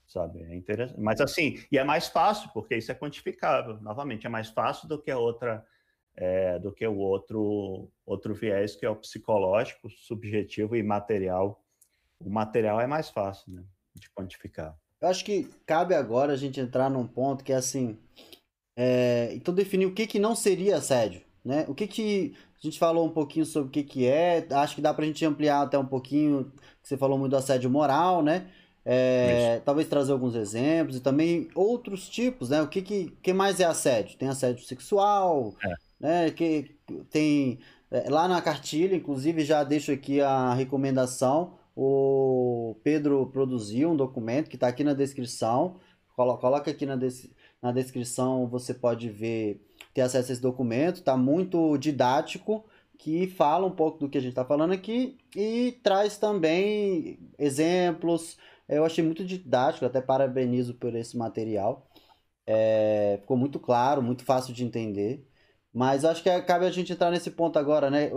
Sabe? 0.08 0.44
É 0.44 0.56
interessante. 0.56 1.00
Mas, 1.00 1.22
assim, 1.22 1.64
e 1.72 1.78
é 1.78 1.84
mais 1.84 2.08
fácil, 2.08 2.50
porque 2.54 2.76
isso 2.76 2.92
é 2.92 2.96
quantificável. 2.96 3.80
Novamente, 3.82 4.26
é 4.26 4.30
mais 4.30 4.50
fácil 4.50 4.88
do 4.88 5.02
que 5.02 5.12
a 5.12 5.18
outra. 5.18 5.66
É, 6.16 6.60
do 6.60 6.72
que 6.72 6.86
o 6.86 6.96
outro, 6.98 7.90
outro 8.06 8.36
viés, 8.36 8.76
que 8.76 8.86
é 8.86 8.90
o 8.90 8.96
psicológico, 8.96 9.90
subjetivo 9.90 10.76
e 10.76 10.84
material. 10.84 11.64
O 12.20 12.30
material 12.30 12.80
é 12.80 12.86
mais 12.86 13.10
fácil 13.10 13.52
né, 13.52 13.64
de 13.96 14.12
quantificar. 14.12 14.78
Eu 15.02 15.08
acho 15.08 15.26
que 15.26 15.50
cabe 15.66 15.96
agora 15.96 16.34
a 16.34 16.36
gente 16.36 16.60
entrar 16.60 16.88
num 16.88 17.08
ponto 17.08 17.44
que 17.44 17.52
é 17.52 17.56
assim. 17.56 17.98
É, 18.76 19.32
então, 19.34 19.54
definir 19.54 19.88
o 19.88 19.94
que, 19.94 20.06
que 20.06 20.20
não 20.20 20.36
seria 20.36 20.78
assédio. 20.78 21.22
Né? 21.44 21.66
O 21.68 21.76
que 21.76 21.88
que 21.88 22.34
a 22.58 22.66
gente 22.66 22.80
falou 22.80 23.06
um 23.06 23.10
pouquinho 23.10 23.46
sobre 23.46 23.68
o 23.68 23.72
que 23.72 23.84
que 23.84 24.06
é, 24.06 24.48
acho 24.52 24.76
que 24.76 24.82
dá 24.82 24.94
para 24.94 25.04
a 25.04 25.08
gente 25.08 25.26
ampliar 25.26 25.62
até 25.62 25.78
um 25.78 25.86
pouquinho, 25.86 26.52
você 26.82 26.96
falou 26.96 27.18
muito 27.18 27.32
do 27.32 27.38
assédio 27.38 27.70
moral, 27.70 28.24
né? 28.24 28.48
É, 28.86 29.62
talvez 29.64 29.88
trazer 29.88 30.12
alguns 30.12 30.36
exemplos 30.36 30.98
e 30.98 31.00
também 31.00 31.48
outros 31.56 32.10
tipos, 32.10 32.50
né? 32.50 32.62
O 32.62 32.68
que, 32.68 32.82
que, 32.82 33.14
que 33.22 33.34
mais 33.34 33.60
é 33.60 33.66
assédio? 33.66 34.18
Tem 34.18 34.28
assédio 34.28 34.66
sexual, 34.66 35.54
é. 35.64 35.74
né? 36.00 36.32
Que 36.32 36.76
tem 37.10 37.60
é, 37.92 38.10
lá 38.10 38.28
na 38.28 38.42
cartilha, 38.42 38.96
inclusive 38.96 39.44
já 39.46 39.64
deixo 39.64 39.92
aqui 39.92 40.22
a 40.22 40.54
recomendação. 40.54 41.54
O 41.76 42.76
Pedro 42.84 43.26
produziu 43.28 43.92
um 43.92 43.96
documento 43.96 44.50
que 44.50 44.56
está 44.56 44.68
aqui 44.68 44.84
na 44.84 44.94
descrição. 44.94 45.78
Coloca 46.16 46.70
aqui 46.70 46.86
na, 46.86 46.96
des 46.96 47.30
na 47.62 47.72
descrição, 47.72 48.48
você 48.48 48.74
pode 48.74 49.10
ver 49.10 49.62
ter 49.94 50.02
acesso 50.02 50.32
a 50.32 50.34
esse 50.34 50.42
documento, 50.42 50.98
está 50.98 51.16
muito 51.18 51.78
didático, 51.78 52.66
que 52.98 53.28
fala 53.28 53.68
um 53.68 53.72
pouco 53.76 54.00
do 54.00 54.10
que 54.10 54.18
a 54.18 54.22
gente 54.22 54.32
está 54.32 54.46
falando 54.46 54.72
aqui 54.74 55.18
e 55.36 55.80
traz 55.84 56.18
também 56.18 57.20
exemplos. 57.38 58.38
Eu 58.68 58.86
achei 58.86 59.04
muito 59.04 59.26
didático, 59.26 59.86
até 59.86 60.02
parabenizo 60.02 60.74
por 60.76 60.96
esse 60.96 61.18
material. 61.18 61.88
É, 62.48 63.18
ficou 63.22 63.38
muito 63.38 63.60
claro, 63.60 64.02
muito 64.02 64.24
fácil 64.24 64.54
de 64.54 64.64
entender. 64.64 65.28
Mas 65.74 66.06
acho 66.06 66.24
que 66.24 66.42
cabe 66.44 66.66
a 66.66 66.72
gente 66.72 66.94
entrar 66.94 67.12
nesse 67.12 67.32
ponto 67.32 67.58
agora, 67.60 67.90
né? 67.90 68.12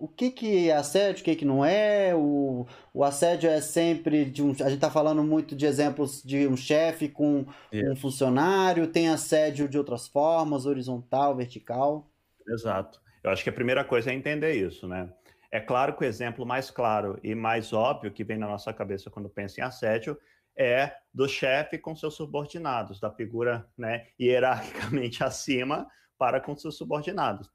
O 0.00 0.08
que, 0.08 0.30
que 0.30 0.70
é 0.70 0.74
assédio, 0.74 1.20
o 1.20 1.24
que, 1.24 1.36
que 1.36 1.44
não 1.44 1.64
é. 1.64 2.14
O, 2.14 2.66
o 2.92 3.04
assédio 3.04 3.50
é 3.50 3.60
sempre 3.60 4.24
de 4.24 4.42
um. 4.42 4.50
A 4.52 4.64
gente 4.64 4.74
está 4.74 4.90
falando 4.90 5.22
muito 5.22 5.54
de 5.54 5.66
exemplos 5.66 6.22
de 6.22 6.48
um 6.48 6.56
chefe 6.56 7.08
com 7.08 7.44
um 7.72 7.94
funcionário, 7.96 8.86
tem 8.86 9.08
assédio 9.08 9.68
de 9.68 9.76
outras 9.76 10.08
formas, 10.08 10.64
horizontal, 10.64 11.36
vertical. 11.36 12.10
Exato. 12.48 13.00
Eu 13.22 13.30
acho 13.30 13.44
que 13.44 13.50
a 13.50 13.52
primeira 13.52 13.84
coisa 13.84 14.10
é 14.10 14.14
entender 14.14 14.54
isso, 14.54 14.88
né? 14.88 15.12
É 15.52 15.60
claro 15.60 15.94
que 15.94 16.04
o 16.04 16.06
exemplo 16.06 16.46
mais 16.46 16.70
claro 16.70 17.18
e 17.22 17.34
mais 17.34 17.72
óbvio 17.72 18.10
que 18.10 18.24
vem 18.24 18.38
na 18.38 18.46
nossa 18.46 18.72
cabeça 18.72 19.10
quando 19.10 19.28
pensa 19.28 19.60
em 19.60 19.64
assédio 19.64 20.16
é 20.56 20.94
do 21.12 21.28
chefe 21.28 21.78
com 21.78 21.94
seus 21.94 22.14
subordinados, 22.14 23.00
da 23.00 23.10
figura 23.10 23.66
né, 23.76 24.06
hierarquicamente 24.18 25.22
acima 25.24 25.86
para 26.18 26.40
com 26.40 26.56
seus 26.56 26.76
subordinados. 26.76 27.50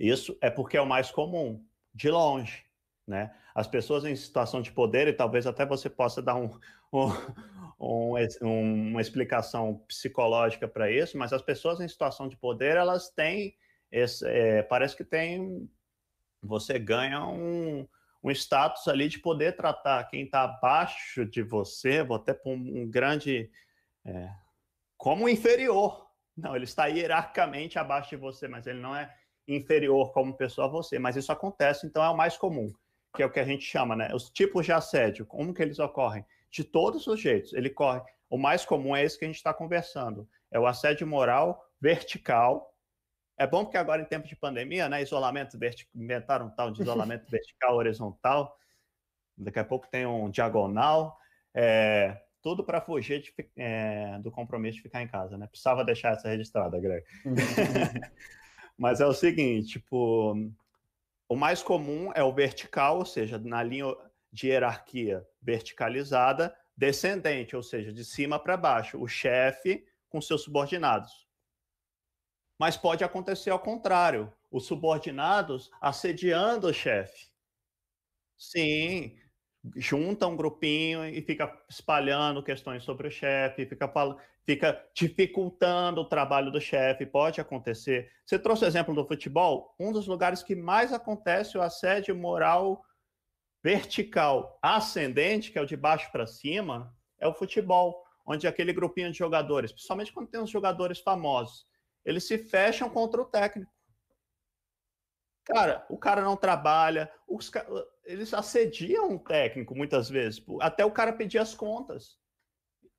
Isso 0.00 0.34
é 0.40 0.48
porque 0.48 0.78
é 0.78 0.80
o 0.80 0.86
mais 0.86 1.10
comum, 1.10 1.62
de 1.94 2.10
longe. 2.10 2.64
né? 3.06 3.34
As 3.54 3.66
pessoas 3.66 4.04
em 4.06 4.16
situação 4.16 4.62
de 4.62 4.72
poder, 4.72 5.06
e 5.08 5.12
talvez 5.12 5.46
até 5.46 5.66
você 5.66 5.90
possa 5.90 6.22
dar 6.22 6.36
um, 6.36 6.48
um, 7.78 8.14
um, 8.40 8.90
uma 8.92 9.00
explicação 9.02 9.84
psicológica 9.86 10.66
para 10.66 10.90
isso, 10.90 11.18
mas 11.18 11.34
as 11.34 11.42
pessoas 11.42 11.80
em 11.80 11.88
situação 11.88 12.28
de 12.28 12.36
poder, 12.36 12.76
elas 12.76 13.10
têm, 13.10 13.54
esse, 13.92 14.26
é, 14.26 14.62
parece 14.62 14.96
que 14.96 15.04
tem, 15.04 15.68
você 16.42 16.78
ganha 16.78 17.26
um, 17.26 17.86
um 18.24 18.30
status 18.30 18.88
ali 18.88 19.06
de 19.06 19.18
poder 19.18 19.54
tratar 19.54 20.04
quem 20.04 20.24
está 20.24 20.44
abaixo 20.44 21.26
de 21.26 21.42
você, 21.42 22.02
vou 22.02 22.16
até 22.16 22.32
pôr 22.32 22.52
um, 22.52 22.88
grande, 22.88 23.50
é, 24.06 24.30
como 24.96 25.28
inferior. 25.28 26.08
Não, 26.34 26.56
ele 26.56 26.64
está 26.64 26.86
hierarquicamente 26.86 27.78
abaixo 27.78 28.10
de 28.10 28.16
você, 28.16 28.48
mas 28.48 28.66
ele 28.66 28.80
não 28.80 28.96
é 28.96 29.14
inferior 29.54 30.12
como 30.12 30.36
pessoa 30.36 30.66
a 30.66 30.70
você, 30.70 30.98
mas 30.98 31.16
isso 31.16 31.32
acontece, 31.32 31.86
então 31.86 32.02
é 32.02 32.08
o 32.08 32.16
mais 32.16 32.36
comum 32.36 32.72
que 33.14 33.22
é 33.22 33.26
o 33.26 33.30
que 33.30 33.40
a 33.40 33.44
gente 33.44 33.64
chama, 33.64 33.96
né? 33.96 34.14
Os 34.14 34.30
tipos 34.30 34.64
de 34.64 34.72
assédio, 34.72 35.26
como 35.26 35.52
que 35.52 35.62
eles 35.62 35.78
ocorrem? 35.78 36.24
De 36.50 36.64
todos 36.64 37.06
os 37.06 37.20
jeitos, 37.20 37.52
ele 37.52 37.70
corre. 37.70 38.00
O 38.28 38.38
mais 38.38 38.64
comum 38.64 38.94
é 38.94 39.04
esse 39.04 39.18
que 39.18 39.24
a 39.24 39.28
gente 39.28 39.36
está 39.36 39.52
conversando. 39.52 40.28
É 40.50 40.58
o 40.58 40.66
assédio 40.66 41.06
moral 41.06 41.64
vertical. 41.80 42.74
É 43.36 43.46
bom 43.46 43.64
porque 43.64 43.78
agora, 43.78 44.02
em 44.02 44.04
tempo 44.06 44.28
de 44.28 44.36
pandemia, 44.36 44.88
né? 44.88 45.02
Isolamento 45.02 45.58
vertical, 45.58 46.00
inventaram 46.00 46.46
um 46.46 46.50
tal 46.50 46.70
de 46.70 46.82
isolamento 46.82 47.26
vertical, 47.30 47.76
horizontal. 47.76 48.56
Daqui 49.36 49.58
a 49.58 49.64
pouco 49.64 49.88
tem 49.88 50.06
um 50.06 50.30
diagonal. 50.30 51.18
É, 51.52 52.20
tudo 52.42 52.62
para 52.62 52.80
fugir 52.80 53.22
de, 53.22 53.34
é, 53.56 54.18
do 54.20 54.30
compromisso 54.30 54.76
de 54.76 54.82
ficar 54.82 55.02
em 55.02 55.08
casa, 55.08 55.36
né? 55.36 55.48
Precisava 55.48 55.84
deixar 55.84 56.12
essa 56.12 56.28
registrada, 56.28 56.78
Greg. 56.78 57.04
Mas 58.80 58.98
é 58.98 59.04
o 59.04 59.12
seguinte, 59.12 59.72
tipo, 59.72 60.34
o 61.28 61.36
mais 61.36 61.62
comum 61.62 62.10
é 62.14 62.24
o 62.24 62.32
vertical, 62.32 63.00
ou 63.00 63.04
seja, 63.04 63.38
na 63.38 63.62
linha 63.62 63.94
de 64.32 64.46
hierarquia 64.46 65.22
verticalizada, 65.38 66.56
descendente, 66.74 67.54
ou 67.54 67.62
seja, 67.62 67.92
de 67.92 68.02
cima 68.02 68.38
para 68.38 68.56
baixo, 68.56 68.98
o 68.98 69.06
chefe 69.06 69.84
com 70.08 70.18
seus 70.18 70.44
subordinados. 70.44 71.28
Mas 72.58 72.74
pode 72.74 73.04
acontecer 73.04 73.50
ao 73.50 73.60
contrário, 73.60 74.32
os 74.50 74.64
subordinados 74.64 75.70
assediando 75.78 76.68
o 76.68 76.72
chefe. 76.72 77.30
Sim, 78.38 79.14
junta 79.76 80.26
um 80.26 80.36
grupinho 80.36 81.04
e 81.06 81.20
fica 81.22 81.52
espalhando 81.68 82.42
questões 82.42 82.82
sobre 82.82 83.08
o 83.08 83.10
chefe, 83.10 83.66
fica, 83.66 83.92
fica 84.44 84.86
dificultando 84.94 86.00
o 86.00 86.08
trabalho 86.08 86.50
do 86.50 86.60
chefe, 86.60 87.04
pode 87.04 87.40
acontecer. 87.40 88.10
Você 88.24 88.38
trouxe 88.38 88.64
o 88.64 88.66
exemplo 88.66 88.94
do 88.94 89.06
futebol, 89.06 89.74
um 89.78 89.92
dos 89.92 90.06
lugares 90.06 90.42
que 90.42 90.54
mais 90.54 90.92
acontece 90.92 91.58
o 91.58 91.62
assédio 91.62 92.16
moral 92.16 92.82
vertical 93.62 94.58
ascendente, 94.62 95.52
que 95.52 95.58
é 95.58 95.62
o 95.62 95.66
de 95.66 95.76
baixo 95.76 96.10
para 96.10 96.26
cima, 96.26 96.94
é 97.18 97.28
o 97.28 97.34
futebol, 97.34 98.02
onde 98.26 98.46
aquele 98.46 98.72
grupinho 98.72 99.12
de 99.12 99.18
jogadores, 99.18 99.72
principalmente 99.72 100.12
quando 100.12 100.30
tem 100.30 100.40
os 100.40 100.50
jogadores 100.50 101.00
famosos, 101.00 101.66
eles 102.04 102.26
se 102.26 102.38
fecham 102.38 102.88
contra 102.88 103.20
o 103.20 103.26
técnico. 103.26 103.70
Cara, 105.50 105.84
o 105.88 105.98
cara 105.98 106.22
não 106.22 106.36
trabalha, 106.36 107.10
os, 107.26 107.50
eles 108.04 108.32
assediam 108.32 109.16
o 109.16 109.18
técnico 109.18 109.74
muitas 109.74 110.08
vezes, 110.08 110.42
até 110.60 110.84
o 110.84 110.92
cara 110.92 111.12
pedir 111.12 111.38
as 111.38 111.54
contas. 111.54 112.16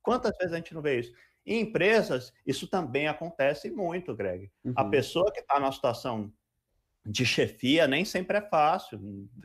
Quantas 0.02 0.36
vezes 0.36 0.52
a 0.52 0.56
gente 0.56 0.74
não 0.74 0.82
vê 0.82 1.00
isso? 1.00 1.14
Em 1.46 1.60
empresas, 1.60 2.32
isso 2.46 2.68
também 2.68 3.08
acontece 3.08 3.70
muito, 3.70 4.14
Greg. 4.14 4.50
Uhum. 4.64 4.74
A 4.76 4.84
pessoa 4.84 5.32
que 5.32 5.40
está 5.40 5.58
numa 5.58 5.72
situação 5.72 6.32
de 7.04 7.24
chefia 7.24 7.88
nem 7.88 8.04
sempre 8.04 8.36
é 8.36 8.42
fácil. 8.42 9.00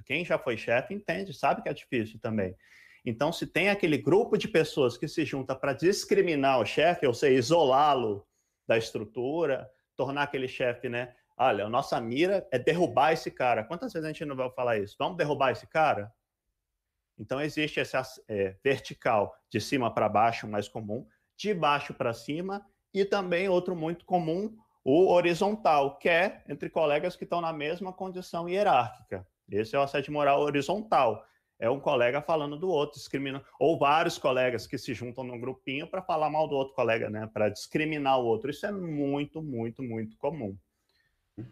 Quem 0.05 0.25
já 0.25 0.37
foi 0.37 0.57
chefe 0.57 0.93
entende, 0.93 1.33
sabe 1.33 1.61
que 1.61 1.69
é 1.69 1.73
difícil 1.73 2.19
também. 2.19 2.55
Então, 3.05 3.31
se 3.31 3.47
tem 3.47 3.69
aquele 3.69 3.97
grupo 3.97 4.37
de 4.37 4.49
pessoas 4.49 4.97
que 4.97 5.07
se 5.07 5.23
junta 5.23 5.55
para 5.55 5.71
discriminar 5.71 6.59
o 6.59 6.65
chefe, 6.65 7.07
ou 7.07 7.13
seja, 7.13 7.39
isolá-lo 7.39 8.27
da 8.67 8.77
estrutura, 8.77 9.71
tornar 9.95 10.23
aquele 10.23 10.47
chefe 10.47 10.89
né, 10.89 11.15
Olha, 11.39 11.65
a 11.65 11.69
nossa 11.69 12.01
mira 12.01 12.47
é 12.51 12.57
derrubar 12.57 13.13
esse 13.13 13.29
cara. 13.29 13.63
Quantas 13.63 13.93
vezes 13.93 14.05
a 14.05 14.11
gente 14.11 14.25
não 14.25 14.35
vai 14.35 14.49
falar 14.49 14.79
isso? 14.79 14.95
Vamos 14.97 15.17
derrubar 15.17 15.51
esse 15.51 15.67
cara? 15.67 16.11
Então, 17.19 17.39
existe 17.39 17.79
esse 17.79 17.95
é, 18.27 18.55
vertical, 18.63 19.35
de 19.49 19.61
cima 19.61 19.93
para 19.93 20.09
baixo, 20.09 20.47
mais 20.47 20.67
comum, 20.67 21.05
de 21.35 21.53
baixo 21.53 21.93
para 21.93 22.13
cima, 22.13 22.65
e 22.93 23.05
também 23.05 23.47
outro 23.47 23.75
muito 23.75 24.05
comum, 24.05 24.55
o 24.83 25.11
horizontal, 25.11 25.97
que 25.97 26.09
é 26.09 26.43
entre 26.47 26.69
colegas 26.69 27.15
que 27.15 27.23
estão 27.23 27.41
na 27.41 27.53
mesma 27.53 27.93
condição 27.93 28.49
hierárquica. 28.49 29.27
Esse 29.51 29.75
é 29.75 29.79
o 29.79 29.83
assédio 29.83 30.13
moral 30.13 30.41
horizontal. 30.41 31.23
É 31.59 31.69
um 31.69 31.79
colega 31.79 32.21
falando 32.21 32.57
do 32.57 32.69
outro, 32.69 32.97
discriminando, 32.97 33.45
ou 33.59 33.77
vários 33.77 34.17
colegas 34.17 34.67
que 34.67 34.77
se 34.77 34.93
juntam 34.93 35.23
num 35.23 35.39
grupinho 35.39 35.87
para 35.87 36.01
falar 36.01 36.29
mal 36.29 36.47
do 36.47 36.55
outro 36.55 36.73
colega, 36.75 37.09
né? 37.09 37.27
Para 37.33 37.49
discriminar 37.49 38.19
o 38.19 38.25
outro. 38.25 38.49
Isso 38.49 38.65
é 38.65 38.71
muito, 38.71 39.41
muito, 39.41 39.81
muito 39.81 40.17
comum. 40.17 40.55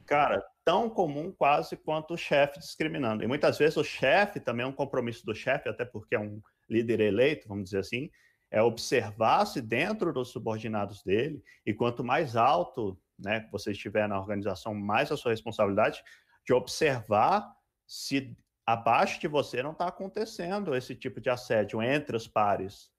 Cara, 0.05 0.43
tão 0.63 0.89
comum 0.89 1.31
quase 1.31 1.77
quanto 1.77 2.15
o 2.15 2.17
chefe 2.17 2.59
discriminando. 2.59 3.23
E 3.23 3.27
muitas 3.27 3.57
vezes 3.57 3.77
o 3.77 3.83
chefe 3.83 4.39
também 4.39 4.65
é 4.65 4.67
um 4.67 4.73
compromisso 4.73 5.25
do 5.25 5.36
chefe, 5.36 5.69
até 5.69 5.86
porque 5.86 6.15
é 6.15 6.19
um 6.19 6.41
líder 6.69 6.99
eleito, 6.99 7.47
vamos 7.47 7.65
dizer 7.65 7.79
assim, 7.79 8.09
é 8.49 8.61
observar 8.61 9.45
se 9.45 9.61
dentro 9.61 10.11
dos 10.11 10.29
subordinados 10.29 11.03
dele, 11.03 11.43
e 11.65 11.73
quanto 11.73 12.03
mais 12.03 12.36
alto 12.36 12.99
né, 13.17 13.47
você 13.51 13.71
estiver 13.71 14.07
na 14.07 14.19
organização, 14.19 14.73
mais 14.73 15.11
a 15.11 15.17
sua 15.17 15.31
responsabilidade 15.31 16.03
de 16.45 16.53
observar 16.53 17.55
se 17.88 18.36
abaixo 18.65 19.19
de 19.19 19.27
você 19.27 19.61
não 19.61 19.71
está 19.71 19.88
acontecendo 19.88 20.75
esse 20.75 20.95
tipo 20.95 21.21
de 21.21 21.29
assédio 21.29 21.81
entre 21.81 22.15
os 22.15 22.27
pares. 22.27 22.91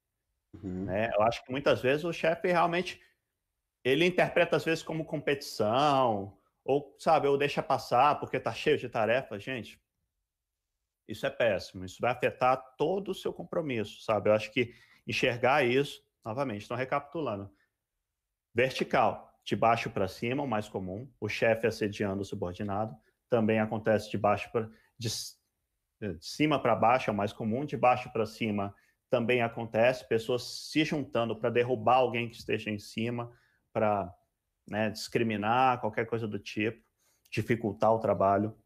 Uhum. 0.54 0.84
Né? 0.84 1.10
Eu 1.14 1.22
acho 1.22 1.44
que 1.44 1.50
muitas 1.50 1.80
vezes 1.80 2.04
o 2.04 2.12
chefe 2.12 2.48
realmente 2.48 3.00
ele 3.84 4.04
interpreta 4.04 4.56
às 4.56 4.64
vezes 4.64 4.82
como 4.82 5.04
competição, 5.04 6.36
ou, 6.66 6.94
sabe, 6.98 7.28
ou 7.28 7.38
deixa 7.38 7.62
passar 7.62 8.18
porque 8.18 8.36
está 8.36 8.52
cheio 8.52 8.76
de 8.76 8.88
tarefas, 8.88 9.42
gente. 9.42 9.80
Isso 11.08 11.24
é 11.24 11.30
péssimo. 11.30 11.84
Isso 11.84 11.98
vai 12.00 12.12
afetar 12.12 12.74
todo 12.76 13.10
o 13.10 13.14
seu 13.14 13.32
compromisso, 13.32 14.02
sabe? 14.02 14.28
Eu 14.28 14.34
acho 14.34 14.52
que 14.52 14.74
enxergar 15.06 15.64
isso, 15.64 16.02
novamente, 16.24 16.62
estão 16.62 16.76
recapitulando. 16.76 17.50
Vertical, 18.52 19.32
de 19.44 19.54
baixo 19.54 19.88
para 19.90 20.08
cima, 20.08 20.42
o 20.42 20.48
mais 20.48 20.68
comum. 20.68 21.08
O 21.20 21.28
chefe 21.28 21.66
assediando 21.66 22.22
o 22.22 22.24
subordinado. 22.24 22.96
Também 23.30 23.60
acontece 23.60 24.10
de 24.10 24.18
baixo 24.18 24.50
para 24.50 24.68
de, 24.98 25.08
de 26.00 26.18
cima 26.20 26.60
para 26.60 26.74
baixo, 26.74 27.10
é 27.10 27.12
o 27.12 27.16
mais 27.16 27.32
comum. 27.32 27.64
De 27.64 27.76
baixo 27.76 28.10
para 28.12 28.26
cima 28.26 28.74
também 29.08 29.42
acontece. 29.42 30.08
Pessoas 30.08 30.42
se 30.42 30.84
juntando 30.84 31.36
para 31.36 31.50
derrubar 31.50 31.96
alguém 31.96 32.28
que 32.28 32.36
esteja 32.36 32.70
em 32.70 32.78
cima, 32.78 33.32
para 33.72 34.12
né, 34.68 34.90
discriminar, 34.90 35.80
qualquer 35.80 36.06
coisa 36.06 36.26
do 36.26 36.38
tipo, 36.38 36.82
dificultar 37.30 37.92
o 37.92 37.98
trabalho. 37.98 38.56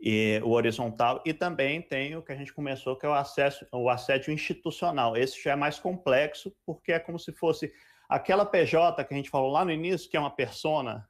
E 0.00 0.40
o 0.44 0.50
horizontal, 0.50 1.20
e 1.26 1.34
também 1.34 1.82
tem 1.82 2.14
o 2.14 2.22
que 2.22 2.30
a 2.30 2.36
gente 2.36 2.52
começou, 2.52 2.96
que 2.96 3.04
é 3.04 3.08
o, 3.08 3.14
acesso, 3.14 3.66
o 3.72 3.90
assédio 3.90 4.32
institucional. 4.32 5.16
Esse 5.16 5.42
já 5.42 5.52
é 5.52 5.56
mais 5.56 5.78
complexo, 5.78 6.54
porque 6.64 6.92
é 6.92 7.00
como 7.00 7.18
se 7.18 7.32
fosse 7.32 7.72
aquela 8.08 8.46
PJ 8.46 9.04
que 9.04 9.12
a 9.12 9.16
gente 9.16 9.30
falou 9.30 9.50
lá 9.50 9.64
no 9.64 9.72
início, 9.72 10.08
que 10.08 10.16
é 10.16 10.20
uma 10.20 10.30
persona, 10.30 11.08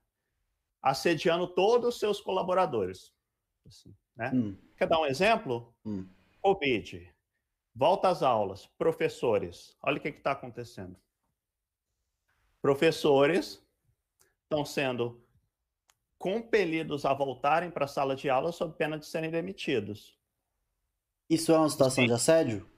assediando 0.81 1.47
todos 1.49 1.95
os 1.95 2.01
seus 2.01 2.19
colaboradores. 2.21 3.13
Assim, 3.67 3.95
né? 4.17 4.31
Hum. 4.33 4.57
Quer 4.75 4.87
dar 4.87 5.01
um 5.01 5.07
exemplo? 5.07 5.75
Hum. 5.85 6.09
Covid, 6.41 7.15
volta 7.75 8.09
às 8.09 8.23
aulas, 8.23 8.67
professores, 8.79 9.77
olha 9.83 9.99
o 9.99 10.01
que 10.01 10.09
está 10.09 10.33
acontecendo 10.33 10.97
professores 12.61 13.63
estão 14.43 14.65
sendo 14.65 15.23
compelidos 16.19 17.05
a 17.05 17.15
voltarem 17.15 17.71
para 17.71 17.85
a 17.85 17.89
sala 17.89 18.17
de 18.17 18.29
aula 18.29 18.51
sob 18.51 18.77
pena 18.77 18.99
de 18.99 19.07
serem 19.07 19.31
demitidos. 19.31 20.19
Isso 21.31 21.53
é 21.53 21.59
uma 21.59 21.69
situação 21.69 22.03
Sim. 22.03 22.09
de 22.09 22.13
assédio? 22.15 22.71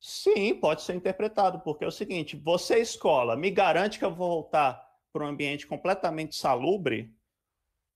Sim, 0.00 0.54
pode 0.54 0.82
ser 0.82 0.94
interpretado, 0.94 1.60
porque 1.60 1.84
é 1.84 1.88
o 1.88 1.92
seguinte: 1.92 2.36
você, 2.36 2.78
escola, 2.78 3.36
me 3.36 3.50
garante 3.50 3.98
que 3.98 4.04
eu 4.04 4.14
vou 4.14 4.28
voltar 4.28 4.86
para 5.12 5.24
um 5.24 5.28
ambiente 5.28 5.66
completamente 5.66 6.36
salubre? 6.36 7.12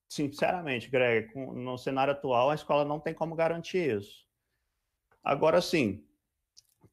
Sinceramente, 0.08 0.90
Greg, 0.90 1.32
no 1.36 1.78
cenário 1.78 2.12
atual, 2.12 2.50
a 2.50 2.54
escola 2.54 2.84
não 2.84 2.98
tem 2.98 3.14
como 3.14 3.34
garantir 3.34 3.98
isso. 3.98 4.26
Agora, 5.22 5.60
sim, 5.62 6.04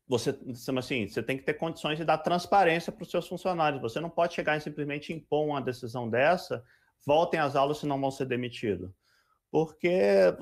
você, 0.10 0.36
assim, 0.76 1.07
você 1.07 1.22
tem 1.22 1.38
que 1.38 1.43
ter 1.43 1.53
condições 1.53 1.99
de 1.99 2.03
dar 2.03 2.18
transparência 2.18 2.91
para 2.91 3.03
os 3.03 3.12
seus 3.12 3.28
funcionários. 3.28 3.80
Você 3.80 3.99
não 3.99 4.10
pode 4.10 4.34
chegar 4.34 4.57
e 4.57 4.62
simplesmente 4.62 5.14
impor 5.14 5.45
uma 5.45 5.62
decisão 5.62 6.10
dessa, 6.10 6.64
voltem 7.05 7.39
às 7.39 7.55
aulas, 7.55 7.78
senão 7.78 8.01
vão 8.01 8.10
ser 8.10 8.26
demitidos. 8.26 8.89
Porque, 9.51 10.36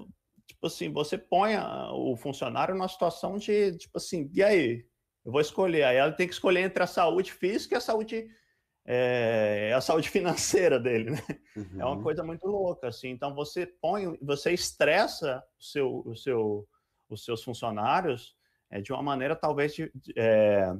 tipo 0.47 0.68
assim, 0.68 0.89
você 0.89 1.18
põe 1.18 1.55
o 1.91 2.15
funcionário 2.15 2.74
numa 2.74 2.88
situação 2.88 3.38
de, 3.38 3.78
tipo 3.78 3.97
assim, 3.97 4.32
e 4.34 4.41
aí? 4.41 4.86
Eu 5.26 5.34
vou 5.34 5.41
escolher. 5.41 5.84
Aí 5.84 5.97
ela 5.97 6.13
tem 6.13 6.30
que 6.30 6.34
escolher 6.34 6.61
entre 6.61 6.82
a 6.82 6.88
saúde 6.88 7.34
física 7.34 7.76
e 7.76 7.78
a 7.78 7.82
saúde 7.82 8.26
é, 8.86 9.74
a 9.76 9.82
saúde 9.82 10.09
financeira 10.09 10.80
dele, 10.80 11.11
né? 11.11 11.22
Uhum. 11.57 11.82
É 11.82 11.84
uma 11.84 11.95
uhum. 11.97 12.03
coisa 12.03 12.24
muito 12.24 12.47
louca, 12.47 12.88
assim. 12.88 13.09
Então 13.09 13.36
você 13.36 13.68
põe, 13.68 14.18
você 14.22 14.53
estressa 14.53 15.43
o 15.59 15.63
seu, 15.63 16.03
o 16.05 16.15
seu, 16.15 16.70
os 17.09 17.26
seus 17.26 17.43
funcionários 17.43 18.36
é, 18.70 18.82
de 18.82 18.91
uma 18.91 19.01
maneira 19.01 19.36
talvez 19.36 19.74
de, 19.74 19.91
é, 20.15 20.74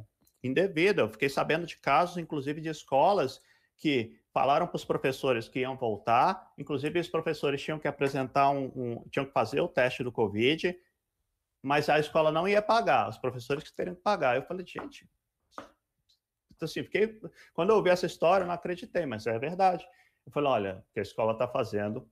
indevida. 0.44 1.02
Eu 1.02 1.10
fiquei 1.10 1.30
sabendo 1.30 1.66
de 1.66 1.78
casos, 1.78 2.18
inclusive 2.18 2.62
de 2.62 2.70
escolas 2.70 3.42
que 3.78 4.20
falaram 4.34 4.68
para 4.68 4.76
os 4.76 4.86
professores 4.86 5.48
que 5.48 5.60
iam 5.60 5.76
voltar, 5.78 6.52
inclusive 6.58 7.00
os 7.00 7.08
professores 7.08 7.62
tinham 7.62 7.80
que 7.80 7.88
apresentar 7.88 8.50
um, 8.50 8.72
um, 8.76 9.04
tinham 9.10 9.26
que 9.26 9.32
fazer 9.32 9.62
o 9.62 9.68
teste 9.68 10.04
do 10.04 10.12
Covid, 10.12 10.78
mas 11.62 11.90
a 11.90 12.00
escola 12.00 12.32
não 12.32 12.48
ia 12.48 12.62
pagar, 12.62 13.10
os 13.10 13.18
professores 13.18 13.64
que 13.64 13.74
teriam 13.74 13.96
que 13.96 14.02
pagar. 14.02 14.36
Eu 14.36 14.44
falei, 14.44 14.66
gente, 14.66 15.08
assim, 16.62 16.84
fiquei, 16.84 17.20
quando 17.54 17.70
eu 17.70 17.78
ouvi 17.78 17.90
essa 17.90 18.06
história, 18.06 18.44
eu 18.44 18.48
não 18.48 18.54
acreditei, 18.54 19.06
mas 19.06 19.28
é 19.28 19.38
verdade. 19.38 19.86
Eu 20.26 20.32
falei, 20.32 20.50
olha, 20.50 20.86
o 20.90 20.94
que 20.94 21.00
a 21.00 21.04
escola 21.04 21.34
está 21.34 21.48
fazendo. 21.48 22.08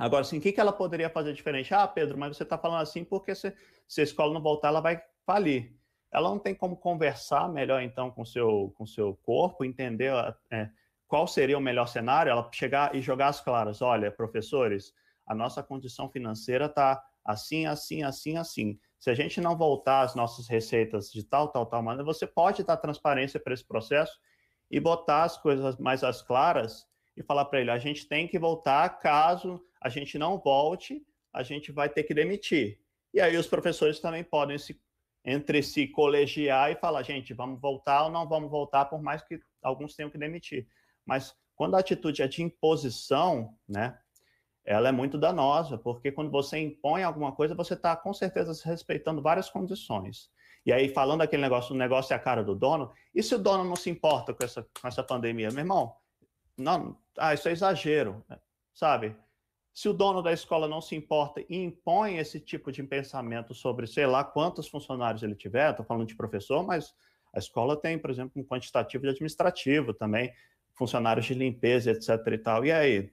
Agora, 0.00 0.22
assim, 0.22 0.38
o 0.38 0.40
que, 0.40 0.50
que 0.50 0.58
ela 0.58 0.72
poderia 0.72 1.10
fazer 1.10 1.34
diferente? 1.34 1.74
Ah, 1.74 1.86
Pedro, 1.86 2.16
mas 2.16 2.34
você 2.34 2.42
está 2.42 2.56
falando 2.56 2.80
assim 2.80 3.04
porque 3.04 3.34
se, 3.34 3.54
se 3.86 4.00
a 4.00 4.04
escola 4.04 4.32
não 4.32 4.40
voltar, 4.40 4.68
ela 4.68 4.80
vai 4.80 4.98
falir. 5.26 5.76
Ela 6.10 6.30
não 6.30 6.38
tem 6.38 6.54
como 6.54 6.74
conversar 6.74 7.50
melhor, 7.50 7.82
então, 7.82 8.10
com 8.10 8.24
seu, 8.24 8.72
com 8.78 8.86
seu 8.86 9.14
corpo, 9.22 9.62
entender 9.62 10.10
é, 10.50 10.70
qual 11.06 11.26
seria 11.26 11.58
o 11.58 11.60
melhor 11.60 11.86
cenário? 11.86 12.30
Ela 12.30 12.48
chegar 12.50 12.94
e 12.96 13.02
jogar 13.02 13.28
as 13.28 13.42
claras. 13.42 13.82
Olha, 13.82 14.10
professores, 14.10 14.94
a 15.26 15.34
nossa 15.34 15.62
condição 15.62 16.08
financeira 16.08 16.64
está 16.64 17.04
assim, 17.22 17.66
assim, 17.66 18.02
assim, 18.02 18.38
assim. 18.38 18.80
Se 18.98 19.10
a 19.10 19.14
gente 19.14 19.38
não 19.38 19.54
voltar 19.54 20.00
às 20.00 20.14
nossas 20.14 20.48
receitas 20.48 21.12
de 21.12 21.22
tal, 21.22 21.48
tal, 21.48 21.66
tal 21.66 21.82
maneira, 21.82 22.04
você 22.04 22.26
pode 22.26 22.64
dar 22.64 22.78
transparência 22.78 23.38
para 23.38 23.52
esse 23.52 23.66
processo 23.66 24.18
e 24.70 24.80
botar 24.80 25.24
as 25.24 25.36
coisas 25.36 25.76
mais 25.76 26.02
às 26.02 26.22
claras 26.22 26.86
e 27.14 27.22
falar 27.22 27.44
para 27.44 27.60
ele: 27.60 27.70
a 27.70 27.78
gente 27.78 28.08
tem 28.08 28.26
que 28.26 28.38
voltar, 28.38 28.88
caso 28.98 29.62
a 29.80 29.88
gente 29.88 30.18
não 30.18 30.38
volte, 30.38 31.02
a 31.32 31.42
gente 31.42 31.72
vai 31.72 31.88
ter 31.88 32.02
que 32.02 32.14
demitir. 32.14 32.80
E 33.12 33.20
aí 33.20 33.36
os 33.36 33.46
professores 33.46 34.00
também 34.00 34.22
podem 34.22 34.58
se 34.58 34.80
entre 35.24 35.62
si 35.62 35.86
colegiar 35.86 36.70
e 36.70 36.76
falar: 36.76 37.02
gente, 37.02 37.34
vamos 37.34 37.60
voltar 37.60 38.04
ou 38.04 38.10
não 38.10 38.28
vamos 38.28 38.50
voltar, 38.50 38.86
por 38.86 39.02
mais 39.02 39.22
que 39.22 39.40
alguns 39.62 39.94
tenham 39.94 40.10
que 40.10 40.18
demitir. 40.18 40.66
Mas 41.04 41.34
quando 41.54 41.74
a 41.74 41.80
atitude 41.80 42.22
é 42.22 42.28
de 42.28 42.42
imposição, 42.42 43.54
né, 43.68 43.98
ela 44.64 44.88
é 44.88 44.92
muito 44.92 45.18
danosa, 45.18 45.76
porque 45.76 46.12
quando 46.12 46.30
você 46.30 46.58
impõe 46.58 47.02
alguma 47.02 47.32
coisa, 47.32 47.54
você 47.54 47.74
está 47.74 47.96
com 47.96 48.12
certeza 48.12 48.52
respeitando 48.64 49.22
várias 49.22 49.50
condições. 49.50 50.30
E 50.64 50.72
aí, 50.72 50.88
falando 50.90 51.22
aquele 51.22 51.42
negócio, 51.42 51.74
o 51.74 51.78
negócio 51.78 52.12
é 52.12 52.16
a 52.16 52.20
cara 52.20 52.44
do 52.44 52.54
dono, 52.54 52.92
e 53.14 53.22
se 53.22 53.34
o 53.34 53.38
dono 53.38 53.64
não 53.64 53.76
se 53.76 53.88
importa 53.88 54.34
com 54.34 54.44
essa, 54.44 54.66
com 54.80 54.86
essa 54.86 55.02
pandemia? 55.02 55.48
Meu 55.50 55.60
irmão, 55.60 55.96
não, 56.56 56.98
ah, 57.18 57.32
isso 57.32 57.48
é 57.48 57.52
exagero, 57.52 58.24
sabe? 58.74 59.16
Se 59.80 59.88
o 59.88 59.94
dono 59.94 60.20
da 60.20 60.30
escola 60.30 60.68
não 60.68 60.82
se 60.82 60.94
importa 60.94 61.42
e 61.48 61.56
impõe 61.56 62.18
esse 62.18 62.38
tipo 62.38 62.70
de 62.70 62.82
pensamento 62.82 63.54
sobre, 63.54 63.86
sei 63.86 64.04
lá, 64.04 64.22
quantos 64.22 64.68
funcionários 64.68 65.22
ele 65.22 65.34
tiver, 65.34 65.70
estou 65.70 65.86
falando 65.86 66.06
de 66.06 66.14
professor, 66.14 66.62
mas 66.62 66.94
a 67.34 67.38
escola 67.38 67.80
tem, 67.80 67.98
por 67.98 68.10
exemplo, 68.10 68.32
um 68.36 68.44
quantitativo 68.44 69.04
de 69.04 69.08
administrativo 69.08 69.94
também 69.94 70.34
funcionários 70.74 71.24
de 71.24 71.32
limpeza, 71.32 71.92
etc. 71.92 72.10
e 72.30 72.36
tal. 72.36 72.66
E 72.66 72.70
aí? 72.70 73.10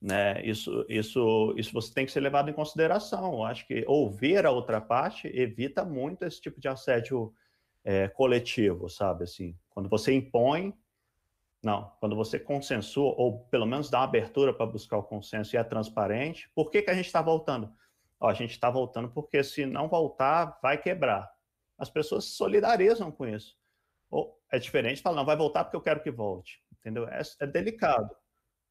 Né, 0.00 0.42
isso, 0.46 0.86
isso, 0.88 1.54
isso 1.58 1.74
você 1.74 1.92
tem 1.92 2.06
que 2.06 2.12
ser 2.12 2.20
levado 2.20 2.48
em 2.48 2.54
consideração. 2.54 3.34
Eu 3.34 3.44
acho 3.44 3.66
que 3.66 3.84
ouvir 3.86 4.46
a 4.46 4.50
outra 4.50 4.80
parte 4.80 5.28
evita 5.28 5.84
muito 5.84 6.24
esse 6.24 6.40
tipo 6.40 6.58
de 6.58 6.68
assédio 6.68 7.34
é, 7.84 8.08
coletivo, 8.08 8.88
sabe? 8.88 9.24
Assim, 9.24 9.54
quando 9.68 9.90
você 9.90 10.10
impõe, 10.10 10.72
não, 11.62 11.92
quando 11.98 12.14
você 12.14 12.38
consensua, 12.38 13.14
ou 13.16 13.40
pelo 13.46 13.66
menos 13.66 13.90
dá 13.90 13.98
uma 13.98 14.04
abertura 14.04 14.54
para 14.54 14.66
buscar 14.66 14.96
o 14.98 15.02
consenso 15.02 15.54
e 15.54 15.58
é 15.58 15.64
transparente, 15.64 16.50
por 16.54 16.70
que, 16.70 16.82
que 16.82 16.90
a 16.90 16.94
gente 16.94 17.06
está 17.06 17.20
voltando? 17.20 17.72
Ó, 18.20 18.28
a 18.28 18.34
gente 18.34 18.52
está 18.52 18.70
voltando 18.70 19.08
porque 19.08 19.42
se 19.42 19.66
não 19.66 19.88
voltar, 19.88 20.58
vai 20.62 20.78
quebrar. 20.78 21.30
As 21.76 21.90
pessoas 21.90 22.24
se 22.24 22.30
solidarizam 22.32 23.10
com 23.10 23.26
isso. 23.26 23.56
Ou 24.10 24.40
é 24.50 24.58
diferente, 24.58 25.02
fala, 25.02 25.16
não, 25.16 25.24
vai 25.24 25.36
voltar 25.36 25.64
porque 25.64 25.76
eu 25.76 25.80
quero 25.80 26.02
que 26.02 26.10
volte. 26.10 26.62
Entendeu? 26.78 27.08
É, 27.08 27.22
é 27.40 27.46
delicado. 27.46 28.14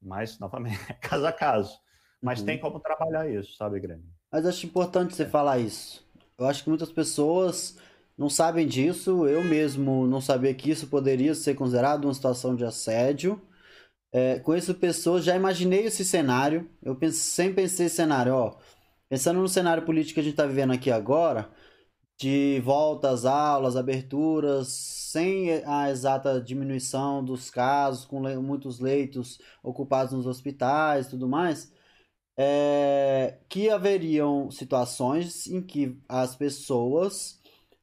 Mas, 0.02 0.40
novamente, 0.40 0.80
é 0.90 0.94
caso 0.94 1.26
a 1.26 1.32
caso. 1.32 1.78
Mas 2.22 2.40
uhum. 2.40 2.46
tem 2.46 2.60
como 2.60 2.80
trabalhar 2.80 3.30
isso, 3.30 3.56
sabe, 3.56 3.80
Grêmio? 3.80 4.06
Mas 4.32 4.46
acho 4.46 4.66
importante 4.66 5.16
você 5.16 5.26
falar 5.26 5.60
isso. 5.60 6.06
Eu 6.38 6.46
acho 6.46 6.64
que 6.64 6.70
muitas 6.70 6.92
pessoas 6.92 7.80
não 8.18 8.30
sabem 8.30 8.68
disso. 8.68 9.28
Eu 9.28 9.44
mesmo 9.44 10.08
não 10.08 10.20
sabia 10.22 10.54
que 10.54 10.72
isso 10.72 10.88
poderia 10.88 11.36
ser 11.36 11.56
considerado 11.56 12.06
uma 12.06 12.14
situação 12.14 12.56
de 12.56 12.66
assédio. 12.66 13.42
É, 14.12 14.40
conheço 14.40 14.74
pessoas, 14.76 15.24
já 15.24 15.36
imaginei 15.36 15.86
esse 15.86 16.04
cenário. 16.06 16.70
Eu 16.82 16.96
pense, 16.96 17.18
sempre 17.20 17.64
pensei 17.64 17.88
esse 17.88 17.96
cenário, 17.96 18.34
ó. 18.34 18.58
Pensando 19.10 19.40
no 19.42 19.48
cenário 19.50 19.86
político 19.86 20.16
que 20.16 20.20
a 20.22 20.24
gente 20.24 20.34
está 20.34 20.46
vivendo 20.46 20.74
aqui 20.74 20.92
agora, 20.92 21.50
de 22.20 22.60
volta 22.62 23.10
às 23.10 23.26
aulas, 23.26 23.76
aberturas, 23.78 24.68
sem 24.70 25.64
a 25.66 25.90
exata 25.90 26.42
diminuição 26.42 27.24
dos 27.24 27.50
casos, 27.50 28.06
com 28.06 28.22
le 28.22 28.38
muitos 28.38 28.80
leitos 28.80 29.40
ocupados 29.64 30.14
nos 30.14 30.28
hospitais 30.28 31.08
e 31.08 31.10
tudo 31.12 31.28
mais, 31.28 31.72
é, 32.38 33.40
que 33.50 33.70
haveriam 33.70 34.52
situações 34.52 35.48
em 35.48 35.62
que 35.62 36.00
as 36.08 36.36
pessoas 36.36 37.37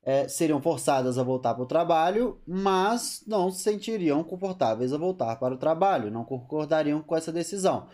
é, 0.05 0.29
seriam 0.29 0.61
forçadas 0.61 1.19
a 1.19 1.23
voltar 1.23 1.55
para 1.55 1.63
o 1.63 1.67
trabalho, 1.67 2.39
mas 2.47 3.25
não 3.27 3.51
se 3.51 3.63
sentiriam 3.63 4.23
confortáveis 4.23 4.93
a 4.93 4.99
voltar 4.99 5.37
para 5.37 5.55
o 5.55 5.59
trabalho, 5.59 6.11
não 6.11 6.25
concordariam 6.25 7.03
com 7.03 7.17
essa 7.17 7.33
decisão. 7.33 7.89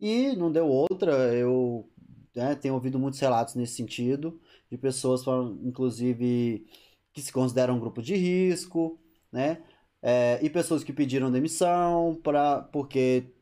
E 0.00 0.36
não 0.36 0.52
deu 0.52 0.68
outra, 0.68 1.12
eu 1.34 1.88
né, 2.34 2.54
tenho 2.54 2.74
ouvido 2.74 2.98
muitos 2.98 3.20
relatos 3.20 3.54
nesse 3.54 3.76
sentido 3.76 4.38
de 4.70 4.76
pessoas, 4.76 5.22
inclusive, 5.62 6.66
que 7.12 7.22
se 7.22 7.32
consideram 7.32 7.76
um 7.76 7.80
grupo 7.80 8.02
de 8.02 8.14
risco, 8.14 8.98
né? 9.32 9.62
É, 10.02 10.38
e 10.42 10.50
pessoas 10.50 10.84
que 10.84 10.92
pediram 10.92 11.30
demissão 11.30 12.20
pra, 12.22 12.60
porque 12.60 13.32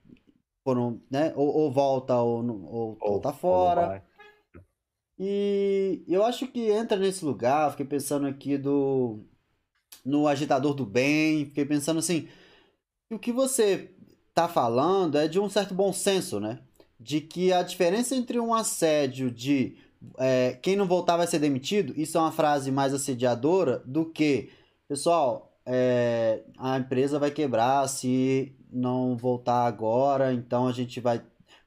foram, 0.62 1.01
né? 1.11 1.33
Ou, 1.35 1.49
ou 1.49 1.73
volta 1.73 2.16
ou, 2.20 2.45
ou, 2.66 2.97
ou 3.01 3.20
tá 3.20 3.33
fora. 3.33 4.05
E 5.19 6.03
eu 6.09 6.25
acho 6.25 6.47
que 6.49 6.71
entra 6.71 6.97
nesse 6.97 7.25
lugar, 7.25 7.71
fiquei 7.71 7.87
pensando 7.87 8.27
aqui 8.27 8.57
do 8.59 9.21
no 10.05 10.27
agitador 10.27 10.75
do 10.75 10.85
bem, 10.85 11.47
fiquei 11.47 11.65
pensando 11.65 11.99
assim, 11.99 12.29
o 13.11 13.19
que 13.19 13.33
você 13.33 13.91
tá 14.35 14.49
falando 14.49 15.17
é 15.17 15.29
de 15.29 15.39
um 15.39 15.49
certo 15.49 15.75
bom 15.75 15.93
senso, 15.93 16.41
né? 16.41 16.61
De 16.99 17.21
que 17.21 17.53
a 17.53 17.63
diferença 17.63 18.17
entre 18.17 18.41
um 18.41 18.55
assédio 18.55 19.31
de 19.31 19.77
é, 20.19 20.59
quem 20.63 20.77
não 20.77 20.87
voltar 20.87 21.17
vai 21.17 21.27
ser 21.27 21.39
demitido, 21.39 21.93
isso 21.97 22.19
é 22.19 22.21
uma 22.21 22.33
frase 22.33 22.71
mais 22.71 22.93
assediadora 22.93 23.83
do 23.87 24.07
que, 24.07 24.51
pessoal, 24.89 25.53
é, 25.65 26.43
a 26.59 26.79
empresa 26.79 27.19
vai 27.19 27.31
quebrar 27.31 27.89
se 27.89 28.55
não 28.73 29.17
voltar 29.17 29.67
agora, 29.67 30.33
então 30.33 30.67
a 30.67 30.73
gente 30.73 31.01
vai. 31.01 31.23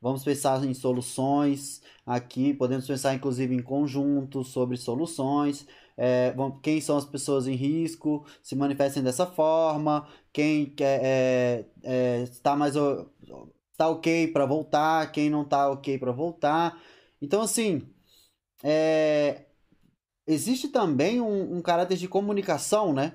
Vamos 0.06 0.24
pensar 0.24 0.64
em 0.64 0.72
soluções 0.76 1.82
aqui, 2.06 2.54
podemos 2.54 2.86
pensar 2.86 3.16
inclusive 3.16 3.56
em 3.56 3.62
conjunto 3.64 4.44
sobre 4.44 4.78
soluções. 4.78 5.66
É, 5.98 6.32
quem 6.62 6.80
são 6.80 6.96
as 6.96 7.06
pessoas 7.06 7.48
em 7.48 7.56
risco, 7.56 8.24
se 8.44 8.56
manifestem 8.56 9.02
dessa 9.02 9.26
forma, 9.26 10.08
quem 10.32 10.76
é, 10.80 11.66
é, 11.82 12.22
está 12.22 12.56
mais 12.56 12.76
está 12.76 13.90
ok 13.90 14.28
para 14.28 14.46
voltar, 14.46 15.12
quem 15.12 15.28
não 15.28 15.42
está 15.42 15.72
ok 15.72 15.98
para 15.98 16.12
voltar. 16.12 16.80
Então, 17.20 17.42
assim, 17.42 17.82
é, 18.64 19.46
existe 20.28 20.68
também 20.68 21.20
um, 21.20 21.58
um, 21.58 21.62
caráter 21.64 21.98
de 21.98 22.08
comunicação, 22.08 22.94
né? 22.94 23.14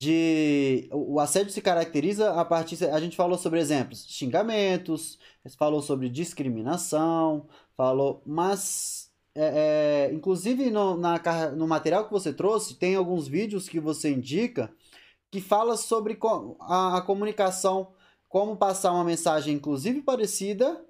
De, 0.00 0.88
o 0.92 1.20
assédio 1.20 1.52
se 1.52 1.60
caracteriza 1.60 2.32
a 2.32 2.42
partir. 2.42 2.82
A 2.86 2.98
gente 2.98 3.16
falou 3.16 3.36
sobre 3.36 3.60
exemplos, 3.60 4.06
xingamentos, 4.08 5.18
falou 5.58 5.82
sobre 5.82 6.08
discriminação, 6.08 7.46
falou. 7.76 8.22
Mas, 8.24 9.10
é, 9.34 10.08
é, 10.08 10.14
inclusive 10.14 10.70
no, 10.70 10.96
na, 10.96 11.20
no 11.54 11.68
material 11.68 12.06
que 12.06 12.12
você 12.12 12.32
trouxe, 12.32 12.76
tem 12.76 12.94
alguns 12.94 13.28
vídeos 13.28 13.68
que 13.68 13.78
você 13.78 14.10
indica 14.10 14.72
que 15.30 15.40
fala 15.40 15.76
sobre 15.76 16.18
a, 16.60 16.96
a 16.96 17.02
comunicação, 17.02 17.92
como 18.28 18.56
passar 18.56 18.92
uma 18.92 19.04
mensagem, 19.04 19.54
inclusive 19.54 20.00
parecida, 20.02 20.82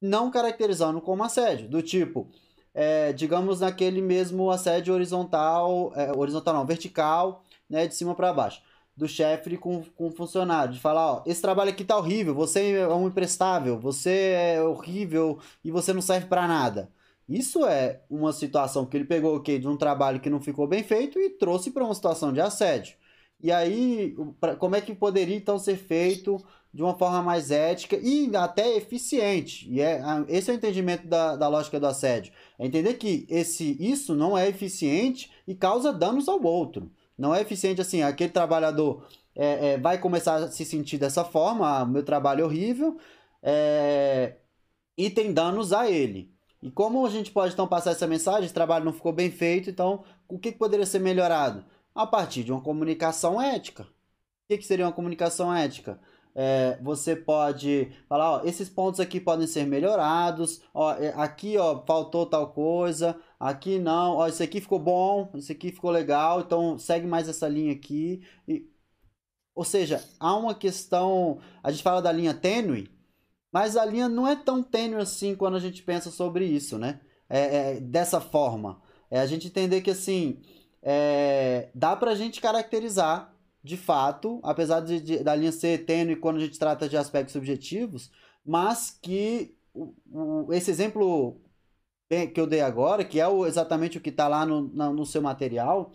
não 0.00 0.30
caracterizando 0.30 1.00
como 1.00 1.24
assédio. 1.24 1.68
Do 1.68 1.82
tipo, 1.82 2.28
é, 2.72 3.12
digamos, 3.12 3.60
naquele 3.60 4.00
mesmo 4.00 4.50
assédio 4.50 4.94
horizontal, 4.94 5.92
é, 5.96 6.12
horizontal 6.16 6.54
não, 6.54 6.66
vertical, 6.66 7.44
né, 7.70 7.86
de 7.86 7.94
cima 7.94 8.14
para 8.14 8.32
baixo, 8.32 8.60
do 8.96 9.08
chefe 9.08 9.56
com, 9.56 9.82
com 9.96 10.08
o 10.08 10.10
funcionário, 10.10 10.74
de 10.74 10.80
falar, 10.80 11.12
ó, 11.12 11.22
esse 11.24 11.40
trabalho 11.40 11.70
aqui 11.70 11.84
tá 11.84 11.96
horrível, 11.96 12.34
você 12.34 12.72
é 12.72 12.88
um 12.88 13.06
imprestável, 13.06 13.78
você 13.78 14.34
é 14.36 14.62
horrível 14.62 15.38
e 15.64 15.70
você 15.70 15.92
não 15.92 16.02
serve 16.02 16.26
para 16.26 16.46
nada. 16.46 16.90
Isso 17.28 17.64
é 17.64 18.02
uma 18.10 18.32
situação 18.32 18.84
que 18.84 18.96
ele 18.96 19.04
pegou 19.04 19.36
okay, 19.36 19.58
de 19.58 19.68
um 19.68 19.76
trabalho 19.76 20.18
que 20.18 20.28
não 20.28 20.40
ficou 20.40 20.66
bem 20.66 20.82
feito 20.82 21.18
e 21.18 21.30
trouxe 21.30 21.70
para 21.70 21.84
uma 21.84 21.94
situação 21.94 22.32
de 22.32 22.40
assédio. 22.40 22.96
E 23.42 23.50
aí, 23.52 24.16
pra, 24.40 24.56
como 24.56 24.74
é 24.76 24.80
que 24.80 24.94
poderia 24.94 25.36
então 25.36 25.58
ser 25.58 25.76
feito 25.76 26.44
de 26.74 26.82
uma 26.82 26.94
forma 26.98 27.22
mais 27.22 27.50
ética 27.50 27.96
e 27.96 28.34
até 28.36 28.76
eficiente? 28.76 29.66
E 29.70 29.80
é, 29.80 30.02
esse 30.28 30.50
é 30.50 30.54
o 30.54 30.56
entendimento 30.56 31.06
da, 31.06 31.36
da 31.36 31.48
lógica 31.48 31.80
do 31.80 31.86
assédio. 31.86 32.32
É 32.58 32.66
entender 32.66 32.94
que 32.94 33.26
esse, 33.30 33.76
isso 33.80 34.14
não 34.14 34.36
é 34.36 34.48
eficiente 34.48 35.30
e 35.46 35.54
causa 35.54 35.92
danos 35.92 36.28
ao 36.28 36.42
outro. 36.42 36.90
Não 37.20 37.34
é 37.34 37.42
eficiente 37.42 37.82
assim, 37.82 38.00
aquele 38.00 38.32
trabalhador 38.32 39.06
é, 39.36 39.72
é, 39.72 39.78
vai 39.78 39.98
começar 39.98 40.36
a 40.36 40.48
se 40.50 40.64
sentir 40.64 40.96
dessa 40.96 41.22
forma, 41.22 41.80
ah, 41.80 41.84
meu 41.84 42.02
trabalho 42.02 42.40
é 42.40 42.44
horrível, 42.46 42.96
é, 43.42 44.36
e 44.96 45.10
tem 45.10 45.30
danos 45.30 45.70
a 45.70 45.88
ele. 45.90 46.34
E 46.62 46.70
como 46.70 47.04
a 47.06 47.10
gente 47.10 47.30
pode 47.30 47.52
então 47.52 47.68
passar 47.68 47.90
essa 47.90 48.06
mensagem? 48.06 48.46
Esse 48.46 48.54
trabalho 48.54 48.86
não 48.86 48.92
ficou 48.94 49.12
bem 49.12 49.30
feito, 49.30 49.68
então 49.68 50.02
o 50.26 50.38
que, 50.38 50.50
poderia 50.50 50.86
ser 50.86 50.98
melhorado? 50.98 51.62
A 51.94 52.06
partir 52.06 52.42
de 52.42 52.52
uma 52.52 52.60
comunicação 52.62 53.40
ética. 53.40 53.82
O 53.82 54.56
que 54.56 54.62
seria 54.62 54.86
uma 54.86 54.92
comunicação 54.92 55.54
ética? 55.54 56.00
É, 56.34 56.78
você 56.82 57.16
pode 57.16 57.92
falar, 58.08 58.38
ó, 58.38 58.44
esses 58.44 58.68
pontos 58.68 59.00
aqui 59.00 59.20
podem 59.20 59.46
ser 59.46 59.66
melhorados, 59.66 60.62
ó, 60.72 60.92
é, 60.94 61.12
aqui 61.16 61.56
ó, 61.58 61.84
faltou 61.84 62.24
tal 62.24 62.52
coisa, 62.52 63.20
aqui 63.38 63.78
não, 63.78 64.16
ó, 64.16 64.28
isso 64.28 64.42
aqui 64.42 64.60
ficou 64.60 64.78
bom, 64.78 65.30
isso 65.34 65.50
aqui 65.50 65.72
ficou 65.72 65.90
legal, 65.90 66.40
então 66.40 66.78
segue 66.78 67.06
mais 67.06 67.28
essa 67.28 67.48
linha 67.48 67.72
aqui. 67.72 68.22
E, 68.46 68.68
ou 69.54 69.64
seja, 69.64 70.02
há 70.18 70.36
uma 70.36 70.54
questão, 70.54 71.40
a 71.62 71.70
gente 71.70 71.82
fala 71.82 72.00
da 72.00 72.12
linha 72.12 72.32
tênue, 72.34 72.88
mas 73.52 73.76
a 73.76 73.84
linha 73.84 74.08
não 74.08 74.26
é 74.26 74.36
tão 74.36 74.62
tênue 74.62 75.00
assim 75.00 75.34
quando 75.34 75.56
a 75.56 75.60
gente 75.60 75.82
pensa 75.82 76.10
sobre 76.10 76.44
isso, 76.46 76.78
né? 76.78 77.00
É, 77.28 77.74
é 77.76 77.80
dessa 77.80 78.20
forma. 78.20 78.80
É 79.10 79.20
a 79.20 79.26
gente 79.26 79.48
entender 79.48 79.80
que, 79.82 79.90
assim, 79.90 80.40
é, 80.82 81.68
dá 81.74 81.96
pra 81.96 82.14
gente 82.14 82.40
caracterizar, 82.40 83.34
de 83.62 83.76
fato, 83.76 84.40
apesar 84.42 84.80
de, 84.80 85.00
de, 85.00 85.22
da 85.22 85.34
linha 85.34 85.52
ser 85.52 85.84
tênue 85.84 86.16
quando 86.16 86.36
a 86.36 86.40
gente 86.40 86.58
trata 86.58 86.88
de 86.88 86.96
aspectos 86.96 87.32
subjetivos, 87.32 88.10
mas 88.44 88.90
que 89.02 89.54
o, 89.74 89.94
o, 90.10 90.52
esse 90.52 90.70
exemplo 90.70 91.40
que 92.34 92.40
eu 92.40 92.46
dei 92.46 92.60
agora, 92.60 93.04
que 93.04 93.20
é 93.20 93.28
o, 93.28 93.46
exatamente 93.46 93.98
o 93.98 94.00
que 94.00 94.10
está 94.10 94.26
lá 94.26 94.44
no, 94.44 94.68
na, 94.74 94.90
no 94.90 95.06
seu 95.06 95.22
material, 95.22 95.92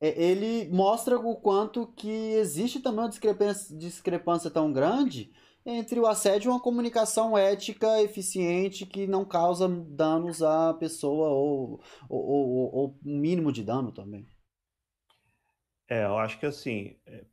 é, 0.00 0.20
ele 0.20 0.68
mostra 0.70 1.18
o 1.18 1.36
quanto 1.36 1.86
que 1.86 2.08
existe 2.08 2.80
também 2.80 3.00
uma 3.04 3.08
discrepância, 3.08 3.76
discrepância 3.76 4.50
tão 4.50 4.72
grande 4.72 5.32
entre 5.64 5.98
o 5.98 6.06
assédio 6.06 6.48
e 6.48 6.52
uma 6.52 6.60
comunicação 6.60 7.38
ética 7.38 8.02
eficiente 8.02 8.84
que 8.84 9.06
não 9.06 9.24
causa 9.24 9.66
danos 9.68 10.42
à 10.42 10.74
pessoa 10.74 11.30
ou, 11.30 11.80
um 12.10 12.94
mínimo 13.02 13.50
de 13.50 13.62
dano 13.62 13.90
também. 13.90 14.26
É, 15.88 16.04
eu 16.04 16.18
acho 16.18 16.38
que 16.38 16.46
assim, 16.46 16.96
é, 17.06 17.24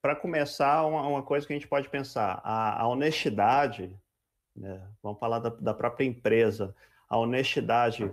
para 0.00 0.16
começar, 0.16 0.84
uma, 0.86 1.06
uma, 1.06 1.22
coisa 1.22 1.46
que 1.46 1.52
a 1.52 1.56
gente 1.56 1.68
pode 1.68 1.88
pensar, 1.88 2.40
a, 2.44 2.82
a 2.82 2.88
honestidade, 2.88 3.94
né, 4.54 4.86
vamos 5.02 5.18
falar 5.18 5.38
da, 5.38 5.50
da 5.50 5.74
própria 5.74 6.04
empresa, 6.04 6.74
a 7.08 7.18
honestidade 7.18 8.10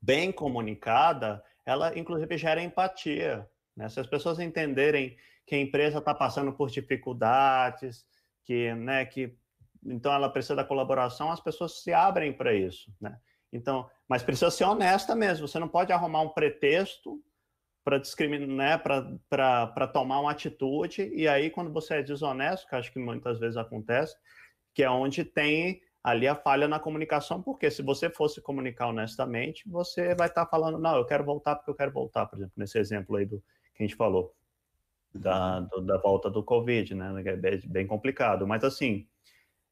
bem 0.00 0.30
comunicada, 0.30 1.42
ela 1.64 1.98
inclusive 1.98 2.36
gera 2.36 2.62
empatia. 2.62 3.48
Né? 3.76 3.88
Se 3.88 4.00
as 4.00 4.06
pessoas 4.06 4.38
entenderem 4.38 5.16
que 5.46 5.54
a 5.54 5.60
empresa 5.60 5.98
está 5.98 6.14
passando 6.14 6.52
por 6.52 6.70
dificuldades, 6.70 8.06
que, 8.44 8.74
né, 8.74 9.04
que 9.04 9.36
então 9.84 10.12
ela 10.12 10.30
precisa 10.30 10.56
da 10.56 10.64
colaboração, 10.64 11.30
as 11.30 11.40
pessoas 11.40 11.82
se 11.82 11.92
abrem 11.92 12.32
para 12.32 12.54
isso, 12.54 12.90
né? 12.98 13.18
Então, 13.52 13.88
mas 14.08 14.22
precisa 14.22 14.50
ser 14.50 14.64
honesta 14.64 15.14
mesmo. 15.14 15.46
Você 15.46 15.58
não 15.58 15.68
pode 15.68 15.92
arrumar 15.92 16.22
um 16.22 16.30
pretexto 16.30 17.22
para 17.84 17.98
discriminar, 17.98 18.48
né, 18.48 18.78
para 19.28 19.86
tomar 19.86 20.20
uma 20.20 20.30
atitude 20.30 21.10
e 21.14 21.28
aí 21.28 21.50
quando 21.50 21.70
você 21.70 21.96
é 21.96 22.02
desonesto, 22.02 22.66
que 22.66 22.74
acho 22.74 22.90
que 22.90 22.98
muitas 22.98 23.38
vezes 23.38 23.58
acontece, 23.58 24.16
que 24.72 24.82
é 24.82 24.90
onde 24.90 25.22
tem 25.22 25.80
ali 26.02 26.26
a 26.26 26.34
falha 26.34 26.66
na 26.66 26.80
comunicação, 26.80 27.42
porque 27.42 27.70
se 27.70 27.82
você 27.82 28.10
fosse 28.10 28.40
comunicar 28.40 28.88
honestamente, 28.88 29.68
você 29.68 30.14
vai 30.14 30.28
estar 30.28 30.44
tá 30.44 30.50
falando, 30.50 30.78
não, 30.78 30.96
eu 30.96 31.04
quero 31.04 31.24
voltar 31.24 31.56
porque 31.56 31.70
eu 31.70 31.74
quero 31.74 31.92
voltar, 31.92 32.26
por 32.26 32.36
exemplo, 32.36 32.54
nesse 32.56 32.78
exemplo 32.78 33.16
aí 33.16 33.26
do 33.26 33.42
que 33.74 33.82
a 33.82 33.86
gente 33.86 33.96
falou 33.96 34.34
da, 35.14 35.60
do, 35.60 35.80
da 35.80 35.96
volta 35.96 36.28
do 36.30 36.42
Covid, 36.42 36.94
né? 36.94 37.22
É 37.24 37.36
bem, 37.36 37.60
bem 37.66 37.86
complicado. 37.86 38.46
Mas 38.46 38.64
assim, 38.64 39.06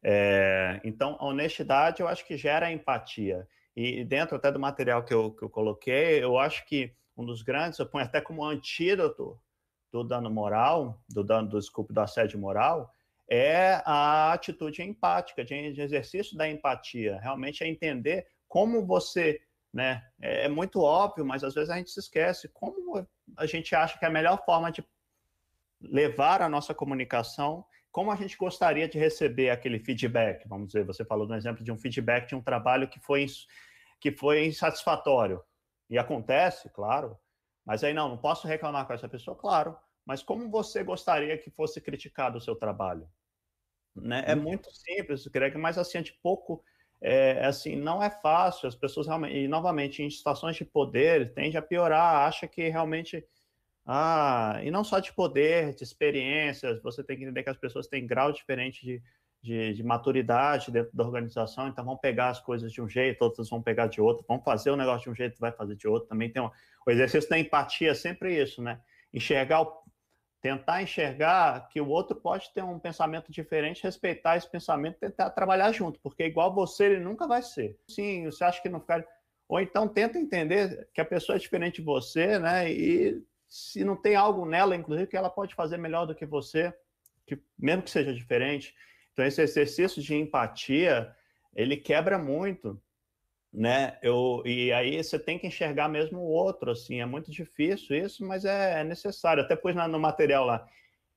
é, 0.02 0.80
então 0.84 1.16
a 1.18 1.26
honestidade 1.26 2.00
eu 2.00 2.08
acho 2.08 2.26
que 2.26 2.36
gera 2.36 2.72
empatia. 2.72 3.46
E 3.74 4.04
dentro 4.04 4.36
até 4.36 4.52
do 4.52 4.60
material 4.60 5.02
que 5.02 5.12
eu, 5.12 5.32
que 5.32 5.42
eu 5.42 5.50
coloquei, 5.50 6.22
eu 6.22 6.38
acho 6.38 6.66
que 6.66 6.94
um 7.16 7.24
dos 7.24 7.42
grandes, 7.42 7.78
eu 7.78 7.86
ponho 7.86 8.04
até 8.04 8.20
como 8.20 8.44
antídoto 8.44 9.38
do 9.90 10.02
dano 10.02 10.30
moral, 10.30 10.98
do 11.08 11.22
dano 11.22 11.48
do 11.48 11.58
desculpe 11.58 11.92
do 11.92 12.00
assédio 12.00 12.38
moral, 12.38 12.90
é 13.28 13.82
a 13.84 14.32
atitude 14.32 14.82
empática, 14.82 15.44
de, 15.44 15.72
de 15.72 15.80
exercício 15.80 16.36
da 16.36 16.48
empatia. 16.48 17.18
Realmente 17.20 17.62
é 17.62 17.68
entender 17.68 18.26
como 18.48 18.84
você 18.84 19.40
né? 19.72 20.04
É, 20.20 20.44
é 20.44 20.48
muito 20.48 20.80
óbvio, 20.80 21.24
mas 21.24 21.42
às 21.42 21.54
vezes 21.54 21.70
a 21.70 21.76
gente 21.76 21.90
se 21.90 22.00
esquece 22.00 22.48
como 22.48 23.06
a 23.36 23.46
gente 23.46 23.74
acha 23.74 23.98
que 23.98 24.04
é 24.04 24.08
a 24.08 24.10
melhor 24.10 24.44
forma 24.44 24.70
de 24.70 24.84
levar 25.80 26.42
a 26.42 26.48
nossa 26.48 26.74
comunicação, 26.74 27.64
como 27.90 28.10
a 28.10 28.16
gente 28.16 28.36
gostaria 28.36 28.86
de 28.86 28.98
receber 28.98 29.50
aquele 29.50 29.78
feedback. 29.78 30.46
Vamos 30.46 30.68
dizer, 30.68 30.84
você 30.84 31.04
falou 31.04 31.26
no 31.26 31.34
exemplo 31.34 31.64
de 31.64 31.72
um 31.72 31.78
feedback 31.78 32.28
de 32.28 32.34
um 32.34 32.42
trabalho 32.42 32.88
que 32.88 33.00
foi, 33.00 33.26
que 33.98 34.12
foi 34.12 34.46
insatisfatório. 34.46 35.42
E 35.88 35.98
acontece, 35.98 36.68
claro, 36.70 37.18
mas 37.64 37.84
aí 37.84 37.92
não, 37.92 38.08
não 38.08 38.18
posso 38.18 38.46
reclamar 38.46 38.86
com 38.86 38.92
essa 38.92 39.08
pessoa, 39.08 39.36
claro, 39.36 39.76
mas 40.04 40.22
como 40.22 40.50
você 40.50 40.82
gostaria 40.82 41.36
que 41.38 41.50
fosse 41.50 41.80
criticado 41.80 42.38
o 42.38 42.40
seu 42.40 42.56
trabalho? 42.56 43.08
Né? 43.94 44.24
É 44.26 44.34
uhum. 44.34 44.42
muito 44.42 44.70
simples, 44.74 45.26
Greg, 45.26 45.56
mas 45.58 45.78
assim, 45.78 45.98
é 45.98 46.02
de 46.02 46.12
pouco, 46.14 46.64
é, 47.00 47.44
assim, 47.44 47.76
não 47.76 48.02
é 48.02 48.10
fácil, 48.10 48.68
as 48.68 48.74
pessoas 48.74 49.06
realmente, 49.06 49.36
e 49.36 49.48
novamente, 49.48 50.02
em 50.02 50.10
situações 50.10 50.56
de 50.56 50.64
poder, 50.64 51.34
tende 51.34 51.56
a 51.56 51.62
piorar, 51.62 52.26
acha 52.26 52.48
que 52.48 52.68
realmente 52.68 53.26
ah, 53.84 54.60
e 54.62 54.70
não 54.70 54.84
só 54.84 55.00
de 55.00 55.12
poder, 55.12 55.74
de 55.74 55.82
experiências, 55.82 56.80
você 56.82 57.02
tem 57.02 57.16
que 57.16 57.24
entender 57.24 57.42
que 57.42 57.50
as 57.50 57.56
pessoas 57.56 57.88
têm 57.88 58.06
grau 58.06 58.30
diferente 58.32 58.84
de, 58.84 59.02
de, 59.42 59.74
de, 59.74 59.82
maturidade 59.82 60.70
dentro 60.70 60.96
da 60.96 61.04
organização, 61.04 61.68
então 61.68 61.84
vão 61.84 61.96
pegar 61.96 62.28
as 62.28 62.40
coisas 62.40 62.72
de 62.72 62.80
um 62.80 62.88
jeito, 62.88 63.22
outras 63.22 63.50
vão 63.50 63.60
pegar 63.60 63.88
de 63.88 64.00
outro, 64.00 64.24
vão 64.26 64.40
fazer 64.40 64.70
o 64.70 64.76
negócio 64.76 65.02
de 65.02 65.10
um 65.10 65.14
jeito, 65.14 65.40
vai 65.40 65.50
fazer 65.50 65.74
de 65.74 65.88
outro. 65.88 66.08
Também 66.08 66.30
tem 66.30 66.40
uma, 66.40 66.52
o 66.86 66.90
exercício 66.90 67.28
da 67.28 67.38
empatia 67.38 67.90
é 67.90 67.94
sempre 67.94 68.40
isso, 68.40 68.62
né? 68.62 68.80
Enxergar, 69.12 69.62
o, 69.62 69.82
tentar 70.40 70.82
enxergar 70.82 71.68
que 71.68 71.80
o 71.80 71.88
outro 71.88 72.14
pode 72.14 72.52
ter 72.54 72.62
um 72.62 72.78
pensamento 72.78 73.32
diferente, 73.32 73.82
respeitar 73.82 74.36
esse 74.36 74.48
pensamento, 74.48 74.98
tentar 74.98 75.30
trabalhar 75.30 75.72
junto, 75.72 75.98
porque 76.00 76.24
igual 76.24 76.54
você 76.54 76.84
ele 76.84 77.00
nunca 77.00 77.26
vai 77.26 77.42
ser. 77.42 77.78
Sim, 77.88 78.24
você 78.26 78.44
acha 78.44 78.62
que 78.62 78.68
não 78.68 78.80
ficar 78.80 79.04
ou 79.48 79.60
então 79.60 79.86
tenta 79.86 80.18
entender 80.18 80.88
que 80.94 81.00
a 81.00 81.04
pessoa 81.04 81.36
é 81.36 81.38
diferente 81.38 81.76
de 81.76 81.82
você, 81.82 82.38
né? 82.38 82.72
E 82.72 83.22
se 83.46 83.84
não 83.84 83.94
tem 83.94 84.16
algo 84.16 84.46
nela, 84.46 84.74
inclusive, 84.74 85.06
que 85.06 85.16
ela 85.16 85.28
pode 85.28 85.54
fazer 85.54 85.76
melhor 85.76 86.06
do 86.06 86.14
que 86.14 86.24
você, 86.24 86.72
que, 87.26 87.38
mesmo 87.58 87.82
que 87.82 87.90
seja 87.90 88.14
diferente. 88.14 88.74
Então, 89.12 89.24
esse 89.24 89.42
exercício 89.42 90.02
de 90.02 90.14
empatia, 90.14 91.14
ele 91.54 91.76
quebra 91.76 92.18
muito, 92.18 92.80
né? 93.52 93.98
Eu, 94.02 94.42
e 94.46 94.72
aí 94.72 95.02
você 95.02 95.18
tem 95.18 95.38
que 95.38 95.46
enxergar 95.46 95.88
mesmo 95.88 96.20
o 96.20 96.28
outro, 96.28 96.70
assim, 96.70 97.00
é 97.00 97.06
muito 97.06 97.30
difícil 97.30 97.96
isso, 97.96 98.24
mas 98.26 98.44
é, 98.44 98.80
é 98.80 98.84
necessário. 98.84 99.42
Até 99.42 99.54
pus 99.54 99.74
no 99.74 99.98
material 99.98 100.46
lá, 100.46 100.66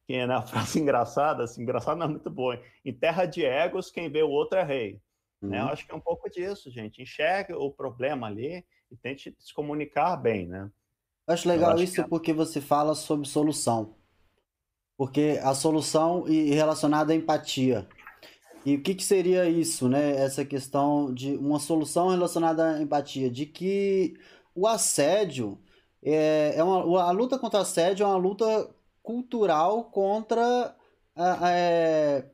que 0.06 0.14
é 0.14 0.26
na 0.26 0.42
frase 0.46 0.80
engraçada, 0.80 1.44
assim, 1.44 1.62
engraçada 1.62 1.98
não 1.98 2.08
é 2.08 2.10
muito 2.10 2.30
boa. 2.30 2.62
Em 2.84 2.94
terra 2.94 3.26
de 3.26 3.46
egos, 3.46 3.90
quem 3.90 4.10
vê 4.10 4.22
o 4.22 4.30
outro 4.30 4.60
é 4.60 4.64
rei. 4.64 5.02
Uhum. 5.42 5.50
Né? 5.50 5.62
Eu 5.62 5.68
acho 5.68 5.86
que 5.86 5.92
é 5.92 5.96
um 5.96 6.02
pouco 6.02 6.30
disso, 6.30 6.70
gente. 6.70 7.02
Enxergue 7.02 7.54
o 7.54 7.72
problema 7.72 8.28
ali 8.28 8.66
e 8.92 8.98
tente 8.98 9.34
se 9.40 9.54
comunicar 9.54 10.18
bem, 10.18 10.48
né? 10.48 10.70
Eu 11.28 11.34
acho 11.34 11.48
legal 11.48 11.72
eu 11.72 11.76
acho 11.76 11.84
isso 11.84 11.96
que... 11.96 12.02
É. 12.02 12.08
porque 12.08 12.34
você 12.34 12.60
fala 12.60 12.94
sobre 12.94 13.28
solução. 13.28 13.96
Porque 14.98 15.40
a 15.44 15.54
solução 15.54 16.28
e 16.28 16.52
relacionada 16.52 17.14
à 17.14 17.16
empatia. 17.16 17.88
E 18.66 18.76
o 18.76 18.82
que, 18.82 18.96
que 18.96 19.04
seria 19.04 19.48
isso, 19.50 19.88
né? 19.88 20.16
Essa 20.18 20.44
questão 20.46 21.14
de 21.14 21.36
uma 21.36 21.60
solução 21.60 22.10
relacionada 22.10 22.76
à 22.76 22.82
empatia, 22.82 23.30
de 23.30 23.46
que 23.46 24.16
o 24.56 24.68
assédio 24.68 25.60
é, 26.04 26.54
é 26.56 26.64
uma, 26.64 27.04
a 27.04 27.12
luta 27.12 27.38
contra 27.38 27.60
o 27.60 27.62
assédio 27.64 28.04
é 28.04 28.08
uma 28.08 28.18
luta 28.18 28.70
cultural 29.04 29.86
contra 29.86 30.76
é, 31.44 32.26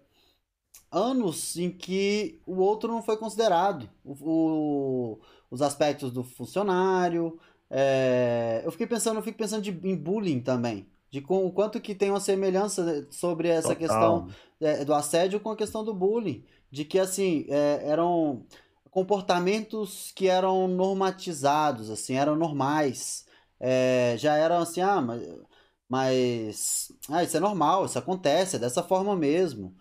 anos 0.92 1.58
em 1.58 1.72
que 1.72 2.42
o 2.46 2.58
outro 2.58 2.92
não 2.92 3.02
foi 3.02 3.18
considerado. 3.18 3.90
O, 4.04 4.14
o, 4.14 5.22
os 5.50 5.62
aspectos 5.62 6.12
do 6.12 6.24
funcionário, 6.24 7.40
é, 7.70 8.62
eu 8.66 8.72
fiquei 8.72 8.88
pensando, 8.88 9.18
eu 9.18 9.24
fico 9.24 9.38
pensando 9.38 9.62
de, 9.62 9.72
em 9.88 9.96
bullying 9.96 10.42
também. 10.42 10.88
De 11.12 11.22
com, 11.22 11.46
o 11.46 11.52
quanto 11.52 11.82
que 11.82 11.94
tem 11.94 12.10
uma 12.10 12.20
semelhança 12.20 13.06
sobre 13.12 13.50
essa 13.50 13.76
Total. 13.76 13.78
questão 13.78 14.28
é, 14.62 14.86
do 14.86 14.94
assédio 14.94 15.40
com 15.40 15.52
a 15.52 15.58
questão 15.58 15.84
do 15.84 15.94
bullying. 15.94 16.44
De 16.72 16.86
que, 16.86 16.98
assim, 16.98 17.46
é, 17.50 17.82
eram 17.84 18.46
comportamentos 18.90 20.12
que 20.16 20.28
eram 20.28 20.68
normatizados, 20.68 21.90
assim, 21.90 22.16
eram 22.16 22.36
normais. 22.36 23.26
É, 23.60 24.16
já 24.18 24.36
eram 24.36 24.60
assim, 24.60 24.82
ah, 24.82 25.02
mas 25.02 25.22
mas 25.92 26.90
ah, 27.10 27.22
isso 27.22 27.36
é 27.36 27.40
normal, 27.42 27.86
isso 27.86 28.00
acontece, 28.00 28.56
é 28.56 28.60
dessa 28.60 28.82
forma 28.82 29.14
mesmo. 29.14 29.76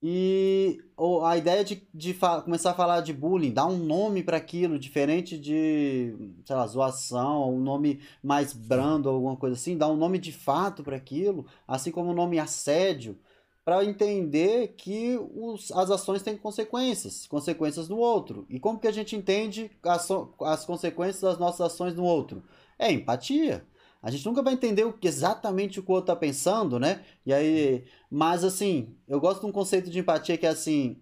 E 0.00 0.78
a 1.24 1.36
ideia 1.36 1.64
de, 1.64 1.88
de 1.92 2.14
começar 2.44 2.70
a 2.70 2.74
falar 2.74 3.00
de 3.00 3.12
bullying, 3.12 3.52
dar 3.52 3.66
um 3.66 3.78
nome 3.78 4.22
para 4.22 4.36
aquilo, 4.36 4.78
diferente 4.78 5.36
de, 5.36 6.14
sei 6.44 6.54
lá, 6.56 6.66
zoação, 6.66 7.52
um 7.52 7.60
nome 7.60 8.00
mais 8.22 8.52
brando, 8.52 9.08
alguma 9.08 9.36
coisa 9.36 9.56
assim, 9.56 9.76
dar 9.76 9.88
um 9.88 9.96
nome 9.96 10.18
de 10.18 10.32
fato 10.32 10.84
para 10.84 10.96
aquilo, 10.96 11.46
assim 11.66 11.90
como 11.90 12.10
o 12.10 12.14
nome 12.14 12.38
assédio, 12.38 13.18
para 13.64 13.84
entender 13.84 14.74
que 14.76 15.18
os, 15.34 15.70
as 15.72 15.90
ações 15.90 16.22
têm 16.22 16.36
consequências, 16.36 17.26
consequências 17.26 17.88
no 17.88 17.98
outro. 17.98 18.46
E 18.48 18.58
como 18.60 18.78
que 18.78 18.88
a 18.88 18.92
gente 18.92 19.16
entende 19.16 19.70
as, 19.82 20.08
as 20.42 20.64
consequências 20.64 21.20
das 21.20 21.38
nossas 21.38 21.72
ações 21.72 21.94
no 21.94 22.04
outro? 22.04 22.42
É 22.78 22.90
empatia. 22.92 23.66
A 24.02 24.10
gente 24.10 24.24
nunca 24.26 24.42
vai 24.42 24.54
entender 24.54 24.84
o 24.84 24.92
que, 24.92 25.08
exatamente 25.08 25.80
o 25.80 25.82
que 25.82 25.90
o 25.90 25.94
outro 25.94 26.12
está 26.12 26.16
pensando, 26.20 26.78
né? 26.78 27.04
E 27.26 27.32
aí, 27.32 27.84
mas 28.10 28.44
assim, 28.44 28.96
eu 29.08 29.20
gosto 29.20 29.40
de 29.40 29.46
um 29.46 29.52
conceito 29.52 29.90
de 29.90 29.98
empatia 29.98 30.38
que 30.38 30.46
é 30.46 30.50
assim: 30.50 31.00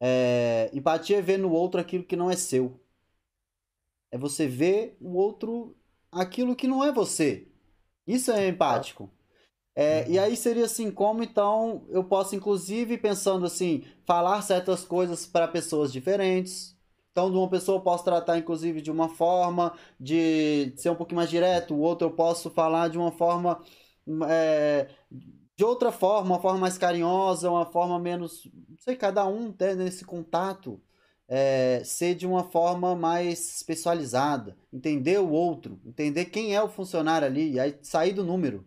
é, 0.00 0.70
empatia 0.74 1.18
é 1.18 1.22
ver 1.22 1.38
no 1.38 1.50
outro 1.52 1.80
aquilo 1.80 2.04
que 2.04 2.16
não 2.16 2.30
é 2.30 2.36
seu. 2.36 2.80
É 4.10 4.18
você 4.18 4.46
ver 4.46 4.96
o 5.00 5.14
outro 5.14 5.76
aquilo 6.10 6.54
que 6.56 6.68
não 6.68 6.84
é 6.84 6.92
você. 6.92 7.48
Isso 8.06 8.30
é 8.30 8.48
empático. 8.48 9.10
É, 9.76 10.08
e 10.08 10.18
aí 10.18 10.36
seria 10.36 10.66
assim, 10.66 10.90
como 10.90 11.22
então 11.22 11.84
eu 11.90 12.04
posso, 12.04 12.36
inclusive, 12.36 12.96
pensando 12.98 13.44
assim, 13.46 13.84
falar 14.04 14.42
certas 14.42 14.84
coisas 14.84 15.26
para 15.26 15.48
pessoas 15.48 15.92
diferentes, 15.92 16.73
então, 17.14 17.30
de 17.30 17.36
uma 17.36 17.48
pessoa 17.48 17.78
eu 17.78 17.80
posso 17.80 18.02
tratar, 18.02 18.38
inclusive, 18.38 18.80
de 18.80 18.90
uma 18.90 19.08
forma 19.08 19.72
de 20.00 20.72
ser 20.76 20.90
um 20.90 20.96
pouquinho 20.96 21.18
mais 21.18 21.30
direto, 21.30 21.72
o 21.72 21.78
outro 21.78 22.08
eu 22.08 22.10
posso 22.10 22.50
falar 22.50 22.88
de 22.88 22.98
uma 22.98 23.12
forma. 23.12 23.62
É, 24.28 24.88
de 25.56 25.64
outra 25.64 25.92
forma, 25.92 26.34
uma 26.34 26.40
forma 26.40 26.58
mais 26.58 26.76
carinhosa, 26.76 27.48
uma 27.48 27.66
forma 27.66 28.00
menos. 28.00 28.50
Não 28.68 28.76
sei, 28.80 28.96
cada 28.96 29.24
um 29.26 29.52
tem 29.52 29.76
nesse 29.76 30.04
contato. 30.04 30.82
É, 31.28 31.82
ser 31.84 32.16
de 32.16 32.26
uma 32.26 32.44
forma 32.50 32.96
mais 32.96 33.56
especializada, 33.56 34.56
entender 34.72 35.18
o 35.20 35.30
outro, 35.30 35.80
entender 35.86 36.26
quem 36.26 36.54
é 36.54 36.62
o 36.62 36.68
funcionário 36.68 37.26
ali, 37.26 37.58
aí 37.60 37.78
sair 37.80 38.12
do 38.12 38.24
número. 38.24 38.66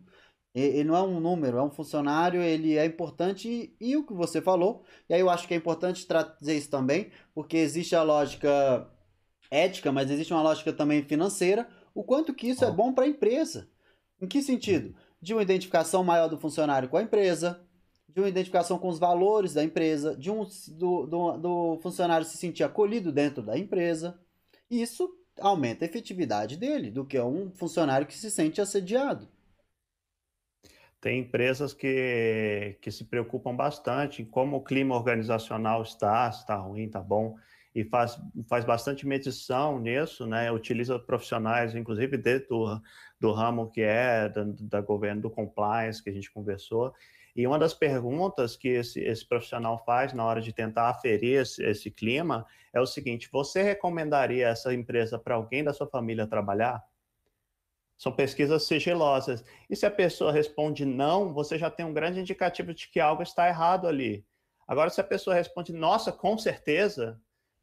Ele 0.60 0.86
não 0.86 0.96
é 0.96 1.02
um 1.04 1.20
número, 1.20 1.58
é 1.58 1.64
um 1.64 1.70
funcionário, 1.70 2.42
ele 2.42 2.78
é 2.78 2.86
importante 2.86 3.48
e, 3.48 3.76
e, 3.80 3.96
o 3.96 4.04
que 4.04 4.14
você 4.14 4.42
falou, 4.42 4.84
e 5.08 5.14
aí 5.14 5.20
eu 5.20 5.30
acho 5.30 5.48
que 5.48 5.54
é 5.54 5.58
importante 5.58 6.08
trazer 6.08 6.58
isso 6.58 6.70
também, 6.70 7.12
porque 7.34 7.58
existe 7.58 7.96
a 7.96 8.02
lógica 8.02 8.90
ética, 9.52 9.92
mas 9.92 10.10
existe 10.10 10.34
uma 10.34 10.42
lógica 10.42 10.74
também 10.74 11.04
financeira, 11.04 11.70
o 11.94 12.04
quanto 12.04 12.34
que 12.34 12.48
isso 12.48 12.66
é 12.66 12.72
bom 12.72 12.92
para 12.92 13.06
a 13.06 13.08
empresa. 13.08 13.70
Em 14.20 14.28
que 14.28 14.42
sentido? 14.42 14.96
De 15.22 15.34
uma 15.34 15.44
identificação 15.44 16.04
maior 16.04 16.28
do 16.28 16.38
funcionário 16.38 16.90
com 16.90 16.98
a 16.98 17.04
empresa, 17.04 17.62
de 18.10 18.20
uma 18.20 18.30
identificação 18.30 18.80
com 18.80 18.88
os 18.88 18.98
valores 18.98 19.54
da 19.54 19.64
empresa, 19.64 20.16
de 20.16 20.32
um 20.32 20.44
do, 20.70 21.06
do, 21.06 21.38
do 21.38 21.80
funcionário 21.84 22.26
se 22.26 22.36
sentir 22.36 22.64
acolhido 22.64 23.12
dentro 23.12 23.44
da 23.44 23.58
empresa. 23.58 24.20
Isso 24.72 25.08
aumenta 25.40 25.86
a 25.86 25.88
efetividade 25.88 26.58
dele, 26.58 26.90
do 26.90 27.06
que 27.06 27.20
um 27.20 27.52
funcionário 27.52 28.08
que 28.08 28.18
se 28.18 28.32
sente 28.32 28.60
assediado. 28.60 29.28
Tem 31.00 31.20
empresas 31.20 31.74
que, 31.74 32.78
que 32.82 32.92
se 32.92 33.06
preocupam 33.06 33.56
bastante 33.56 34.22
em 34.22 34.26
como 34.26 34.58
o 34.58 34.64
clima 34.64 34.96
organizacional 34.96 35.84
está, 35.84 36.32
se 36.32 36.40
está 36.40 36.56
ruim, 36.56 36.86
está 36.86 37.00
bom, 37.00 37.36
e 37.74 37.84
faz, 37.84 38.20
faz 38.50 38.66
bastante 38.66 39.06
medição 39.06 39.80
nisso, 39.80 40.26
né? 40.26 40.52
Utiliza 40.52 40.98
profissionais, 40.98 41.76
inclusive 41.76 42.18
dentro 42.18 42.48
do, 42.50 42.82
do 43.20 43.32
ramo 43.32 43.70
que 43.70 43.82
é 43.82 44.28
da, 44.28 44.44
da 44.62 44.82
governo 44.82 45.22
do 45.22 45.30
compliance 45.30 46.04
que 46.04 46.10
a 46.10 46.14
gente 46.14 46.32
conversou. 46.32 46.92
E 47.36 47.46
uma 47.46 47.60
das 47.60 47.76
perguntas 47.76 48.56
que 48.56 48.70
esse, 48.70 49.00
esse 49.00 49.24
profissional 49.24 49.78
faz 49.86 50.12
na 50.12 50.26
hora 50.26 50.42
de 50.42 50.52
tentar 50.52 50.90
aferir 50.90 51.42
esse, 51.42 51.64
esse 51.64 51.92
clima 51.92 52.48
é 52.74 52.82
o 52.82 52.88
seguinte: 52.88 53.30
você 53.32 53.62
recomendaria 53.62 54.48
essa 54.48 54.74
empresa 54.74 55.20
para 55.20 55.36
alguém 55.36 55.64
da 55.64 55.72
sua 55.72 55.86
família 55.86 56.26
trabalhar? 56.26 56.84
São 57.98 58.12
pesquisas 58.12 58.64
sigilosas. 58.64 59.44
E 59.70 59.76
se 59.76 59.86
a 59.86 59.92
pessoa 59.92 60.32
responde 60.32 60.86
não, 60.86 61.34
você 61.34 61.58
já 61.58 61.70
tem 61.70 61.86
um 61.86 61.94
grande 61.94 62.20
indicativo 62.20 62.74
de 62.74 62.88
que 62.88 63.00
algo 63.00 63.24
está 63.24 63.48
errado 63.48 63.88
ali. 63.88 64.26
Agora, 64.68 64.90
se 64.90 65.02
a 65.02 65.04
pessoa 65.04 65.36
responde 65.36 65.74
nossa, 65.74 66.12
com 66.12 66.38
certeza, 66.38 67.20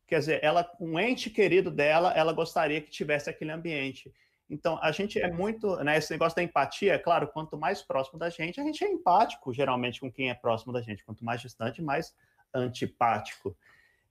quer 0.07 0.19
dizer, 0.19 0.41
ela, 0.43 0.69
um 0.81 0.99
ente 0.99 1.31
querido 1.31 1.71
dela, 1.71 2.13
ela 2.13 2.33
gostaria 2.33 2.81
que 2.81 2.91
tivesse 2.91 3.31
aquele 3.31 3.53
ambiente. 3.53 4.13
Então, 4.49 4.79
a 4.83 4.93
gente 4.93 5.21
é 5.21 5.31
muito, 5.31 5.77
né, 5.85 5.97
esse 5.97 6.11
negócio 6.11 6.37
da 6.37 6.43
empatia, 6.43 6.95
é 6.95 6.99
claro, 6.99 7.29
quanto 7.29 7.57
mais 7.57 7.83
próximo 7.83 8.19
da 8.19 8.29
gente, 8.29 8.61
a 8.61 8.65
gente 8.65 8.85
é 8.85 8.89
empático, 8.89 9.53
geralmente, 9.53 10.01
com 10.01 10.11
quem 10.11 10.31
é 10.31 10.35
próximo 10.35 10.73
da 10.73 10.83
gente. 10.83 11.05
Quanto 11.05 11.25
mais 11.25 11.41
distante, 11.41 11.83
mais 11.83 12.15
antipático. 12.53 13.57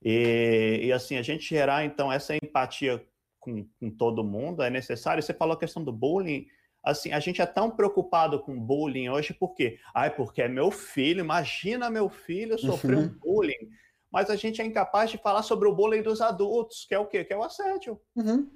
E, 0.01 0.81
e 0.83 0.91
assim, 0.91 1.17
a 1.17 1.21
gente 1.21 1.47
gerar, 1.47 1.85
então, 1.85 2.11
essa 2.11 2.35
empatia 2.35 3.03
com, 3.43 3.67
com 3.79 3.89
todo 3.91 4.23
mundo, 4.23 4.63
é 4.63 4.69
necessário. 4.69 5.21
Você 5.21 5.33
falou 5.33 5.55
a 5.55 5.59
questão 5.59 5.83
do 5.83 5.91
bullying. 5.91 6.47
Assim, 6.81 7.11
a 7.11 7.19
gente 7.19 7.41
é 7.41 7.45
tão 7.45 7.69
preocupado 7.69 8.41
com 8.41 8.59
bullying 8.59 9.09
hoje, 9.09 9.33
por 9.33 9.53
quê? 9.53 9.79
Ai, 9.93 10.13
porque 10.13 10.41
é 10.41 10.47
meu 10.47 10.71
filho, 10.71 11.19
imagina 11.19 11.89
meu 11.89 12.09
filho 12.09 12.57
sofrer 12.57 12.97
uhum. 12.97 13.03
um 13.03 13.19
bullying. 13.19 13.69
Mas 14.11 14.29
a 14.29 14.35
gente 14.35 14.61
é 14.61 14.65
incapaz 14.65 15.09
de 15.09 15.17
falar 15.17 15.43
sobre 15.43 15.67
o 15.67 15.75
bullying 15.75 16.01
dos 16.01 16.21
adultos, 16.21 16.85
que 16.85 16.93
é 16.93 16.99
o 16.99 17.07
quê? 17.07 17.23
Que 17.23 17.33
é 17.33 17.37
o 17.37 17.43
assédio. 17.43 17.99
Uhum. 18.15 18.49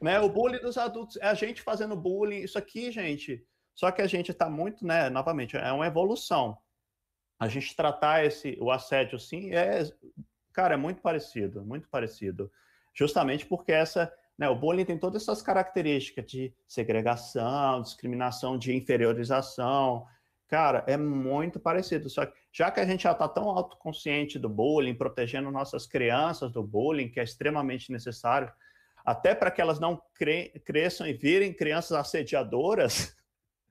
Né? 0.00 0.20
O 0.20 0.28
bullying 0.28 0.60
dos 0.60 0.76
adultos 0.76 1.16
é 1.16 1.26
a 1.26 1.34
gente 1.34 1.62
fazendo 1.62 1.96
bullying. 1.96 2.40
Isso 2.42 2.58
aqui, 2.58 2.90
gente. 2.90 3.44
Só 3.74 3.90
que 3.90 4.02
a 4.02 4.06
gente 4.06 4.32
está 4.32 4.50
muito, 4.50 4.86
né? 4.86 5.08
Novamente, 5.08 5.56
é 5.56 5.72
uma 5.72 5.86
evolução. 5.86 6.58
A 7.38 7.48
gente 7.48 7.74
tratar 7.74 8.24
esse, 8.24 8.58
o 8.60 8.70
assédio, 8.70 9.18
sim, 9.18 9.50
é, 9.54 9.82
cara, 10.52 10.74
é 10.74 10.76
muito 10.76 11.00
parecido, 11.00 11.64
muito 11.64 11.88
parecido 11.88 12.50
justamente 12.92 13.46
porque 13.46 13.72
essa, 13.72 14.12
né, 14.38 14.48
o 14.48 14.56
bullying 14.56 14.84
tem 14.84 14.98
todas 14.98 15.22
essas 15.22 15.42
características 15.42 16.26
de 16.26 16.54
segregação, 16.66 17.82
discriminação, 17.82 18.58
de 18.58 18.74
inferiorização. 18.74 20.06
Cara, 20.48 20.84
é 20.86 20.96
muito 20.96 21.58
parecido. 21.58 22.10
Só 22.10 22.26
que 22.26 22.34
já 22.52 22.70
que 22.70 22.80
a 22.80 22.84
gente 22.84 23.04
já 23.04 23.12
está 23.12 23.26
tão 23.26 23.48
autoconsciente 23.48 24.38
do 24.38 24.48
bullying, 24.48 24.94
protegendo 24.94 25.50
nossas 25.50 25.86
crianças 25.86 26.52
do 26.52 26.62
bullying, 26.62 27.08
que 27.08 27.18
é 27.18 27.24
extremamente 27.24 27.90
necessário, 27.90 28.52
até 29.04 29.34
para 29.34 29.50
que 29.50 29.60
elas 29.60 29.80
não 29.80 30.00
cre 30.14 30.50
cresçam 30.64 31.06
e 31.06 31.12
virem 31.12 31.52
crianças 31.52 31.92
assediadoras, 31.92 33.16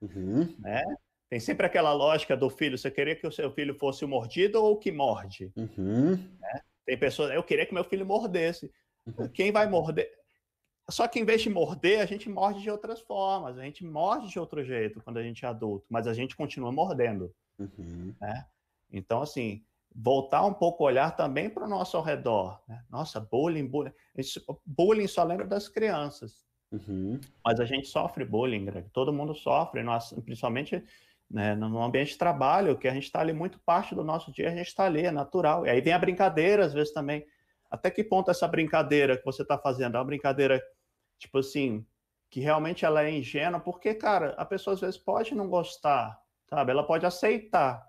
uhum. 0.00 0.54
né? 0.58 0.82
Tem 1.30 1.40
sempre 1.40 1.64
aquela 1.64 1.94
lógica 1.94 2.36
do 2.36 2.50
filho, 2.50 2.76
você 2.76 2.90
queria 2.90 3.16
que 3.16 3.26
o 3.26 3.32
seu 3.32 3.50
filho 3.52 3.74
fosse 3.78 4.04
o 4.04 4.08
mordido 4.08 4.62
ou 4.62 4.72
o 4.72 4.76
que 4.76 4.92
morde? 4.92 5.50
Uhum. 5.56 6.10
Né? 6.10 6.60
Tem 6.84 6.98
pessoas, 6.98 7.32
eu 7.32 7.42
queria 7.42 7.64
que 7.64 7.72
meu 7.72 7.84
filho 7.84 8.04
mordesse. 8.04 8.70
Uhum. 9.06 9.28
Quem 9.28 9.52
vai 9.52 9.68
morder. 9.68 10.10
Só 10.88 11.06
que 11.06 11.18
em 11.18 11.24
vez 11.24 11.42
de 11.42 11.50
morder, 11.50 12.00
a 12.00 12.06
gente 12.06 12.28
morde 12.28 12.60
de 12.60 12.70
outras 12.70 13.00
formas, 13.00 13.56
a 13.56 13.62
gente 13.62 13.84
morde 13.84 14.28
de 14.28 14.38
outro 14.38 14.64
jeito 14.64 15.00
quando 15.00 15.18
a 15.18 15.22
gente 15.22 15.44
é 15.44 15.48
adulto, 15.48 15.86
mas 15.88 16.06
a 16.06 16.14
gente 16.14 16.36
continua 16.36 16.72
mordendo. 16.72 17.32
Uhum. 17.58 18.14
Né? 18.20 18.46
Então, 18.92 19.22
assim, 19.22 19.64
voltar 19.94 20.44
um 20.44 20.52
pouco 20.52 20.82
o 20.82 20.86
olhar 20.86 21.14
também 21.16 21.48
para 21.48 21.64
o 21.64 21.68
nosso 21.68 21.96
ao 21.96 22.02
redor. 22.02 22.60
Né? 22.68 22.82
Nossa, 22.90 23.20
bullying, 23.20 23.66
bullying. 23.66 23.92
bullying 24.66 25.06
só 25.06 25.22
lembra 25.22 25.46
das 25.46 25.68
crianças. 25.68 26.44
Uhum. 26.72 27.20
Mas 27.44 27.60
a 27.60 27.64
gente 27.64 27.86
sofre 27.86 28.24
bullying, 28.24 28.64
Greg. 28.64 28.88
todo 28.90 29.12
mundo 29.12 29.34
sofre, 29.34 29.82
nós, 29.82 30.12
principalmente 30.24 30.82
né, 31.30 31.54
no 31.54 31.82
ambiente 31.82 32.12
de 32.12 32.18
trabalho, 32.18 32.76
que 32.76 32.88
a 32.88 32.94
gente 32.94 33.04
está 33.04 33.20
ali 33.20 33.32
muito 33.32 33.58
parte 33.60 33.94
do 33.94 34.02
nosso 34.04 34.32
dia, 34.32 34.48
a 34.48 34.54
gente 34.54 34.66
está 34.66 34.84
ali, 34.84 35.06
é 35.06 35.10
natural. 35.10 35.66
E 35.66 35.70
aí 35.70 35.80
vem 35.80 35.92
a 35.92 35.98
brincadeira, 35.98 36.64
às 36.64 36.72
vezes 36.72 36.92
também 36.92 37.26
até 37.72 37.90
que 37.90 38.04
ponto 38.04 38.30
essa 38.30 38.46
brincadeira 38.46 39.16
que 39.16 39.24
você 39.24 39.40
está 39.40 39.56
fazendo 39.56 39.96
é 39.96 39.98
uma 39.98 40.04
brincadeira, 40.04 40.62
tipo 41.18 41.38
assim, 41.38 41.86
que 42.28 42.38
realmente 42.38 42.84
ela 42.84 43.02
é 43.02 43.10
ingênua, 43.10 43.58
porque, 43.58 43.94
cara, 43.94 44.34
a 44.36 44.44
pessoa 44.44 44.74
às 44.74 44.80
vezes 44.82 44.98
pode 44.98 45.34
não 45.34 45.48
gostar, 45.48 46.20
sabe? 46.50 46.70
Ela 46.70 46.86
pode 46.86 47.06
aceitar, 47.06 47.82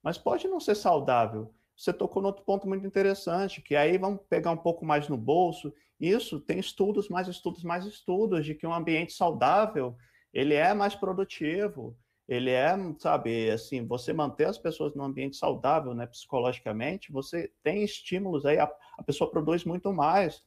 mas 0.00 0.16
pode 0.16 0.46
não 0.46 0.60
ser 0.60 0.76
saudável. 0.76 1.52
Você 1.76 1.92
tocou 1.92 2.22
no 2.22 2.28
outro 2.28 2.44
ponto 2.44 2.68
muito 2.68 2.86
interessante, 2.86 3.60
que 3.60 3.74
aí 3.74 3.98
vamos 3.98 4.20
pegar 4.30 4.52
um 4.52 4.56
pouco 4.56 4.86
mais 4.86 5.08
no 5.08 5.16
bolso. 5.16 5.74
Isso 5.98 6.38
tem 6.38 6.60
estudos, 6.60 7.08
mais 7.08 7.26
estudos, 7.26 7.64
mais 7.64 7.84
estudos 7.84 8.46
de 8.46 8.54
que 8.54 8.64
um 8.64 8.72
ambiente 8.72 9.12
saudável 9.12 9.96
ele 10.32 10.54
é 10.54 10.72
mais 10.72 10.94
produtivo, 10.94 11.98
ele 12.28 12.50
é, 12.50 12.72
sabe, 13.00 13.50
assim, 13.50 13.84
você 13.84 14.12
manter 14.12 14.46
as 14.46 14.58
pessoas 14.58 14.94
num 14.94 15.04
ambiente 15.04 15.36
saudável, 15.36 15.92
né, 15.92 16.06
psicologicamente, 16.06 17.12
você 17.12 17.52
tem 17.64 17.82
estímulos 17.82 18.46
aí, 18.46 18.58
a, 18.58 18.70
a 18.96 19.02
pessoa 19.02 19.30
produz 19.30 19.64
muito 19.64 19.92
mais. 19.92 20.42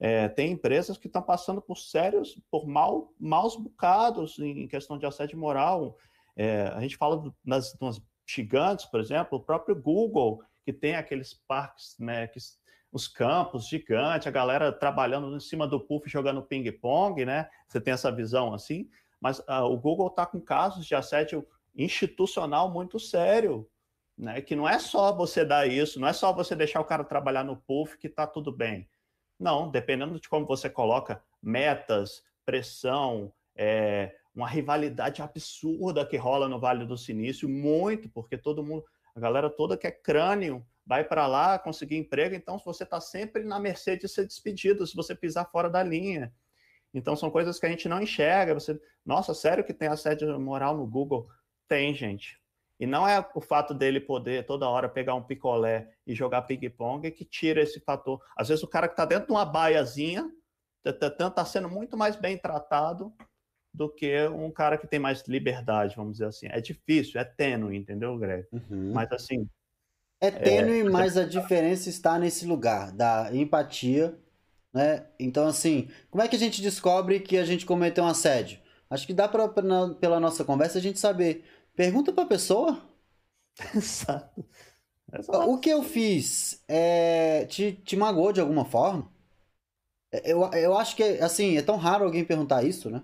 É, 0.00 0.28
tem 0.28 0.52
empresas 0.52 0.96
que 0.96 1.08
estão 1.08 1.22
passando 1.22 1.60
por 1.60 1.76
sérios, 1.76 2.40
por 2.50 2.66
mal, 2.66 3.12
maus 3.18 3.56
bocados 3.56 4.38
em 4.38 4.68
questão 4.68 4.96
de 4.96 5.06
assédio 5.06 5.38
moral. 5.38 5.96
É, 6.36 6.68
a 6.68 6.80
gente 6.80 6.96
fala 6.96 7.32
das, 7.44 7.74
das 7.74 8.00
gigantes, 8.26 8.86
por 8.86 9.00
exemplo, 9.00 9.38
o 9.38 9.42
próprio 9.42 9.74
Google, 9.74 10.42
que 10.64 10.72
tem 10.72 10.94
aqueles 10.94 11.34
parques, 11.34 11.96
né, 11.98 12.28
que, 12.28 12.38
os 12.92 13.06
campos 13.06 13.68
gigantes, 13.68 14.26
a 14.26 14.30
galera 14.30 14.72
trabalhando 14.72 15.34
em 15.36 15.40
cima 15.40 15.66
do 15.66 15.80
puff 15.80 16.08
jogando 16.08 16.42
ping-pong, 16.42 17.24
né? 17.24 17.48
Você 17.68 17.80
tem 17.80 17.92
essa 17.92 18.10
visão 18.10 18.54
assim, 18.54 18.88
mas 19.20 19.40
uh, 19.40 19.64
o 19.64 19.76
Google 19.76 20.08
está 20.08 20.24
com 20.24 20.40
casos 20.40 20.86
de 20.86 20.94
assédio 20.94 21.46
institucional 21.76 22.70
muito 22.70 22.98
sério, 22.98 23.68
né? 24.18 24.42
Que 24.42 24.56
não 24.56 24.68
é 24.68 24.78
só 24.78 25.14
você 25.14 25.44
dar 25.44 25.66
isso, 25.66 26.00
não 26.00 26.08
é 26.08 26.12
só 26.12 26.32
você 26.32 26.56
deixar 26.56 26.80
o 26.80 26.84
cara 26.84 27.04
trabalhar 27.04 27.44
no 27.44 27.56
puff 27.56 27.96
que 27.96 28.08
está 28.08 28.26
tudo 28.26 28.50
bem. 28.50 28.88
Não, 29.38 29.70
dependendo 29.70 30.18
de 30.18 30.28
como 30.28 30.44
você 30.44 30.68
coloca 30.68 31.22
metas, 31.40 32.24
pressão, 32.44 33.32
é, 33.54 34.16
uma 34.34 34.48
rivalidade 34.48 35.22
absurda 35.22 36.04
que 36.04 36.16
rola 36.16 36.48
no 36.48 36.58
Vale 36.58 36.84
do 36.84 36.96
Silício, 36.96 37.48
muito, 37.48 38.08
porque 38.08 38.36
todo 38.36 38.64
mundo, 38.64 38.84
a 39.14 39.20
galera 39.20 39.48
toda 39.48 39.76
que 39.76 39.86
é 39.86 39.92
crânio, 39.92 40.66
vai 40.84 41.04
para 41.04 41.26
lá 41.26 41.58
conseguir 41.58 41.96
emprego, 41.96 42.34
então 42.34 42.58
você 42.58 42.82
está 42.82 43.00
sempre 43.00 43.44
na 43.44 43.60
mercê 43.60 43.96
de 43.96 44.08
ser 44.08 44.26
despedido 44.26 44.86
se 44.86 44.96
você 44.96 45.14
pisar 45.14 45.44
fora 45.50 45.68
da 45.68 45.82
linha. 45.82 46.32
Então 46.92 47.14
são 47.14 47.30
coisas 47.30 47.60
que 47.60 47.66
a 47.66 47.68
gente 47.68 47.88
não 47.88 48.00
enxerga. 48.00 48.54
Você, 48.54 48.80
nossa, 49.04 49.34
sério 49.34 49.62
que 49.62 49.74
tem 49.74 49.88
assédio 49.88 50.40
moral 50.40 50.76
no 50.76 50.86
Google? 50.86 51.28
Tem, 51.68 51.94
gente. 51.94 52.40
E 52.78 52.86
não 52.86 53.08
é 53.08 53.24
o 53.34 53.40
fato 53.40 53.74
dele 53.74 53.98
poder 53.98 54.46
toda 54.46 54.68
hora 54.68 54.88
pegar 54.88 55.14
um 55.14 55.22
picolé 55.22 55.90
e 56.06 56.14
jogar 56.14 56.42
ping-pong 56.42 57.10
que 57.10 57.24
tira 57.24 57.60
esse 57.60 57.80
fator. 57.80 58.22
Às 58.36 58.48
vezes 58.48 58.62
o 58.62 58.68
cara 58.68 58.86
que 58.86 58.94
está 58.94 59.04
dentro 59.04 59.26
de 59.26 59.32
uma 59.32 59.44
baiazinha 59.44 60.30
está 60.84 61.30
tá 61.30 61.44
sendo 61.44 61.68
muito 61.68 61.96
mais 61.96 62.14
bem 62.14 62.38
tratado 62.38 63.12
do 63.74 63.88
que 63.88 64.26
um 64.28 64.50
cara 64.50 64.78
que 64.78 64.86
tem 64.86 64.98
mais 64.98 65.22
liberdade, 65.26 65.96
vamos 65.96 66.12
dizer 66.12 66.26
assim. 66.26 66.46
É 66.50 66.60
difícil, 66.60 67.20
é 67.20 67.24
tênue, 67.24 67.76
entendeu, 67.76 68.16
Greg? 68.16 68.46
Uhum. 68.52 68.92
Mas 68.92 69.10
assim. 69.12 69.48
É 70.20 70.30
tênue, 70.30 70.80
é... 70.80 70.84
mas 70.84 71.16
a 71.16 71.24
diferença 71.24 71.88
está 71.88 72.18
nesse 72.18 72.46
lugar 72.46 72.92
da 72.92 73.28
empatia, 73.32 74.18
né? 74.72 75.06
Então, 75.18 75.46
assim, 75.46 75.88
como 76.10 76.22
é 76.22 76.28
que 76.28 76.36
a 76.36 76.38
gente 76.38 76.62
descobre 76.62 77.20
que 77.20 77.36
a 77.36 77.44
gente 77.44 77.66
cometeu 77.66 78.04
um 78.04 78.08
assédio? 78.08 78.58
Acho 78.90 79.06
que 79.06 79.14
dá 79.14 79.28
pra, 79.28 79.48
pra 79.48 79.62
pela 80.00 80.18
nossa 80.18 80.44
conversa 80.44 80.78
a 80.78 80.80
gente 80.80 80.98
saber 80.98 81.44
Pergunta 81.78 82.12
pra 82.12 82.26
pessoa. 82.26 82.78
Exato. 83.74 84.44
Exato. 85.12 85.50
O 85.50 85.58
que 85.60 85.70
eu 85.70 85.82
fiz 85.82 86.62
é, 86.68 87.46
te, 87.46 87.72
te 87.72 87.96
magoou 87.96 88.32
de 88.32 88.40
alguma 88.40 88.64
forma? 88.64 89.10
É, 90.10 90.32
eu, 90.32 90.42
eu 90.54 90.76
acho 90.78 90.96
que, 90.96 91.02
assim, 91.02 91.56
é 91.56 91.62
tão 91.62 91.76
raro 91.76 92.04
alguém 92.04 92.24
perguntar 92.24 92.62
isso, 92.64 92.90
né? 92.90 93.02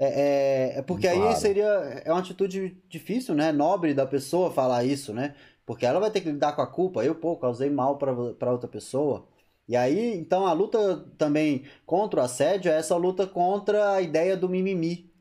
É, 0.00 0.74
é, 0.76 0.78
é 0.78 0.82
porque 0.82 1.08
claro. 1.08 1.22
aí 1.28 1.36
seria. 1.36 1.66
É 2.04 2.12
uma 2.12 2.20
atitude 2.20 2.80
difícil, 2.88 3.34
né? 3.34 3.50
Nobre 3.52 3.94
da 3.94 4.06
pessoa 4.06 4.52
falar 4.52 4.84
isso, 4.84 5.12
né? 5.12 5.34
Porque 5.66 5.84
ela 5.84 6.00
vai 6.00 6.10
ter 6.10 6.20
que 6.20 6.30
lidar 6.30 6.54
com 6.54 6.62
a 6.62 6.66
culpa. 6.66 7.04
Eu, 7.04 7.14
pô, 7.14 7.36
causei 7.36 7.68
mal 7.70 7.98
para 7.98 8.12
outra 8.52 8.68
pessoa. 8.68 9.26
E 9.66 9.76
aí, 9.76 10.16
então, 10.16 10.46
a 10.46 10.52
luta 10.52 11.04
também 11.18 11.64
contra 11.84 12.20
o 12.20 12.22
assédio 12.24 12.70
é 12.70 12.76
essa 12.78 12.96
luta 12.96 13.26
contra 13.26 13.92
a 13.94 14.00
ideia 14.02 14.36
do 14.36 14.48
mimimi. 14.48 15.12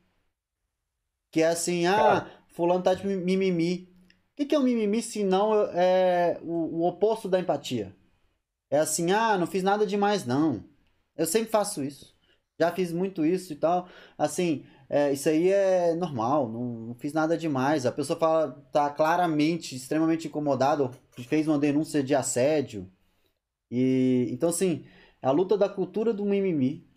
Que 1.31 1.41
é 1.41 1.47
assim, 1.47 1.85
ah, 1.85 2.27
fulano 2.57 2.83
tá 2.83 2.95
de 2.95 3.05
mimimi. 3.05 3.87
O 4.33 4.35
que, 4.37 4.45
que 4.45 4.55
é 4.55 4.59
um 4.59 4.63
mimimi 4.63 5.01
se 5.01 5.23
não 5.23 5.53
é 5.71 6.39
o, 6.41 6.79
o, 6.81 6.87
oposto 6.87 7.29
da 7.29 7.39
empatia? 7.39 7.95
É 8.69 8.79
assim, 8.79 9.11
ah, 9.11 9.37
não 9.37 9.47
fiz 9.47 9.63
nada 9.63 9.85
demais, 9.85 10.25
não. 10.25 10.63
Eu 11.15 11.25
sempre 11.27 11.51
faço 11.51 11.83
isso. 11.83 12.15
Já 12.59 12.71
fiz 12.73 12.91
muito 12.91 13.25
isso 13.25 13.53
e 13.53 13.55
tal. 13.55 13.87
Assim, 14.17 14.65
é, 14.89 15.13
isso 15.13 15.29
aí 15.29 15.49
é 15.49 15.95
normal, 15.95 16.49
não, 16.49 16.63
não, 16.87 16.95
fiz 16.95 17.13
nada 17.13 17.37
demais. 17.37 17.85
A 17.85 17.91
pessoa 17.91 18.19
fala, 18.19 18.51
tá 18.71 18.89
claramente, 18.89 19.75
extremamente 19.75 20.27
incomodada, 20.27 20.89
fez 21.27 21.47
uma 21.47 21.59
denúncia 21.59 22.03
de 22.03 22.15
assédio. 22.15 22.91
E 23.71 24.27
então, 24.31 24.49
assim, 24.49 24.85
a 25.21 25.31
luta 25.31 25.57
da 25.57 25.69
cultura 25.69 26.13
do 26.13 26.25
mimimi. 26.25 26.87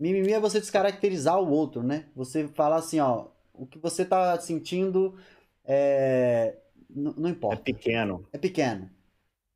Mimimi 0.00 0.32
é 0.32 0.40
você 0.40 0.60
descaracterizar 0.60 1.40
o 1.40 1.50
outro, 1.50 1.82
né? 1.82 2.08
Você 2.16 2.48
falar 2.48 2.76
assim, 2.76 3.00
ó, 3.00 3.28
o 3.52 3.66
que 3.66 3.78
você 3.78 4.02
está 4.02 4.38
sentindo 4.40 5.16
é... 5.64 6.56
não 6.90 7.28
importa. 7.28 7.60
É 7.60 7.64
pequeno. 7.64 8.28
É 8.32 8.38
pequeno. 8.38 8.90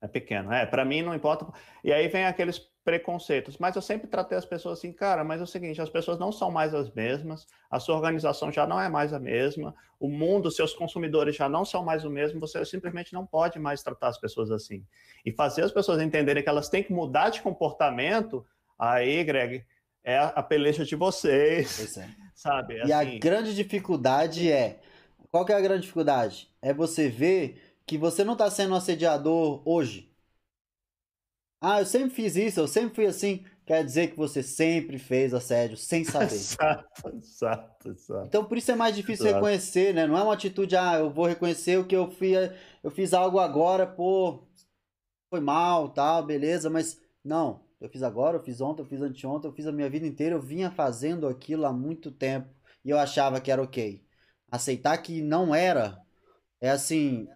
É 0.01 0.07
pequeno. 0.07 0.53
É, 0.53 0.67
para 0.67 0.85
mim 0.85 1.03
não 1.03 1.15
importa. 1.15 1.47
E 1.83 1.93
aí 1.93 2.09
vem 2.09 2.27
aqueles 2.27 2.59
preconceitos. 2.87 3.59
Mas 3.59 3.75
eu 3.75 3.83
sempre 3.83 4.07
tratei 4.07 4.39
as 4.39 4.45
pessoas 4.45 4.79
assim, 4.79 4.93
cara, 4.93 5.25
mas 5.25 5.41
é 5.41 5.45
o 5.45 5.47
seguinte, 5.47 5.83
as 5.83 5.91
pessoas 5.91 6.21
não 6.21 6.31
são 6.31 6.53
mais 6.53 6.73
as 6.73 6.89
mesmas, 6.93 7.45
a 7.69 7.81
sua 7.81 7.97
organização 7.97 8.53
já 8.53 8.65
não 8.65 8.81
é 8.81 8.89
mais 8.89 9.13
a 9.13 9.19
mesma, 9.19 9.75
o 9.99 10.09
mundo, 10.09 10.53
seus 10.53 10.73
consumidores 10.73 11.35
já 11.35 11.49
não 11.49 11.65
são 11.65 11.85
mais 11.85 12.05
o 12.05 12.11
mesmo, 12.11 12.39
você 12.39 12.65
simplesmente 12.65 13.13
não 13.13 13.27
pode 13.27 13.59
mais 13.59 13.83
tratar 13.83 14.07
as 14.09 14.21
pessoas 14.21 14.53
assim. 14.53 14.87
E 15.25 15.33
fazer 15.33 15.63
as 15.63 15.73
pessoas 15.73 16.01
entenderem 16.01 16.45
que 16.45 16.49
elas 16.49 16.69
têm 16.69 16.85
que 16.85 16.93
mudar 16.93 17.31
de 17.31 17.43
comportamento, 17.43 18.47
aí, 18.79 19.25
Greg, 19.25 19.65
é 20.07 20.19
a 20.19 20.43
peleja 20.43 20.85
de 20.85 20.95
vocês. 20.95 21.99
É. 21.99 22.09
Sabe? 22.35 22.75
e 22.77 22.93
assim... 22.93 23.17
a 23.17 23.19
grande 23.19 23.55
dificuldade 23.55 24.51
é. 24.51 24.79
Qual 25.31 25.45
que 25.45 25.53
é 25.53 25.57
a 25.57 25.61
grande 25.61 25.83
dificuldade? 25.83 26.49
É 26.63 26.73
você 26.73 27.09
ver 27.09 27.61
que 27.85 27.99
você 27.99 28.23
não 28.23 28.35
está 28.35 28.49
sendo 28.51 28.73
um 28.73 28.77
assediador 28.77 29.61
hoje. 29.67 30.11
Ah, 31.61 31.81
eu 31.81 31.87
sempre 31.87 32.11
fiz 32.11 32.37
isso, 32.37 32.61
eu 32.61 32.69
sempre 32.69 32.95
fui 32.95 33.07
assim. 33.07 33.45
Quer 33.65 33.85
dizer 33.85 34.13
que 34.13 34.17
você 34.17 34.45
sempre 34.45 34.97
fez 34.97 35.35
assédio 35.35 35.77
sem 35.77 36.05
saber. 36.05 36.27
exato, 36.27 37.09
exato, 37.17 37.91
exato. 37.91 38.27
Então 38.27 38.45
por 38.45 38.57
isso 38.57 38.71
é 38.71 38.77
mais 38.77 38.95
difícil 38.95 39.27
exato. 39.27 39.45
reconhecer, 39.45 39.93
né? 39.93 40.07
Não 40.07 40.17
é 40.17 40.23
uma 40.23 40.35
atitude, 40.35 40.77
ah, 40.77 40.99
eu 40.99 41.11
vou 41.11 41.27
reconhecer 41.27 41.77
o 41.79 41.85
que 41.85 41.97
eu 41.97 42.09
fiz, 42.09 42.53
eu 42.85 42.91
fiz 42.93 43.13
algo 43.13 43.41
agora, 43.41 43.85
pô, 43.87 44.47
foi 45.29 45.41
mal, 45.41 45.89
tal, 45.89 46.25
beleza, 46.25 46.71
mas 46.71 47.01
não. 47.25 47.66
Eu 47.87 47.91
fiz 47.91 48.03
agora, 48.03 48.37
eu 48.37 48.43
fiz 48.43 48.61
ontem, 48.61 48.83
eu 48.83 48.87
fiz 48.87 49.01
anteontem, 49.01 49.49
eu 49.49 49.55
fiz 49.55 49.65
a 49.67 49.73
minha 49.73 49.89
vida 49.89 50.05
inteira, 50.05 50.35
eu 50.35 50.41
vinha 50.41 50.73
fazendo 50.73 51.29
aquilo 51.29 51.65
há 51.65 51.73
muito 51.73 52.11
tempo 52.11 52.49
e 52.85 52.91
eu 52.91 52.99
achava 52.99 53.41
que 53.41 53.51
era 53.51 53.63
ok. 53.63 54.05
Aceitar 54.51 54.99
que 54.99 55.23
não 55.23 55.55
era 55.55 55.97
é 56.61 56.69
assim, 56.69 57.29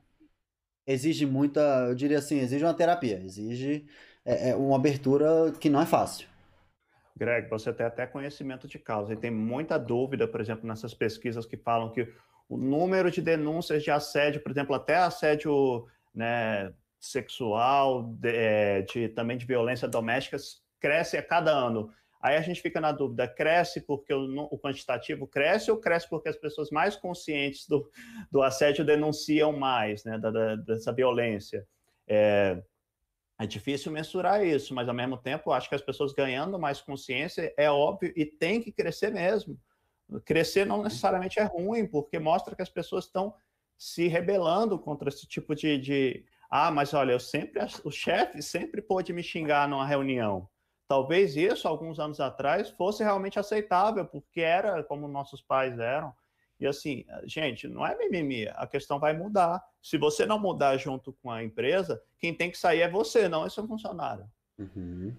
exige 0.84 1.24
muita, 1.24 1.60
eu 1.88 1.94
diria 1.94 2.18
assim, 2.18 2.40
exige 2.40 2.64
uma 2.64 2.74
terapia, 2.74 3.22
exige 3.24 3.86
é, 4.24 4.50
é 4.50 4.56
uma 4.56 4.74
abertura 4.74 5.52
que 5.60 5.70
não 5.70 5.80
é 5.80 5.86
fácil. 5.86 6.28
Greg, 7.16 7.48
você 7.48 7.72
tem 7.72 7.86
até 7.86 8.04
conhecimento 8.04 8.66
de 8.66 8.78
causa 8.78 9.12
e 9.12 9.16
tem 9.16 9.30
muita 9.30 9.78
dúvida, 9.78 10.26
por 10.26 10.40
exemplo, 10.40 10.66
nessas 10.66 10.92
pesquisas 10.92 11.46
que 11.46 11.56
falam 11.56 11.92
que 11.92 12.12
o 12.48 12.56
número 12.56 13.08
de 13.08 13.22
denúncias 13.22 13.84
de 13.84 13.90
assédio, 13.92 14.42
por 14.42 14.50
exemplo, 14.50 14.74
até 14.74 14.96
assédio 14.96 15.86
né, 16.12 16.72
sexual, 17.00 18.04
de, 18.04 18.28
é, 18.28 18.82
de, 18.82 19.08
também 19.08 19.38
de 19.38 19.46
violência 19.46 19.88
doméstica, 19.88 20.36
cresce 20.78 21.16
a 21.16 21.22
cada 21.22 21.50
ano. 21.50 21.90
Aí 22.22 22.36
a 22.36 22.42
gente 22.42 22.60
fica 22.60 22.80
na 22.80 22.92
dúvida: 22.92 23.26
cresce 23.26 23.80
porque 23.80 24.12
o, 24.12 24.48
o, 24.50 24.58
quantitativo 24.58 25.26
cresce 25.26 25.70
ou 25.70 25.78
cresce 25.78 26.08
porque 26.08 26.28
as 26.28 26.36
pessoas 26.36 26.70
mais 26.70 26.94
conscientes 26.94 27.66
do, 27.66 27.90
do 28.30 28.42
assédio 28.42 28.84
denunciam 28.84 29.52
mais 29.52 30.04
né, 30.04 30.18
da, 30.18 30.30
da, 30.30 30.56
dessa 30.56 30.92
violência? 30.92 31.66
É, 32.06 32.62
é 33.38 33.46
difícil 33.46 33.90
mensurar 33.90 34.44
isso, 34.44 34.74
mas 34.74 34.86
ao 34.86 34.94
mesmo 34.94 35.16
tempo 35.16 35.50
acho 35.50 35.68
que 35.68 35.74
as 35.74 35.80
pessoas 35.80 36.12
ganhando 36.12 36.58
mais 36.58 36.82
consciência 36.82 37.54
é 37.56 37.70
óbvio 37.70 38.12
e 38.14 38.26
tem 38.26 38.60
que 38.60 38.70
crescer 38.70 39.10
mesmo. 39.10 39.58
Crescer 40.26 40.66
não 40.66 40.82
necessariamente 40.82 41.38
é 41.38 41.44
ruim, 41.44 41.86
porque 41.86 42.18
mostra 42.18 42.54
que 42.54 42.60
as 42.60 42.68
pessoas 42.68 43.06
estão 43.06 43.32
se 43.78 44.08
rebelando 44.08 44.78
contra 44.78 45.08
esse 45.08 45.26
tipo 45.26 45.54
de, 45.54 45.78
de 45.78 46.24
ah, 46.50 46.70
mas 46.70 46.92
olha, 46.92 47.12
eu 47.12 47.20
sempre, 47.20 47.62
o 47.84 47.90
chefe 47.90 48.42
sempre 48.42 48.82
pôde 48.82 49.12
me 49.12 49.22
xingar 49.22 49.68
numa 49.68 49.86
reunião. 49.86 50.48
Talvez 50.88 51.36
isso, 51.36 51.68
alguns 51.68 52.00
anos 52.00 52.18
atrás, 52.18 52.70
fosse 52.70 53.04
realmente 53.04 53.38
aceitável, 53.38 54.04
porque 54.04 54.40
era 54.40 54.82
como 54.82 55.06
nossos 55.06 55.40
pais 55.40 55.78
eram. 55.78 56.12
E 56.58 56.66
assim, 56.66 57.04
gente, 57.24 57.68
não 57.68 57.86
é 57.86 57.96
mimimi, 57.96 58.48
a 58.48 58.66
questão 58.66 58.98
vai 58.98 59.16
mudar. 59.16 59.64
Se 59.80 59.96
você 59.96 60.26
não 60.26 60.38
mudar 60.38 60.76
junto 60.76 61.12
com 61.22 61.30
a 61.30 61.44
empresa, 61.44 62.02
quem 62.18 62.34
tem 62.34 62.50
que 62.50 62.58
sair 62.58 62.80
é 62.80 62.90
você, 62.90 63.28
não 63.28 63.46
é 63.46 63.48
seu 63.48 63.66
funcionário. 63.66 64.28
Uhum. 64.58 65.14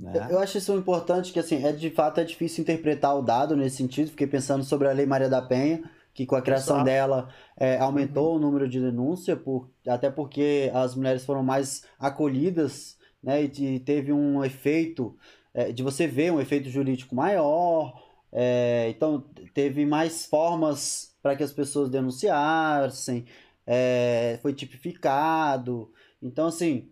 Né? 0.00 0.28
Eu 0.30 0.38
acho 0.38 0.58
isso 0.58 0.76
importante, 0.76 1.32
que 1.32 1.38
assim, 1.38 1.64
é 1.64 1.70
de 1.70 1.90
fato 1.90 2.20
é 2.20 2.24
difícil 2.24 2.62
interpretar 2.62 3.16
o 3.16 3.22
dado 3.22 3.54
nesse 3.54 3.76
sentido. 3.76 4.10
Fiquei 4.10 4.26
pensando 4.26 4.64
sobre 4.64 4.88
a 4.88 4.92
Lei 4.92 5.06
Maria 5.06 5.28
da 5.28 5.42
Penha, 5.42 5.88
que 6.14 6.26
com 6.26 6.36
a 6.36 6.42
criação 6.42 6.76
Exato. 6.76 6.84
dela 6.84 7.28
é, 7.56 7.78
aumentou 7.78 8.30
uhum. 8.30 8.36
o 8.36 8.40
número 8.40 8.68
de 8.68 8.80
denúncia, 8.80 9.36
por, 9.36 9.70
até 9.86 10.10
porque 10.10 10.70
as 10.74 10.94
mulheres 10.94 11.24
foram 11.24 11.42
mais 11.42 11.84
acolhidas, 11.98 12.98
né, 13.22 13.42
e 13.42 13.78
teve 13.78 14.12
um 14.12 14.44
efeito 14.44 15.16
é, 15.54 15.72
de 15.72 15.82
você 15.82 16.06
ver 16.06 16.32
um 16.32 16.40
efeito 16.40 16.68
jurídico 16.68 17.14
maior, 17.14 18.02
é, 18.32 18.88
então 18.90 19.24
teve 19.54 19.86
mais 19.86 20.26
formas 20.26 21.14
para 21.22 21.36
que 21.36 21.42
as 21.42 21.52
pessoas 21.52 21.88
denunciassem, 21.88 23.24
é, 23.66 24.38
foi 24.42 24.52
tipificado, 24.52 25.90
então 26.20 26.46
assim 26.46 26.90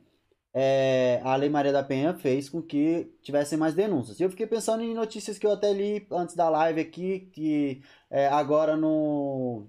é, 0.53 1.21
a 1.23 1.37
Lei 1.37 1.49
Maria 1.49 1.73
da 1.73 1.83
Penha 1.83 2.15
fez 2.15 2.49
com 2.49 2.61
que 2.63 3.13
tivessem 3.23 3.59
mais 3.59 3.75
denúncias. 3.75 4.19
E 4.19 4.23
eu 4.23 4.31
fiquei 4.31 4.47
pensando 4.47 4.83
em 4.83 4.95
notícias 4.95 5.39
que 5.39 5.47
eu 5.47 5.53
até 5.53 5.73
li 5.73 6.07
antes 6.11 6.35
da 6.35 6.49
live 6.49 6.81
aqui, 6.81 7.31
que 7.33 7.83
é, 8.11 8.27
agora 8.29 8.77
no. 8.77 9.67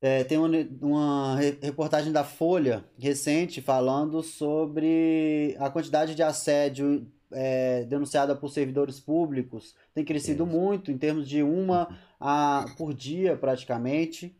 É, 0.00 0.22
tem 0.22 0.38
uma, 0.38 0.48
uma, 0.80 1.36
reportagem 1.60 2.12
da 2.12 2.22
Folha 2.22 2.84
recente 2.96 3.60
falando 3.60 4.22
sobre 4.22 5.56
a 5.58 5.68
quantidade 5.68 6.14
de 6.14 6.22
assédio 6.22 7.10
é, 7.32 7.84
denunciada 7.84 8.34
por 8.36 8.48
servidores 8.50 9.00
públicos 9.00 9.74
tem 9.94 10.04
crescido 10.04 10.46
muito, 10.46 10.90
em 10.90 10.98
termos 10.98 11.28
de 11.28 11.42
uma 11.42 11.98
a, 12.20 12.64
por 12.76 12.94
dia, 12.94 13.36
praticamente. 13.36 14.36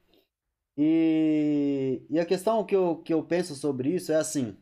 E, 0.76 2.02
e 2.08 2.20
a 2.20 2.24
questão 2.24 2.64
que 2.64 2.76
eu, 2.76 2.96
que 2.98 3.12
eu 3.12 3.22
penso 3.24 3.54
sobre 3.56 3.90
isso 3.94 4.12
é 4.12 4.16
assim: 4.16 4.56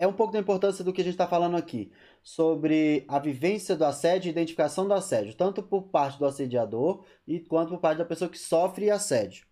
é 0.00 0.06
um 0.06 0.12
pouco 0.14 0.32
da 0.32 0.38
importância 0.38 0.82
do 0.82 0.92
que 0.94 1.02
a 1.02 1.04
gente 1.04 1.12
está 1.12 1.26
falando 1.28 1.56
aqui, 1.58 1.92
sobre 2.22 3.04
a 3.06 3.18
vivência 3.18 3.76
do 3.76 3.84
assédio 3.84 4.28
e 4.28 4.32
identificação 4.32 4.88
do 4.88 4.94
assédio, 4.94 5.34
tanto 5.36 5.62
por 5.62 5.82
parte 5.90 6.18
do 6.18 6.24
assediador 6.24 7.04
e 7.26 7.38
quanto 7.38 7.68
por 7.68 7.80
parte 7.80 7.98
da 7.98 8.04
pessoa 8.06 8.30
que 8.30 8.38
sofre 8.38 8.90
assédio. 8.90 9.46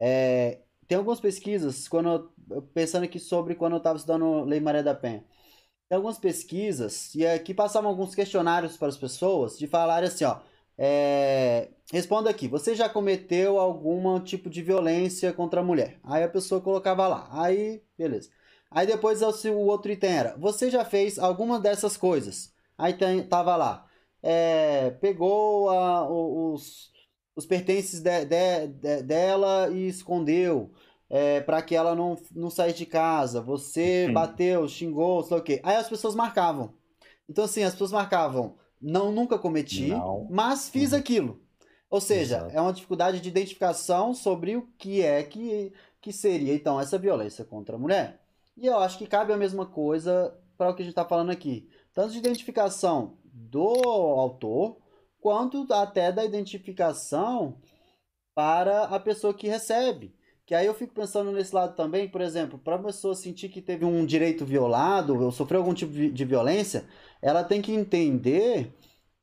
É, 0.00 0.62
tem 0.88 0.98
algumas 0.98 1.20
pesquisas, 1.20 1.86
quando 1.86 2.32
eu, 2.50 2.62
pensando 2.74 3.04
aqui 3.04 3.20
sobre 3.20 3.54
quando 3.54 3.74
eu 3.74 3.78
estava 3.78 3.96
estudando 3.96 4.42
Lei 4.44 4.58
Maria 4.60 4.82
da 4.82 4.94
Penha, 4.94 5.24
tem 5.88 5.96
algumas 5.96 6.18
pesquisas 6.18 7.14
e 7.14 7.24
aqui 7.24 7.54
passavam 7.54 7.88
alguns 7.90 8.14
questionários 8.14 8.76
para 8.76 8.88
as 8.88 8.96
pessoas 8.96 9.56
de 9.56 9.68
falar 9.68 10.02
assim, 10.02 10.24
ó, 10.24 10.40
é, 10.76 11.70
responda 11.92 12.28
aqui, 12.28 12.48
você 12.48 12.74
já 12.74 12.88
cometeu 12.88 13.58
algum 13.58 14.18
tipo 14.20 14.50
de 14.50 14.62
violência 14.62 15.32
contra 15.32 15.60
a 15.60 15.64
mulher? 15.64 16.00
Aí 16.02 16.24
a 16.24 16.28
pessoa 16.28 16.60
colocava 16.60 17.06
lá, 17.06 17.28
aí 17.30 17.82
beleza. 17.96 18.30
Aí 18.74 18.86
depois 18.86 19.22
o 19.22 19.56
outro 19.58 19.92
item 19.92 20.10
era, 20.10 20.36
você 20.38 20.70
já 20.70 20.84
fez 20.84 21.18
alguma 21.18 21.60
dessas 21.60 21.96
coisas? 21.96 22.52
Aí 22.76 22.94
tem, 22.94 23.22
tava 23.22 23.54
lá, 23.56 23.86
é, 24.22 24.90
pegou 25.00 25.68
a, 25.70 26.08
os, 26.08 26.90
os 27.36 27.46
pertences 27.46 28.00
de, 28.00 28.24
de, 28.24 28.66
de, 28.68 29.02
dela 29.02 29.68
e 29.70 29.88
escondeu 29.88 30.72
é, 31.10 31.40
para 31.40 31.60
que 31.60 31.74
ela 31.74 31.94
não, 31.94 32.16
não 32.34 32.48
saísse 32.48 32.78
de 32.78 32.86
casa. 32.86 33.40
Você 33.40 34.06
Sim. 34.06 34.12
bateu, 34.12 34.66
xingou, 34.68 35.22
sei 35.22 35.36
lá 35.36 35.40
o 35.40 35.44
quê. 35.44 35.60
Aí 35.62 35.76
as 35.76 35.88
pessoas 35.88 36.14
marcavam. 36.14 36.74
Então, 37.28 37.44
assim, 37.44 37.62
as 37.62 37.72
pessoas 37.72 37.92
marcavam, 37.92 38.56
não, 38.80 39.12
nunca 39.12 39.38
cometi, 39.38 39.88
não. 39.88 40.26
mas 40.30 40.68
fiz 40.68 40.92
uhum. 40.92 40.98
aquilo. 40.98 41.42
Ou 41.90 42.00
seja, 42.00 42.38
Exato. 42.38 42.56
é 42.56 42.60
uma 42.60 42.72
dificuldade 42.72 43.20
de 43.20 43.28
identificação 43.28 44.14
sobre 44.14 44.56
o 44.56 44.62
que 44.78 45.02
é 45.02 45.22
que, 45.22 45.72
que 46.00 46.12
seria, 46.12 46.54
então, 46.54 46.80
essa 46.80 46.98
violência 46.98 47.44
contra 47.44 47.76
a 47.76 47.78
mulher. 47.78 48.21
E 48.56 48.66
eu 48.66 48.78
acho 48.78 48.98
que 48.98 49.06
cabe 49.06 49.32
a 49.32 49.36
mesma 49.36 49.66
coisa 49.66 50.36
para 50.56 50.70
o 50.70 50.74
que 50.74 50.82
a 50.82 50.84
gente 50.84 50.92
está 50.92 51.04
falando 51.04 51.30
aqui. 51.30 51.68
Tanto 51.92 52.12
de 52.12 52.18
identificação 52.18 53.18
do 53.24 53.68
autor, 54.18 54.78
quanto 55.20 55.66
até 55.72 56.10
da 56.10 56.24
identificação 56.24 57.60
para 58.34 58.84
a 58.84 58.98
pessoa 58.98 59.34
que 59.34 59.48
recebe. 59.48 60.14
Que 60.44 60.54
aí 60.54 60.66
eu 60.66 60.74
fico 60.74 60.92
pensando 60.92 61.30
nesse 61.32 61.54
lado 61.54 61.76
também, 61.76 62.08
por 62.08 62.20
exemplo, 62.20 62.58
para 62.58 62.74
a 62.76 62.82
pessoa 62.82 63.14
sentir 63.14 63.48
que 63.48 63.62
teve 63.62 63.84
um 63.84 64.04
direito 64.04 64.44
violado 64.44 65.18
ou 65.18 65.30
sofreu 65.30 65.60
algum 65.60 65.72
tipo 65.72 65.92
de 65.92 66.24
violência, 66.24 66.84
ela 67.22 67.44
tem 67.44 67.62
que 67.62 67.72
entender 67.72 68.74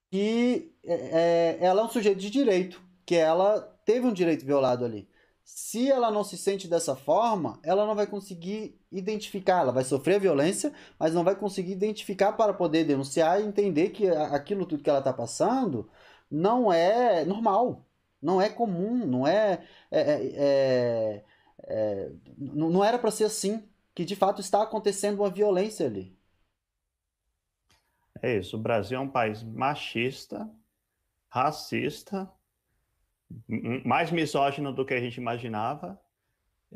que 0.09 0.73
é, 0.83 1.57
é, 1.59 1.65
ela 1.65 1.81
é 1.81 1.83
um 1.83 1.89
sujeito 1.89 2.19
de 2.19 2.29
direito, 2.29 2.81
que 3.05 3.15
ela 3.15 3.59
teve 3.85 4.07
um 4.07 4.13
direito 4.13 4.45
violado 4.45 4.85
ali. 4.85 5.08
Se 5.51 5.89
ela 5.89 6.11
não 6.11 6.23
se 6.23 6.37
sente 6.37 6.67
dessa 6.67 6.95
forma, 6.95 7.59
ela 7.63 7.85
não 7.85 7.95
vai 7.95 8.05
conseguir 8.07 8.79
identificar, 8.91 9.61
ela 9.61 9.71
vai 9.71 9.83
sofrer 9.83 10.19
violência, 10.19 10.71
mas 10.97 11.13
não 11.13 11.23
vai 11.23 11.35
conseguir 11.35 11.71
identificar 11.71 12.33
para 12.33 12.53
poder 12.53 12.85
denunciar 12.85 13.41
e 13.41 13.45
entender 13.45 13.89
que 13.89 14.07
aquilo 14.07 14.65
tudo 14.65 14.83
que 14.83 14.89
ela 14.89 14.99
está 14.99 15.11
passando 15.11 15.89
não 16.29 16.71
é 16.71 17.25
normal, 17.25 17.83
não 18.21 18.39
é 18.39 18.47
comum, 18.49 19.05
não 19.05 19.27
é, 19.27 19.63
é, 19.91 20.01
é, 20.01 20.35
é, 20.37 21.23
é 21.63 22.11
não 22.37 22.83
era 22.83 22.99
para 22.99 23.11
ser 23.11 23.25
assim, 23.25 23.67
que 23.95 24.05
de 24.05 24.15
fato 24.15 24.41
está 24.41 24.61
acontecendo 24.61 25.19
uma 25.19 25.31
violência 25.31 25.87
ali. 25.87 26.15
É 28.21 28.37
isso, 28.37 28.55
o 28.55 28.59
Brasil 28.59 28.97
é 28.97 29.01
um 29.01 29.09
país 29.09 29.43
machista, 29.43 30.49
racista, 31.27 32.31
mais 33.85 34.11
misógino 34.11 34.73
do 34.73 34.85
que 34.85 34.93
a 34.93 34.99
gente 34.99 35.17
imaginava, 35.17 35.99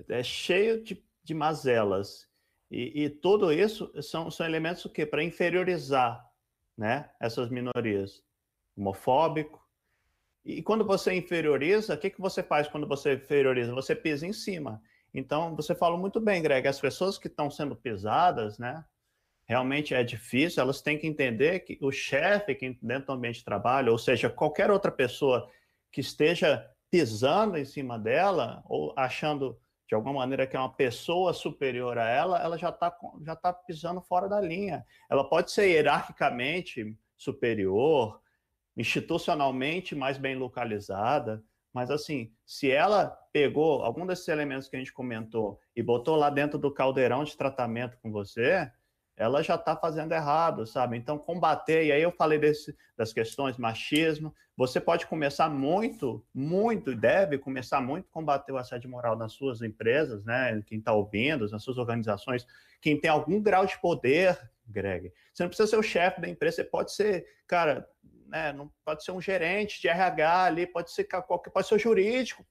é 0.09 0.23
cheio 0.23 0.83
de, 0.83 1.03
de 1.23 1.33
mazelas. 1.33 2.27
E, 2.69 3.03
e 3.03 3.09
tudo 3.09 3.51
isso 3.51 3.91
são, 4.01 4.29
são 4.31 4.45
elementos 4.45 4.85
que 4.91 5.05
para 5.05 5.23
inferiorizar 5.23 6.27
né, 6.77 7.09
essas 7.19 7.49
minorias. 7.49 8.23
Homofóbico. 8.75 9.61
E 10.43 10.61
quando 10.61 10.83
você 10.83 11.13
inferioriza, 11.13 11.93
o 11.93 11.97
que, 11.97 12.09
que 12.09 12.19
você 12.19 12.41
faz 12.43 12.67
quando 12.67 12.87
você 12.87 13.13
inferioriza? 13.13 13.73
Você 13.73 13.95
pisa 13.95 14.25
em 14.25 14.33
cima. 14.33 14.81
Então, 15.13 15.55
você 15.55 15.75
falou 15.75 15.97
muito 15.97 16.19
bem, 16.19 16.41
Greg, 16.41 16.67
as 16.67 16.81
pessoas 16.81 17.17
que 17.19 17.27
estão 17.27 17.49
sendo 17.49 17.75
pisadas, 17.75 18.57
né, 18.57 18.83
realmente 19.45 19.93
é 19.93 20.03
difícil, 20.03 20.61
elas 20.61 20.81
têm 20.81 20.97
que 20.97 21.05
entender 21.05 21.59
que 21.59 21.77
o 21.81 21.91
chefe 21.91 22.55
que 22.55 22.77
dentro 22.81 23.07
do 23.07 23.13
ambiente 23.13 23.39
de 23.39 23.45
trabalho, 23.45 23.91
ou 23.91 23.97
seja, 23.97 24.29
qualquer 24.29 24.71
outra 24.71 24.91
pessoa 24.91 25.47
que 25.93 26.01
esteja 26.01 26.67
pisando 26.89 27.57
em 27.57 27.63
cima 27.63 27.97
dela 27.97 28.63
ou 28.65 28.93
achando 28.97 29.57
de 29.87 29.95
alguma 29.95 30.15
maneira 30.15 30.47
que 30.47 30.57
é 30.57 30.59
uma 30.59 30.73
pessoa 30.73 31.33
superior 31.33 31.99
a 31.99 32.09
ela, 32.09 32.41
ela 32.41 32.57
já 32.57 32.69
está 32.69 32.95
já 33.23 33.35
tá 33.35 33.53
pisando 33.53 34.01
fora 34.01 34.27
da 34.27 34.41
linha. 34.41 34.83
Ela 35.09 35.23
pode 35.29 35.51
ser 35.51 35.67
hierarquicamente 35.67 36.97
superior, 37.15 38.19
institucionalmente 38.75 39.93
mais 39.93 40.17
bem 40.17 40.35
localizada, 40.35 41.43
mas 41.71 41.91
assim, 41.91 42.33
se 42.45 42.71
ela 42.71 43.07
pegou 43.31 43.83
algum 43.83 44.05
desses 44.05 44.27
elementos 44.27 44.67
que 44.67 44.75
a 44.75 44.79
gente 44.79 44.93
comentou 44.93 45.59
e 45.75 45.83
botou 45.83 46.15
lá 46.15 46.29
dentro 46.29 46.57
do 46.57 46.73
caldeirão 46.73 47.23
de 47.23 47.37
tratamento 47.37 47.97
com 48.01 48.11
você, 48.11 48.71
ela 49.15 49.43
já 49.43 49.55
está 49.55 49.75
fazendo 49.75 50.11
errado, 50.11 50.65
sabe? 50.65 50.97
Então, 50.97 51.17
combater, 51.17 51.85
e 51.85 51.91
aí 51.91 52.01
eu 52.01 52.11
falei 52.11 52.39
desse, 52.39 52.75
das 52.97 53.13
questões 53.13 53.57
machismo, 53.57 54.33
você 54.55 54.79
pode 54.79 55.07
começar 55.07 55.49
muito, 55.49 56.25
muito, 56.33 56.95
deve 56.95 57.37
começar 57.37 57.81
muito 57.81 58.09
combater 58.09 58.51
o 58.51 58.57
assédio 58.57 58.89
moral 58.89 59.15
nas 59.15 59.33
suas 59.33 59.61
empresas, 59.61 60.23
né? 60.23 60.61
Quem 60.65 60.79
está 60.79 60.93
ouvindo, 60.93 61.49
nas 61.49 61.63
suas 61.63 61.77
organizações, 61.77 62.45
quem 62.81 62.99
tem 62.99 63.09
algum 63.09 63.41
grau 63.41 63.65
de 63.65 63.79
poder, 63.79 64.39
Greg. 64.67 65.11
Você 65.33 65.43
não 65.43 65.49
precisa 65.49 65.69
ser 65.69 65.77
o 65.77 65.83
chefe 65.83 66.21
da 66.21 66.29
empresa, 66.29 66.57
você 66.57 66.63
pode 66.63 66.91
ser, 66.93 67.25
cara, 67.47 67.87
né? 68.27 68.53
Não 68.53 68.71
pode 68.85 69.03
ser 69.03 69.11
um 69.11 69.21
gerente 69.21 69.81
de 69.81 69.87
RH 69.87 70.43
ali, 70.43 70.67
pode 70.67 70.91
ser 70.91 71.03
qualquer, 71.05 71.51
pode 71.51 71.67
ser 71.67 71.79
jurídico. 71.79 72.45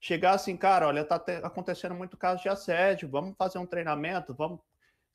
Chegar 0.00 0.32
assim, 0.32 0.56
cara, 0.56 0.86
olha, 0.86 1.00
está 1.00 1.16
acontecendo 1.42 1.94
muito 1.94 2.16
caso 2.16 2.42
de 2.42 2.48
assédio, 2.48 3.08
vamos 3.08 3.34
fazer 3.36 3.58
um 3.58 3.66
treinamento, 3.66 4.32
vamos 4.32 4.60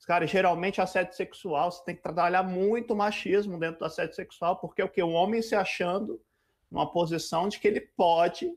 Cara, 0.06 0.26
geralmente 0.26 0.82
assédio 0.82 1.14
sexual, 1.14 1.72
você 1.72 1.82
tem 1.84 1.96
que 1.96 2.02
trabalhar 2.02 2.42
muito 2.42 2.94
machismo 2.94 3.58
dentro 3.58 3.78
do 3.78 3.84
assédio 3.86 4.14
sexual, 4.14 4.56
porque 4.60 4.82
o 4.82 4.88
que? 4.88 5.02
O 5.02 5.10
homem 5.10 5.40
se 5.40 5.54
achando 5.54 6.20
numa 6.70 6.90
posição 6.90 7.48
de 7.48 7.58
que 7.58 7.68
ele 7.68 7.80
pode, 7.80 8.52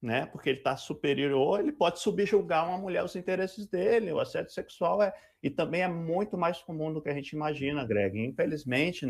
né? 0.00 0.26
Porque 0.26 0.50
ele 0.50 0.58
está 0.58 0.76
superior, 0.76 1.58
ele 1.58 1.72
pode 1.72 1.98
subjugar 1.98 2.68
uma 2.68 2.78
mulher 2.78 3.02
os 3.02 3.16
interesses 3.16 3.66
dele. 3.66 4.12
O 4.12 4.20
assédio 4.20 4.52
sexual 4.52 5.02
é. 5.02 5.12
E 5.42 5.50
também 5.50 5.82
é 5.82 5.88
muito 5.88 6.38
mais 6.38 6.62
comum 6.62 6.92
do 6.92 7.02
que 7.02 7.08
a 7.08 7.14
gente 7.14 7.32
imagina, 7.32 7.84
Greg. 7.84 8.18
Infelizmente, 8.18 9.06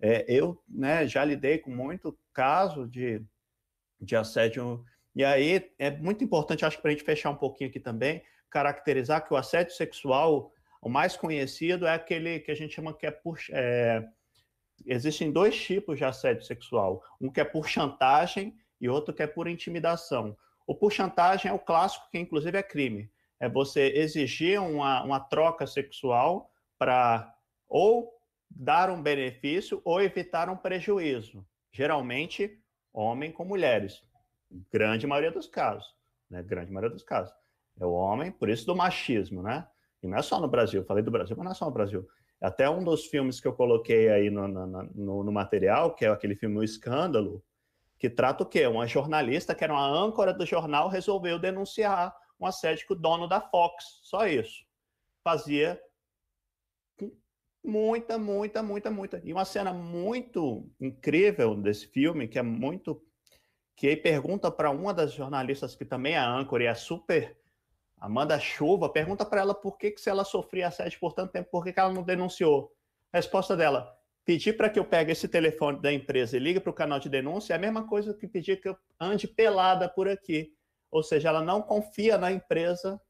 é, 0.00 0.24
eu 0.28 0.62
né, 0.68 1.06
já 1.06 1.24
lidei 1.24 1.58
com 1.58 1.70
muito 1.70 2.16
caso 2.32 2.86
de, 2.86 3.22
de 4.00 4.16
assédio. 4.16 4.84
E 5.14 5.24
aí 5.24 5.70
é 5.78 5.90
muito 5.90 6.22
importante, 6.22 6.64
acho 6.64 6.76
que 6.76 6.82
para 6.82 6.92
a 6.92 6.94
gente 6.94 7.04
fechar 7.04 7.30
um 7.30 7.36
pouquinho 7.36 7.68
aqui 7.68 7.80
também, 7.80 8.22
caracterizar 8.48 9.26
que 9.26 9.34
o 9.34 9.36
assédio 9.36 9.74
sexual 9.74 10.52
o 10.80 10.88
mais 10.88 11.16
conhecido 11.16 11.86
é 11.86 11.94
aquele 11.94 12.40
que 12.40 12.50
a 12.50 12.54
gente 12.54 12.74
chama 12.74 12.94
que 12.94 13.06
é 13.06 13.10
por. 13.10 13.38
É, 13.50 14.06
existem 14.86 15.32
dois 15.32 15.60
tipos 15.60 15.98
de 15.98 16.04
assédio 16.04 16.44
sexual: 16.44 17.02
um 17.20 17.30
que 17.30 17.40
é 17.40 17.44
por 17.44 17.68
chantagem 17.68 18.56
e 18.80 18.88
outro 18.88 19.14
que 19.14 19.22
é 19.22 19.26
por 19.26 19.48
intimidação. 19.48 20.36
O 20.66 20.74
por 20.74 20.92
chantagem 20.92 21.50
é 21.50 21.54
o 21.54 21.58
clássico, 21.58 22.08
que 22.10 22.18
inclusive 22.18 22.56
é 22.58 22.62
crime. 22.62 23.10
É 23.40 23.48
você 23.48 23.88
exigir 23.94 24.60
uma, 24.60 25.02
uma 25.02 25.20
troca 25.20 25.66
sexual 25.66 26.50
para 26.78 27.34
ou 27.68 28.12
dar 28.50 28.90
um 28.90 29.02
benefício 29.02 29.80
ou 29.84 30.00
evitar 30.00 30.48
um 30.48 30.56
prejuízo. 30.56 31.46
Geralmente, 31.72 32.60
homem 32.92 33.30
com 33.30 33.44
mulheres. 33.44 34.02
Grande 34.72 35.06
maioria 35.06 35.30
dos 35.30 35.46
casos. 35.46 35.86
Né? 36.28 36.42
Grande 36.42 36.70
maioria 36.70 36.94
dos 36.94 37.04
casos. 37.04 37.34
É 37.80 37.86
o 37.86 37.92
homem, 37.92 38.32
por 38.32 38.48
isso 38.48 38.66
do 38.66 38.74
machismo, 38.74 39.42
né? 39.42 39.66
E 40.02 40.06
não 40.06 40.18
é 40.18 40.22
só 40.22 40.40
no 40.40 40.48
Brasil, 40.48 40.84
falei 40.84 41.02
do 41.02 41.10
Brasil, 41.10 41.36
mas 41.36 41.44
não 41.44 41.52
é 41.52 41.54
só 41.54 41.66
no 41.66 41.72
Brasil. 41.72 42.06
Até 42.40 42.70
um 42.70 42.84
dos 42.84 43.06
filmes 43.06 43.40
que 43.40 43.48
eu 43.48 43.52
coloquei 43.52 44.08
aí 44.08 44.30
no, 44.30 44.46
no, 44.46 44.66
no, 44.66 45.24
no 45.24 45.32
material, 45.32 45.94
que 45.94 46.04
é 46.04 46.08
aquele 46.08 46.36
filme 46.36 46.56
O 46.56 46.62
Escândalo, 46.62 47.42
que 47.98 48.08
trata 48.08 48.44
o 48.44 48.46
quê? 48.46 48.66
Uma 48.66 48.86
jornalista, 48.86 49.54
que 49.54 49.64
era 49.64 49.72
uma 49.72 49.86
âncora 49.86 50.32
do 50.32 50.46
jornal, 50.46 50.88
resolveu 50.88 51.38
denunciar 51.38 52.14
um 52.38 52.46
assédio 52.46 52.86
que 52.86 52.92
o 52.92 52.96
dono 52.96 53.26
da 53.26 53.40
Fox, 53.40 54.00
só 54.02 54.26
isso. 54.28 54.64
Fazia 55.24 55.80
muita, 57.64 58.16
muita, 58.16 58.62
muita, 58.62 58.90
muita. 58.90 59.20
E 59.24 59.32
uma 59.32 59.44
cena 59.44 59.72
muito 59.72 60.70
incrível 60.80 61.56
desse 61.56 61.88
filme, 61.88 62.28
que 62.28 62.38
é 62.38 62.42
muito. 62.42 63.02
Que 63.76 63.88
aí 63.88 63.96
pergunta 63.96 64.50
para 64.50 64.70
uma 64.70 64.94
das 64.94 65.12
jornalistas 65.12 65.74
que 65.74 65.84
também 65.84 66.14
é 66.14 66.18
âncora 66.18 66.64
e 66.64 66.66
é 66.66 66.74
super 66.74 67.36
Amanda 68.00 68.38
Chuva, 68.38 68.88
pergunta 68.88 69.24
para 69.24 69.40
ela 69.40 69.54
por 69.54 69.76
que, 69.76 69.90
que 69.90 70.00
se 70.00 70.08
ela 70.08 70.24
sofria 70.24 70.68
assédio 70.68 71.00
por 71.00 71.12
tanto 71.12 71.32
tempo, 71.32 71.50
por 71.50 71.64
que, 71.64 71.72
que 71.72 71.80
ela 71.80 71.92
não 71.92 72.02
denunciou? 72.02 72.72
Resposta 73.12 73.56
dela, 73.56 73.96
pedir 74.24 74.56
para 74.56 74.68
que 74.68 74.78
eu 74.78 74.84
pegue 74.84 75.12
esse 75.12 75.26
telefone 75.26 75.80
da 75.80 75.92
empresa 75.92 76.36
e 76.36 76.40
ligue 76.40 76.60
para 76.60 76.70
o 76.70 76.74
canal 76.74 76.98
de 76.98 77.08
denúncia 77.08 77.54
é 77.54 77.56
a 77.56 77.58
mesma 77.58 77.86
coisa 77.86 78.14
que 78.14 78.28
pedir 78.28 78.60
que 78.60 78.68
eu 78.68 78.76
ande 79.00 79.26
pelada 79.26 79.88
por 79.88 80.08
aqui. 80.08 80.52
Ou 80.90 81.02
seja, 81.02 81.28
ela 81.28 81.42
não 81.42 81.62
confia 81.62 82.16
na 82.16 82.30
empresa 82.30 83.00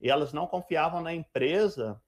e 0.00 0.10
elas 0.10 0.32
não 0.32 0.46
confiavam 0.46 1.02
na 1.02 1.14
empresa 1.14 2.00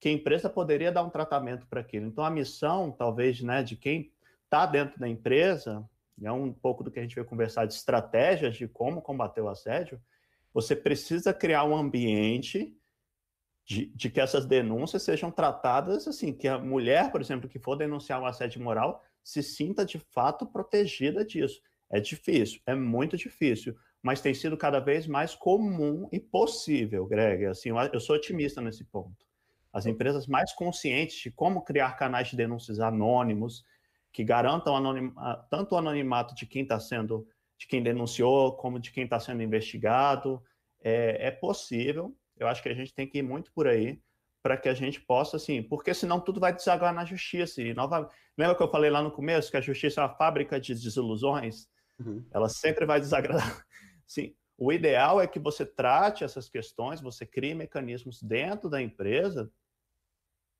que 0.00 0.08
a 0.08 0.12
empresa 0.12 0.48
poderia 0.48 0.90
dar 0.90 1.02
um 1.02 1.10
tratamento 1.10 1.66
para 1.66 1.80
aquilo. 1.80 2.06
Então, 2.06 2.24
a 2.24 2.30
missão, 2.30 2.90
talvez, 2.90 3.40
né, 3.40 3.62
de 3.62 3.76
quem 3.76 4.12
está 4.44 4.66
dentro 4.66 4.98
da 4.98 5.08
empresa, 5.08 5.88
é 6.22 6.30
um 6.30 6.52
pouco 6.52 6.82
do 6.82 6.90
que 6.90 6.98
a 6.98 7.02
gente 7.02 7.16
vai 7.16 7.24
conversar 7.24 7.66
de 7.66 7.74
estratégias 7.74 8.56
de 8.56 8.66
como 8.68 9.02
combater 9.02 9.40
o 9.40 9.48
assédio, 9.48 10.00
você 10.52 10.76
precisa 10.76 11.32
criar 11.32 11.64
um 11.64 11.76
ambiente 11.76 12.76
de, 13.64 13.86
de, 13.86 14.10
que 14.10 14.20
essas 14.20 14.44
denúncias 14.44 15.02
sejam 15.02 15.30
tratadas 15.30 16.06
assim, 16.08 16.32
que 16.32 16.48
a 16.48 16.58
mulher, 16.58 17.10
por 17.10 17.20
exemplo, 17.20 17.48
que 17.48 17.58
for 17.58 17.76
denunciar 17.76 18.20
um 18.20 18.26
assédio 18.26 18.60
moral, 18.60 19.02
se 19.22 19.42
sinta 19.42 19.84
de 19.84 19.98
fato 19.98 20.46
protegida 20.46 21.24
disso. 21.24 21.60
É 21.88 22.00
difícil, 22.00 22.60
é 22.66 22.74
muito 22.74 23.16
difícil, 23.16 23.76
mas 24.02 24.20
tem 24.20 24.34
sido 24.34 24.56
cada 24.56 24.80
vez 24.80 25.06
mais 25.06 25.34
comum 25.34 26.08
e 26.10 26.18
possível, 26.18 27.06
Greg. 27.06 27.46
Assim, 27.46 27.70
eu 27.92 28.00
sou 28.00 28.16
otimista 28.16 28.60
nesse 28.60 28.84
ponto. 28.84 29.26
As 29.72 29.86
empresas 29.86 30.26
mais 30.26 30.52
conscientes 30.52 31.16
de 31.16 31.30
como 31.30 31.62
criar 31.62 31.92
canais 31.92 32.28
de 32.28 32.36
denúncias 32.36 32.80
anônimos, 32.80 33.64
que 34.12 34.24
garantam 34.24 34.74
tanto 35.48 35.74
o 35.74 35.78
anonimato 35.78 36.34
de 36.34 36.46
quem 36.46 36.62
está 36.62 36.78
sendo, 36.78 37.26
de 37.62 37.68
quem 37.68 37.82
denunciou, 37.82 38.56
como 38.56 38.80
de 38.80 38.90
quem 38.90 39.04
está 39.04 39.20
sendo 39.20 39.40
investigado, 39.40 40.42
é, 40.82 41.28
é 41.28 41.30
possível, 41.30 42.12
eu 42.36 42.48
acho 42.48 42.60
que 42.60 42.68
a 42.68 42.74
gente 42.74 42.92
tem 42.92 43.06
que 43.06 43.18
ir 43.18 43.22
muito 43.22 43.52
por 43.52 43.68
aí 43.68 44.00
para 44.42 44.56
que 44.56 44.68
a 44.68 44.74
gente 44.74 45.00
possa, 45.00 45.36
assim, 45.36 45.62
porque 45.62 45.94
senão 45.94 46.20
tudo 46.20 46.40
vai 46.40 46.52
desaguar 46.52 46.92
na 46.92 47.04
justiça. 47.04 47.62
E 47.62 47.72
nova... 47.72 48.10
Lembra 48.36 48.56
que 48.56 48.62
eu 48.62 48.70
falei 48.70 48.90
lá 48.90 49.00
no 49.00 49.12
começo 49.12 49.50
que 49.50 49.56
a 49.56 49.60
justiça 49.60 50.00
é 50.00 50.04
uma 50.04 50.16
fábrica 50.16 50.58
de 50.58 50.74
desilusões? 50.74 51.68
Uhum. 52.00 52.26
Ela 52.32 52.48
sempre 52.48 52.84
vai 52.84 52.98
desagradar. 52.98 53.64
Sim, 54.04 54.34
o 54.58 54.72
ideal 54.72 55.20
é 55.20 55.28
que 55.28 55.38
você 55.38 55.64
trate 55.64 56.24
essas 56.24 56.48
questões, 56.48 57.00
você 57.00 57.24
crie 57.24 57.54
mecanismos 57.54 58.20
dentro 58.20 58.68
da 58.68 58.82
empresa 58.82 59.48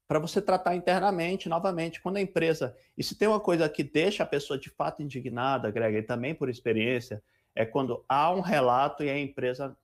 para 0.07 0.19
você 0.19 0.43
tratar 0.43 0.75
internamente, 0.75 1.49
novamente, 1.49 2.01
quando 2.01 2.17
a 2.17 2.21
empresa. 2.21 2.77
E 2.97 3.03
se 3.03 3.17
tem 3.17 3.29
uma 3.29 3.41
coisa 3.41 3.69
que 3.69 3.83
deixa 3.83 4.23
a 4.23 4.27
pessoa 4.27 4.59
de 4.59 4.69
fato 4.71 5.03
indignada, 5.03 5.71
Greg, 5.71 5.97
e 5.97 6.03
também 6.03 6.35
por 6.35 6.49
experiência, 6.49 7.23
é 7.55 7.65
quando 7.65 8.05
há 8.09 8.31
um 8.31 8.41
relato 8.41 9.03
e 9.03 9.11
a 9.11 9.19
empresa 9.19 9.77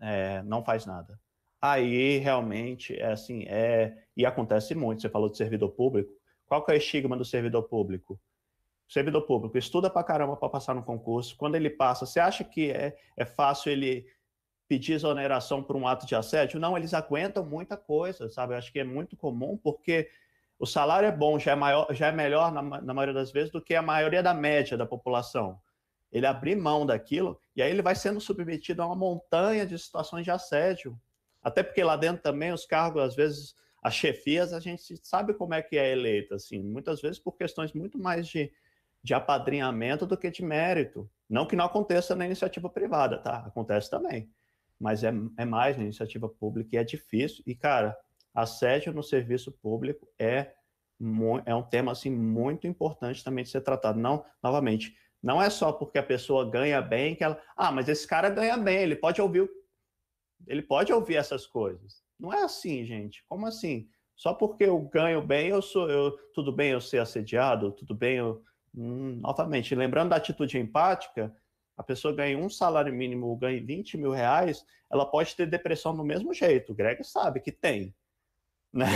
é, 0.00 0.42
não 0.42 0.64
faz 0.64 0.86
nada. 0.86 1.18
Aí 1.60 2.18
realmente 2.18 2.98
é 2.98 3.12
assim, 3.12 3.44
é 3.44 3.96
e 4.16 4.26
acontece 4.26 4.74
muito. 4.74 5.00
Você 5.00 5.08
falou 5.08 5.30
de 5.30 5.36
servidor 5.36 5.70
público. 5.70 6.12
Qual 6.46 6.64
que 6.64 6.72
é 6.72 6.74
o 6.74 6.76
estigma 6.76 7.16
do 7.16 7.24
servidor 7.24 7.62
público? 7.62 8.20
Servidor 8.88 9.22
público 9.22 9.56
estuda 9.56 9.88
pra 9.88 10.04
caramba 10.04 10.36
para 10.36 10.48
passar 10.48 10.74
no 10.74 10.82
concurso. 10.82 11.36
Quando 11.36 11.54
ele 11.54 11.70
passa, 11.70 12.04
você 12.04 12.20
acha 12.20 12.44
que 12.44 12.70
é, 12.70 12.96
é 13.16 13.24
fácil 13.24 13.72
ele 13.72 14.06
pedir 14.72 14.94
exoneração 14.94 15.62
por 15.62 15.76
um 15.76 15.86
ato 15.86 16.06
de 16.06 16.14
assédio? 16.14 16.58
Não, 16.58 16.78
eles 16.78 16.94
aguentam 16.94 17.44
muita 17.44 17.76
coisa, 17.76 18.30
sabe? 18.30 18.54
Eu 18.54 18.58
acho 18.58 18.72
que 18.72 18.80
é 18.80 18.84
muito 18.84 19.14
comum 19.14 19.54
porque 19.62 20.08
o 20.58 20.64
salário 20.64 21.06
é 21.06 21.12
bom, 21.12 21.38
já 21.38 21.52
é, 21.52 21.54
maior, 21.54 21.86
já 21.90 22.06
é 22.06 22.12
melhor 22.12 22.50
na, 22.50 22.62
na 22.62 22.94
maioria 22.94 23.12
das 23.12 23.30
vezes 23.30 23.52
do 23.52 23.60
que 23.60 23.74
a 23.74 23.82
maioria 23.82 24.22
da 24.22 24.32
média 24.32 24.74
da 24.74 24.86
população 24.86 25.60
ele 26.10 26.26
abrir 26.26 26.56
mão 26.56 26.86
daquilo, 26.86 27.38
e 27.54 27.62
aí 27.62 27.70
ele 27.70 27.82
vai 27.82 27.94
sendo 27.94 28.18
submetido 28.18 28.80
a 28.80 28.86
uma 28.86 28.96
montanha 28.96 29.66
de 29.66 29.78
situações 29.78 30.24
de 30.24 30.30
assédio. 30.30 30.98
Até 31.42 31.62
porque 31.62 31.82
lá 31.82 31.96
dentro 31.96 32.22
também 32.22 32.50
os 32.50 32.64
cargos, 32.64 33.02
às 33.02 33.14
vezes, 33.14 33.54
as 33.82 33.94
chefias, 33.94 34.54
a 34.54 34.60
gente 34.60 34.82
sabe 35.02 35.34
como 35.34 35.52
é 35.52 35.60
que 35.60 35.76
é 35.76 35.92
eleita, 35.92 36.36
assim, 36.36 36.62
muitas 36.62 37.02
vezes 37.02 37.18
por 37.18 37.36
questões 37.36 37.74
muito 37.74 37.98
mais 37.98 38.26
de, 38.26 38.50
de 39.02 39.12
apadrinhamento 39.12 40.06
do 40.06 40.16
que 40.16 40.30
de 40.30 40.42
mérito. 40.42 41.10
Não 41.28 41.46
que 41.46 41.56
não 41.56 41.64
aconteça 41.64 42.14
na 42.14 42.26
iniciativa 42.26 42.70
privada, 42.70 43.18
tá? 43.18 43.38
Acontece 43.46 43.90
também. 43.90 44.30
Mas 44.82 45.04
é, 45.04 45.12
é 45.36 45.44
mais 45.44 45.76
na 45.76 45.84
iniciativa 45.84 46.28
pública 46.28 46.70
e 46.72 46.76
é 46.76 46.82
difícil. 46.82 47.44
E, 47.46 47.54
cara, 47.54 47.96
assédio 48.34 48.92
no 48.92 49.02
serviço 49.02 49.52
público 49.52 50.08
é, 50.18 50.52
é 51.46 51.54
um 51.54 51.62
tema, 51.62 51.92
assim, 51.92 52.10
muito 52.10 52.66
importante 52.66 53.22
também 53.22 53.44
de 53.44 53.50
ser 53.50 53.60
tratado. 53.60 54.00
Não, 54.00 54.24
novamente, 54.42 54.96
não 55.22 55.40
é 55.40 55.48
só 55.48 55.70
porque 55.72 55.98
a 55.98 56.02
pessoa 56.02 56.50
ganha 56.50 56.82
bem 56.82 57.14
que 57.14 57.22
ela. 57.22 57.40
Ah, 57.56 57.70
mas 57.70 57.88
esse 57.88 58.06
cara 58.08 58.28
ganha 58.28 58.56
bem, 58.56 58.78
ele 58.78 58.96
pode 58.96 59.22
ouvir. 59.22 59.48
Ele 60.48 60.62
pode 60.62 60.92
ouvir 60.92 61.14
essas 61.14 61.46
coisas. 61.46 62.02
Não 62.18 62.32
é 62.32 62.42
assim, 62.42 62.84
gente. 62.84 63.24
Como 63.28 63.46
assim? 63.46 63.88
Só 64.16 64.34
porque 64.34 64.64
eu 64.64 64.80
ganho 64.80 65.22
bem, 65.22 65.48
eu 65.48 65.62
sou. 65.62 65.88
Eu, 65.88 66.10
tudo 66.34 66.50
bem 66.50 66.72
eu 66.72 66.80
ser 66.80 66.98
assediado, 66.98 67.70
tudo 67.70 67.94
bem 67.94 68.16
eu. 68.16 68.42
Hum, 68.74 69.20
novamente, 69.20 69.76
lembrando 69.76 70.10
da 70.10 70.16
atitude 70.16 70.58
empática, 70.58 71.32
a 71.82 71.84
pessoa 71.84 72.14
ganha 72.14 72.38
um 72.38 72.48
salário 72.48 72.94
mínimo 72.94 73.26
ou 73.26 73.36
ganha 73.36 73.60
20 73.60 73.98
mil 73.98 74.12
reais, 74.12 74.64
ela 74.90 75.04
pode 75.04 75.34
ter 75.34 75.46
depressão 75.46 75.94
do 75.94 76.04
mesmo 76.04 76.32
jeito. 76.32 76.70
O 76.70 76.74
Greg 76.74 77.02
sabe 77.02 77.40
que 77.40 77.50
tem. 77.50 77.92
Né? 78.72 78.86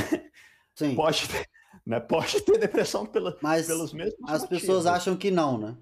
Sim. 0.74 0.94
Pode 0.94 1.28
ter, 1.28 1.48
né? 1.84 1.98
pode 1.98 2.40
ter 2.42 2.58
depressão 2.58 3.04
pela, 3.04 3.36
Mas 3.42 3.66
pelos 3.66 3.92
mesmos 3.92 4.16
As 4.22 4.42
motivos. 4.42 4.60
pessoas 4.62 4.86
acham 4.86 5.16
que 5.16 5.30
não, 5.30 5.58
né? 5.58 5.76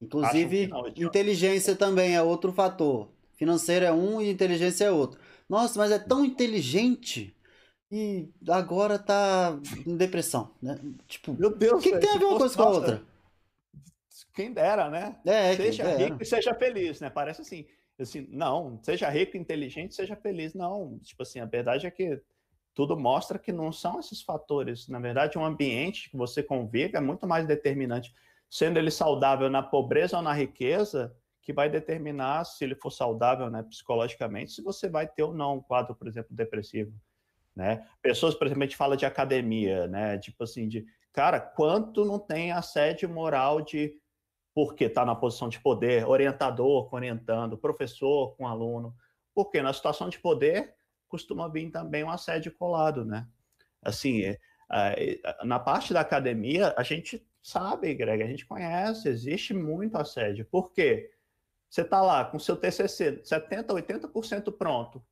Inclusive, 0.00 0.68
não, 0.68 0.88
inteligência 0.88 1.76
também 1.76 2.16
é 2.16 2.22
outro 2.22 2.52
fator. 2.52 3.10
Financeiro 3.34 3.84
é 3.84 3.92
um 3.92 4.20
e 4.20 4.30
inteligência 4.30 4.86
é 4.86 4.90
outro. 4.90 5.20
Nossa, 5.48 5.78
mas 5.78 5.92
é 5.92 5.98
tão 5.98 6.24
inteligente 6.24 7.36
e 7.90 8.28
agora 8.48 8.98
tá 8.98 9.58
em 9.86 9.96
depressão, 9.96 10.50
né? 10.62 10.80
Tipo, 11.06 11.34
meu 11.34 11.54
Deus, 11.54 11.80
o 11.80 11.82
que, 11.82 11.92
que 11.92 11.98
tem 11.98 12.10
a 12.10 12.16
ver 12.16 12.24
uma 12.24 12.38
coisa 12.38 12.56
com 12.56 12.62
a 12.62 12.70
outra? 12.70 13.11
Quem 14.34 14.52
dera, 14.52 14.88
né? 14.88 15.20
É, 15.26 15.54
seja 15.54 15.96
rico 15.96 16.22
e 16.22 16.26
seja 16.26 16.54
feliz, 16.54 17.00
né? 17.00 17.10
Parece 17.10 17.42
assim, 17.42 17.66
assim, 17.98 18.26
não, 18.30 18.78
seja 18.82 19.08
rico, 19.08 19.36
inteligente, 19.36 19.94
seja 19.94 20.16
feliz. 20.16 20.54
Não, 20.54 20.98
tipo 21.00 21.22
assim, 21.22 21.40
a 21.40 21.44
verdade 21.44 21.86
é 21.86 21.90
que 21.90 22.20
tudo 22.74 22.98
mostra 22.98 23.38
que 23.38 23.52
não 23.52 23.70
são 23.70 24.00
esses 24.00 24.22
fatores. 24.22 24.88
Na 24.88 24.98
verdade, 24.98 25.38
um 25.38 25.44
ambiente 25.44 26.10
que 26.10 26.16
você 26.16 26.42
convive 26.42 26.96
é 26.96 27.00
muito 27.00 27.26
mais 27.26 27.46
determinante 27.46 28.12
sendo 28.48 28.78
ele 28.78 28.90
saudável 28.90 29.48
na 29.48 29.62
pobreza 29.62 30.18
ou 30.18 30.22
na 30.22 30.34
riqueza, 30.34 31.16
que 31.40 31.54
vai 31.54 31.70
determinar 31.70 32.44
se 32.44 32.62
ele 32.62 32.74
for 32.74 32.90
saudável 32.90 33.48
né, 33.50 33.62
psicologicamente, 33.62 34.52
se 34.52 34.62
você 34.62 34.90
vai 34.90 35.08
ter 35.08 35.22
ou 35.22 35.32
não 35.32 35.56
um 35.56 35.60
quadro, 35.62 35.94
por 35.94 36.06
exemplo, 36.06 36.36
depressivo. 36.36 36.92
Né? 37.56 37.86
Pessoas, 38.02 38.34
por 38.34 38.46
exemplo, 38.46 38.62
a 38.62 38.66
gente 38.66 38.76
fala 38.76 38.94
de 38.96 39.06
academia, 39.06 39.86
né? 39.86 40.18
Tipo 40.18 40.44
assim, 40.44 40.68
de 40.68 40.86
cara, 41.12 41.40
quanto 41.40 42.04
não 42.04 42.18
tem 42.18 42.52
assédio 42.52 43.08
moral 43.08 43.60
de 43.60 43.94
porque 44.54 44.84
está 44.84 45.04
na 45.04 45.14
posição 45.14 45.48
de 45.48 45.60
poder, 45.60 46.06
orientador 46.06 46.92
orientando, 46.92 47.56
professor 47.56 48.36
com 48.36 48.46
aluno. 48.46 48.94
Porque 49.34 49.62
na 49.62 49.72
situação 49.72 50.08
de 50.08 50.18
poder 50.18 50.74
costuma 51.08 51.48
vir 51.48 51.70
também 51.70 52.04
um 52.04 52.10
assédio 52.10 52.52
colado, 52.52 53.04
né? 53.04 53.26
Assim, 53.82 54.22
é, 54.24 54.38
na 55.44 55.58
parte 55.58 55.92
da 55.92 56.00
academia, 56.00 56.74
a 56.76 56.82
gente 56.82 57.26
sabe, 57.42 57.94
Greg, 57.94 58.22
a 58.22 58.26
gente 58.26 58.46
conhece, 58.46 59.08
existe 59.08 59.52
muito 59.52 59.96
assédio. 59.96 60.46
Por 60.46 60.72
quê? 60.72 61.10
Você 61.68 61.82
está 61.82 62.00
lá 62.00 62.24
com 62.24 62.38
seu 62.38 62.56
TCC 62.56 63.22
70%, 63.22 63.66
80% 63.66 64.56
pronto, 64.56 65.04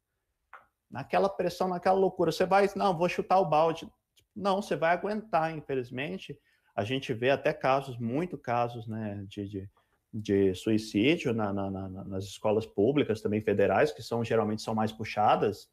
naquela 0.90 1.28
pressão, 1.28 1.68
naquela 1.68 1.98
loucura, 1.98 2.32
você 2.32 2.44
vai, 2.44 2.68
não, 2.76 2.96
vou 2.96 3.08
chutar 3.08 3.38
o 3.38 3.48
balde. 3.48 3.90
Não, 4.34 4.60
você 4.62 4.76
vai 4.76 4.92
aguentar, 4.92 5.56
infelizmente. 5.56 6.38
A 6.80 6.84
gente 6.84 7.12
vê 7.12 7.28
até 7.28 7.52
casos, 7.52 7.98
muito 7.98 8.38
casos, 8.38 8.86
né, 8.86 9.22
de, 9.28 9.46
de, 9.46 9.70
de 10.10 10.54
suicídio 10.54 11.34
na, 11.34 11.52
na, 11.52 11.70
na, 11.70 11.88
nas 12.04 12.24
escolas 12.24 12.64
públicas, 12.64 13.20
também 13.20 13.42
federais, 13.42 13.92
que 13.92 14.02
são 14.02 14.24
geralmente 14.24 14.62
são 14.62 14.74
mais 14.74 14.90
puxadas, 14.90 15.70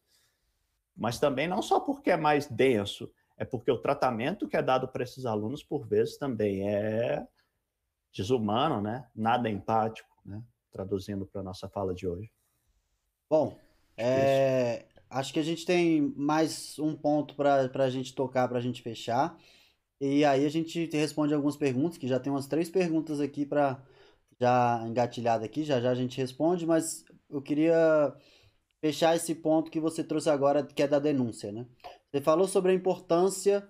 mas 0.94 1.18
também 1.18 1.48
não 1.48 1.62
só 1.62 1.80
porque 1.80 2.12
é 2.12 2.18
mais 2.18 2.46
denso, 2.48 3.10
é 3.38 3.46
porque 3.46 3.72
o 3.72 3.78
tratamento 3.78 4.50
que 4.50 4.58
é 4.58 4.62
dado 4.62 4.86
para 4.86 5.02
esses 5.02 5.26
alunos, 5.26 5.64
por 5.64 5.88
vezes, 5.88 6.18
também 6.18 6.68
é 6.68 7.26
desumano, 8.14 8.82
né? 8.82 9.08
Nada 9.16 9.50
empático, 9.50 10.14
né? 10.26 10.44
Traduzindo 10.74 11.26
para 11.26 11.40
a 11.40 11.44
nossa 11.46 11.70
fala 11.70 11.96
de 11.96 12.06
hoje. 12.06 12.30
Bom, 13.30 13.58
é... 13.96 14.84
acho 15.10 15.32
que 15.32 15.40
a 15.40 15.44
gente 15.44 15.66
tem 15.66 16.14
mais 16.18 16.78
um 16.80 16.98
ponto 16.98 17.34
para 17.34 17.70
a 17.74 17.90
gente 17.90 18.14
tocar, 18.14 18.50
para 18.50 18.58
a 18.58 18.62
gente 18.62 18.82
fechar. 18.82 19.38
E 20.00 20.24
aí 20.24 20.46
a 20.46 20.50
gente 20.50 20.86
responde 20.92 21.34
algumas 21.34 21.58
perguntas, 21.58 21.98
que 21.98 22.08
já 22.08 22.20
tem 22.20 22.32
umas 22.32 22.48
três 22.48 22.70
perguntas 22.70 23.20
aqui 23.20 23.46
para 23.46 23.84
já 24.40 24.84
engatilhada 24.88 25.46
aqui, 25.46 25.64
já 25.64 25.82
já 25.82 25.92
a 25.92 25.96
gente 25.96 26.18
responde, 26.18 26.66
mas 26.66 27.04
eu 27.30 27.42
queria 27.42 28.14
fechar 28.80 29.16
esse 29.16 29.34
ponto 29.34 29.72
que 29.72 29.80
você 29.80 30.04
trouxe 30.04 30.30
agora, 30.30 30.64
que 30.64 30.84
é 30.84 30.88
da 30.88 31.00
denúncia, 31.00 31.52
né? 31.52 31.66
Você 32.12 32.22
falou 32.22 32.48
sobre 32.48 32.72
a 32.72 32.76
importância 32.76 33.68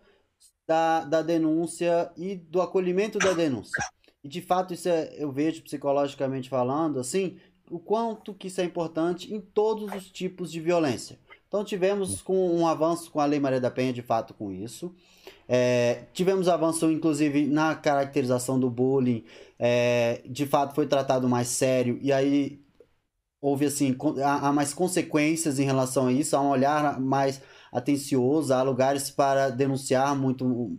da, 0.68 1.06
da 1.06 1.22
denúncia 1.22 2.12
e 2.18 2.36
do 2.36 2.62
acolhimento 2.62 3.18
da 3.18 3.34
denúncia. 3.34 3.82
E 4.24 4.28
de 4.28 4.42
fato, 4.42 4.74
isso 4.74 4.90
é, 4.90 5.16
eu 5.18 5.32
vejo 5.32 5.64
psicologicamente 5.64 6.50
falando, 6.50 7.00
assim, 7.00 7.40
o 7.72 7.80
quanto 7.80 8.34
que 8.34 8.48
isso 8.48 8.60
é 8.60 8.66
importante 8.66 9.34
em 9.34 9.40
todos 9.40 9.94
os 9.94 10.12
tipos 10.12 10.52
de 10.52 10.60
violência. 10.60 11.18
Então 11.48 11.64
tivemos 11.64 12.22
com 12.22 12.56
um 12.56 12.68
avanço 12.68 13.10
com 13.10 13.20
a 13.20 13.26
Lei 13.26 13.40
Maria 13.40 13.62
da 13.62 13.72
Penha, 13.72 13.94
de 13.94 14.02
fato, 14.02 14.34
com 14.34 14.52
isso. 14.52 14.94
É, 15.48 16.04
tivemos 16.14 16.48
avanço, 16.48 16.92
inclusive, 16.92 17.48
na 17.48 17.76
caracterização 17.76 18.60
do 18.60 18.70
bullying. 18.70 19.24
É, 19.58 20.22
de 20.26 20.46
fato, 20.46 20.76
foi 20.76 20.88
tratado 20.88 21.28
mais 21.30 21.48
sério. 21.48 21.98
E 22.02 22.12
aí 22.12 22.60
houve, 23.42 23.66
assim, 23.66 23.96
há, 24.24 24.50
há 24.50 24.54
mais 24.54 24.74
consequências 24.74 25.58
em 25.58 25.64
relação 25.64 26.08
a 26.08 26.12
isso. 26.12 26.36
Há 26.36 26.42
um 26.42 26.50
olhar 26.50 27.00
mais 27.00 27.42
atencioso. 27.72 28.54
Há 28.54 28.62
lugares 28.62 29.10
para 29.10 29.50
denunciar 29.50 30.16
muito, 30.16 30.78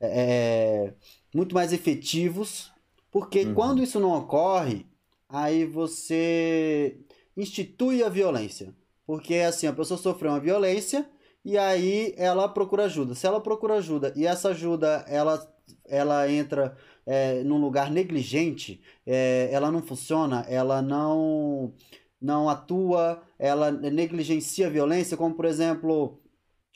é, 0.00 0.94
muito 1.32 1.54
mais 1.54 1.72
efetivos. 1.72 2.72
Porque 3.10 3.44
uhum. 3.44 3.54
quando 3.54 3.82
isso 3.82 4.00
não 4.00 4.16
ocorre, 4.16 4.84
aí 5.28 5.64
você 5.64 6.98
institui 7.36 8.02
a 8.02 8.08
violência. 8.08 8.74
Porque 9.08 9.36
assim, 9.36 9.66
a 9.66 9.72
pessoa 9.72 9.96
sofreu 9.96 10.32
uma 10.32 10.38
violência 10.38 11.08
e 11.42 11.56
aí 11.56 12.12
ela 12.18 12.46
procura 12.46 12.84
ajuda. 12.84 13.14
Se 13.14 13.26
ela 13.26 13.40
procura 13.40 13.76
ajuda 13.76 14.12
e 14.14 14.26
essa 14.26 14.50
ajuda 14.50 15.02
ela, 15.08 15.50
ela 15.86 16.30
entra 16.30 16.76
é, 17.06 17.42
num 17.42 17.56
lugar 17.56 17.90
negligente, 17.90 18.82
é, 19.06 19.48
ela 19.50 19.70
não 19.70 19.80
funciona, 19.80 20.44
ela 20.46 20.82
não, 20.82 21.72
não 22.20 22.50
atua, 22.50 23.22
ela 23.38 23.70
negligencia 23.70 24.66
a 24.66 24.70
violência, 24.70 25.16
como 25.16 25.34
por 25.34 25.46
exemplo, 25.46 26.20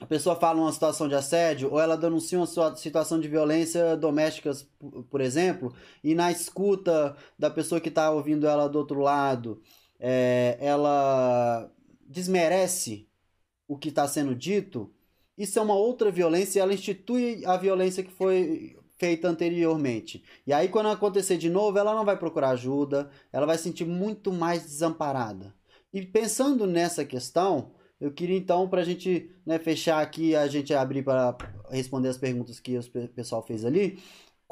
a 0.01 0.07
pessoa 0.07 0.35
fala 0.35 0.59
uma 0.59 0.73
situação 0.73 1.09
de 1.09 1.15
assédio 1.15 1.71
ou 1.71 1.79
ela 1.79 1.99
denuncia 1.99 2.39
uma 2.39 2.77
situação 2.77 3.21
de 3.21 3.29
violência 3.29 3.95
doméstica, 3.95 4.53
por 5.11 5.21
exemplo, 5.21 5.75
e 6.03 6.15
na 6.15 6.33
escuta 6.33 7.15
da 7.39 7.51
pessoa 7.51 7.79
que 7.79 7.91
está 7.91 8.11
ouvindo 8.11 8.47
ela 8.47 8.71
do 8.71 8.79
outro 8.79 9.01
lado, 9.01 9.61
é, 10.01 10.57
ela 10.61 11.71
desmerece 12.13 13.09
o 13.67 13.77
que 13.77 13.89
está 13.89 14.07
sendo 14.07 14.35
dito, 14.35 14.93
isso 15.37 15.59
é 15.59 15.63
uma 15.63 15.75
outra 15.75 16.11
violência 16.11 16.59
e 16.59 16.63
ela 16.63 16.75
institui 16.75 17.43
a 17.47 17.57
violência 17.57 18.03
que 18.03 18.13
foi 18.13 18.77
feita 18.99 19.29
anteriormente. 19.29 20.23
E 20.47 20.53
aí, 20.53 20.69
quando 20.69 20.91
acontecer 20.91 21.37
de 21.37 21.51
novo, 21.51 21.79
ela 21.79 21.95
não 21.95 22.05
vai 22.05 22.17
procurar 22.17 22.51
ajuda, 22.51 23.11
ela 23.33 23.47
vai 23.47 23.57
se 23.57 23.65
sentir 23.65 23.85
muito 23.85 24.33
mais 24.33 24.63
desamparada. 24.63 25.55
E 25.93 26.03
pensando 26.03 26.67
nessa 26.67 27.05
questão, 27.05 27.73
eu 28.01 28.13
queria 28.13 28.37
então, 28.37 28.69
para 28.69 28.83
a 28.83 28.85
gente 28.85 29.31
né, 29.45 29.59
fechar 29.59 30.01
aqui, 30.01 30.37
a 30.37 30.47
gente 30.47 30.73
abrir 30.75 31.03
para 31.03 31.37
responder 31.71 32.09
as 32.09 32.19
perguntas 32.19 32.61
que 32.61 32.79
o 32.79 33.09
pessoal 33.09 33.43
fez 33.43 33.65
ali, 33.65 33.99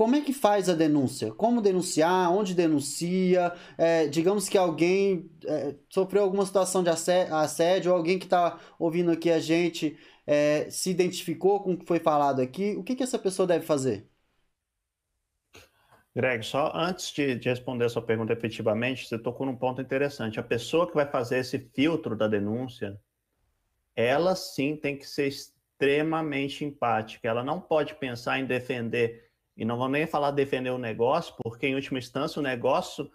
como 0.01 0.17
é 0.17 0.23
que 0.23 0.33
faz 0.33 0.67
a 0.71 0.75
denúncia? 0.75 1.31
Como 1.35 1.61
denunciar? 1.61 2.33
Onde 2.33 2.55
denuncia? 2.55 3.53
É, 3.77 4.07
digamos 4.07 4.49
que 4.49 4.57
alguém 4.57 5.31
é, 5.45 5.75
sofreu 5.91 6.23
alguma 6.23 6.47
situação 6.47 6.83
de 6.83 6.89
assédio, 6.89 7.93
ou 7.93 7.99
alguém 7.99 8.19
que 8.19 8.25
está 8.25 8.59
ouvindo 8.79 9.11
aqui 9.11 9.31
a 9.31 9.39
gente 9.39 9.99
é, 10.27 10.71
se 10.71 10.89
identificou 10.89 11.63
com 11.63 11.75
o 11.75 11.77
que 11.77 11.85
foi 11.85 11.99
falado 11.99 12.41
aqui. 12.41 12.75
O 12.79 12.83
que, 12.83 12.97
que 12.97 13.03
essa 13.03 13.19
pessoa 13.19 13.47
deve 13.47 13.67
fazer? 13.67 14.09
Greg, 16.17 16.47
só 16.47 16.73
antes 16.75 17.13
de, 17.13 17.35
de, 17.35 17.51
responder 17.51 17.85
a 17.85 17.91
sua 17.91 18.01
pergunta 18.01 18.33
efetivamente, 18.33 19.07
você 19.07 19.19
tocou 19.19 19.45
num 19.45 19.55
ponto 19.55 19.83
interessante. 19.83 20.41
A 20.41 20.43
pessoa 20.43 20.89
que 20.89 20.95
vai 20.95 21.05
fazer 21.05 21.41
esse 21.41 21.59
filtro 21.75 22.17
da 22.17 22.27
denúncia, 22.27 22.99
ela 23.95 24.35
sim 24.35 24.77
tem 24.77 24.97
que 24.97 25.07
ser 25.07 25.27
extremamente 25.29 26.65
empática. 26.65 27.29
Ela 27.29 27.45
não 27.45 27.61
pode 27.61 27.95
pensar 27.97 28.41
em 28.41 28.47
defender 28.47 29.29
e 29.61 29.65
não 29.67 29.77
vou 29.77 29.91
nem 29.91 30.07
falar 30.07 30.31
defender 30.31 30.71
o 30.71 30.79
negócio, 30.79 31.35
porque 31.43 31.67
em 31.67 31.75
última 31.75 31.99
instância 31.99 32.41
o 32.41 32.43
negócio, 32.43 33.11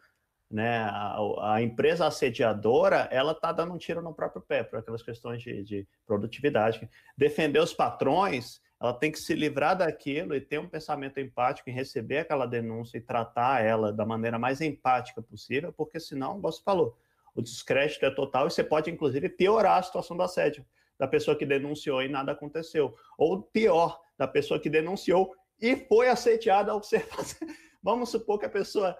né, 0.49 0.84
a, 0.84 1.55
a 1.55 1.61
empresa 1.63 2.05
assediadora, 2.05 3.09
ela 3.11 3.31
está 3.31 3.51
dando 3.51 3.73
um 3.73 3.80
tiro 3.80 3.99
no 3.99 4.13
próprio 4.13 4.43
pé 4.43 4.63
por 4.63 4.77
aquelas 4.77 5.01
questões 5.01 5.41
de, 5.41 5.63
de 5.63 5.88
produtividade. 6.05 6.88
Defender 7.17 7.59
os 7.59 7.73
patrões, 7.73 8.61
ela 8.80 8.93
tem 8.93 9.11
que 9.11 9.17
se 9.17 9.34
livrar 9.34 9.76
daquilo 9.76 10.35
e 10.35 10.39
ter 10.39 10.59
um 10.59 10.69
pensamento 10.69 11.19
empático 11.19 11.67
em 11.67 11.73
receber 11.73 12.19
aquela 12.19 12.45
denúncia 12.45 12.99
e 12.99 13.01
tratar 13.01 13.65
ela 13.65 13.91
da 13.91 14.05
maneira 14.05 14.38
mais 14.38 14.61
empática 14.61 15.23
possível, 15.23 15.73
porque 15.73 15.99
senão, 15.99 16.39
como 16.39 16.53
falou, 16.63 16.95
o 17.34 17.41
descrédito 17.41 18.05
é 18.05 18.11
total 18.11 18.45
e 18.45 18.51
você 18.51 18.63
pode, 18.63 18.91
inclusive, 18.91 19.30
piorar 19.30 19.80
a 19.80 19.84
situação 19.84 20.15
do 20.15 20.22
assédio 20.22 20.63
da 20.97 21.07
pessoa 21.07 21.35
que 21.35 21.45
denunciou 21.45 22.03
e 22.03 22.07
nada 22.07 22.34
aconteceu. 22.34 22.95
Ou 23.17 23.41
pior, 23.41 23.99
da 24.15 24.27
pessoa 24.27 24.59
que 24.59 24.69
denunciou 24.69 25.35
e 25.60 25.76
foi 25.76 26.10
assediada 26.10 26.72
ao 26.72 26.84
ser. 26.84 27.07
Vamos 27.82 28.10
supor 28.10 28.40
que 28.40 28.45
a 28.45 28.49
pessoa 28.49 28.98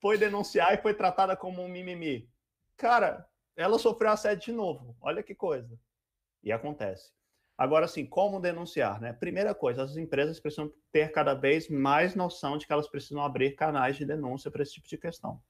foi 0.00 0.16
denunciar 0.18 0.74
e 0.74 0.82
foi 0.82 0.94
tratada 0.94 1.36
como 1.36 1.62
um 1.62 1.68
mimimi. 1.68 2.28
Cara, 2.76 3.26
ela 3.56 3.78
sofreu 3.78 4.10
assédio 4.10 4.46
de 4.46 4.52
novo. 4.52 4.96
Olha 5.00 5.22
que 5.22 5.34
coisa. 5.34 5.78
E 6.42 6.52
acontece. 6.52 7.12
Agora, 7.56 7.86
assim, 7.86 8.06
como 8.06 8.38
denunciar, 8.38 9.00
né? 9.00 9.12
Primeira 9.12 9.52
coisa, 9.52 9.82
as 9.82 9.96
empresas 9.96 10.38
precisam 10.38 10.72
ter 10.92 11.10
cada 11.10 11.34
vez 11.34 11.68
mais 11.68 12.14
noção 12.14 12.56
de 12.56 12.64
que 12.64 12.72
elas 12.72 12.88
precisam 12.88 13.20
abrir 13.20 13.56
canais 13.56 13.96
de 13.96 14.04
denúncia 14.04 14.48
para 14.48 14.62
esse 14.62 14.74
tipo 14.74 14.86
de 14.86 14.96
questão. 14.96 15.42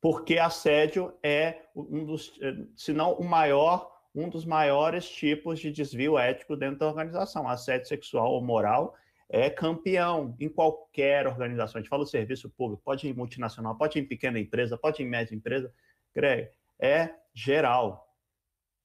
Porque 0.00 0.38
assédio 0.38 1.14
é 1.22 1.64
um 1.76 2.06
dos, 2.06 2.32
se 2.74 2.94
não 2.94 3.12
o 3.14 3.24
maior, 3.24 3.92
um 4.14 4.30
dos 4.30 4.46
maiores 4.46 5.06
tipos 5.06 5.60
de 5.60 5.70
desvio 5.70 6.18
ético 6.18 6.56
dentro 6.56 6.78
da 6.78 6.86
organização. 6.86 7.46
Assédio 7.46 7.86
sexual 7.86 8.32
ou 8.32 8.42
moral 8.42 8.96
é 9.28 9.50
campeão 9.50 10.34
em 10.40 10.48
qualquer 10.48 11.26
organização. 11.26 11.78
A 11.78 11.82
gente 11.82 11.90
fala 11.90 12.04
do 12.04 12.10
serviço 12.10 12.48
público, 12.48 12.82
pode 12.82 13.06
ir 13.06 13.10
em 13.10 13.14
multinacional, 13.14 13.76
pode 13.76 13.98
ir 13.98 14.02
em 14.02 14.06
pequena 14.06 14.38
empresa, 14.38 14.78
pode 14.78 15.02
ir 15.02 15.06
em 15.06 15.08
média 15.08 15.34
empresa. 15.34 15.72
Greg, 16.14 16.50
é 16.80 17.14
geral, 17.34 18.14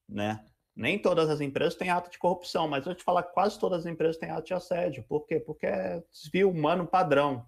né? 0.08 0.44
Nem 0.76 1.00
todas 1.00 1.30
as 1.30 1.40
empresas 1.40 1.76
têm 1.76 1.90
ato 1.90 2.10
de 2.10 2.18
corrupção, 2.18 2.68
mas 2.68 2.86
eu 2.86 2.96
te 2.96 3.04
falar 3.04 3.24
quase 3.24 3.60
todas 3.60 3.82
as 3.82 3.86
empresas 3.86 4.18
têm 4.18 4.32
ato 4.32 4.48
de 4.48 4.54
assédio. 4.54 5.04
Por 5.08 5.26
quê? 5.26 5.40
Porque 5.40 5.68
é 5.68 6.04
desvio 6.12 6.50
humano 6.50 6.86
padrão 6.86 7.46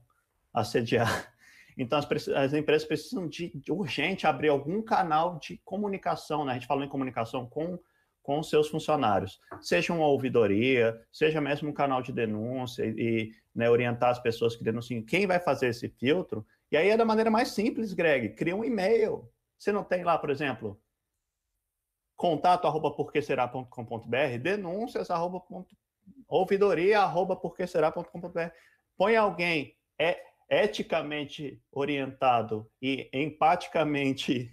assediar. 0.53 1.31
Então, 1.77 1.99
as, 1.99 2.29
as 2.29 2.53
empresas 2.53 2.87
precisam 2.87 3.27
de, 3.27 3.51
de, 3.53 3.69
urgente 3.69 4.25
abrir 4.25 4.47
algum 4.47 4.81
canal 4.81 5.37
de 5.37 5.57
comunicação, 5.65 6.45
né? 6.45 6.51
A 6.51 6.53
gente 6.53 6.67
falou 6.67 6.85
em 6.85 6.87
comunicação 6.87 7.45
com 7.45 7.77
com 8.25 8.41
seus 8.41 8.67
funcionários, 8.69 9.39
seja 9.61 9.93
uma 9.93 10.07
ouvidoria, 10.07 10.99
seja 11.11 11.39
mesmo 11.39 11.69
um 11.69 11.73
canal 11.73 12.01
de 12.01 12.11
denúncia 12.11 12.83
e 12.83 13.31
né, 13.53 13.69
orientar 13.69 14.09
as 14.09 14.19
pessoas 14.19 14.55
que 14.55 14.63
denunciam 14.63 15.03
quem 15.03 15.27
vai 15.27 15.39
fazer 15.39 15.67
esse 15.67 15.87
filtro. 15.89 16.43
E 16.71 16.75
aí 16.75 16.89
é 16.89 16.97
da 16.97 17.05
maneira 17.05 17.29
mais 17.29 17.49
simples, 17.49 17.93
Greg, 17.93 18.29
cria 18.29 18.55
um 18.55 18.65
e-mail. 18.65 19.31
Você 19.59 19.71
não 19.71 19.83
tem 19.83 20.03
lá, 20.03 20.17
por 20.17 20.31
exemplo, 20.31 20.81
contato 22.15 22.65
arroba 22.65 22.89
porqueserá.com.br, 22.89 24.39
denúncias 24.41 25.11
arroba 25.11 25.43
ouvidoria 26.27 27.01
arroba 27.01 27.35
porqueserá.com.br. 27.35 28.49
Põe 28.97 29.15
alguém 29.15 29.77
é 29.99 30.19
eticamente 30.49 31.61
orientado 31.71 32.67
e 32.81 33.07
empaticamente 33.13 34.51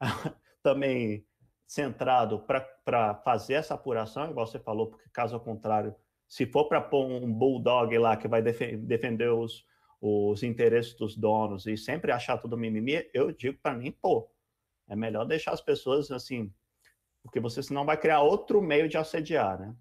também 0.60 1.24
centrado 1.70 2.44
para 2.84 3.14
fazer 3.24 3.54
essa 3.54 3.74
apuração, 3.74 4.28
igual 4.28 4.44
você 4.44 4.58
falou, 4.58 4.88
porque 4.88 5.08
caso 5.10 5.38
contrário, 5.38 5.94
se 6.26 6.44
for 6.44 6.64
para 6.64 6.80
pôr 6.80 7.06
um 7.06 7.32
bulldog 7.32 7.96
lá 7.96 8.16
que 8.16 8.26
vai 8.26 8.42
def 8.42 8.58
defender 8.78 9.28
os, 9.28 9.64
os 10.00 10.42
interesses 10.42 10.94
dos 10.94 11.16
donos 11.16 11.66
e 11.66 11.76
sempre 11.76 12.10
achar 12.10 12.38
tudo 12.38 12.58
mimimi, 12.58 13.08
eu 13.14 13.30
digo 13.30 13.56
para 13.62 13.72
mim, 13.72 13.92
pô, 13.92 14.28
é 14.88 14.96
melhor 14.96 15.24
deixar 15.24 15.52
as 15.52 15.60
pessoas 15.60 16.10
assim, 16.10 16.52
porque 17.22 17.38
você 17.38 17.62
senão 17.62 17.86
vai 17.86 17.96
criar 17.96 18.20
outro 18.20 18.60
meio 18.60 18.88
de 18.88 18.98
assediar, 18.98 19.60
né? 19.60 19.72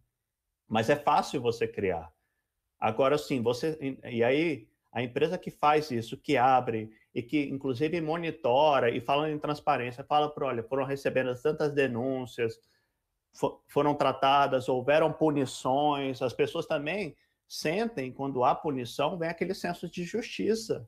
Mas 0.67 0.91
é 0.91 0.95
fácil 0.95 1.41
você 1.41 1.67
criar. 1.67 2.13
Agora 2.79 3.17
sim, 3.17 3.41
você 3.41 3.97
e 4.03 4.23
aí 4.23 4.69
a 4.91 5.03
empresa 5.03 5.37
que 5.37 5.51
faz 5.51 5.91
isso, 5.91 6.17
que 6.17 6.37
abre 6.37 6.89
e 7.13 7.21
que, 7.21 7.43
inclusive, 7.49 8.01
monitora 8.01 8.89
e 8.89 8.99
falando 8.99 9.33
em 9.33 9.39
transparência, 9.39 10.03
fala 10.03 10.29
para, 10.29 10.45
olha, 10.45 10.63
foram 10.63 10.83
recebendo 10.83 11.33
tantas 11.41 11.73
denúncias, 11.73 12.59
for, 13.33 13.61
foram 13.67 13.93
tratadas, 13.93 14.67
houveram 14.67 15.13
punições, 15.13 16.21
as 16.21 16.33
pessoas 16.33 16.65
também 16.65 17.15
sentem, 17.47 18.11
quando 18.11 18.43
há 18.43 18.53
punição, 18.53 19.17
vem 19.17 19.29
aquele 19.29 19.53
senso 19.53 19.89
de 19.89 20.03
justiça. 20.03 20.87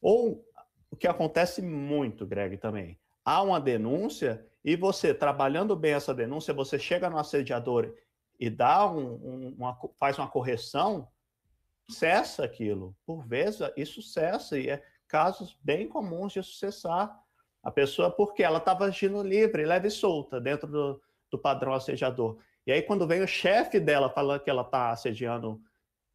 Ou 0.00 0.44
o 0.90 0.96
que 0.96 1.06
acontece 1.06 1.60
muito, 1.62 2.26
Greg, 2.26 2.56
também, 2.56 2.98
há 3.24 3.42
uma 3.42 3.60
denúncia 3.60 4.46
e 4.64 4.76
você, 4.76 5.14
trabalhando 5.14 5.76
bem 5.76 5.92
essa 5.92 6.14
denúncia, 6.14 6.52
você 6.52 6.78
chega 6.78 7.08
no 7.08 7.18
assediador 7.18 7.94
e 8.38 8.48
dá 8.48 8.90
um, 8.90 9.14
um, 9.14 9.54
uma, 9.58 9.78
faz 9.98 10.18
uma 10.18 10.28
correção, 10.28 11.06
cessa 11.90 12.44
aquilo. 12.44 12.96
Por 13.04 13.26
vezes, 13.26 13.60
isso 13.76 14.02
cessa, 14.02 14.58
e 14.58 14.68
é 14.68 14.82
casos 15.08 15.58
bem 15.62 15.88
comuns 15.88 16.32
de 16.32 16.42
cessar 16.42 17.18
a 17.62 17.70
pessoa 17.70 18.10
porque 18.10 18.42
ela 18.42 18.58
estava 18.58 18.84
agindo 18.84 19.22
livre, 19.22 19.64
leve 19.64 19.88
e 19.88 19.90
solta, 19.90 20.40
dentro 20.40 20.68
do, 20.68 21.02
do 21.30 21.38
padrão 21.38 21.74
assediador. 21.74 22.38
E 22.66 22.72
aí, 22.72 22.82
quando 22.82 23.06
vem 23.06 23.22
o 23.22 23.28
chefe 23.28 23.80
dela 23.80 24.08
falando 24.08 24.40
que 24.40 24.50
ela 24.50 24.62
está 24.62 24.90
assediando, 24.90 25.60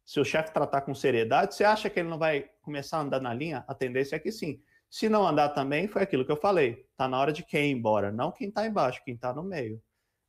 se 0.04 0.20
o 0.20 0.24
chefe 0.24 0.52
tratar 0.52 0.82
com 0.82 0.94
seriedade, 0.94 1.54
você 1.54 1.64
acha 1.64 1.90
que 1.90 2.00
ele 2.00 2.08
não 2.08 2.18
vai 2.18 2.48
começar 2.62 2.98
a 2.98 3.00
andar 3.00 3.20
na 3.20 3.34
linha? 3.34 3.64
A 3.66 3.74
tendência 3.74 4.16
é 4.16 4.18
que 4.18 4.30
sim. 4.30 4.60
Se 4.88 5.08
não 5.08 5.26
andar 5.26 5.48
também, 5.50 5.88
foi 5.88 6.02
aquilo 6.02 6.24
que 6.24 6.30
eu 6.30 6.36
falei. 6.36 6.86
Está 6.92 7.08
na 7.08 7.18
hora 7.18 7.32
de 7.32 7.44
quem 7.44 7.70
ir 7.70 7.74
embora, 7.74 8.12
não 8.12 8.30
quem 8.30 8.48
está 8.48 8.66
embaixo, 8.66 9.02
quem 9.04 9.14
está 9.14 9.32
no 9.32 9.42
meio. 9.42 9.82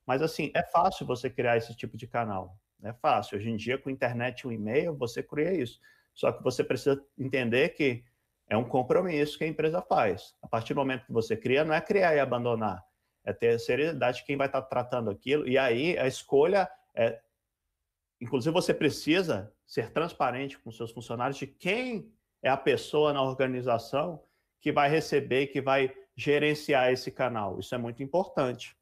Mas 0.05 0.21
assim, 0.21 0.51
é 0.55 0.63
fácil 0.63 1.05
você 1.05 1.29
criar 1.29 1.57
esse 1.57 1.75
tipo 1.75 1.95
de 1.95 2.07
canal. 2.07 2.57
É 2.83 2.93
fácil. 2.93 3.37
Hoje 3.37 3.49
em 3.49 3.55
dia, 3.55 3.77
com 3.77 3.89
internet 3.89 4.41
e 4.41 4.47
um 4.47 4.51
e-mail, 4.51 4.95
você 4.95 5.23
cria 5.23 5.53
isso. 5.53 5.79
Só 6.13 6.31
que 6.31 6.43
você 6.43 6.63
precisa 6.63 7.03
entender 7.17 7.69
que 7.69 8.03
é 8.49 8.55
um 8.55 8.63
compromisso 8.63 9.37
que 9.37 9.43
a 9.43 9.47
empresa 9.47 9.81
faz. 9.81 10.35
A 10.41 10.47
partir 10.47 10.73
do 10.73 10.79
momento 10.79 11.05
que 11.05 11.11
você 11.11 11.35
cria, 11.35 11.65
não 11.65 11.73
é 11.73 11.81
criar 11.81 12.15
e 12.15 12.19
abandonar, 12.19 12.83
é 13.25 13.33
ter 13.33 13.49
a 13.49 13.59
seriedade 13.59 14.19
de 14.19 14.25
quem 14.25 14.37
vai 14.37 14.47
estar 14.47 14.61
tratando 14.63 15.09
aquilo. 15.09 15.47
E 15.47 15.57
aí 15.57 15.97
a 15.97 16.07
escolha 16.07 16.69
é. 16.95 17.19
Inclusive, 18.19 18.51
você 18.51 18.73
precisa 18.73 19.53
ser 19.65 19.91
transparente 19.91 20.57
com 20.57 20.71
seus 20.71 20.91
funcionários 20.91 21.37
de 21.37 21.45
quem 21.45 22.11
é 22.41 22.49
a 22.49 22.57
pessoa 22.57 23.13
na 23.13 23.21
organização 23.21 24.23
que 24.59 24.71
vai 24.71 24.89
receber, 24.89 25.47
que 25.47 25.61
vai 25.61 25.93
gerenciar 26.15 26.91
esse 26.91 27.11
canal. 27.11 27.59
Isso 27.59 27.75
é 27.75 27.77
muito 27.77 28.01
importante. 28.01 28.76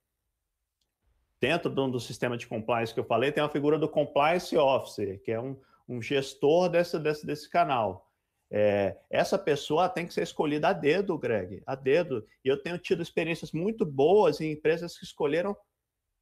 Dentro 1.46 1.70
do, 1.70 2.00
sistema 2.00 2.36
de 2.36 2.48
compliance 2.48 2.92
que 2.92 3.00
eu 3.00 3.06
falei, 3.06 3.32
tem 3.32 3.44
a 3.44 3.48
figura 3.48 3.78
do 3.78 3.88
compliance 3.88 4.58
officer, 4.58 5.22
que 5.22 5.32
é 5.32 5.40
um, 5.40 5.56
um 5.88 6.02
gestor 6.02 6.70
desse, 6.70 6.98
desse, 6.98 7.48
canal. 7.48 8.10
É, 8.50 8.98
essa 9.12 9.38
pessoa 9.38 9.88
tem 9.88 10.08
que 10.08 10.14
ser 10.16 10.24
escolhida 10.24 10.70
a 10.70 10.74
dedo, 10.74 11.16
Greg, 11.20 11.62
a 11.64 11.76
dedo. 11.76 12.26
E 12.44 12.48
eu 12.48 12.60
tenho 12.60 12.80
tido 12.80 13.04
experiências 13.04 13.52
muito 13.52 13.86
boas 13.86 14.42
em 14.42 14.54
empresas 14.54 14.98
que 14.98 15.06
escolheram 15.06 15.56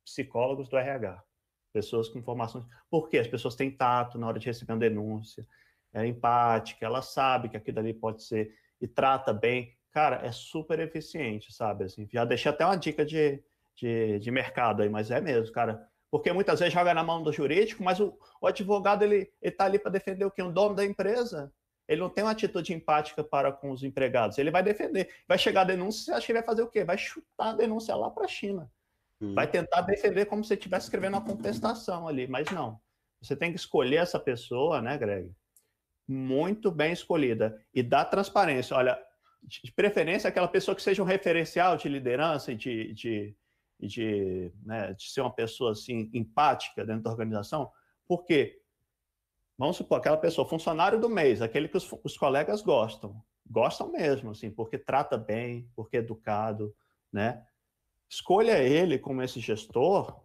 psicólogos 0.04 0.68
do 0.68 0.76
RH, 0.76 1.24
pessoas 1.72 2.10
com 2.10 2.20
informações. 2.20 2.66
Porque 2.90 3.18
as 3.18 3.28
pessoas 3.28 3.56
têm 3.56 3.72
tato 3.72 4.18
na 4.18 4.28
hora 4.28 4.38
de 4.38 4.48
receber 4.48 4.74
uma 4.74 4.80
denúncia, 4.80 5.48
é 5.94 6.06
empática, 6.06 6.86
ela 6.86 7.02
sabe 7.02 7.48
que 7.48 7.56
aquilo 7.56 7.80
ali 7.80 7.94
pode 7.94 8.24
ser 8.24 8.54
e 8.82 8.90
trata 8.90 9.32
bem. 9.32 9.74
Cara, 9.90 10.18
é 10.18 10.34
super 10.34 10.82
eficiente, 10.82 11.54
sabe? 11.54 11.86
Assim, 11.86 12.10
já 12.12 12.26
deixei 12.26 12.52
até 12.52 12.66
uma 12.66 12.76
dica 12.76 13.06
de, 13.06 13.41
de, 13.76 14.20
de 14.20 14.32
mercado 14.32 14.82
aí, 14.82 14.90
mas 14.90 15.12
é 15.12 15.20
mesmo, 15.20 15.54
cara. 15.54 15.88
Porque 16.12 16.32
muitas 16.32 16.60
vezes 16.60 16.74
joga 16.74 16.94
na 16.94 17.04
mão 17.04 17.24
do 17.24 17.32
jurídico, 17.32 17.84
mas 17.84 18.00
o, 18.00 18.18
o 18.40 18.48
advogado 18.48 19.04
ele 19.04 19.32
está 19.41 19.66
ali 19.66 19.80
para 19.80 19.91
defender 19.91 20.26
o 20.26 20.32
que? 20.32 20.41
O 20.41 20.52
dono 20.52 20.76
da 20.76 20.86
empresa. 20.86 21.52
Ele 21.88 22.02
não 22.02 22.10
tem 22.10 22.24
uma 22.24 22.32
atitude 22.32 22.74
empática 22.74 23.24
para 23.24 23.52
com 23.52 23.72
os 23.72 23.84
empregados. 23.84 24.38
Ele 24.38 24.52
vai 24.52 24.64
defender. 24.64 25.10
Vai 25.28 25.38
chegar 25.38 25.62
a 25.62 25.66
denúncia, 25.66 26.06
você 26.06 26.12
acha 26.12 26.26
que 26.26 26.32
ele 26.32 26.40
vai 26.40 26.45
fazer 26.45 26.62
o 26.62 26.70
quê? 26.70 26.84
Vai 26.84 26.98
chutar 26.98 27.50
a 27.50 27.56
denúncia 27.56 27.95
lá 27.95 28.10
para 28.10 28.26
a 28.26 28.28
China. 28.28 28.72
Hum. 29.20 29.34
Vai 29.34 29.48
tentar 29.48 29.82
defender 29.82 30.26
como 30.26 30.44
se 30.44 30.54
estivesse 30.54 30.86
escrevendo 30.86 31.16
uma 31.16 31.26
contestação 31.26 32.08
ali, 32.08 32.28
mas 32.28 32.50
não. 32.52 32.80
Você 33.22 33.36
tem 33.36 33.52
que 33.52 33.58
escolher 33.58 33.98
essa 33.98 34.20
pessoa, 34.20 34.82
né, 34.82 34.98
Greg? 34.98 35.32
Muito 36.08 36.70
bem 36.70 36.91
escolhida. 36.91 37.60
E 37.74 37.82
dar 37.82 38.06
transparência. 38.06 38.76
Olha, 38.76 39.00
de 39.41 39.72
preferência, 39.72 40.28
aquela 40.28 40.48
pessoa 40.48 40.76
que 40.76 40.82
seja 40.82 41.02
um 41.02 41.06
referencial 41.06 41.76
de 41.78 41.90
liderança 41.90 42.52
e 42.52 42.56
de, 42.56 42.94
de, 42.94 43.36
de, 43.80 44.52
né, 44.64 44.94
de 44.94 45.12
ser 45.12 45.22
uma 45.22 45.34
pessoa 45.34 45.72
assim, 45.72 46.10
empática 46.14 46.86
dentro 46.86 47.04
da 47.04 47.12
organização. 47.12 47.72
Por 48.08 48.24
quê? 48.24 48.60
vamos 49.58 49.78
supor, 49.78 50.00
aquela 50.00 50.18
pessoa, 50.18 50.48
funcionário 50.48 51.00
do 51.00 51.08
mês, 51.08 51.41
aquele 51.41 51.68
que 51.68 51.78
os, 51.78 51.90
os, 52.04 52.18
colegas 52.18 52.62
gostam, 52.62 53.24
gostam 53.45 53.91
mesmo, 53.91 54.32
assim, 54.32 54.50
porque 54.50 54.78
trata 54.78 55.18
bem, 55.18 55.70
porque 55.76 55.98
é 55.98 56.00
educado, 56.00 56.76
né? 57.12 57.45
Escolha 58.10 58.60
ele 58.60 58.98
como 58.98 59.22
esse 59.22 59.40
gestor, 59.40 60.22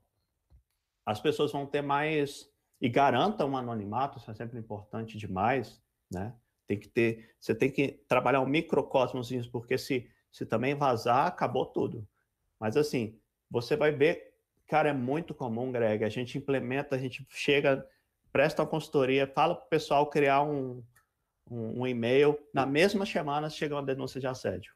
as 1.04 1.20
pessoas 1.20 1.52
vão 1.52 1.66
ter 1.66 1.82
mais 1.82 2.50
e 2.80 2.88
garanta 2.88 3.44
um 3.44 3.56
anonimato, 3.56 4.18
isso 4.18 4.30
é 4.30 4.34
sempre 4.34 4.58
importante 4.58 5.16
demais, 5.18 5.80
né? 6.10 6.34
Tem 6.66 6.78
que 6.78 6.88
ter, 6.88 7.34
você 7.38 7.54
tem 7.54 7.70
que 7.70 8.02
trabalhar 8.08 8.40
um 8.40 8.46
microcosmos 8.46 9.30
porque 9.46 9.78
se 9.78 10.10
se 10.30 10.44
também 10.44 10.74
vazar, 10.74 11.26
acabou 11.26 11.66
tudo. 11.66 12.06
Mas 12.60 12.76
assim, 12.76 13.18
você 13.50 13.76
vai 13.76 13.90
ver, 13.92 14.34
cara, 14.66 14.90
é 14.90 14.92
muito 14.92 15.34
comum, 15.34 15.70
Greg, 15.72 16.04
a 16.04 16.08
gente 16.08 16.36
implementa, 16.38 16.96
a 16.96 16.98
gente 16.98 17.26
chega 17.30 17.86
presta 18.32 18.62
uma 18.62 18.68
consultoria, 18.68 19.26
fala 19.26 19.54
para 19.54 19.66
o 19.66 19.68
pessoal 19.68 20.08
criar 20.08 20.42
um, 20.42 20.82
um, 21.50 21.80
um, 21.80 21.86
e-mail. 21.86 22.38
Na 22.52 22.66
mesma 22.66 23.04
semana 23.06 23.50
chega 23.50 23.74
uma 23.74 23.82
denúncia 23.82 24.20
de 24.20 24.26
assédio. 24.26 24.72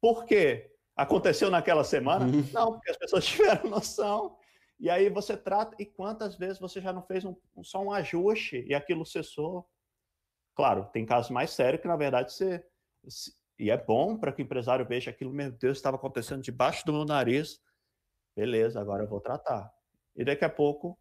Por 0.00 0.24
quê? 0.24 0.70
Aconteceu 0.96 1.50
naquela 1.50 1.84
semana? 1.84 2.26
Uhum. 2.26 2.44
Não, 2.52 2.72
porque 2.72 2.90
as 2.90 2.96
pessoas 2.96 3.24
tiveram 3.26 3.70
noção. 3.70 4.36
E 4.78 4.90
aí 4.90 5.08
você 5.08 5.36
trata. 5.36 5.76
E 5.78 5.86
quantas 5.86 6.36
vezes 6.36 6.58
você 6.58 6.80
já 6.80 6.92
não 6.92 7.02
fez 7.02 7.24
um, 7.24 7.36
só 7.62 7.80
um 7.82 7.92
ajuste 7.92 8.64
e 8.66 8.74
aquilo 8.74 9.06
cessou? 9.06 9.68
Claro, 10.54 10.88
tem 10.92 11.06
casos 11.06 11.30
mais 11.30 11.50
sérios 11.50 11.80
que, 11.80 11.88
na 11.88 11.96
verdade, 11.96 12.32
você. 12.32 12.64
E 13.58 13.70
é 13.70 13.76
bom 13.76 14.16
para 14.16 14.32
que 14.32 14.42
o 14.42 14.44
empresário 14.44 14.84
veja 14.84 15.10
aquilo, 15.10 15.32
meu 15.32 15.50
Deus, 15.52 15.78
estava 15.78 15.96
acontecendo 15.96 16.42
debaixo 16.42 16.84
do 16.84 16.92
meu 16.92 17.04
nariz. 17.04 17.60
Beleza, 18.36 18.80
agora 18.80 19.04
eu 19.04 19.08
vou 19.08 19.20
tratar. 19.20 19.72
E 20.16 20.24
daqui 20.24 20.44
a 20.44 20.48
pouco 20.48 20.98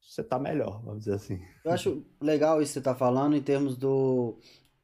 você 0.00 0.20
está 0.20 0.38
melhor, 0.38 0.82
vamos 0.82 1.00
dizer 1.00 1.14
assim. 1.14 1.40
Eu 1.64 1.72
acho 1.72 2.04
legal 2.20 2.60
isso 2.60 2.70
que 2.70 2.74
você 2.74 2.78
está 2.80 2.94
falando 2.94 3.36
em 3.36 3.42
termos 3.42 3.76
do, 3.76 4.38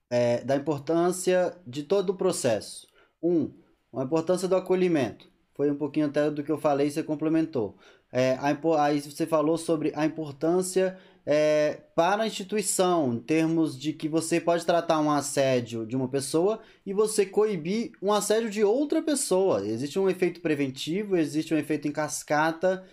é, 0.09 0.43
da 0.43 0.57
importância 0.57 1.57
de 1.67 1.83
todo 1.83 2.11
o 2.11 2.17
processo. 2.17 2.87
Um, 3.23 3.53
a 3.93 4.03
importância 4.03 4.49
do 4.49 4.57
acolhimento. 4.57 5.31
Foi 5.55 5.71
um 5.71 5.77
pouquinho 5.77 6.07
até 6.07 6.31
do 6.31 6.43
que 6.43 6.51
eu 6.51 6.59
falei 6.59 6.87
e 6.87 6.91
você 6.91 7.03
complementou. 7.03 7.77
É, 8.11 8.33
a, 8.35 8.83
aí 8.83 9.01
você 9.01 9.27
falou 9.27 9.59
sobre 9.59 9.93
a 9.95 10.07
importância 10.07 10.99
é, 11.27 11.83
para 11.95 12.25
a 12.25 12.27
instituição, 12.27 13.15
em 13.15 13.21
termos 13.21 13.79
de 13.79 13.93
que 13.93 14.09
você 14.09 14.41
pode 14.41 14.65
tratar 14.67 15.01
um 15.01 15.11
assédio 15.11 15.87
de 15.87 15.97
uma 15.97 16.09
pessoa 16.09 16.61
e 16.85 16.93
você 16.93 17.27
coibir 17.27 17.93
um 18.03 18.13
assédio 18.13 18.51
de 18.51 18.65
outra 18.65 19.03
pessoa. 19.03 19.67
Existe 19.67 19.99
um 19.99 20.09
efeito 20.09 20.41
preventivo, 20.41 21.17
existe 21.17 21.55
um 21.55 21.59
efeito 21.59 21.87
em 21.89 21.93
cascata, 21.93 22.85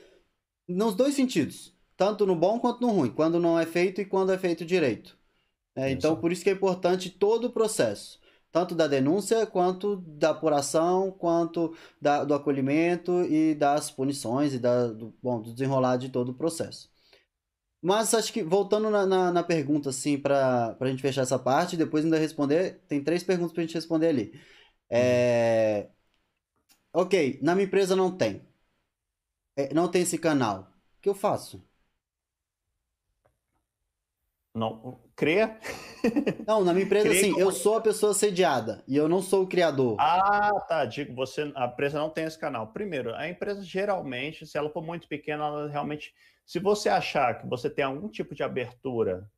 nos 0.67 0.95
dois 0.95 1.15
sentidos 1.15 1.77
tanto 1.97 2.25
no 2.27 2.35
bom 2.35 2.59
quanto 2.59 2.81
no 2.81 2.91
ruim, 2.91 3.09
quando 3.11 3.39
não 3.39 3.59
é 3.59 3.65
feito 3.65 3.99
e 3.99 4.05
quando 4.05 4.31
é 4.31 4.37
feito 4.37 4.63
direito. 4.63 5.17
É, 5.75 5.91
então, 5.91 6.15
por 6.19 6.31
isso 6.31 6.43
que 6.43 6.49
é 6.49 6.53
importante 6.53 7.09
todo 7.09 7.45
o 7.45 7.51
processo, 7.51 8.19
tanto 8.51 8.75
da 8.75 8.87
denúncia, 8.87 9.45
quanto 9.47 9.97
da 9.97 10.31
apuração, 10.31 11.11
quanto 11.11 11.75
da, 12.01 12.23
do 12.23 12.33
acolhimento 12.33 13.23
e 13.25 13.55
das 13.55 13.91
punições 13.91 14.53
e 14.53 14.59
da, 14.59 14.87
do, 14.87 15.13
bom, 15.21 15.41
do 15.41 15.53
desenrolar 15.53 15.97
de 15.97 16.09
todo 16.09 16.29
o 16.29 16.33
processo. 16.35 16.89
Mas 17.88 18.14
acho 18.14 18.34
que, 18.34 18.43
voltando 18.43 18.89
na, 18.89 19.05
na, 19.05 19.31
na 19.31 19.43
pergunta, 19.43 19.91
assim, 19.91 20.19
para 20.19 20.76
a 20.77 20.88
gente 20.88 21.01
fechar 21.01 21.22
essa 21.22 21.39
parte, 21.39 21.77
depois 21.77 22.03
ainda 22.03 22.19
responder, 22.19 22.81
tem 22.85 23.01
três 23.01 23.23
perguntas 23.23 23.53
para 23.53 23.61
a 23.64 23.65
gente 23.65 23.76
responder 23.76 24.07
ali. 24.09 24.38
É... 24.89 25.88
Ok, 26.91 27.39
na 27.41 27.55
minha 27.55 27.65
empresa 27.65 27.95
não 27.95 28.11
tem. 28.11 28.41
É, 29.55 29.73
não 29.73 29.88
tem 29.88 30.01
esse 30.01 30.18
canal. 30.18 30.69
O 30.97 31.01
que 31.01 31.07
eu 31.07 31.15
faço? 31.15 31.64
Não, 34.53 34.99
crê? 35.15 35.47
Não, 36.45 36.65
na 36.65 36.73
minha 36.73 36.84
empresa, 36.88 37.09
assim, 37.09 37.31
como... 37.31 37.45
eu 37.45 37.53
sou 37.53 37.77
a 37.77 37.81
pessoa 37.81 38.14
sediada 38.14 38.84
e 38.85 38.97
eu 38.97 39.07
não 39.07 39.22
sou 39.22 39.43
o 39.43 39.47
criador. 39.47 39.95
Ah, 39.97 40.51
tá. 40.68 40.84
Digo, 40.84 41.15
você, 41.15 41.53
a 41.55 41.68
empresa 41.68 41.99
não 41.99 42.09
tem 42.09 42.26
esse 42.26 42.38
canal. 42.38 42.68
Primeiro, 42.68 43.15
a 43.15 43.30
empresa 43.30 43.64
geralmente, 43.64 44.45
se 44.45 44.57
ela 44.57 44.69
for 44.69 44.84
muito 44.84 45.07
pequena, 45.07 45.45
ela 45.45 45.69
realmente. 45.69 46.14
Se 46.48 46.60
você 46.60 46.88
achar 46.88 47.41
que 47.41 47.45
você 47.45 47.69
tem 47.69 47.84
algum 47.84 48.07
tipo 48.07 48.34
de 48.34 48.41
abertura, 48.41 49.30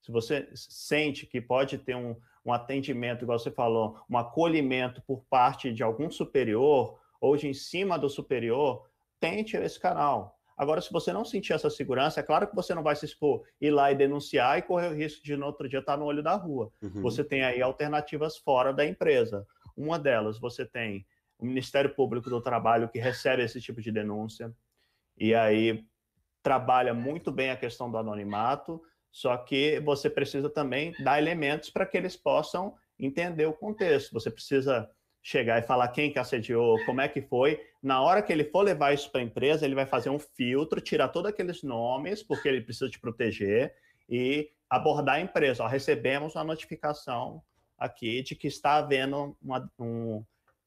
se 0.00 0.12
você 0.12 0.48
sente 0.54 1.26
que 1.26 1.40
pode 1.40 1.76
ter 1.76 1.96
um, 1.96 2.14
um 2.46 2.52
atendimento, 2.52 3.24
igual 3.24 3.36
você 3.36 3.50
falou, 3.50 3.98
um 4.08 4.16
acolhimento 4.16 5.02
por 5.02 5.24
parte 5.24 5.72
de 5.72 5.82
algum 5.82 6.08
superior 6.08 7.00
ou 7.20 7.36
de 7.36 7.48
em 7.48 7.52
cima 7.52 7.98
do 7.98 8.08
superior, 8.08 8.88
tente 9.18 9.56
esse 9.56 9.78
canal. 9.78 10.38
Agora, 10.56 10.80
se 10.80 10.92
você 10.92 11.12
não 11.12 11.24
sentir 11.24 11.52
essa 11.52 11.68
segurança, 11.68 12.20
é 12.20 12.22
claro 12.22 12.46
que 12.46 12.54
você 12.54 12.72
não 12.72 12.82
vai 12.84 12.94
se 12.94 13.06
expor, 13.06 13.42
ir 13.60 13.70
lá 13.72 13.90
e 13.90 13.96
denunciar 13.96 14.56
e 14.56 14.62
correr 14.62 14.86
o 14.86 14.94
risco 14.94 15.24
de 15.24 15.36
no 15.36 15.46
outro 15.46 15.68
dia 15.68 15.80
estar 15.80 15.96
no 15.96 16.04
olho 16.04 16.22
da 16.22 16.36
rua. 16.36 16.70
Uhum. 16.80 17.02
Você 17.02 17.24
tem 17.24 17.42
aí 17.42 17.60
alternativas 17.60 18.36
fora 18.36 18.72
da 18.72 18.86
empresa. 18.86 19.44
Uma 19.76 19.98
delas, 19.98 20.38
você 20.38 20.64
tem 20.64 21.04
o 21.40 21.44
Ministério 21.44 21.92
Público 21.92 22.30
do 22.30 22.40
Trabalho 22.40 22.88
que 22.88 23.00
recebe 23.00 23.42
esse 23.42 23.60
tipo 23.60 23.80
de 23.80 23.90
denúncia 23.90 24.54
e 25.18 25.34
aí 25.34 25.84
trabalha 26.42 26.92
muito 26.92 27.30
bem 27.30 27.50
a 27.50 27.56
questão 27.56 27.90
do 27.90 27.98
anonimato, 27.98 28.82
só 29.10 29.36
que 29.36 29.78
você 29.80 30.08
precisa 30.08 30.48
também 30.48 30.92
dar 31.02 31.18
elementos 31.18 31.70
para 31.70 31.86
que 31.86 31.96
eles 31.96 32.16
possam 32.16 32.74
entender 32.98 33.46
o 33.46 33.52
contexto. 33.52 34.12
Você 34.12 34.30
precisa 34.30 34.90
chegar 35.22 35.58
e 35.58 35.66
falar 35.66 35.88
quem 35.88 36.10
que 36.12 36.18
assediou, 36.18 36.82
como 36.84 37.00
é 37.00 37.08
que 37.08 37.22
foi. 37.22 37.60
Na 37.82 38.02
hora 38.02 38.22
que 38.22 38.32
ele 38.32 38.44
for 38.44 38.62
levar 38.62 38.92
isso 38.92 39.10
para 39.10 39.20
a 39.20 39.24
empresa, 39.24 39.64
ele 39.64 39.74
vai 39.74 39.86
fazer 39.86 40.10
um 40.10 40.18
filtro, 40.18 40.80
tirar 40.80 41.08
todos 41.08 41.30
aqueles 41.30 41.62
nomes, 41.62 42.22
porque 42.22 42.48
ele 42.48 42.60
precisa 42.60 42.90
te 42.90 42.98
proteger, 42.98 43.74
e 44.08 44.50
abordar 44.68 45.16
a 45.16 45.20
empresa. 45.20 45.62
Ó, 45.62 45.66
recebemos 45.66 46.34
uma 46.34 46.44
notificação 46.44 47.42
aqui 47.78 48.22
de 48.22 48.34
que 48.34 48.46
está 48.46 48.76
havendo 48.76 49.36
uma, 49.40 49.70
um. 49.78 50.24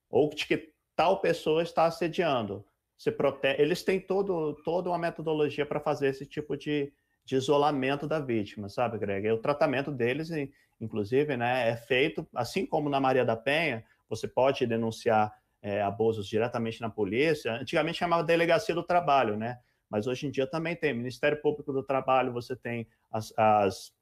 ou 0.09 0.29
de 0.29 0.45
que 0.45 0.73
tal 0.95 1.19
pessoa 1.21 1.61
está 1.61 1.85
assediando. 1.85 2.65
Você 2.97 3.11
protege, 3.11 3.61
eles 3.61 3.83
têm 3.83 3.99
todo, 3.99 4.55
toda 4.63 4.89
uma 4.89 4.97
metodologia 4.97 5.65
para 5.65 5.79
fazer 5.79 6.07
esse 6.07 6.25
tipo 6.25 6.55
de, 6.55 6.93
de 7.25 7.35
isolamento 7.35 8.07
da 8.07 8.19
vítima, 8.19 8.69
sabe, 8.69 8.97
Greg? 8.97 9.27
E 9.27 9.31
o 9.31 9.37
tratamento 9.37 9.91
deles, 9.91 10.29
inclusive, 10.79 11.35
né, 11.35 11.69
é 11.69 11.75
feito, 11.75 12.27
assim 12.33 12.65
como 12.65 12.89
na 12.89 12.99
Maria 12.99 13.25
da 13.25 13.35
Penha, 13.35 13.83
você 14.09 14.27
pode 14.27 14.65
denunciar 14.65 15.33
é, 15.61 15.81
abusos 15.81 16.27
diretamente 16.27 16.79
na 16.79 16.89
polícia. 16.89 17.53
Antigamente 17.53 17.97
chamava 17.97 18.23
Delegacia 18.23 18.75
do 18.75 18.83
Trabalho, 18.83 19.35
né? 19.35 19.59
Mas 19.89 20.07
hoje 20.07 20.27
em 20.27 20.31
dia 20.31 20.47
também 20.47 20.75
tem 20.75 20.93
Ministério 20.93 21.41
Público 21.41 21.73
do 21.73 21.83
Trabalho, 21.83 22.31
você 22.31 22.55
tem 22.55 22.87
as, 23.11 23.33
as 23.37 23.93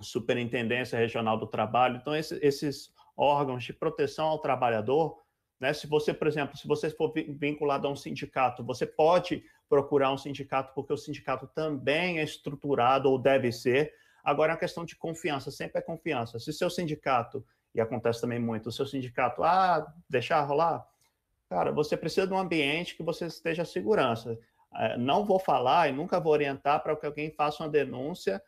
Superintendência 0.00 0.98
Regional 0.98 1.38
do 1.38 1.46
Trabalho. 1.46 1.96
Então, 1.96 2.14
esse, 2.14 2.38
esses 2.42 2.92
órgãos 3.16 3.64
de 3.64 3.72
proteção 3.72 4.26
ao 4.26 4.38
trabalhador, 4.38 5.23
né? 5.60 5.72
Se 5.72 5.86
você, 5.86 6.12
por 6.12 6.26
exemplo, 6.26 6.56
se 6.56 6.66
você 6.66 6.90
for 6.90 7.12
vinculado 7.12 7.86
a 7.86 7.90
um 7.90 7.96
sindicato, 7.96 8.64
você 8.64 8.86
pode 8.86 9.44
procurar 9.68 10.12
um 10.12 10.18
sindicato, 10.18 10.72
porque 10.74 10.92
o 10.92 10.96
sindicato 10.96 11.46
também 11.48 12.18
é 12.18 12.22
estruturado 12.24 13.10
ou 13.10 13.18
deve 13.18 13.50
ser. 13.50 13.92
Agora, 14.22 14.52
é 14.52 14.54
uma 14.54 14.60
questão 14.60 14.84
de 14.84 14.96
confiança, 14.96 15.50
sempre 15.50 15.78
é 15.78 15.82
confiança. 15.82 16.38
Se 16.38 16.52
seu 16.52 16.70
sindicato 16.70 17.44
e 17.74 17.80
acontece 17.80 18.20
também 18.20 18.38
muito, 18.38 18.68
o 18.68 18.72
seu 18.72 18.86
sindicato, 18.86 19.42
ah, 19.42 19.84
deixar 20.08 20.40
rolar, 20.42 20.86
cara, 21.48 21.72
você 21.72 21.96
precisa 21.96 22.26
de 22.26 22.32
um 22.32 22.38
ambiente 22.38 22.96
que 22.96 23.02
você 23.02 23.26
esteja 23.26 23.64
segurança. 23.64 24.38
É, 24.76 24.96
não 24.96 25.24
vou 25.24 25.38
falar 25.38 25.88
e 25.88 25.92
nunca 25.92 26.20
vou 26.20 26.32
orientar 26.32 26.82
para 26.82 26.96
que 26.96 27.06
alguém 27.06 27.30
faça 27.30 27.62
uma 27.62 27.68
denúncia 27.68 28.42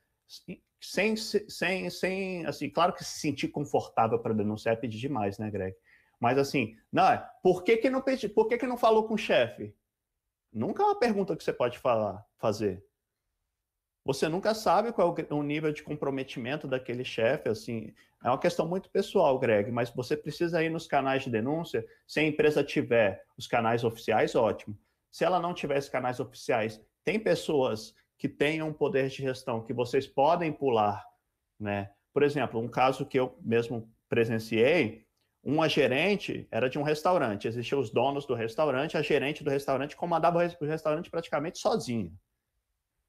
sem, 0.80 1.16
sem, 1.16 1.90
sem, 1.90 2.46
assim, 2.46 2.70
claro 2.70 2.92
que 2.92 3.04
se 3.04 3.20
sentir 3.20 3.48
confortável 3.48 4.18
para 4.18 4.34
denunciar 4.34 4.74
é 4.74 4.78
pedir 4.78 4.98
demais, 4.98 5.38
né, 5.38 5.50
Greg? 5.50 5.76
Mas 6.20 6.38
assim, 6.38 6.76
não, 6.90 7.06
é, 7.06 7.28
por 7.43 7.62
que 7.62 7.76
que 7.76 7.90
não 7.90 8.02
pedi, 8.02 8.28
por 8.28 8.48
que 8.48 8.59
que 8.59 8.66
não 8.66 8.76
falou 8.76 9.06
com 9.06 9.14
o 9.14 9.18
chefe? 9.18 9.74
Nunca 10.52 10.82
é 10.82 10.86
uma 10.86 10.98
pergunta 10.98 11.36
que 11.36 11.44
você 11.44 11.52
pode 11.52 11.78
falar, 11.78 12.24
fazer. 12.38 12.84
Você 14.05 14.28
nunca 14.28 14.55
sabe 14.55 14.93
qual 14.93 15.14
é 15.18 15.34
o 15.34 15.43
nível 15.43 15.72
de 15.72 15.82
comprometimento 15.82 16.68
daquele 16.68 17.05
chefe, 17.05 17.48
assim, 17.48 17.93
é 18.24 18.28
uma 18.28 18.38
questão 18.38 18.66
muito 18.66 18.90
pessoal, 18.90 19.38
Greg, 19.38 19.70
mas 19.70 19.90
você 19.90 20.16
precisa 20.16 20.62
ir 20.62 20.68
nos 20.68 20.86
canais 20.86 21.22
de 21.22 21.30
denúncia. 21.30 21.86
Se 22.06 22.20
a 22.20 22.24
empresa 22.24 22.64
tiver 22.64 23.22
os 23.36 23.47
canais 23.47 23.84
oficiais, 23.84 24.34
ótimo. 24.34 24.76
Se 25.12 25.24
ela 25.24 25.38
não 25.38 25.55
tiver 25.55 25.78
esses 25.78 25.88
canais 25.88 26.18
oficiais, 26.18 26.80
tem 27.05 27.20
pessoas 27.20 27.94
que 28.18 28.28
tenham 28.28 28.72
poder 28.72 29.09
de 29.09 29.22
gestão 29.22 29.62
que 29.62 29.72
vocês 29.72 30.09
podem 30.09 30.52
pular, 30.52 31.06
né? 31.56 31.93
Por 32.12 32.24
exemplo, 32.24 32.59
um 32.59 32.68
caso 32.68 33.06
que 33.06 33.16
eu 33.16 33.38
mesmo 33.40 33.88
presenciei, 34.09 35.05
uma 35.48 35.68
gerente 35.68 36.48
era 36.51 36.68
de 36.68 36.77
um 36.77 36.82
restaurante, 36.82 37.47
existiam 37.47 37.78
os 37.78 37.89
donos 37.89 38.27
do 38.27 38.35
restaurante, 38.35 38.97
a 38.97 39.02
gerente 39.02 39.44
do 39.44 39.51
restaurante 39.51 39.94
comandava 39.94 40.39
o 40.39 40.66
restaurante 40.66 41.09
praticamente 41.09 41.60
sozinha. 41.60 42.12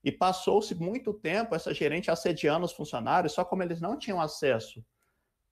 E 0.04 0.12
passou-se 0.12 0.76
muito 0.76 1.16
tempo 1.16 1.56
essa 1.56 1.74
gerente 1.74 2.12
assediando 2.12 2.64
os 2.64 2.74
funcionários, 2.74 3.34
só 3.34 3.44
como 3.44 3.64
eles 3.64 3.82
não 3.82 3.98
tinham 3.98 4.22
acesso 4.22 4.86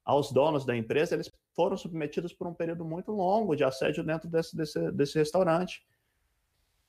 aos 0.04 0.32
donos 0.32 0.64
da 0.64 0.78
empresa, 0.78 1.16
eles 1.16 1.32
foram 1.56 1.76
submetidos 1.76 2.32
por 2.32 2.46
um 2.46 2.54
período 2.54 2.86
muito 2.86 3.12
longo 3.12 3.56
de 3.56 3.64
assédio 3.64 4.04
dentro 4.04 4.30
desse, 4.30 4.56
desse, 4.56 4.92
desse 4.92 5.18
restaurante. 5.18 5.84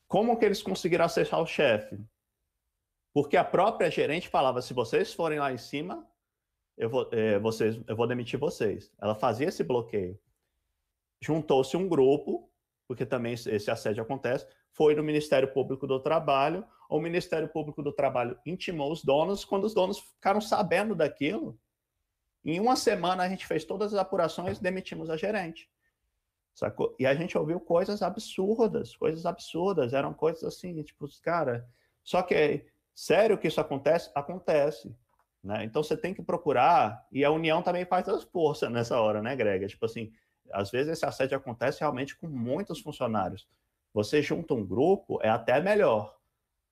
Como 0.07 0.37
que 0.37 0.45
eles 0.45 0.61
conseguiram 0.61 1.05
acessar 1.05 1.41
o 1.41 1.47
chefe? 1.47 1.99
Porque 3.11 3.35
a 3.35 3.43
própria 3.43 3.89
gerente 3.89 4.29
falava: 4.29 4.61
se 4.61 4.75
vocês 4.75 5.11
forem 5.11 5.39
lá 5.39 5.51
em 5.51 5.57
cima, 5.57 6.07
eu 6.77 6.89
vou, 6.89 7.09
é, 7.11 7.39
vocês, 7.39 7.81
eu 7.87 7.95
vou 7.95 8.07
demitir 8.07 8.39
vocês. 8.39 8.91
Ela 9.01 9.15
fazia 9.15 9.47
esse 9.47 9.63
bloqueio. 9.63 10.17
Juntou-se 11.19 11.75
um 11.75 11.89
grupo, 11.89 12.49
porque 12.87 13.05
também 13.05 13.33
esse 13.33 13.71
assédio 13.71 14.03
acontece, 14.03 14.47
foi 14.71 14.93
no 14.93 15.03
Ministério 15.03 15.51
Público 15.51 15.87
do 15.87 15.99
Trabalho. 15.99 16.63
O 16.87 16.99
Ministério 16.99 17.49
Público 17.49 17.81
do 17.81 17.91
Trabalho 17.91 18.39
intimou 18.45 18.91
os 18.91 19.03
donos. 19.03 19.43
Quando 19.43 19.63
os 19.63 19.73
donos 19.73 19.97
ficaram 19.99 20.39
sabendo 20.39 20.95
daquilo, 20.95 21.59
em 22.45 22.59
uma 22.59 22.75
semana 22.75 23.23
a 23.23 23.29
gente 23.29 23.47
fez 23.47 23.65
todas 23.65 23.93
as 23.93 23.99
apurações 23.99 24.59
demitimos 24.59 25.09
a 25.09 25.17
gerente. 25.17 25.69
Sacou? 26.53 26.95
E 26.97 27.05
a 27.05 27.13
gente 27.13 27.37
ouviu 27.37 27.59
coisas 27.59 28.01
absurdas, 28.01 28.95
coisas 28.95 29.25
absurdas, 29.25 29.93
eram 29.93 30.13
coisas 30.13 30.43
assim, 30.43 30.81
tipo, 30.83 31.07
cara. 31.21 31.67
Só 32.03 32.21
que, 32.21 32.65
sério 32.95 33.37
que 33.37 33.47
isso 33.47 33.59
acontece? 33.59 34.11
Acontece. 34.15 34.95
Né? 35.47 35.63
Então 35.63 35.81
você 35.81 35.95
tem 35.95 36.13
que 36.13 36.21
procurar, 36.21 37.07
e 37.09 37.23
a 37.23 37.31
união 37.31 37.61
também 37.61 37.85
faz 37.85 38.09
as 38.09 38.25
forças 38.25 38.69
nessa 38.69 38.99
hora, 38.99 39.21
né, 39.21 39.33
Greg? 39.33 39.65
Tipo 39.67 39.85
assim, 39.85 40.11
às 40.51 40.69
vezes 40.69 40.91
esse 40.91 41.05
assédio 41.05 41.37
acontece 41.37 41.79
realmente 41.79 42.17
com 42.17 42.27
muitos 42.27 42.81
funcionários. 42.81 43.47
Você 43.93 44.21
junta 44.21 44.53
um 44.53 44.65
grupo, 44.65 45.21
é 45.23 45.29
até 45.29 45.61
melhor, 45.61 46.13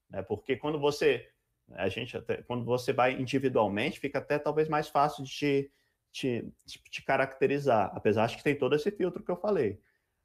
né? 0.09 0.21
Porque 0.23 0.57
quando 0.57 0.77
você 0.77 1.25
a 1.71 1.87
gente 1.87 2.17
até, 2.17 2.43
quando 2.43 2.65
você 2.65 2.91
vai 2.91 3.13
individualmente, 3.13 3.97
fica 3.97 4.19
até 4.19 4.37
talvez 4.37 4.67
mais 4.67 4.89
fácil 4.89 5.23
de 5.23 5.31
te, 5.31 5.71
te, 6.11 6.53
te 6.91 7.01
caracterizar, 7.01 7.91
apesar 7.95 8.27
de 8.27 8.35
que 8.35 8.43
tem 8.43 8.57
todo 8.57 8.75
esse 8.75 8.91
filtro 8.91 9.23
que 9.23 9.31
eu 9.31 9.37
falei. 9.37 9.79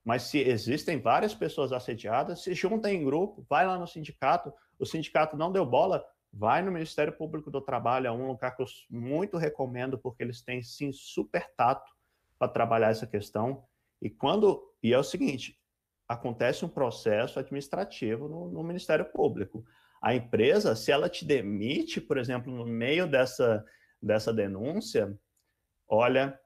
Mas 0.05 0.24
se 0.24 0.40
existem 0.40 1.01
várias 1.01 1.35
pessoas 1.36 1.72
assediadas, 1.72 2.43
se 2.43 2.52
junta 2.52 2.93
em 2.93 3.05
grupo, 3.05 3.47
vai 3.48 3.64
lá 3.64 3.78
no 3.78 3.86
sindicato, 3.86 4.52
o 4.77 4.85
sindicato 4.85 5.36
não 5.36 5.52
deu 5.52 5.64
bola, 5.64 6.05
vai 6.32 6.62
no 6.62 6.70
Ministério 6.70 7.12
Público 7.12 7.51
do 7.51 7.61
Trabalho, 7.61 8.07
é 8.07 8.12
um 8.12 8.27
lugar 8.27 8.55
que 8.55 8.62
eu 8.62 8.66
muito 8.89 9.36
recomendo, 9.36 9.98
porque 9.98 10.23
eles 10.23 10.43
têm 10.43 10.62
sim 10.62 10.93
super 10.93 11.51
tato 11.57 11.90
para 12.39 12.51
trabalhar 12.51 12.90
essa 12.90 13.07
questão. 13.07 13.65
E 14.01 14.09
quando. 14.09 14.62
E 14.82 14.93
é 14.93 14.98
o 14.98 15.05
seguinte: 15.05 15.59
acontece 16.09 16.65
um 16.65 16.69
processo 16.69 17.39
administrativo 17.39 18.28
no, 18.28 18.48
no 18.48 18.62
Ministério 18.62 19.05
Público. 19.05 19.65
A 20.02 20.15
empresa, 20.15 20.74
se 20.74 20.90
ela 20.90 21.09
te 21.09 21.24
demite, 21.24 22.01
por 22.01 22.16
exemplo, 22.16 22.52
no 22.52 22.65
meio 22.65 23.07
dessa, 23.07 23.65
dessa 24.02 24.32
denúncia, 24.32 25.15
olha, 25.86 26.40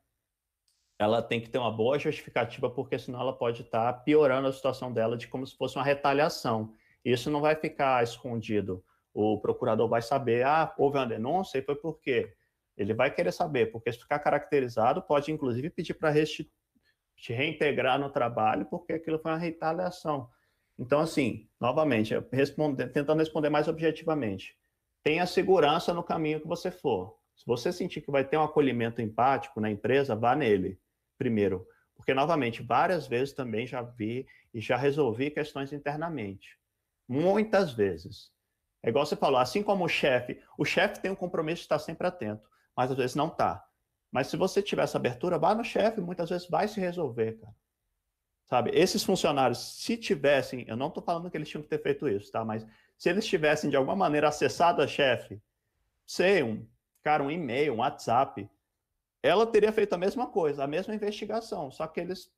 ela 0.98 1.22
tem 1.22 1.40
que 1.40 1.48
ter 1.48 1.58
uma 1.58 1.70
boa 1.70 1.98
justificativa, 1.98 2.68
porque 2.68 2.98
senão 2.98 3.20
ela 3.20 3.32
pode 3.32 3.62
estar 3.62 3.92
tá 3.92 3.98
piorando 4.00 4.48
a 4.48 4.52
situação 4.52 4.92
dela 4.92 5.16
de 5.16 5.28
como 5.28 5.46
se 5.46 5.56
fosse 5.56 5.76
uma 5.76 5.84
retaliação. 5.84 6.72
Isso 7.04 7.30
não 7.30 7.40
vai 7.40 7.54
ficar 7.54 8.02
escondido. 8.02 8.84
O 9.14 9.38
procurador 9.38 9.88
vai 9.88 10.02
saber, 10.02 10.44
ah, 10.44 10.74
houve 10.76 10.98
uma 10.98 11.06
denúncia 11.06 11.58
e 11.58 11.62
foi 11.62 11.76
por 11.76 12.00
quê? 12.00 12.34
Ele 12.76 12.92
vai 12.92 13.14
querer 13.14 13.32
saber, 13.32 13.70
porque 13.70 13.92
se 13.92 14.00
ficar 14.00 14.18
caracterizado, 14.18 15.00
pode 15.00 15.30
inclusive 15.30 15.70
pedir 15.70 15.94
para 15.94 16.12
te 16.12 17.32
reintegrar 17.32 17.98
no 17.98 18.10
trabalho, 18.10 18.66
porque 18.66 18.92
aquilo 18.92 19.20
foi 19.20 19.30
uma 19.30 19.38
retaliação. 19.38 20.28
Então, 20.76 20.98
assim, 20.98 21.48
novamente, 21.60 22.12
tentando 22.92 23.20
responder 23.20 23.48
mais 23.48 23.68
objetivamente, 23.68 24.56
tenha 25.02 25.24
segurança 25.26 25.94
no 25.94 26.02
caminho 26.02 26.40
que 26.40 26.48
você 26.48 26.70
for. 26.70 27.16
Se 27.36 27.46
você 27.46 27.72
sentir 27.72 28.00
que 28.00 28.10
vai 28.10 28.24
ter 28.24 28.36
um 28.36 28.42
acolhimento 28.42 29.00
empático 29.00 29.60
na 29.60 29.70
empresa, 29.70 30.16
vá 30.16 30.34
nele, 30.34 30.78
primeiro. 31.16 31.66
Porque, 31.94 32.12
novamente, 32.12 32.62
várias 32.62 33.06
vezes 33.06 33.32
também 33.32 33.66
já 33.66 33.82
vi 33.82 34.26
e 34.52 34.60
já 34.60 34.76
resolvi 34.76 35.30
questões 35.30 35.72
internamente. 35.72 36.58
Muitas 37.08 37.72
vezes. 37.72 38.33
É 38.84 38.90
igual 38.90 39.06
você 39.06 39.16
falou, 39.16 39.40
assim 39.40 39.62
como 39.62 39.86
o 39.86 39.88
chefe, 39.88 40.38
o 40.58 40.64
chefe 40.64 41.00
tem 41.00 41.10
um 41.10 41.16
compromisso 41.16 41.60
de 41.60 41.64
estar 41.64 41.78
sempre 41.78 42.06
atento, 42.06 42.46
mas 42.76 42.90
às 42.90 42.96
vezes 42.98 43.16
não 43.16 43.28
está. 43.28 43.64
Mas 44.12 44.26
se 44.26 44.36
você 44.36 44.60
tiver 44.60 44.82
essa 44.82 44.98
abertura, 44.98 45.38
vá 45.38 45.54
no 45.54 45.64
chefe, 45.64 46.02
muitas 46.02 46.28
vezes 46.28 46.46
vai 46.46 46.68
se 46.68 46.78
resolver, 46.80 47.40
cara. 47.40 47.54
Sabe, 48.44 48.70
esses 48.74 49.02
funcionários, 49.02 49.58
se 49.82 49.96
tivessem, 49.96 50.66
eu 50.68 50.76
não 50.76 50.88
estou 50.88 51.02
falando 51.02 51.30
que 51.30 51.36
eles 51.36 51.48
tinham 51.48 51.62
que 51.62 51.68
ter 51.68 51.82
feito 51.82 52.06
isso, 52.06 52.30
tá? 52.30 52.44
Mas 52.44 52.66
se 52.98 53.08
eles 53.08 53.24
tivessem 53.24 53.70
de 53.70 53.76
alguma 53.76 53.96
maneira 53.96 54.28
acessado 54.28 54.82
a 54.82 54.86
chefe, 54.86 55.40
sei, 56.06 56.42
um 56.42 56.68
cara, 57.02 57.22
um 57.22 57.30
e-mail, 57.30 57.72
um 57.72 57.78
WhatsApp, 57.78 58.46
ela 59.22 59.46
teria 59.46 59.72
feito 59.72 59.94
a 59.94 59.98
mesma 59.98 60.26
coisa, 60.26 60.62
a 60.62 60.66
mesma 60.66 60.94
investigação, 60.94 61.70
só 61.70 61.86
que 61.86 62.00
eles 62.00 62.30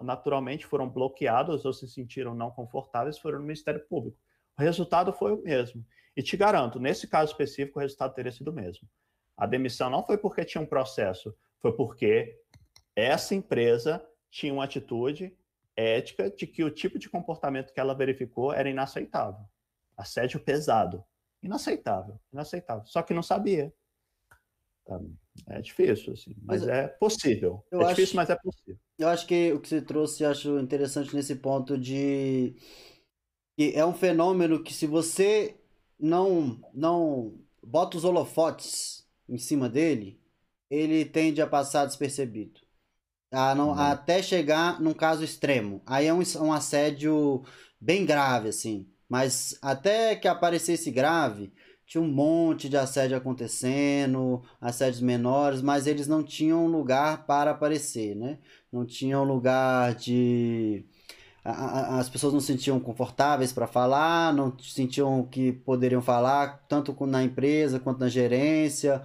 naturalmente 0.00 0.64
foram 0.64 0.88
bloqueados 0.88 1.66
ou 1.66 1.74
se 1.74 1.86
sentiram 1.86 2.34
não 2.34 2.50
confortáveis, 2.50 3.18
foram 3.18 3.38
no 3.38 3.44
Ministério 3.44 3.86
Público. 3.86 4.16
O 4.60 4.62
resultado 4.62 5.10
foi 5.10 5.32
o 5.32 5.42
mesmo. 5.42 5.82
E 6.14 6.22
te 6.22 6.36
garanto, 6.36 6.78
nesse 6.78 7.06
caso 7.06 7.32
específico, 7.32 7.78
o 7.78 7.82
resultado 7.82 8.12
teria 8.12 8.30
sido 8.30 8.48
o 8.48 8.52
mesmo. 8.52 8.86
A 9.34 9.46
demissão 9.46 9.88
não 9.88 10.04
foi 10.04 10.18
porque 10.18 10.44
tinha 10.44 10.60
um 10.60 10.66
processo, 10.66 11.34
foi 11.60 11.72
porque 11.74 12.38
essa 12.94 13.34
empresa 13.34 14.06
tinha 14.30 14.52
uma 14.52 14.64
atitude 14.64 15.34
ética 15.74 16.30
de 16.30 16.46
que 16.46 16.62
o 16.62 16.70
tipo 16.70 16.98
de 16.98 17.08
comportamento 17.08 17.72
que 17.72 17.80
ela 17.80 17.94
verificou 17.94 18.52
era 18.52 18.68
inaceitável. 18.68 19.46
Assédio 19.96 20.38
pesado. 20.38 21.02
Inaceitável, 21.42 22.20
inaceitável. 22.30 22.84
Só 22.84 23.00
que 23.02 23.14
não 23.14 23.22
sabia. 23.22 23.72
Tá? 24.84 25.00
É 25.48 25.62
difícil, 25.62 26.12
assim, 26.12 26.34
mas, 26.42 26.60
mas 26.60 26.68
é 26.68 26.86
possível. 26.86 27.64
É 27.72 27.76
acho, 27.76 27.88
difícil, 27.94 28.16
mas 28.16 28.28
é 28.28 28.36
possível. 28.36 28.78
Eu 28.98 29.08
acho 29.08 29.26
que 29.26 29.54
o 29.54 29.60
que 29.60 29.68
você 29.68 29.80
trouxe, 29.80 30.22
acho 30.22 30.58
interessante 30.58 31.16
nesse 31.16 31.36
ponto 31.36 31.78
de 31.78 32.56
que 33.60 33.74
é 33.76 33.84
um 33.84 33.92
fenômeno 33.92 34.62
que 34.62 34.72
se 34.72 34.86
você 34.86 35.54
não 35.98 36.58
não 36.72 37.34
bota 37.62 37.98
os 37.98 38.04
holofotes 38.04 39.06
em 39.28 39.36
cima 39.36 39.68
dele, 39.68 40.18
ele 40.70 41.04
tende 41.04 41.42
a 41.42 41.46
passar 41.46 41.84
despercebido. 41.84 42.58
A 43.30 43.54
não, 43.54 43.68
uhum. 43.68 43.74
Até 43.74 44.22
chegar 44.22 44.80
num 44.80 44.94
caso 44.94 45.22
extremo. 45.22 45.82
Aí 45.84 46.06
é 46.06 46.14
um, 46.14 46.22
um 46.40 46.54
assédio 46.54 47.44
bem 47.78 48.06
grave, 48.06 48.48
assim. 48.48 48.88
Mas 49.06 49.58
até 49.60 50.16
que 50.16 50.26
aparecesse 50.26 50.90
grave, 50.90 51.52
tinha 51.84 52.00
um 52.00 52.10
monte 52.10 52.66
de 52.66 52.78
assédio 52.78 53.18
acontecendo, 53.18 54.42
assédios 54.58 55.02
menores, 55.02 55.60
mas 55.60 55.86
eles 55.86 56.06
não 56.06 56.22
tinham 56.22 56.66
lugar 56.66 57.26
para 57.26 57.50
aparecer, 57.50 58.16
né? 58.16 58.38
Não 58.72 58.86
tinham 58.86 59.22
lugar 59.22 59.94
de 59.96 60.86
as 61.42 62.08
pessoas 62.08 62.32
não 62.32 62.40
se 62.40 62.48
sentiam 62.48 62.78
confortáveis 62.78 63.52
para 63.52 63.66
falar, 63.66 64.32
não 64.34 64.56
sentiam 64.58 65.24
que 65.24 65.52
poderiam 65.52 66.02
falar, 66.02 66.64
tanto 66.68 66.94
na 67.06 67.22
empresa 67.22 67.80
quanto 67.80 68.00
na 68.00 68.08
gerência. 68.08 69.02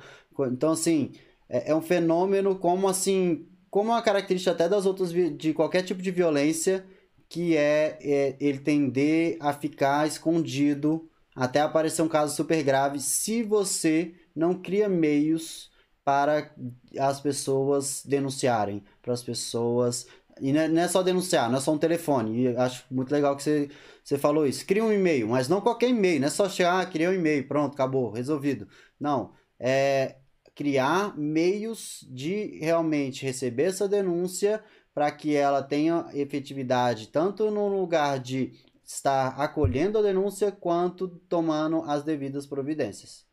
Então, 0.52 0.74
assim, 0.74 1.14
é, 1.50 1.72
é 1.72 1.76
um 1.76 1.82
fenômeno 1.82 2.56
como 2.58 2.88
assim, 2.88 3.48
como 3.70 3.92
uma 3.92 4.02
característica 4.02 4.52
até 4.52 4.68
das 4.68 4.86
outras 4.86 5.12
de 5.12 5.54
qualquer 5.54 5.84
tipo 5.84 6.02
de 6.02 6.12
violência, 6.12 6.86
que 7.30 7.56
é, 7.56 7.98
é 8.02 8.36
ele 8.40 8.60
tender 8.60 9.38
a 9.40 9.54
ficar 9.54 10.08
escondido 10.08 11.10
até 11.36 11.60
aparecer 11.62 12.02
um 12.02 12.08
caso 12.08 12.36
super 12.36 12.64
grave, 12.64 13.00
se 13.00 13.44
você 13.44 14.14
não 14.36 14.54
cria 14.54 14.88
meios 14.88 15.70
para 16.04 16.52
as 17.00 17.20
pessoas 17.20 18.04
denunciarem, 18.06 18.84
para 19.02 19.14
as 19.14 19.24
pessoas 19.24 20.08
e 20.42 20.52
não 20.52 20.62
é, 20.62 20.68
não 20.68 20.82
é, 20.82 20.88
só 20.88 21.02
denunciar, 21.02 21.50
não 21.50 21.58
é 21.58 21.62
só 21.62 21.72
um 21.72 21.78
telefone. 21.78 22.44
E 22.44 22.58
acho 22.58 22.86
muito 22.92 23.12
legal 23.12 23.36
que 23.36 23.44
você, 23.44 23.70
você 24.04 24.18
falou 24.18 24.46
isso. 24.46 24.66
Cria 24.66 24.84
um 24.84 24.92
e-mail, 24.92 25.30
mas 25.30 25.48
não 25.48 25.62
qualquer 25.62 25.90
e-mail, 25.90 26.20
não 26.20 26.28
é 26.28 26.32
só 26.32 26.50
chegar, 26.50 26.82
ah, 26.82 26.86
criei 26.86 27.08
um 27.08 27.14
e-mail, 27.14 27.48
pronto, 27.48 27.74
acabou, 27.74 28.12
resolvido. 28.12 28.68
Não. 29.00 29.34
É 29.60 30.18
criar 30.54 31.18
meios 31.18 32.08
de 32.10 32.58
realmente 32.60 33.26
receber 33.26 33.64
essa 33.64 33.90
denúncia 33.90 34.64
para 34.94 35.12
que 35.12 35.36
ela 35.36 35.62
tenha 35.62 36.08
efetividade 36.14 37.10
tanto 37.10 37.52
no 37.52 37.68
lugar 37.68 38.20
de 38.20 38.54
estar 38.86 39.40
acolhendo 39.40 39.98
a 39.98 40.02
denúncia 40.02 40.52
quanto 40.54 41.10
tomando 41.28 41.82
as 41.84 42.04
devidas 42.04 42.46
providências. 42.46 43.26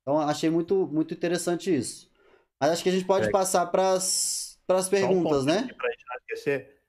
Então 0.00 0.18
achei 0.18 0.48
muito, 0.48 0.86
muito 0.86 1.12
interessante 1.12 1.74
isso. 1.74 2.10
Mas 2.58 2.70
acho 2.70 2.82
que 2.82 2.88
a 2.88 2.92
gente 2.92 3.04
pode 3.04 3.28
é. 3.28 3.30
passar 3.30 3.66
para 3.66 3.92
as 3.92 4.50
para 4.70 4.78
as 4.78 4.88
perguntas, 4.88 5.42
um 5.42 5.46
né? 5.46 5.68
Esquecer, 6.32 6.80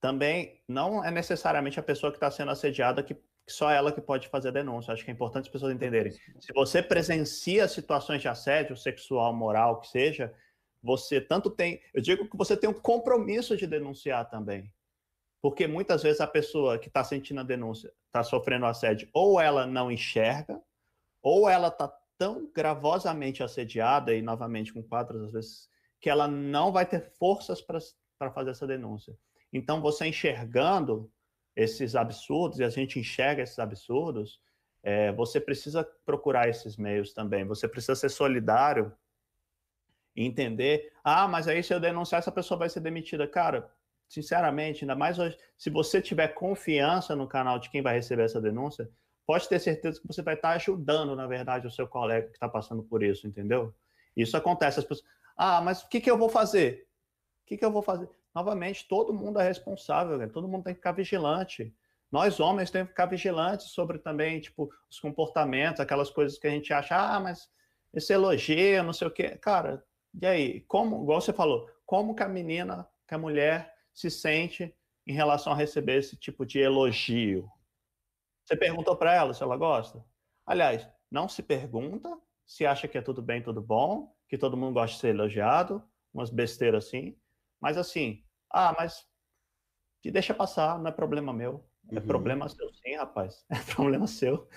também 0.00 0.62
não 0.68 1.04
é 1.04 1.10
necessariamente 1.10 1.78
a 1.78 1.82
pessoa 1.82 2.12
que 2.12 2.16
está 2.16 2.30
sendo 2.30 2.50
assediada 2.50 3.02
que 3.02 3.16
só 3.48 3.70
ela 3.70 3.90
que 3.90 4.00
pode 4.00 4.28
fazer 4.28 4.48
a 4.48 4.52
denúncia. 4.52 4.92
Acho 4.92 5.04
que 5.04 5.10
é 5.10 5.14
importante 5.14 5.46
as 5.46 5.52
pessoas 5.52 5.74
entenderem. 5.74 6.12
Se 6.12 6.52
você 6.52 6.82
presencia 6.82 7.66
situações 7.66 8.20
de 8.20 8.28
assédio 8.28 8.76
sexual, 8.76 9.32
moral, 9.32 9.80
que 9.80 9.88
seja, 9.88 10.34
você 10.82 11.20
tanto 11.20 11.50
tem. 11.50 11.80
Eu 11.94 12.02
digo 12.02 12.28
que 12.28 12.36
você 12.36 12.56
tem 12.56 12.68
um 12.68 12.74
compromisso 12.74 13.56
de 13.56 13.66
denunciar 13.66 14.28
também. 14.28 14.72
Porque 15.40 15.66
muitas 15.66 16.02
vezes 16.02 16.20
a 16.20 16.26
pessoa 16.26 16.78
que 16.78 16.88
está 16.88 17.02
sentindo 17.02 17.40
a 17.40 17.44
denúncia 17.44 17.92
está 18.06 18.22
sofrendo 18.22 18.66
assédio, 18.66 19.08
ou 19.12 19.40
ela 19.40 19.66
não 19.66 19.90
enxerga, 19.90 20.60
ou 21.22 21.48
ela 21.48 21.68
está 21.68 21.88
tão 22.18 22.50
gravosamente 22.52 23.42
assediada, 23.42 24.12
e 24.12 24.20
novamente 24.20 24.72
com 24.72 24.82
quatro, 24.82 25.24
às 25.24 25.32
vezes 25.32 25.68
que 26.00 26.10
ela 26.10 26.28
não 26.28 26.72
vai 26.72 26.84
ter 26.84 27.00
forças 27.00 27.60
para 27.60 27.78
fazer 28.32 28.50
essa 28.50 28.66
denúncia. 28.66 29.16
Então, 29.52 29.80
você 29.80 30.06
enxergando 30.06 31.10
esses 31.54 31.96
absurdos, 31.96 32.58
e 32.58 32.64
a 32.64 32.68
gente 32.68 32.98
enxerga 32.98 33.42
esses 33.42 33.58
absurdos, 33.58 34.40
é, 34.82 35.12
você 35.12 35.40
precisa 35.40 35.84
procurar 36.04 36.48
esses 36.48 36.76
meios 36.76 37.12
também. 37.12 37.44
Você 37.44 37.66
precisa 37.68 37.94
ser 37.94 38.08
solidário 38.08 38.92
e 40.14 40.24
entender: 40.24 40.92
ah, 41.02 41.26
mas 41.28 41.48
aí 41.48 41.62
se 41.62 41.72
eu 41.72 41.80
denunciar, 41.80 42.20
essa 42.20 42.32
pessoa 42.32 42.58
vai 42.58 42.68
ser 42.68 42.80
demitida. 42.80 43.26
Cara, 43.26 43.70
sinceramente, 44.08 44.84
ainda 44.84 44.94
mais 44.94 45.18
hoje, 45.18 45.36
se 45.56 45.70
você 45.70 46.00
tiver 46.00 46.28
confiança 46.28 47.14
no 47.14 47.26
canal 47.26 47.58
de 47.58 47.70
quem 47.70 47.82
vai 47.82 47.94
receber 47.94 48.24
essa 48.24 48.40
denúncia, 48.40 48.90
pode 49.26 49.48
ter 49.48 49.58
certeza 49.58 50.00
que 50.00 50.06
você 50.06 50.22
vai 50.22 50.34
estar 50.34 50.50
ajudando, 50.50 51.14
na 51.14 51.26
verdade, 51.26 51.66
o 51.66 51.70
seu 51.70 51.86
colega 51.86 52.28
que 52.28 52.34
está 52.34 52.48
passando 52.48 52.82
por 52.82 53.02
isso, 53.02 53.26
entendeu? 53.26 53.74
Isso 54.16 54.36
acontece. 54.36 54.80
As 54.80 54.84
pessoas, 54.84 55.06
ah, 55.36 55.60
mas 55.60 55.82
o 55.82 55.88
que, 55.88 56.00
que 56.00 56.10
eu 56.10 56.18
vou 56.18 56.28
fazer? 56.28 56.87
Que, 57.48 57.56
que 57.56 57.64
eu 57.64 57.72
vou 57.72 57.80
fazer? 57.80 58.08
Novamente, 58.34 58.86
todo 58.86 59.14
mundo 59.14 59.40
é 59.40 59.44
responsável, 59.44 60.18
né? 60.18 60.26
todo 60.26 60.46
mundo 60.46 60.64
tem 60.64 60.74
que 60.74 60.80
ficar 60.80 60.92
vigilante. 60.92 61.74
Nós, 62.12 62.38
homens, 62.40 62.70
temos 62.70 62.88
que 62.88 62.92
ficar 62.92 63.06
vigilantes 63.06 63.70
sobre 63.70 63.98
também, 63.98 64.38
tipo, 64.38 64.70
os 64.90 65.00
comportamentos, 65.00 65.80
aquelas 65.80 66.10
coisas 66.10 66.38
que 66.38 66.46
a 66.46 66.50
gente 66.50 66.72
acha, 66.72 66.94
ah, 66.94 67.18
mas 67.18 67.48
esse 67.92 68.12
elogio, 68.12 68.82
não 68.82 68.92
sei 68.92 69.08
o 69.08 69.10
quê. 69.10 69.30
Cara, 69.38 69.82
e 70.20 70.26
aí? 70.26 70.60
Como, 70.62 71.02
igual 71.02 71.22
você 71.22 71.32
falou, 71.32 71.70
como 71.86 72.14
que 72.14 72.22
a 72.22 72.28
menina, 72.28 72.86
que 73.06 73.14
a 73.14 73.18
mulher 73.18 73.74
se 73.94 74.10
sente 74.10 74.74
em 75.06 75.12
relação 75.12 75.54
a 75.54 75.56
receber 75.56 75.96
esse 75.96 76.16
tipo 76.16 76.44
de 76.44 76.58
elogio? 76.58 77.50
Você 78.44 78.56
perguntou 78.56 78.94
para 78.94 79.14
ela 79.14 79.32
se 79.32 79.42
ela 79.42 79.56
gosta? 79.56 80.04
Aliás, 80.46 80.86
não 81.10 81.28
se 81.28 81.42
pergunta 81.42 82.14
se 82.46 82.64
acha 82.64 82.88
que 82.88 82.96
é 82.96 83.02
tudo 83.02 83.20
bem, 83.20 83.42
tudo 83.42 83.60
bom, 83.60 84.14
que 84.26 84.38
todo 84.38 84.56
mundo 84.56 84.74
gosta 84.74 84.94
de 84.94 85.00
ser 85.00 85.08
elogiado, 85.08 85.82
umas 86.12 86.30
besteiras 86.30 86.86
assim. 86.86 87.14
Mas 87.60 87.76
assim, 87.76 88.22
ah, 88.50 88.74
mas 88.76 89.04
te 90.02 90.10
deixa 90.10 90.32
passar, 90.34 90.78
não 90.78 90.88
é 90.88 90.92
problema 90.92 91.32
meu. 91.32 91.64
É 91.90 91.98
uhum. 91.98 92.06
problema 92.06 92.48
seu 92.48 92.72
sim, 92.74 92.94
rapaz. 92.96 93.44
É 93.50 93.58
problema 93.74 94.06
seu. 94.06 94.48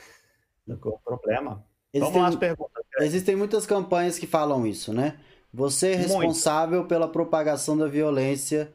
É 0.69 0.75
problema. 0.75 1.65
Existem, 1.93 2.21
Vamos 2.21 2.35
as 2.35 2.39
perguntas. 2.39 2.83
Existem 2.99 3.35
muitas 3.35 3.65
campanhas 3.65 4.17
que 4.17 4.27
falam 4.27 4.65
isso, 4.65 4.93
né? 4.93 5.19
Você 5.53 5.91
é 5.91 5.95
responsável 5.95 6.79
Muito. 6.79 6.89
pela 6.89 7.07
propagação 7.07 7.77
da 7.77 7.87
violência 7.87 8.73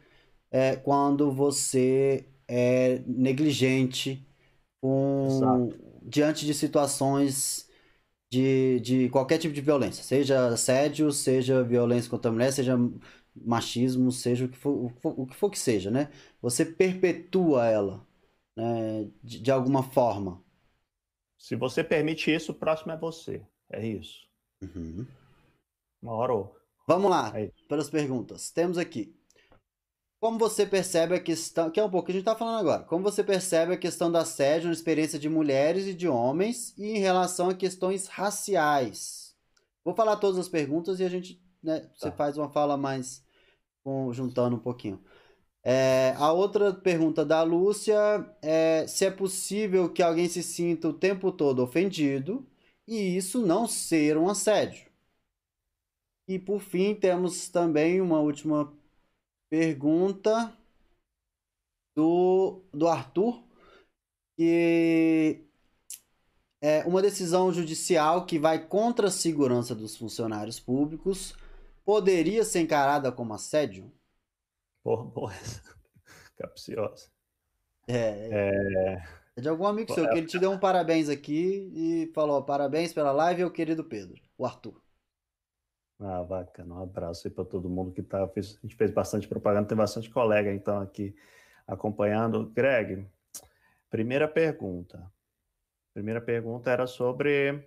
é, 0.50 0.76
quando 0.76 1.32
você 1.32 2.28
é 2.46 3.02
negligente 3.06 4.26
com, 4.80 5.70
diante 6.02 6.44
de 6.44 6.52
situações 6.52 7.68
de, 8.30 8.80
de 8.80 9.08
qualquer 9.08 9.38
tipo 9.38 9.54
de 9.54 9.60
violência, 9.60 10.04
seja 10.04 10.48
assédio, 10.48 11.10
seja 11.12 11.62
violência 11.62 12.10
contra 12.10 12.30
a 12.30 12.32
mulher, 12.32 12.52
seja 12.52 12.76
machismo, 13.44 14.10
seja 14.12 14.44
o 14.44 14.48
que 14.48 14.56
for, 14.56 14.92
o 15.02 15.26
que 15.26 15.34
for, 15.34 15.50
que, 15.50 15.58
seja, 15.58 15.90
né? 15.90 16.10
Você 16.40 16.64
perpetua 16.64 17.66
ela, 17.66 18.06
né? 18.56 19.10
de, 19.22 19.40
de 19.40 19.50
alguma 19.50 19.82
forma. 19.82 20.42
Se 21.38 21.54
você 21.54 21.84
permite 21.84 22.34
isso, 22.34 22.52
o 22.52 22.54
próximo 22.54 22.92
é 22.92 22.96
você. 22.96 23.46
É 23.70 23.86
isso. 23.86 24.26
Uhum. 24.62 25.06
Uma 26.00 26.12
hora 26.12 26.32
ou... 26.32 26.56
Vamos 26.88 27.10
lá, 27.10 27.32
é 27.34 27.50
para 27.68 27.82
as 27.82 27.90
perguntas. 27.90 28.50
Temos 28.50 28.78
aqui. 28.78 29.14
Como 30.20 30.38
você 30.38 30.64
percebe 30.64 31.14
a 31.14 31.20
questão, 31.20 31.70
que 31.70 31.78
é 31.78 31.84
um 31.84 31.90
pouco 31.90 32.06
que 32.06 32.12
a 32.12 32.14
gente 32.14 32.22
está 32.22 32.34
falando 32.34 32.60
agora, 32.60 32.84
como 32.84 33.02
você 33.02 33.22
percebe 33.22 33.74
a 33.74 33.76
questão 33.76 34.10
do 34.10 34.16
assédio 34.16 34.68
na 34.68 34.72
experiência 34.72 35.18
de 35.18 35.28
mulheres 35.28 35.86
e 35.86 35.94
de 35.94 36.08
homens 36.08 36.74
e 36.78 36.86
em 36.86 36.98
relação 36.98 37.50
a 37.50 37.54
questões 37.54 38.06
raciais? 38.06 39.36
Vou 39.84 39.94
falar 39.94 40.16
todas 40.16 40.38
as 40.38 40.48
perguntas 40.48 41.00
e 41.00 41.04
a 41.04 41.08
gente, 41.08 41.40
né, 41.62 41.88
você 41.94 42.10
tá. 42.10 42.16
faz 42.16 42.38
uma 42.38 42.48
fala 42.48 42.76
mais 42.76 43.25
com, 43.86 44.12
juntando 44.12 44.56
um 44.56 44.58
pouquinho. 44.58 45.00
É, 45.62 46.12
a 46.18 46.32
outra 46.32 46.74
pergunta 46.74 47.24
da 47.24 47.44
Lúcia 47.44 47.94
é 48.42 48.84
se 48.88 49.04
é 49.04 49.10
possível 49.12 49.92
que 49.92 50.02
alguém 50.02 50.28
se 50.28 50.42
sinta 50.42 50.88
o 50.88 50.92
tempo 50.92 51.30
todo 51.30 51.62
ofendido 51.62 52.44
e 52.86 53.16
isso 53.16 53.46
não 53.46 53.68
ser 53.68 54.18
um 54.18 54.28
assédio. 54.28 54.90
E 56.28 56.36
por 56.36 56.60
fim, 56.60 56.96
temos 56.96 57.48
também 57.48 58.00
uma 58.00 58.18
última 58.18 58.72
pergunta 59.48 60.52
do, 61.96 62.62
do 62.72 62.88
Arthur, 62.88 63.40
que 64.36 65.44
é 66.60 66.84
uma 66.84 67.00
decisão 67.00 67.52
judicial 67.52 68.26
que 68.26 68.36
vai 68.36 68.66
contra 68.66 69.06
a 69.06 69.12
segurança 69.12 69.76
dos 69.76 69.96
funcionários 69.96 70.58
públicos 70.58 71.36
poderia 71.86 72.44
ser 72.44 72.60
encarada 72.60 73.12
como 73.12 73.32
assédio? 73.32 73.90
Porra, 74.82 75.10
porra. 75.10 75.34
Capciosa. 76.36 77.08
É, 77.86 77.94
é... 77.96 79.02
é 79.36 79.40
de 79.40 79.48
algum 79.48 79.66
amigo 79.66 79.94
seu, 79.94 80.10
que 80.10 80.18
ele 80.18 80.26
te 80.26 80.38
deu 80.38 80.50
um 80.50 80.58
parabéns 80.58 81.08
aqui 81.08 81.70
e 81.72 82.12
falou 82.12 82.42
parabéns 82.42 82.92
pela 82.92 83.12
live, 83.12 83.44
o 83.44 83.50
querido 83.50 83.84
Pedro, 83.84 84.20
o 84.36 84.44
Arthur. 84.44 84.82
Ah, 86.00 86.24
bacana. 86.24 86.74
Um 86.74 86.82
abraço 86.82 87.26
aí 87.26 87.32
para 87.32 87.44
todo 87.44 87.70
mundo 87.70 87.92
que 87.92 88.00
está. 88.00 88.24
A 88.24 88.40
gente 88.40 88.74
fez 88.74 88.90
bastante 88.90 89.28
propaganda, 89.28 89.68
tem 89.68 89.78
bastante 89.78 90.10
colega 90.10 90.52
então 90.52 90.80
aqui 90.80 91.14
acompanhando. 91.66 92.50
Greg, 92.50 93.06
primeira 93.88 94.26
pergunta. 94.26 95.10
Primeira 95.94 96.20
pergunta 96.20 96.68
era 96.70 96.86
sobre 96.86 97.66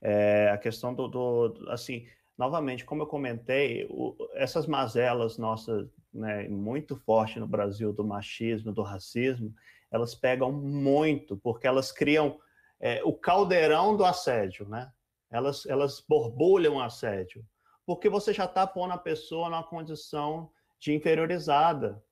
é, 0.00 0.50
a 0.50 0.58
questão 0.58 0.92
do, 0.92 1.08
do, 1.08 1.70
assim, 1.70 2.06
novamente, 2.36 2.84
como 2.84 3.02
eu 3.02 3.06
comentei, 3.06 3.86
o, 3.90 4.16
essas 4.34 4.66
mazelas 4.66 5.38
nossas, 5.38 5.88
né, 6.12 6.48
muito 6.48 6.96
forte 6.96 7.38
no 7.38 7.46
Brasil 7.46 7.92
do 7.92 8.04
machismo, 8.04 8.72
do 8.72 8.82
racismo, 8.82 9.54
elas 9.90 10.14
pegam 10.14 10.50
muito 10.50 11.36
porque 11.36 11.66
elas 11.66 11.92
criam 11.92 12.38
é, 12.80 13.02
o 13.04 13.12
caldeirão 13.12 13.96
do 13.96 14.04
assédio, 14.04 14.68
né? 14.68 14.90
elas, 15.32 15.64
elas 15.66 16.04
borbulham 16.06 16.78
assédio, 16.78 17.44
porque 17.86 18.08
você 18.08 18.32
já 18.32 18.44
está 18.44 18.66
pondo 18.66 18.92
a 18.92 18.98
pessoa 18.98 19.48
numa 19.48 19.64
condição 19.64 20.50
de 20.78 20.92
inferiorizada. 20.92 22.02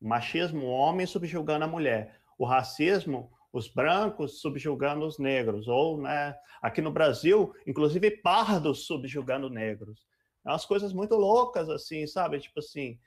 O 0.00 0.08
machismo, 0.08 0.66
o 0.66 0.70
homem 0.70 1.06
subjugando 1.06 1.64
a 1.64 1.68
mulher. 1.68 2.20
O 2.38 2.44
racismo, 2.44 3.32
os 3.52 3.68
brancos 3.68 4.40
subjugando 4.40 5.06
os 5.06 5.18
negros, 5.18 5.68
ou 5.68 6.00
né, 6.00 6.36
aqui 6.60 6.80
no 6.82 6.90
Brasil, 6.90 7.54
inclusive 7.66 8.10
pardos 8.10 8.86
subjugando 8.86 9.48
negros. 9.48 10.06
É 10.44 10.50
umas 10.50 10.64
coisas 10.64 10.92
muito 10.92 11.16
loucas, 11.16 11.68
assim, 11.68 12.06
sabe? 12.06 12.38
Tipo 12.38 12.60
assim. 12.60 12.98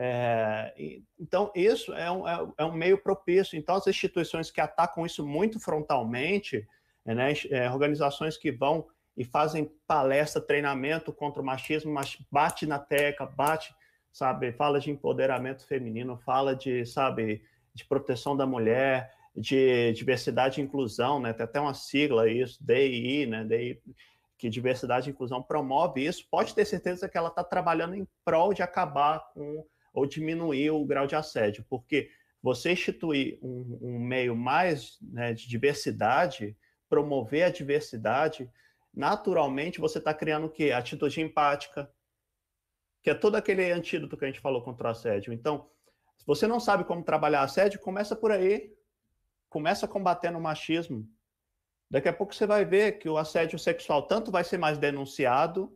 É, 0.00 0.74
então, 1.18 1.50
isso 1.54 1.92
é 1.92 2.10
um, 2.10 2.26
é, 2.26 2.48
é 2.58 2.64
um 2.64 2.72
meio 2.72 2.98
propício. 2.98 3.58
Então, 3.58 3.76
as 3.76 3.86
instituições 3.86 4.50
que 4.50 4.60
atacam 4.60 5.04
isso 5.04 5.26
muito 5.26 5.58
frontalmente, 5.58 6.66
né, 7.04 7.32
é, 7.50 7.70
organizações 7.70 8.36
que 8.36 8.52
vão 8.52 8.86
e 9.16 9.24
fazem 9.24 9.70
palestra, 9.86 10.40
treinamento 10.40 11.12
contra 11.12 11.42
o 11.42 11.44
machismo, 11.44 11.92
mas 11.92 12.16
bate 12.30 12.66
na 12.66 12.78
tecla, 12.78 13.26
bate, 13.26 13.74
sabe, 14.12 14.52
fala 14.52 14.78
de 14.78 14.90
empoderamento 14.90 15.66
feminino, 15.66 16.16
fala 16.18 16.54
de, 16.54 16.86
sabe, 16.86 17.42
de 17.74 17.84
proteção 17.84 18.36
da 18.36 18.46
mulher, 18.46 19.12
de 19.38 19.92
diversidade 19.92 20.60
e 20.60 20.64
inclusão, 20.64 21.20
né? 21.20 21.32
Tem 21.32 21.44
até 21.44 21.60
uma 21.60 21.74
sigla 21.74 22.28
isso, 22.28 22.58
DI, 22.60 23.26
né? 23.26 23.44
DI, 23.44 23.80
que 24.36 24.48
diversidade 24.48 25.08
e 25.08 25.12
inclusão 25.12 25.42
promove 25.42 26.04
isso. 26.04 26.26
Pode 26.30 26.54
ter 26.54 26.64
certeza 26.64 27.08
que 27.08 27.16
ela 27.16 27.28
está 27.28 27.44
trabalhando 27.44 27.94
em 27.94 28.06
prol 28.24 28.52
de 28.52 28.62
acabar 28.62 29.20
com 29.32 29.64
ou 29.92 30.06
diminuir 30.06 30.70
o 30.70 30.84
grau 30.84 31.06
de 31.06 31.16
assédio, 31.16 31.64
porque 31.68 32.10
você 32.42 32.72
instituir 32.72 33.38
um, 33.42 33.78
um 33.80 33.98
meio 33.98 34.36
mais 34.36 34.96
né, 35.02 35.32
de 35.32 35.48
diversidade, 35.48 36.56
promover 36.88 37.44
a 37.44 37.50
diversidade, 37.50 38.48
naturalmente 38.94 39.80
você 39.80 39.98
está 39.98 40.14
criando 40.14 40.46
o 40.46 40.50
quê? 40.50 40.70
Atitude 40.70 41.20
empática, 41.20 41.90
que 43.02 43.10
é 43.10 43.14
todo 43.14 43.34
aquele 43.34 43.70
antídoto 43.72 44.16
que 44.16 44.24
a 44.24 44.28
gente 44.28 44.40
falou 44.40 44.62
contra 44.62 44.88
o 44.88 44.90
assédio. 44.90 45.32
Então, 45.32 45.68
se 46.16 46.26
você 46.26 46.46
não 46.46 46.60
sabe 46.60 46.84
como 46.84 47.02
trabalhar 47.02 47.42
assédio, 47.42 47.80
começa 47.80 48.14
por 48.14 48.30
aí. 48.30 48.72
Começa 49.48 49.88
combatendo 49.88 50.38
o 50.38 50.42
machismo. 50.42 51.08
Daqui 51.90 52.08
a 52.08 52.12
pouco 52.12 52.34
você 52.34 52.46
vai 52.46 52.64
ver 52.64 52.98
que 52.98 53.08
o 53.08 53.16
assédio 53.16 53.58
sexual 53.58 54.06
tanto 54.06 54.30
vai 54.30 54.44
ser 54.44 54.58
mais 54.58 54.76
denunciado, 54.76 55.74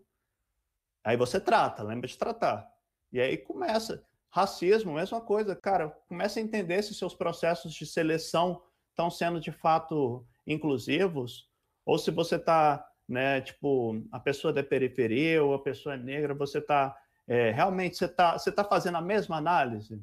aí 1.03 1.17
você 1.17 1.41
trata, 1.41 1.83
lembra 1.83 2.07
de 2.07 2.19
tratar. 2.19 2.69
E 3.11 3.21
aí 3.21 3.39
começa. 3.39 4.05
Racismo, 4.31 4.95
mesma 4.95 5.21
coisa, 5.21 5.55
cara, 5.55 5.91
começa 6.09 6.39
a 6.39 6.43
entender 6.43 6.83
se 6.83 6.95
seus 6.95 7.15
processos 7.15 7.75
de 7.75 7.85
seleção 7.85 8.63
estão 8.91 9.11
sendo 9.11 9.41
de 9.41 9.53
fato 9.53 10.27
inclusivos, 10.47 11.51
ou 11.85 11.99
se 11.99 12.11
você 12.11 12.37
está, 12.37 12.87
né, 13.09 13.41
tipo, 13.41 14.03
a 14.11 14.19
pessoa 14.19 14.53
da 14.53 14.63
periferia 14.63 15.43
ou 15.43 15.55
a 15.55 15.63
pessoa 15.63 15.95
é 15.95 15.99
negra, 15.99 16.35
você 16.35 16.59
está, 16.59 16.97
é, 17.27 17.51
realmente, 17.51 17.97
você 17.97 18.07
está 18.07 18.39
você 18.39 18.51
tá 18.53 18.65
fazendo 18.65 18.97
a 18.97 19.03
mesma 19.03 19.37
análise? 19.37 20.03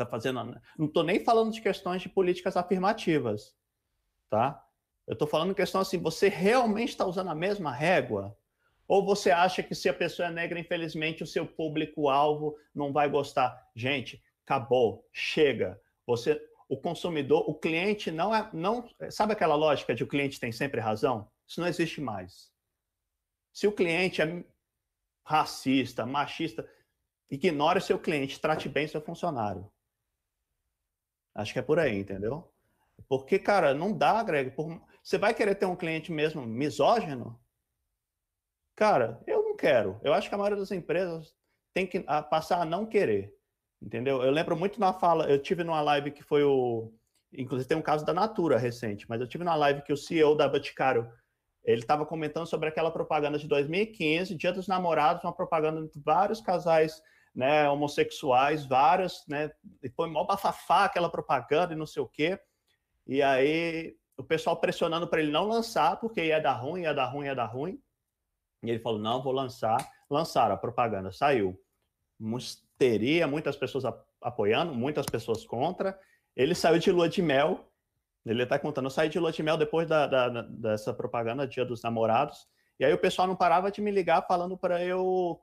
Está 0.00 0.10
fazendo, 0.10 0.58
não 0.78 0.86
estou 0.86 1.02
nem 1.02 1.22
falando 1.22 1.52
de 1.52 1.60
questões 1.60 2.00
de 2.00 2.08
políticas 2.08 2.56
afirmativas, 2.56 3.54
tá? 4.30 4.66
Eu 5.06 5.12
estou 5.12 5.28
falando 5.28 5.54
questão 5.54 5.78
assim, 5.78 5.98
você 5.98 6.28
realmente 6.28 6.90
está 6.90 7.04
usando 7.04 7.28
a 7.28 7.34
mesma 7.34 7.70
régua? 7.70 8.34
Ou 8.88 9.04
você 9.04 9.30
acha 9.30 9.62
que 9.62 9.74
se 9.74 9.90
a 9.90 9.94
pessoa 9.94 10.28
é 10.28 10.30
negra, 10.30 10.58
infelizmente, 10.58 11.22
o 11.22 11.26
seu 11.26 11.46
público-alvo 11.46 12.56
não 12.74 12.94
vai 12.94 13.10
gostar? 13.10 13.70
Gente, 13.74 14.22
acabou, 14.42 15.06
chega. 15.12 15.78
Você, 16.06 16.40
o 16.66 16.78
consumidor, 16.78 17.44
o 17.46 17.54
cliente 17.54 18.10
não 18.10 18.34
é. 18.34 18.48
não 18.54 18.88
Sabe 19.10 19.34
aquela 19.34 19.54
lógica 19.54 19.94
de 19.94 20.02
o 20.02 20.08
cliente 20.08 20.40
tem 20.40 20.50
sempre 20.50 20.80
razão? 20.80 21.30
Isso 21.46 21.60
não 21.60 21.68
existe 21.68 22.00
mais. 22.00 22.50
Se 23.52 23.66
o 23.66 23.72
cliente 23.72 24.22
é 24.22 24.44
racista, 25.22 26.06
machista, 26.06 26.66
ignore 27.30 27.78
o 27.78 27.82
seu 27.82 27.98
cliente, 27.98 28.40
trate 28.40 28.66
bem 28.66 28.88
seu 28.88 29.02
funcionário. 29.02 29.70
Acho 31.34 31.52
que 31.52 31.58
é 31.58 31.62
por 31.62 31.78
aí, 31.78 31.98
entendeu? 31.98 32.52
Porque, 33.08 33.38
cara, 33.38 33.74
não 33.74 33.96
dá, 33.96 34.22
Greg. 34.22 34.50
Por... 34.50 34.80
Você 35.02 35.18
vai 35.18 35.34
querer 35.34 35.54
ter 35.54 35.66
um 35.66 35.76
cliente 35.76 36.12
mesmo 36.12 36.46
misógino? 36.46 37.40
Cara, 38.76 39.22
eu 39.26 39.42
não 39.42 39.56
quero. 39.56 40.00
Eu 40.02 40.12
acho 40.12 40.28
que 40.28 40.34
a 40.34 40.38
maioria 40.38 40.58
das 40.58 40.70
empresas 40.70 41.34
tem 41.74 41.86
que 41.86 42.00
passar 42.00 42.60
a 42.60 42.64
não 42.64 42.86
querer. 42.86 43.34
Entendeu? 43.80 44.22
Eu 44.22 44.30
lembro 44.30 44.56
muito 44.56 44.78
na 44.78 44.92
fala, 44.92 45.30
eu 45.30 45.40
tive 45.40 45.64
numa 45.64 45.80
live 45.80 46.10
que 46.10 46.22
foi 46.22 46.44
o. 46.44 46.92
Inclusive 47.32 47.68
tem 47.68 47.78
um 47.78 47.82
caso 47.82 48.04
da 48.04 48.12
Natura 48.12 48.58
recente, 48.58 49.08
mas 49.08 49.20
eu 49.20 49.26
tive 49.26 49.44
na 49.44 49.54
live 49.54 49.82
que 49.82 49.92
o 49.92 49.96
CEO 49.96 50.34
da 50.34 50.48
Boticário 50.48 51.10
ele 51.64 51.80
estava 51.80 52.04
comentando 52.04 52.46
sobre 52.46 52.68
aquela 52.68 52.90
propaganda 52.90 53.38
de 53.38 53.46
2015, 53.46 54.34
Dia 54.34 54.52
dos 54.52 54.66
Namorados, 54.66 55.24
uma 55.24 55.32
propaganda 55.32 55.86
de 55.86 56.00
vários 56.00 56.40
casais 56.40 57.00
né, 57.34 57.68
homossexuais, 57.68 58.66
vários, 58.66 59.24
né? 59.28 59.50
E 59.82 59.88
foi 59.88 60.08
mó 60.08 60.24
bafafá 60.24 60.84
aquela 60.84 61.10
propaganda 61.10 61.72
e 61.72 61.76
não 61.76 61.86
sei 61.86 62.02
o 62.02 62.08
quê. 62.08 62.38
E 63.06 63.22
aí 63.22 63.96
o 64.16 64.24
pessoal 64.24 64.56
pressionando 64.56 65.08
para 65.08 65.20
ele 65.20 65.32
não 65.32 65.48
lançar, 65.48 65.98
porque 65.98 66.24
ia 66.24 66.40
dar 66.40 66.52
ruim, 66.52 66.82
ia 66.82 66.94
dar 66.94 67.06
ruim, 67.06 67.26
ia 67.26 67.34
dar 67.34 67.46
ruim. 67.46 67.80
E 68.62 68.70
ele 68.70 68.78
falou: 68.78 68.98
não, 68.98 69.22
vou 69.22 69.32
lançar. 69.32 69.78
Lançaram 70.08 70.54
a 70.54 70.58
propaganda, 70.58 71.12
saiu. 71.12 71.58
Teria 72.76 73.26
muitas 73.26 73.56
pessoas 73.56 73.84
apoiando, 74.20 74.74
muitas 74.74 75.06
pessoas 75.06 75.44
contra. 75.44 75.98
Ele 76.36 76.54
saiu 76.54 76.78
de 76.78 76.92
lua 76.92 77.08
de 77.08 77.22
mel. 77.22 77.66
Ele 78.26 78.42
está 78.42 78.58
contando: 78.58 78.86
eu 78.86 78.90
saí 78.90 79.08
de 79.08 79.18
lua 79.18 79.32
de 79.32 79.42
mel 79.42 79.56
depois 79.56 79.88
da, 79.88 80.06
da, 80.06 80.42
dessa 80.42 80.92
propaganda, 80.92 81.46
Dia 81.46 81.64
dos 81.64 81.82
Namorados. 81.82 82.46
E 82.78 82.84
aí 82.84 82.92
o 82.92 82.98
pessoal 82.98 83.28
não 83.28 83.36
parava 83.36 83.70
de 83.70 83.80
me 83.80 83.90
ligar 83.90 84.26
falando 84.26 84.56
para 84.56 84.82
eu 84.84 85.40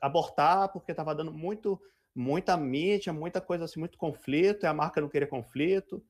abortar, 0.00 0.72
porque 0.72 0.92
estava 0.92 1.14
dando 1.14 1.32
muito, 1.32 1.80
muita 2.14 2.56
mídia, 2.56 3.12
muita 3.12 3.40
coisa 3.40 3.64
assim, 3.64 3.80
muito 3.80 3.98
conflito, 3.98 4.64
e 4.64 4.66
a 4.66 4.74
marca 4.74 5.00
não 5.00 5.08
queria 5.08 5.28
conflito. 5.28 6.02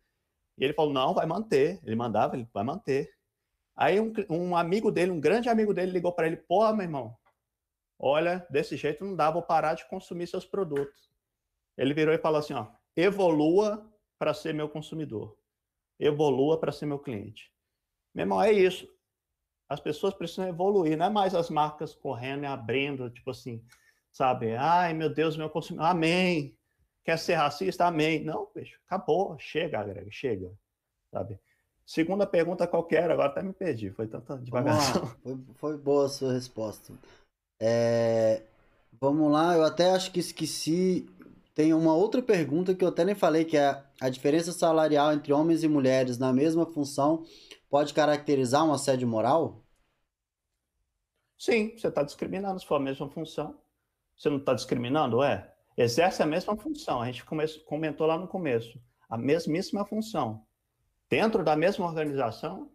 E 0.57 0.65
ele 0.65 0.75
falou: 0.75 0.93
não, 0.93 1.15
vai 1.15 1.27
manter. 1.27 1.81
Ele 1.85 1.97
mandava, 1.97 2.37
ele 2.37 2.49
vai 2.53 2.63
manter. 2.63 3.13
Aí 3.75 3.99
um, 3.99 4.13
um 4.29 4.57
amigo 4.57 4.91
dele, 4.91 5.11
um 5.11 5.21
grande 5.21 5.49
amigo 5.49 5.73
dele, 5.73 5.93
ligou 5.93 6.13
para 6.13 6.27
ele: 6.27 6.37
Pô, 6.37 6.71
meu 6.73 6.85
irmão, 6.85 7.17
olha, 7.99 8.47
desse 8.51 8.77
jeito 8.77 9.05
não 9.05 9.17
dá, 9.17 9.31
vou 9.31 9.43
parar 9.43 9.75
de 9.75 9.89
consumir 9.89 10.27
seus 10.27 10.45
produtos. 10.45 11.11
Ele 11.77 11.95
virou 11.95 12.15
e 12.15 12.19
falou 12.19 12.39
assim: 12.39 12.53
ó, 12.53 12.67
evolua 12.95 13.91
para 14.19 14.35
ser 14.35 14.53
meu 14.53 14.69
consumidor, 14.69 15.37
evolua 15.99 16.61
para 16.61 16.73
ser 16.73 16.87
meu 16.87 16.99
cliente. 16.99 17.51
Meu 18.15 18.25
irmão, 18.25 18.43
é 18.43 18.53
isso. 18.53 18.87
As 19.71 19.79
pessoas 19.79 20.13
precisam 20.13 20.49
evoluir, 20.49 20.99
não 20.99 21.07
é 21.07 21.11
mais 21.11 21.33
as 21.33 21.49
marcas 21.49 21.95
correndo 21.95 22.43
e 22.43 22.47
abrindo, 22.47 23.09
tipo 23.09 23.31
assim, 23.31 23.63
sabe? 24.11 24.57
Ai, 24.57 24.93
meu 24.93 25.09
Deus, 25.09 25.37
meu 25.37 25.49
consumidor, 25.49 25.87
amém. 25.87 26.59
Quer 27.05 27.17
ser 27.17 27.35
racista? 27.35 27.87
Amém. 27.87 28.25
Não, 28.25 28.49
bicho, 28.53 28.81
acabou, 28.85 29.37
chega, 29.39 29.81
Greg, 29.85 30.11
chega, 30.11 30.51
sabe? 31.13 31.39
Segunda 31.87 32.27
pergunta 32.27 32.67
qualquer, 32.67 33.09
agora 33.13 33.29
até 33.29 33.45
me 33.45 33.53
perdi, 33.53 33.93
foi 33.93 34.09
tanta 34.09 34.37
devagação. 34.39 35.07
Foi, 35.23 35.39
foi, 35.55 35.77
boa 35.79 36.07
a 36.07 36.09
sua 36.09 36.33
resposta. 36.33 36.93
É, 37.61 38.43
vamos 39.01 39.31
lá, 39.31 39.55
eu 39.55 39.65
até 39.65 39.91
acho 39.93 40.11
que 40.11 40.19
esqueci. 40.19 41.09
Tem 41.55 41.73
uma 41.73 41.95
outra 41.95 42.21
pergunta 42.21 42.75
que 42.75 42.85
eu 42.85 42.89
até 42.89 43.05
nem 43.05 43.15
falei, 43.15 43.45
que 43.45 43.57
é 43.57 43.83
a 44.01 44.09
diferença 44.09 44.51
salarial 44.51 45.13
entre 45.13 45.33
homens 45.33 45.63
e 45.63 45.69
mulheres 45.69 46.19
na 46.19 46.33
mesma 46.33 46.67
função 46.67 47.25
pode 47.71 47.95
caracterizar 47.95 48.65
um 48.65 48.73
assédio 48.73 49.07
moral? 49.07 49.60
Sim, 51.41 51.75
você 51.75 51.89
está 51.89 52.03
discriminando 52.03 52.61
se 52.61 52.67
for 52.67 52.75
a 52.75 52.81
mesma 52.81 53.09
função. 53.09 53.59
Você 54.15 54.29
não 54.29 54.37
está 54.37 54.53
discriminando, 54.53 55.23
é? 55.23 55.51
Exerce 55.75 56.23
a 56.23 56.27
mesma 56.27 56.55
função. 56.55 57.01
A 57.01 57.07
gente 57.07 57.25
comentou 57.65 58.07
lá 58.07 58.19
no 58.19 58.29
começo. 58.29 58.79
A 59.09 59.17
mesmíssima 59.17 59.87
função 59.87 60.45
dentro 61.11 61.43
da 61.43 61.57
mesma 61.57 61.85
organização, 61.85 62.71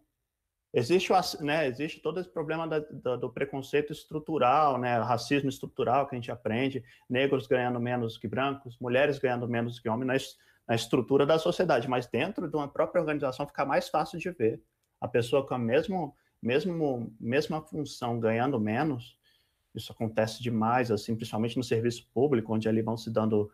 existe, 0.74 1.10
né, 1.40 1.66
existe 1.66 2.00
todo 2.00 2.20
esse 2.20 2.28
problema 2.28 2.68
da, 2.68 2.80
da, 2.80 3.16
do 3.16 3.32
preconceito 3.32 3.92
estrutural, 3.92 4.78
né, 4.78 4.98
racismo 4.98 5.48
estrutural 5.48 6.06
que 6.06 6.14
a 6.14 6.18
gente 6.18 6.30
aprende, 6.30 6.84
negros 7.08 7.46
ganhando 7.46 7.80
menos 7.80 8.18
que 8.18 8.28
brancos, 8.28 8.76
mulheres 8.78 9.18
ganhando 9.18 9.48
menos 9.48 9.80
que 9.80 9.88
homens, 9.88 10.06
na, 10.06 10.14
na 10.68 10.74
estrutura 10.74 11.24
da 11.24 11.38
sociedade, 11.38 11.88
mas 11.88 12.06
dentro 12.06 12.46
de 12.46 12.54
uma 12.54 12.68
própria 12.68 13.00
organização 13.00 13.46
fica 13.46 13.64
mais 13.64 13.88
fácil 13.88 14.18
de 14.18 14.30
ver. 14.30 14.62
A 15.00 15.08
pessoa 15.08 15.46
com 15.46 15.54
a 15.54 15.58
mesmo, 15.58 16.14
mesmo, 16.46 17.12
mesma 17.20 17.60
função 17.60 18.20
ganhando 18.20 18.58
menos, 18.60 19.18
isso 19.74 19.92
acontece 19.92 20.42
demais, 20.42 20.90
assim, 20.90 21.14
principalmente 21.14 21.56
no 21.56 21.64
serviço 21.64 22.08
público, 22.14 22.54
onde 22.54 22.68
ali 22.68 22.80
vão 22.80 22.96
se 22.96 23.10
dando 23.10 23.50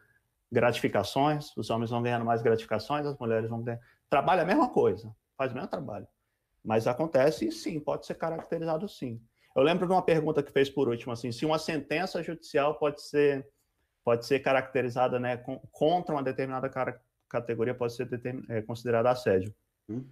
gratificações, 0.51 1.57
os 1.57 1.71
homens 1.71 1.91
vão 1.91 2.03
ganhando 2.03 2.25
mais 2.25 2.43
gratificações, 2.43 3.07
as 3.07 3.19
mulheres 3.19 3.49
vão 3.49 3.63
ganhando 3.63 3.83
trabalha 4.13 4.43
a 4.43 4.45
mesma 4.45 4.69
coisa, 4.69 5.11
faz 5.39 5.53
o 5.53 5.55
mesmo 5.55 5.71
trabalho. 5.71 6.07
Mas 6.63 6.87
acontece 6.87 7.49
e 7.49 7.51
sim, 7.51 7.81
pode 7.81 8.05
ser 8.05 8.15
caracterizado 8.15 8.87
sim. 8.87 9.19
Eu 9.57 9.63
lembro 9.63 9.87
de 9.87 9.93
uma 9.93 10.03
pergunta 10.03 10.43
que 10.43 10.53
fez 10.53 10.69
por 10.69 10.87
último, 10.87 11.15
assim, 11.15 11.33
se 11.33 11.47
uma 11.47 11.59
sentença 11.59 12.23
judicial 12.23 12.75
pode 12.79 13.01
ser, 13.01 13.49
pode 14.05 14.27
ser 14.27 14.41
caracterizada 14.41 15.19
né, 15.19 15.39
com, 15.39 15.59
contra 15.71 16.15
uma 16.15 16.23
determinada 16.23 16.71
categoria, 17.27 17.75
pode 17.75 17.95
ser 17.95 18.07
é, 18.51 18.61
considerada 18.61 19.11
assédio. 19.11 19.55
Hum. 19.89 20.05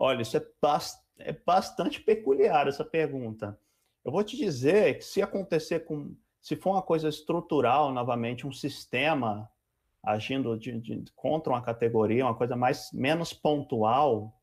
Olha, 0.00 0.22
isso 0.22 0.36
é, 0.36 0.44
bast 0.60 1.00
é 1.18 1.32
bastante 1.32 2.00
peculiar, 2.00 2.68
essa 2.68 2.84
pergunta. 2.84 3.58
Eu 4.04 4.10
vou 4.10 4.24
te 4.24 4.36
dizer 4.36 4.98
que 4.98 5.04
se 5.04 5.22
acontecer 5.22 5.80
com, 5.80 6.14
se 6.40 6.56
for 6.56 6.70
uma 6.70 6.82
coisa 6.82 7.08
estrutural, 7.08 7.92
novamente, 7.92 8.46
um 8.46 8.52
sistema 8.52 9.48
agindo 10.02 10.58
de, 10.58 10.80
de, 10.80 11.04
contra 11.14 11.52
uma 11.52 11.62
categoria, 11.62 12.24
uma 12.26 12.34
coisa 12.34 12.56
mais 12.56 12.90
menos 12.92 13.32
pontual. 13.32 14.36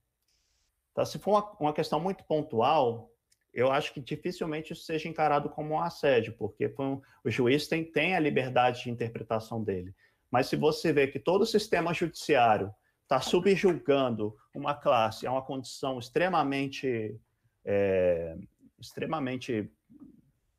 Tá? 0.93 1.03
Se 1.05 1.19
for 1.19 1.31
uma, 1.31 1.51
uma, 1.59 1.73
questão 1.73 1.99
muito 1.99 2.23
pontual, 2.23 3.11
eu 3.53 3.69
acho 3.69 3.93
que 3.93 3.99
dificilmente 3.99 4.71
isso 4.71 4.83
seja 4.83 5.09
encarado 5.09 5.49
como 5.49 5.73
um 5.73 5.79
assédio, 5.81 6.33
porque 6.37 6.73
um, 6.79 7.01
o 7.23 7.29
juiz 7.29 7.67
tem, 7.67 7.83
tem 7.83 8.15
a 8.15 8.19
liberdade 8.19 8.83
de 8.83 8.89
interpretação 8.89 9.61
dele. 9.61 9.93
Mas 10.31 10.47
se 10.47 10.55
você 10.55 10.93
vê 10.93 11.07
que 11.07 11.19
todo 11.19 11.41
o 11.41 11.45
sistema 11.45 11.93
judiciário 11.93 12.73
está 13.10 13.19
subjulgando 13.19 14.38
uma 14.53 14.76
classe 14.76 15.26
a 15.26 15.31
uma 15.31 15.41
condição 15.41 15.98
extremamente, 15.98 17.19
é, 17.65 18.38
extremamente 18.80 19.68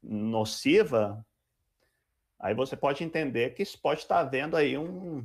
nociva, 0.02 1.24
aí 2.40 2.52
você 2.52 2.76
pode 2.76 3.04
entender 3.04 3.50
que 3.50 3.62
pode 3.78 4.00
estar 4.00 4.18
havendo 4.18 4.56
aí 4.56 4.76
um, 4.76 5.24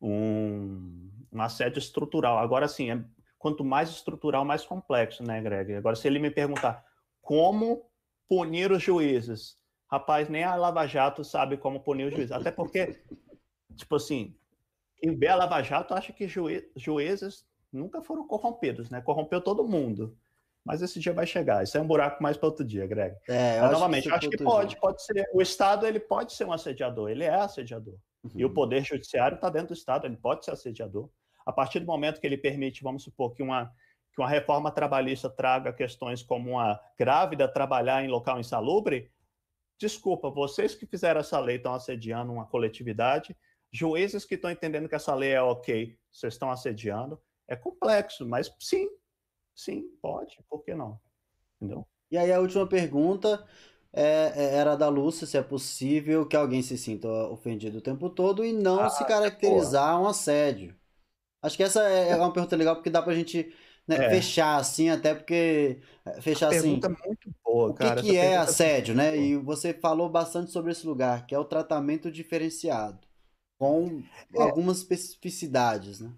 um, 0.00 1.10
um 1.32 1.42
assédio 1.42 1.80
estrutural. 1.80 2.38
Agora, 2.38 2.68
sim, 2.68 2.92
é, 2.92 3.04
quanto 3.36 3.64
mais 3.64 3.90
estrutural, 3.90 4.44
mais 4.44 4.64
complexo, 4.64 5.24
né, 5.24 5.42
Greg? 5.42 5.74
Agora, 5.74 5.96
se 5.96 6.06
ele 6.06 6.20
me 6.20 6.30
perguntar 6.30 6.84
como 7.20 7.90
punir 8.28 8.70
os 8.70 8.80
juízes, 8.80 9.58
rapaz, 9.90 10.28
nem 10.28 10.44
a 10.44 10.54
Lava 10.54 10.86
Jato 10.86 11.24
sabe 11.24 11.56
como 11.56 11.80
punir 11.80 12.04
os 12.04 12.14
juízes. 12.14 12.30
Até 12.30 12.52
porque, 12.52 13.02
tipo 13.74 13.96
assim, 13.96 14.38
quem 15.00 15.16
vê 15.16 15.28
a 15.28 15.36
Lava 15.36 15.62
Jato 15.62 15.94
acha 15.94 16.12
que 16.12 16.28
juízes 16.76 17.46
nunca 17.72 18.02
foram 18.02 18.26
corrompidos, 18.26 18.90
né? 18.90 19.00
Corrompeu 19.00 19.40
todo 19.40 19.66
mundo. 19.66 20.16
Mas 20.64 20.82
esse 20.82 21.00
dia 21.00 21.12
vai 21.12 21.26
chegar. 21.26 21.62
Isso 21.62 21.78
é 21.78 21.80
um 21.80 21.86
buraco 21.86 22.22
mais 22.22 22.36
para 22.36 22.48
outro 22.48 22.64
dia, 22.64 22.86
Greg. 22.86 23.16
É, 23.28 23.60
Mas, 23.60 23.72
novamente, 23.72 24.08
que 24.08 24.14
acho 24.14 24.28
que 24.28 24.44
pode, 24.44 24.70
dia. 24.70 24.80
pode 24.80 25.02
ser. 25.02 25.30
O 25.32 25.40
Estado 25.40 25.86
ele 25.86 26.00
pode 26.00 26.32
ser 26.32 26.44
um 26.44 26.52
assediador, 26.52 27.08
ele 27.08 27.24
é 27.24 27.34
assediador. 27.34 27.94
Uhum. 28.22 28.32
E 28.34 28.44
o 28.44 28.52
poder 28.52 28.84
judiciário 28.84 29.36
está 29.36 29.48
dentro 29.48 29.68
do 29.68 29.74
Estado, 29.74 30.06
ele 30.06 30.16
pode 30.16 30.44
ser 30.44 30.50
assediador. 30.50 31.08
A 31.46 31.52
partir 31.52 31.80
do 31.80 31.86
momento 31.86 32.20
que 32.20 32.26
ele 32.26 32.36
permite, 32.36 32.82
vamos 32.82 33.02
supor, 33.02 33.32
que 33.32 33.42
uma, 33.42 33.72
que 34.12 34.20
uma 34.20 34.28
reforma 34.28 34.70
trabalhista 34.70 35.30
traga 35.30 35.72
questões 35.72 36.22
como 36.22 36.50
uma 36.50 36.78
grávida 36.98 37.48
trabalhar 37.48 38.04
em 38.04 38.08
local 38.08 38.38
insalubre, 38.38 39.10
desculpa, 39.78 40.28
vocês 40.28 40.74
que 40.74 40.84
fizeram 40.84 41.20
essa 41.20 41.40
lei 41.40 41.56
estão 41.56 41.72
assediando 41.72 42.32
uma 42.32 42.44
coletividade, 42.44 43.34
juízes 43.72 44.24
que 44.24 44.34
estão 44.34 44.50
entendendo 44.50 44.88
que 44.88 44.94
essa 44.94 45.14
lei 45.14 45.32
é 45.32 45.42
ok, 45.42 45.98
vocês 46.10 46.34
estão 46.34 46.50
assediando. 46.50 47.20
É 47.46 47.56
complexo, 47.56 48.26
mas 48.26 48.52
sim, 48.60 48.88
Sim, 49.58 49.90
pode, 50.00 50.38
por 50.48 50.62
que 50.62 50.72
não? 50.72 51.00
Entendeu? 51.56 51.84
E 52.12 52.16
aí 52.16 52.32
a 52.32 52.38
última 52.38 52.64
pergunta 52.64 53.44
é, 53.92 54.32
é, 54.36 54.54
era 54.54 54.76
da 54.76 54.88
Lúcia, 54.88 55.26
se 55.26 55.36
é 55.36 55.42
possível 55.42 56.24
que 56.24 56.36
alguém 56.36 56.62
se 56.62 56.78
sinta 56.78 57.08
ofendido 57.08 57.78
o 57.78 57.82
tempo 57.82 58.08
todo 58.08 58.44
e 58.44 58.52
não 58.52 58.78
ah, 58.78 58.88
se 58.88 59.04
caracterizar 59.04 59.96
porra. 59.96 60.00
um 60.00 60.06
assédio. 60.06 60.76
Acho 61.42 61.56
que 61.56 61.64
essa 61.64 61.82
é, 61.88 62.10
é 62.10 62.16
uma 62.16 62.32
pergunta 62.32 62.54
legal 62.54 62.76
porque 62.76 62.88
dá 62.88 63.02
pra 63.02 63.16
gente 63.16 63.52
né, 63.84 63.96
é. 63.96 64.10
fechar 64.10 64.58
assim, 64.58 64.90
até 64.90 65.12
porque 65.12 65.80
é, 66.06 66.20
fechar 66.20 66.50
assim. 66.50 66.78
Pergunta 66.78 66.88
muito 67.04 67.30
boa, 67.44 67.74
cara. 67.74 67.98
O 68.00 68.04
que, 68.04 68.10
que 68.10 68.16
é 68.16 68.36
assédio, 68.36 68.94
né? 68.94 69.16
E 69.16 69.36
você 69.36 69.74
falou 69.74 70.08
bastante 70.08 70.52
sobre 70.52 70.70
esse 70.70 70.86
lugar, 70.86 71.26
que 71.26 71.34
é 71.34 71.38
o 71.38 71.44
tratamento 71.44 72.12
diferenciado, 72.12 73.00
com 73.58 74.02
é. 74.34 74.42
algumas 74.42 74.78
especificidades, 74.78 76.00
né? 76.00 76.12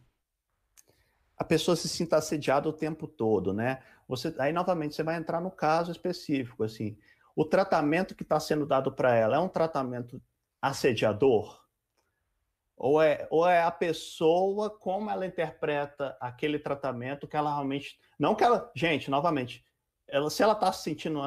a 1.41 1.45
pessoa 1.45 1.75
se 1.75 1.89
sinta 1.89 2.19
assediada 2.19 2.69
o 2.69 2.73
tempo 2.73 3.09
todo, 3.09 3.55
né? 3.55 3.83
Você, 4.07 4.35
aí, 4.39 4.53
novamente, 4.53 4.95
você 4.95 5.03
vai 5.03 5.17
entrar 5.17 5.41
no 5.41 5.51
caso 5.51 5.91
específico, 5.91 6.63
assim. 6.63 6.99
O 7.35 7.47
tratamento 7.47 8.15
que 8.15 8.23
está 8.23 8.39
sendo 8.39 8.67
dado 8.67 8.93
para 8.93 9.17
ela 9.17 9.37
é 9.37 9.39
um 9.39 9.49
tratamento 9.49 10.21
assediador? 10.61 11.59
Ou 12.77 13.01
é, 13.01 13.27
ou 13.31 13.49
é 13.49 13.63
a 13.63 13.71
pessoa, 13.71 14.69
como 14.69 15.09
ela 15.09 15.25
interpreta 15.25 16.15
aquele 16.21 16.59
tratamento 16.59 17.27
que 17.27 17.39
ela 17.39 17.55
realmente... 17.55 17.99
Não 18.19 18.35
que 18.35 18.45
ela... 18.45 18.71
Gente, 18.75 19.11
novamente, 19.11 19.65
ela, 20.07 20.29
se 20.29 20.43
ela 20.43 20.53
está 20.53 20.71
se 20.75 20.83
sentindo 20.83 21.23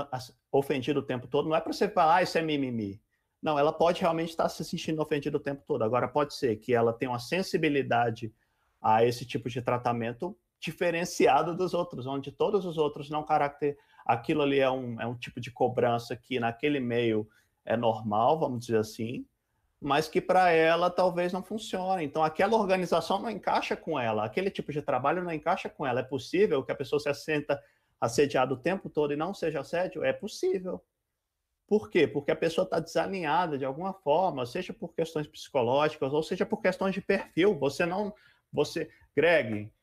ofendida 0.52 1.00
o 1.00 1.04
tempo 1.04 1.26
todo, 1.26 1.50
não 1.50 1.56
é 1.56 1.62
para 1.62 1.74
você 1.74 1.90
falar, 1.90 2.18
ah, 2.18 2.22
isso 2.22 2.38
é 2.38 2.44
mimimi. 2.44 3.02
Não, 3.44 3.60
ela 3.60 3.74
pode 3.74 4.00
realmente 4.00 4.30
estar 4.30 4.48
se 4.48 4.64
sentindo 4.64 5.02
ofendida 5.02 5.36
o 5.36 5.40
tempo 5.40 5.62
todo. 5.68 5.84
Agora, 5.84 6.08
pode 6.08 6.34
ser 6.34 6.56
que 6.56 6.74
ela 6.74 6.94
tenha 6.94 7.12
uma 7.12 7.20
sensibilidade 7.20 8.34
a 8.82 9.04
esse 9.04 9.26
tipo 9.26 9.50
de 9.50 9.62
tratamento 9.62 10.38
diferenciado 10.62 11.54
dos 11.54 11.74
outros, 11.74 12.08
onde 12.08 12.32
todos 12.32 12.66
os 12.66 12.78
outros 12.78 13.10
não 13.10 13.22
caracter 13.22 13.78
aquilo 14.06 14.44
ali 14.44 14.60
é 14.60 14.72
um, 14.72 15.00
é 15.02 15.06
um 15.06 15.16
tipo 15.16 15.42
de 15.42 15.52
cobrança 15.52 16.16
que 16.16 16.40
naquele 16.40 16.80
meio 16.80 17.28
é 17.66 17.76
normal, 17.76 18.40
vamos 18.40 18.66
dizer 18.66 18.78
assim, 18.78 19.26
mas 19.82 20.08
que 20.08 20.22
para 20.22 20.50
ela 20.52 20.90
talvez 20.90 21.34
não 21.34 21.44
funcione. 21.44 22.06
Então 22.06 22.24
aquela 22.24 22.56
organização 22.56 23.20
não 23.22 23.30
encaixa 23.30 23.76
com 23.76 24.00
ela, 24.00 24.24
aquele 24.24 24.50
tipo 24.50 24.72
de 24.72 24.82
trabalho 24.82 25.22
não 25.22 25.32
encaixa 25.34 25.68
com 25.68 25.86
ela. 25.86 26.00
É 26.00 26.04
possível 26.04 26.64
que 26.64 26.72
a 26.72 26.76
pessoa 26.76 27.00
se 27.00 27.10
assenta 27.10 27.62
assediada 28.00 28.54
o 28.54 28.58
tempo 28.58 28.90
todo 28.90 29.12
e 29.12 29.18
não 29.18 29.34
seja 29.34 29.60
assédio? 29.60 30.02
É 30.02 30.14
possível. 30.14 30.82
Por 31.68 31.90
quê? 31.90 32.08
Porque 32.08 32.32
a 32.32 32.36
pessoa 32.36 32.66
está 32.66 32.80
desalinhada 32.80 33.58
de 33.58 33.66
alguma 33.66 33.94
forma, 33.94 34.46
seja 34.46 34.74
por 34.74 34.94
questões 34.94 35.28
psicológicas 35.28 36.14
ou 36.14 36.22
seja 36.22 36.46
por 36.46 36.62
questões 36.62 36.94
de 36.94 37.02
perfil. 37.02 37.58
Você 37.58 37.86
não 37.86 38.14
você, 38.54 38.90
Greg, 39.16 39.74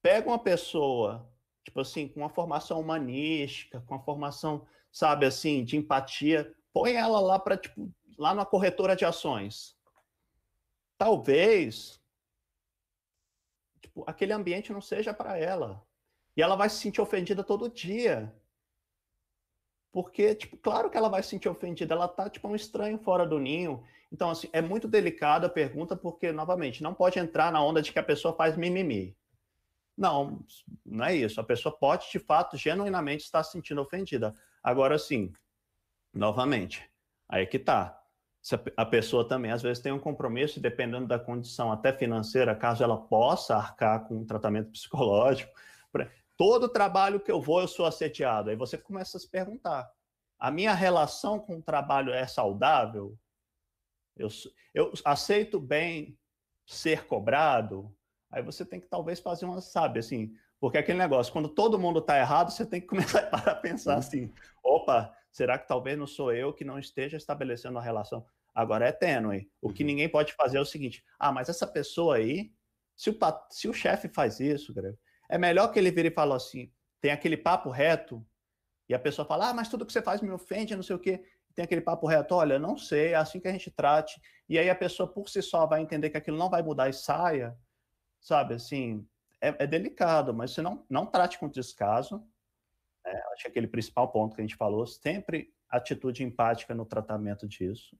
pega 0.00 0.28
uma 0.28 0.38
pessoa, 0.38 1.28
tipo 1.64 1.80
assim, 1.80 2.06
com 2.06 2.20
uma 2.20 2.28
formação 2.28 2.80
humanística, 2.80 3.80
com 3.80 3.96
uma 3.96 4.04
formação, 4.04 4.64
sabe, 4.92 5.26
assim, 5.26 5.64
de 5.64 5.76
empatia, 5.76 6.54
põe 6.72 6.94
ela 6.94 7.18
lá 7.20 7.38
para, 7.38 7.56
tipo, 7.56 7.92
lá 8.16 8.32
na 8.32 8.46
corretora 8.46 8.94
de 8.94 9.04
ações. 9.04 9.76
Talvez, 10.96 12.00
tipo, 13.80 14.04
aquele 14.06 14.32
ambiente 14.32 14.72
não 14.72 14.80
seja 14.80 15.12
para 15.12 15.36
ela. 15.36 15.84
E 16.36 16.42
ela 16.42 16.54
vai 16.54 16.70
se 16.70 16.76
sentir 16.76 17.00
ofendida 17.00 17.42
todo 17.42 17.68
dia. 17.68 18.32
Porque, 20.00 20.32
tipo, 20.32 20.56
claro 20.56 20.88
que 20.88 20.96
ela 20.96 21.08
vai 21.08 21.24
se 21.24 21.30
sentir 21.30 21.48
ofendida, 21.48 21.92
ela 21.92 22.06
tá, 22.06 22.30
tipo, 22.30 22.46
um 22.46 22.54
estranho 22.54 22.96
fora 22.98 23.26
do 23.26 23.36
ninho. 23.36 23.82
Então, 24.12 24.30
assim, 24.30 24.48
é 24.52 24.62
muito 24.62 24.86
delicada 24.86 25.48
a 25.48 25.50
pergunta, 25.50 25.96
porque, 25.96 26.30
novamente, 26.30 26.84
não 26.84 26.94
pode 26.94 27.18
entrar 27.18 27.50
na 27.50 27.60
onda 27.60 27.82
de 27.82 27.92
que 27.92 27.98
a 27.98 28.02
pessoa 28.04 28.32
faz 28.32 28.56
mimimi. 28.56 29.16
Não, 29.96 30.38
não 30.86 31.04
é 31.04 31.16
isso. 31.16 31.40
A 31.40 31.42
pessoa 31.42 31.76
pode, 31.76 32.12
de 32.12 32.20
fato, 32.20 32.56
genuinamente 32.56 33.24
estar 33.24 33.42
se 33.42 33.50
sentindo 33.50 33.80
ofendida. 33.80 34.32
Agora, 34.62 34.96
sim, 35.00 35.32
novamente, 36.14 36.88
aí 37.28 37.44
que 37.44 37.58
tá. 37.58 38.00
A 38.76 38.86
pessoa 38.86 39.26
também, 39.26 39.50
às 39.50 39.62
vezes, 39.62 39.82
tem 39.82 39.90
um 39.90 39.98
compromisso, 39.98 40.60
dependendo 40.60 41.08
da 41.08 41.18
condição 41.18 41.72
até 41.72 41.92
financeira, 41.92 42.54
caso 42.54 42.84
ela 42.84 42.96
possa 42.96 43.56
arcar 43.56 44.06
com 44.06 44.18
um 44.18 44.24
tratamento 44.24 44.70
psicológico. 44.70 45.52
Todo 46.38 46.70
trabalho 46.70 47.20
que 47.20 47.30
eu 47.30 47.40
vou, 47.40 47.60
eu 47.60 47.68
sou 47.68 47.84
assediado. 47.84 48.48
Aí 48.48 48.56
você 48.56 48.78
começa 48.78 49.18
a 49.18 49.20
se 49.20 49.28
perguntar: 49.28 49.90
a 50.38 50.50
minha 50.50 50.72
relação 50.72 51.38
com 51.38 51.58
o 51.58 51.62
trabalho 51.62 52.14
é 52.14 52.26
saudável? 52.26 53.18
eu, 54.18 54.28
eu 54.74 54.92
aceito 55.04 55.60
bem 55.60 56.18
ser 56.66 57.06
cobrado, 57.06 57.94
aí 58.30 58.42
você 58.42 58.64
tem 58.64 58.80
que 58.80 58.88
talvez 58.88 59.20
fazer 59.20 59.46
uma, 59.46 59.60
sabe, 59.60 60.00
assim, 60.00 60.34
porque 60.60 60.76
aquele 60.76 60.98
negócio, 60.98 61.32
quando 61.32 61.48
todo 61.48 61.78
mundo 61.78 62.00
está 62.00 62.18
errado, 62.18 62.50
você 62.50 62.66
tem 62.66 62.80
que 62.80 62.86
começar 62.88 63.28
a 63.30 63.54
pensar 63.54 63.92
uhum. 63.92 63.98
assim, 63.98 64.32
opa, 64.62 65.14
será 65.30 65.58
que 65.58 65.68
talvez 65.68 65.96
não 65.96 66.06
sou 66.06 66.32
eu 66.32 66.52
que 66.52 66.64
não 66.64 66.78
esteja 66.78 67.16
estabelecendo 67.16 67.78
a 67.78 67.82
relação? 67.82 68.26
Agora 68.54 68.88
é 68.88 68.92
tênue. 68.92 69.48
O 69.62 69.72
que 69.72 69.82
uhum. 69.82 69.86
ninguém 69.86 70.08
pode 70.08 70.32
fazer 70.32 70.58
é 70.58 70.60
o 70.60 70.64
seguinte, 70.64 71.04
ah, 71.18 71.32
mas 71.32 71.48
essa 71.48 71.66
pessoa 71.66 72.16
aí, 72.16 72.52
se 72.96 73.08
o, 73.08 73.16
se 73.50 73.68
o 73.68 73.72
chefe 73.72 74.08
faz 74.08 74.40
isso, 74.40 74.74
é 75.28 75.38
melhor 75.38 75.68
que 75.68 75.78
ele 75.78 75.90
vire 75.90 76.08
e 76.08 76.12
fale 76.12 76.32
assim, 76.32 76.72
tem 77.00 77.10
aquele 77.10 77.36
papo 77.36 77.70
reto, 77.70 78.24
e 78.88 78.94
a 78.94 78.98
pessoa 78.98 79.26
fala, 79.26 79.50
ah, 79.50 79.54
mas 79.54 79.68
tudo 79.68 79.84
que 79.84 79.92
você 79.92 80.00
faz 80.00 80.22
me 80.22 80.30
ofende, 80.30 80.74
não 80.74 80.82
sei 80.82 80.96
o 80.96 80.98
quê. 80.98 81.22
Tem 81.54 81.64
aquele 81.64 81.82
papo 81.82 82.06
reto, 82.06 82.34
olha, 82.34 82.58
não 82.58 82.78
sei, 82.78 83.08
é 83.08 83.16
assim 83.16 83.38
que 83.38 83.48
a 83.48 83.52
gente 83.52 83.70
trate, 83.70 84.20
e 84.48 84.58
aí 84.58 84.70
a 84.70 84.74
pessoa 84.74 85.12
por 85.12 85.28
si 85.28 85.42
só 85.42 85.66
vai 85.66 85.82
entender 85.82 86.08
que 86.08 86.16
aquilo 86.16 86.38
não 86.38 86.48
vai 86.48 86.62
mudar 86.62 86.88
e 86.88 86.92
saia, 86.92 87.56
sabe, 88.20 88.54
assim, 88.54 89.06
é, 89.40 89.64
é 89.64 89.66
delicado, 89.66 90.32
mas 90.32 90.52
você 90.52 90.62
não, 90.62 90.86
não 90.88 91.04
trate 91.04 91.38
com 91.38 91.48
descaso, 91.48 92.24
né? 93.04 93.20
acho 93.32 93.42
que 93.42 93.48
aquele 93.48 93.66
principal 93.66 94.10
ponto 94.10 94.34
que 94.34 94.40
a 94.40 94.44
gente 94.44 94.56
falou, 94.56 94.86
sempre 94.86 95.52
atitude 95.68 96.24
empática 96.24 96.74
no 96.74 96.86
tratamento 96.86 97.46
disso, 97.46 97.98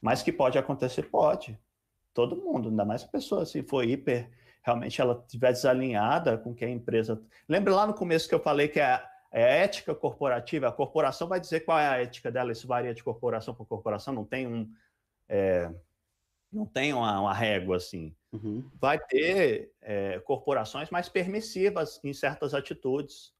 mas 0.00 0.22
que 0.22 0.32
pode 0.32 0.58
acontecer, 0.58 1.04
pode, 1.10 1.58
todo 2.12 2.36
mundo, 2.36 2.68
ainda 2.68 2.84
mais 2.84 3.02
a 3.02 3.08
pessoa 3.08 3.46
se 3.46 3.62
for 3.62 3.84
hiper, 3.84 4.30
realmente 4.62 5.00
ela 5.00 5.22
estiver 5.26 5.52
desalinhada 5.52 6.38
com 6.38 6.54
que 6.54 6.64
a 6.64 6.70
empresa... 6.70 7.20
Lembra 7.48 7.74
lá 7.74 7.86
no 7.86 7.94
começo 7.94 8.28
que 8.28 8.34
eu 8.34 8.40
falei 8.40 8.68
que 8.68 8.80
a, 8.80 9.06
é 9.32 9.62
ética 9.64 9.94
corporativa, 9.94 10.68
a 10.68 10.72
corporação 10.72 11.26
vai 11.26 11.40
dizer 11.40 11.60
qual 11.60 11.78
é 11.78 11.88
a 11.88 12.02
ética 12.02 12.30
dela, 12.30 12.52
isso 12.52 12.66
varia 12.66 12.92
de 12.92 13.02
corporação 13.02 13.54
para 13.54 13.64
corporação, 13.64 14.12
não 14.12 14.24
tem 14.24 14.46
um. 14.46 14.70
É, 15.26 15.70
não 16.52 16.66
tem 16.66 16.92
uma, 16.92 17.18
uma 17.18 17.32
régua 17.32 17.76
assim. 17.76 18.14
Uhum. 18.30 18.62
Vai 18.78 18.98
ter 18.98 19.72
é, 19.80 20.18
corporações 20.20 20.90
mais 20.90 21.08
permissivas 21.08 21.98
em 22.04 22.12
certas 22.12 22.52
atitudes 22.52 23.32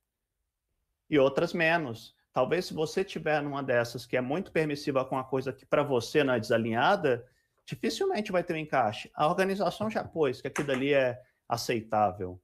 e 1.10 1.18
outras 1.18 1.52
menos. 1.52 2.16
Talvez 2.32 2.64
se 2.64 2.72
você 2.72 3.04
tiver 3.04 3.42
numa 3.42 3.62
dessas 3.62 4.06
que 4.06 4.16
é 4.16 4.20
muito 4.22 4.50
permissiva 4.50 5.04
com 5.04 5.16
uma 5.16 5.24
coisa 5.24 5.52
que 5.52 5.66
para 5.66 5.82
você 5.82 6.24
não 6.24 6.32
é 6.32 6.40
desalinhada, 6.40 7.26
dificilmente 7.66 8.32
vai 8.32 8.42
ter 8.42 8.54
um 8.54 8.58
encaixe. 8.58 9.10
A 9.14 9.26
organização 9.26 9.90
já 9.90 10.04
pôs 10.04 10.40
que 10.40 10.48
aquilo 10.48 10.72
ali 10.72 10.92
é 10.92 11.20
aceitável. 11.48 12.40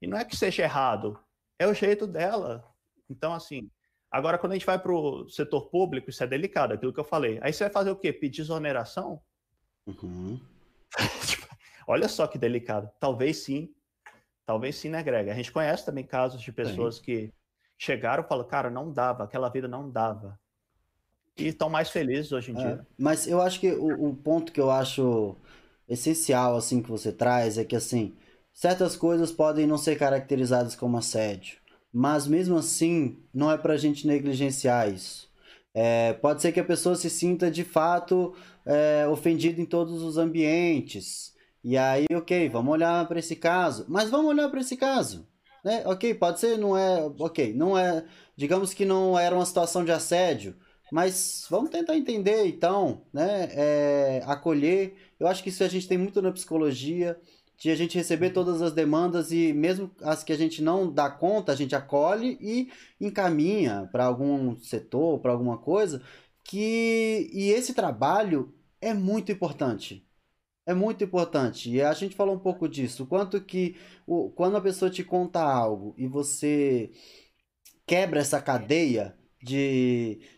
E 0.00 0.06
não 0.06 0.16
é 0.16 0.24
que 0.24 0.36
seja 0.36 0.62
errado, 0.62 1.18
é 1.58 1.66
o 1.66 1.74
jeito 1.74 2.06
dela. 2.06 2.64
Então, 3.08 3.32
assim, 3.32 3.70
agora 4.10 4.38
quando 4.38 4.52
a 4.52 4.54
gente 4.54 4.66
vai 4.66 4.78
para 4.78 4.92
o 4.92 5.28
setor 5.28 5.68
público, 5.68 6.10
isso 6.10 6.22
é 6.22 6.26
delicado, 6.26 6.74
aquilo 6.74 6.92
que 6.92 7.00
eu 7.00 7.04
falei. 7.04 7.38
Aí 7.42 7.52
você 7.52 7.64
vai 7.64 7.72
fazer 7.72 7.90
o 7.90 7.96
quê? 7.96 8.12
Pedir 8.12 8.42
exoneração? 8.42 9.20
Uhum. 9.86 10.40
Tipo, 11.26 11.46
olha 11.86 12.08
só 12.08 12.26
que 12.26 12.38
delicado. 12.38 12.90
Talvez 12.98 13.38
sim, 13.38 13.74
talvez 14.44 14.76
sim, 14.76 14.88
né, 14.88 15.02
Greg? 15.02 15.30
A 15.30 15.34
gente 15.34 15.52
conhece 15.52 15.84
também 15.84 16.04
casos 16.04 16.40
de 16.40 16.52
pessoas 16.52 16.96
sim. 16.96 17.02
que 17.02 17.34
chegaram 17.78 18.24
e 18.24 18.26
falaram, 18.26 18.48
cara, 18.48 18.70
não 18.70 18.92
dava, 18.92 19.24
aquela 19.24 19.48
vida 19.48 19.68
não 19.68 19.90
dava. 19.90 20.38
E 21.38 21.48
estão 21.48 21.68
mais 21.68 21.90
felizes 21.90 22.32
hoje 22.32 22.52
em 22.52 22.54
é, 22.54 22.58
dia. 22.58 22.86
Mas 22.98 23.26
eu 23.26 23.40
acho 23.40 23.60
que 23.60 23.70
o, 23.72 24.08
o 24.08 24.16
ponto 24.16 24.52
que 24.52 24.60
eu 24.60 24.70
acho 24.70 25.36
essencial, 25.88 26.56
assim, 26.56 26.82
que 26.82 26.90
você 26.90 27.12
traz 27.12 27.58
é 27.58 27.64
que, 27.64 27.76
assim, 27.76 28.14
certas 28.52 28.96
coisas 28.96 29.30
podem 29.30 29.66
não 29.66 29.76
ser 29.76 29.96
caracterizadas 29.98 30.74
como 30.74 30.96
assédio, 30.96 31.58
mas 31.92 32.26
mesmo 32.26 32.56
assim, 32.56 33.18
não 33.32 33.50
é 33.50 33.58
pra 33.58 33.76
gente 33.76 34.06
negligenciar 34.06 34.92
isso. 34.92 35.30
É, 35.74 36.14
pode 36.14 36.40
ser 36.40 36.52
que 36.52 36.60
a 36.60 36.64
pessoa 36.64 36.96
se 36.96 37.10
sinta 37.10 37.50
de 37.50 37.62
fato 37.62 38.34
é, 38.64 39.06
ofendida 39.08 39.60
em 39.60 39.66
todos 39.66 40.02
os 40.02 40.16
ambientes. 40.16 41.34
E 41.62 41.76
aí, 41.76 42.06
ok, 42.14 42.48
vamos 42.48 42.72
olhar 42.72 43.06
para 43.06 43.18
esse 43.18 43.36
caso. 43.36 43.84
Mas 43.86 44.08
vamos 44.08 44.30
olhar 44.30 44.48
para 44.48 44.60
esse 44.60 44.76
caso. 44.76 45.28
Né? 45.62 45.82
Ok, 45.84 46.14
pode 46.14 46.40
ser, 46.40 46.56
não 46.56 46.76
é. 46.76 47.02
Ok, 47.18 47.52
não 47.52 47.76
é. 47.76 48.04
Digamos 48.34 48.72
que 48.72 48.86
não 48.86 49.18
era 49.18 49.34
uma 49.34 49.44
situação 49.44 49.84
de 49.84 49.92
assédio. 49.92 50.56
Mas 50.92 51.46
vamos 51.50 51.70
tentar 51.70 51.96
entender, 51.96 52.46
então, 52.46 53.02
né? 53.12 53.48
É, 53.52 54.22
acolher. 54.26 54.96
Eu 55.18 55.26
acho 55.26 55.42
que 55.42 55.48
isso 55.48 55.64
a 55.64 55.68
gente 55.68 55.88
tem 55.88 55.98
muito 55.98 56.22
na 56.22 56.32
psicologia 56.32 57.18
de 57.58 57.70
a 57.70 57.74
gente 57.74 57.96
receber 57.96 58.30
todas 58.30 58.60
as 58.60 58.72
demandas 58.72 59.32
e 59.32 59.52
mesmo 59.52 59.90
as 60.02 60.22
que 60.22 60.32
a 60.32 60.36
gente 60.36 60.62
não 60.62 60.92
dá 60.92 61.10
conta, 61.10 61.52
a 61.52 61.56
gente 61.56 61.74
acolhe 61.74 62.36
e 62.40 62.70
encaminha 63.00 63.88
para 63.90 64.04
algum 64.04 64.56
setor, 64.58 65.18
para 65.20 65.32
alguma 65.32 65.56
coisa, 65.58 66.02
que 66.44 67.30
e 67.32 67.50
esse 67.50 67.74
trabalho 67.74 68.54
é 68.80 68.92
muito 68.94 69.32
importante. 69.32 70.06
É 70.66 70.74
muito 70.74 71.04
importante. 71.04 71.70
E 71.70 71.80
a 71.82 71.92
gente 71.92 72.16
falou 72.16 72.34
um 72.34 72.38
pouco 72.38 72.68
disso. 72.68 73.06
Quanto 73.06 73.40
que 73.40 73.76
o, 74.06 74.30
quando 74.30 74.56
a 74.56 74.60
pessoa 74.60 74.90
te 74.90 75.04
conta 75.04 75.40
algo 75.40 75.94
e 75.96 76.06
você 76.08 76.90
quebra 77.86 78.20
essa 78.20 78.42
cadeia 78.42 79.16
de, 79.42 80.18
de, 80.18 80.18
de 80.18 80.35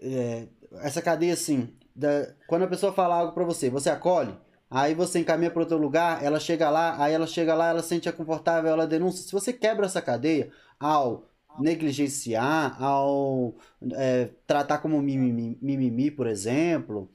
é, 0.00 0.48
essa 0.82 1.02
cadeia 1.02 1.34
assim, 1.34 1.74
da, 1.94 2.34
quando 2.46 2.62
a 2.62 2.68
pessoa 2.68 2.92
fala 2.92 3.16
algo 3.16 3.32
para 3.32 3.44
você, 3.44 3.70
você 3.70 3.90
acolhe, 3.90 4.34
Aí 4.70 4.94
você 4.94 5.18
encaminha 5.18 5.50
para 5.50 5.62
outro 5.62 5.76
lugar, 5.76 6.22
ela 6.22 6.38
chega 6.38 6.70
lá, 6.70 7.02
aí 7.02 7.12
ela 7.12 7.26
chega 7.26 7.54
lá, 7.56 7.70
ela 7.70 7.82
sente 7.82 8.10
confortável, 8.12 8.70
ela 8.70 8.86
denuncia. 8.86 9.26
Se 9.26 9.32
você 9.32 9.52
quebra 9.52 9.86
essa 9.86 10.00
cadeia 10.00 10.52
ao 10.78 11.28
negligenciar, 11.58 12.80
ao 12.80 13.56
é, 13.94 14.30
tratar 14.46 14.78
como 14.78 15.02
mimimi, 15.02 15.58
mimimi, 15.60 16.08
por 16.08 16.28
exemplo, 16.28 17.10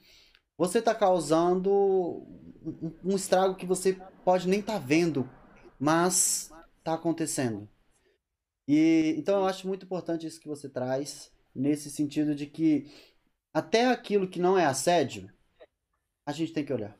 você 0.58 0.80
está 0.80 0.94
causando 0.94 1.72
um, 1.72 2.92
um, 3.02 3.16
estrago 3.16 3.54
que 3.54 3.64
você 3.64 3.96
pode 4.22 4.46
nem 4.46 4.60
estar 4.60 4.74
tá 4.74 4.78
vendo, 4.78 5.26
mas 5.78 6.52
está 6.78 6.92
acontecendo. 6.92 7.66
E 8.68 9.14
então 9.16 9.40
eu 9.40 9.46
acho 9.46 9.66
muito 9.66 9.86
importante 9.86 10.26
isso 10.26 10.40
que 10.40 10.48
você 10.48 10.68
traz, 10.68 11.32
nesse 11.56 11.90
sentido 11.90 12.34
de 12.34 12.46
que 12.46 12.90
até 13.52 13.86
aquilo 13.86 14.28
que 14.28 14.38
não 14.38 14.58
é 14.58 14.66
assédio, 14.66 15.32
a 16.24 16.32
gente 16.32 16.52
tem 16.52 16.64
que 16.64 16.72
olhar. 16.72 16.96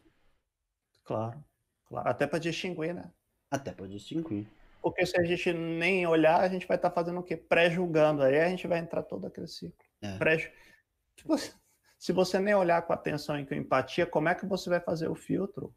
Claro, 1.04 1.44
claro. 1.84 2.08
Até 2.08 2.26
para 2.26 2.38
distinguir, 2.38 2.94
né? 2.94 3.12
Até 3.50 3.72
para 3.72 3.86
distinguir. 3.86 4.48
Porque 4.82 5.04
se 5.04 5.18
a 5.18 5.24
gente 5.24 5.52
nem 5.52 6.06
olhar, 6.06 6.40
a 6.40 6.48
gente 6.48 6.66
vai 6.66 6.76
estar 6.76 6.90
tá 6.90 6.94
fazendo 6.94 7.20
o 7.20 7.22
quê? 7.22 7.36
Pré-julgando. 7.36 8.22
Aí 8.22 8.40
a 8.40 8.48
gente 8.48 8.66
vai 8.66 8.78
entrar 8.78 9.02
todo 9.02 9.26
aquele 9.26 9.48
ciclo. 9.48 9.84
É. 10.00 10.16
Pré 10.16 10.38
se, 10.38 11.26
você, 11.26 11.52
se 11.98 12.12
você 12.12 12.38
nem 12.38 12.54
olhar 12.54 12.82
com 12.82 12.92
atenção 12.92 13.38
e 13.38 13.46
com 13.46 13.54
empatia, 13.54 14.06
como 14.06 14.28
é 14.28 14.34
que 14.34 14.46
você 14.46 14.70
vai 14.70 14.80
fazer 14.80 15.08
o 15.08 15.14
filtro? 15.14 15.74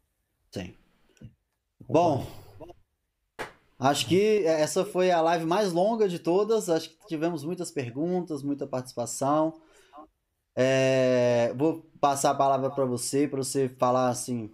Sim. 0.50 0.74
Bom, 1.88 2.26
acho 3.80 4.06
que 4.06 4.44
essa 4.44 4.84
foi 4.84 5.10
a 5.10 5.20
live 5.20 5.46
mais 5.46 5.72
longa 5.72 6.08
de 6.08 6.18
todas. 6.18 6.68
Acho 6.68 6.90
que 6.90 7.06
tivemos 7.06 7.44
muitas 7.44 7.70
perguntas, 7.70 8.42
muita 8.42 8.66
participação. 8.66 9.54
É, 10.54 11.54
vou 11.56 11.82
passar 12.00 12.30
a 12.30 12.34
palavra 12.34 12.70
para 12.70 12.84
você, 12.84 13.26
para 13.26 13.42
você 13.42 13.68
falar 13.68 14.08
assim 14.08 14.50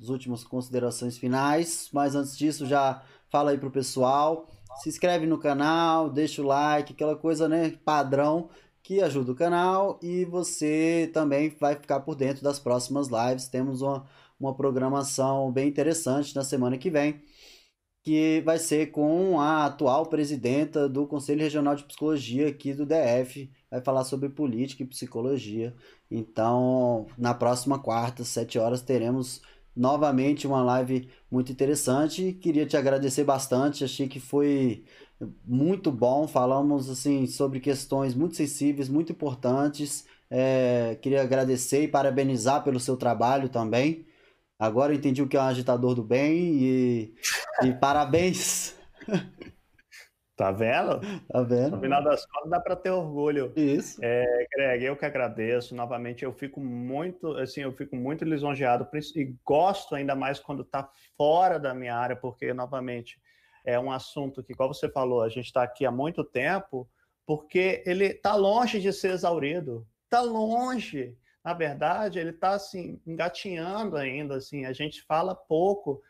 as 0.00 0.08
últimas 0.08 0.44
considerações 0.44 1.16
finais. 1.16 1.88
Mas 1.92 2.14
antes 2.14 2.36
disso, 2.36 2.66
já 2.66 3.02
fala 3.30 3.50
aí 3.50 3.58
pro 3.58 3.70
pessoal. 3.70 4.46
Se 4.82 4.88
inscreve 4.88 5.26
no 5.26 5.38
canal, 5.38 6.08
deixa 6.08 6.40
o 6.40 6.46
like, 6.46 6.92
aquela 6.92 7.16
coisa 7.16 7.48
né, 7.48 7.70
padrão 7.84 8.48
que 8.88 9.02
ajuda 9.02 9.32
o 9.32 9.34
canal 9.34 9.98
e 10.02 10.24
você 10.24 11.10
também 11.12 11.50
vai 11.60 11.74
ficar 11.74 12.00
por 12.00 12.14
dentro 12.14 12.42
das 12.42 12.58
próximas 12.58 13.08
lives. 13.08 13.48
Temos 13.48 13.82
uma, 13.82 14.06
uma 14.40 14.54
programação 14.54 15.52
bem 15.52 15.68
interessante 15.68 16.34
na 16.34 16.42
semana 16.42 16.78
que 16.78 16.88
vem, 16.88 17.20
que 18.08 18.40
vai 18.40 18.58
ser 18.58 18.90
com 18.90 19.38
a 19.38 19.66
atual 19.66 20.06
presidenta 20.06 20.88
do 20.88 21.06
Conselho 21.06 21.42
Regional 21.42 21.76
de 21.76 21.84
Psicologia 21.84 22.48
aqui 22.48 22.72
do 22.72 22.86
DF, 22.86 23.50
vai 23.70 23.82
falar 23.82 24.02
sobre 24.04 24.30
política 24.30 24.82
e 24.82 24.86
psicologia. 24.86 25.74
Então, 26.10 27.06
na 27.18 27.34
próxima 27.34 27.78
quarta, 27.78 28.24
sete 28.24 28.58
horas, 28.58 28.80
teremos 28.80 29.42
novamente 29.76 30.46
uma 30.46 30.62
live 30.64 31.06
muito 31.30 31.52
interessante. 31.52 32.32
Queria 32.32 32.64
te 32.64 32.78
agradecer 32.78 33.24
bastante, 33.24 33.84
achei 33.84 34.08
que 34.08 34.18
foi 34.18 34.84
muito 35.44 35.92
bom. 35.92 36.26
Falamos 36.26 36.88
assim 36.88 37.26
sobre 37.26 37.60
questões 37.60 38.14
muito 38.14 38.36
sensíveis, 38.36 38.88
muito 38.88 39.12
importantes. 39.12 40.06
É, 40.30 40.96
queria 41.02 41.20
agradecer 41.20 41.82
e 41.82 41.88
parabenizar 41.88 42.64
pelo 42.64 42.80
seu 42.80 42.96
trabalho 42.96 43.50
também. 43.50 44.06
Agora 44.58 44.92
eu 44.92 44.96
entendi 44.96 45.22
o 45.22 45.28
que 45.28 45.36
é 45.36 45.40
um 45.40 45.44
agitador 45.44 45.94
do 45.94 46.02
bem 46.02 46.34
e, 46.34 47.14
e 47.62 47.72
parabéns. 47.74 48.76
Tá 50.38 50.52
vendo? 50.52 51.00
Tá 51.28 51.42
vendo? 51.42 51.76
No 51.76 51.80
final 51.80 52.00
das 52.00 52.24
contas, 52.24 52.50
dá 52.50 52.60
para 52.60 52.76
ter 52.76 52.90
orgulho. 52.90 53.52
Isso. 53.56 53.98
É, 54.00 54.46
Greg, 54.54 54.84
eu 54.84 54.96
que 54.96 55.04
agradeço. 55.04 55.74
Novamente, 55.74 56.24
eu 56.24 56.32
fico 56.32 56.60
muito, 56.60 57.36
assim, 57.38 57.62
eu 57.62 57.72
fico 57.72 57.96
muito 57.96 58.24
lisonjeado 58.24 58.86
e 59.16 59.34
gosto 59.44 59.96
ainda 59.96 60.14
mais 60.14 60.38
quando 60.38 60.62
está 60.62 60.88
fora 61.16 61.58
da 61.58 61.74
minha 61.74 61.96
área, 61.96 62.14
porque, 62.14 62.54
novamente, 62.54 63.20
é 63.64 63.80
um 63.80 63.90
assunto 63.90 64.40
que, 64.44 64.54
como 64.54 64.72
você 64.72 64.88
falou, 64.88 65.22
a 65.22 65.28
gente 65.28 65.46
está 65.46 65.64
aqui 65.64 65.84
há 65.84 65.90
muito 65.90 66.22
tempo, 66.22 66.88
porque 67.26 67.82
ele 67.84 68.06
está 68.06 68.36
longe 68.36 68.80
de 68.80 68.92
ser 68.92 69.10
exaurido. 69.10 69.84
Está 70.04 70.20
longe. 70.20 71.16
Na 71.48 71.54
verdade, 71.54 72.18
ele 72.18 72.28
está, 72.28 72.50
assim, 72.50 73.00
engatinhando 73.06 73.96
ainda, 73.96 74.36
assim. 74.36 74.66
A 74.66 74.72
gente 74.74 75.02
fala 75.04 75.34
pouco. 75.34 76.02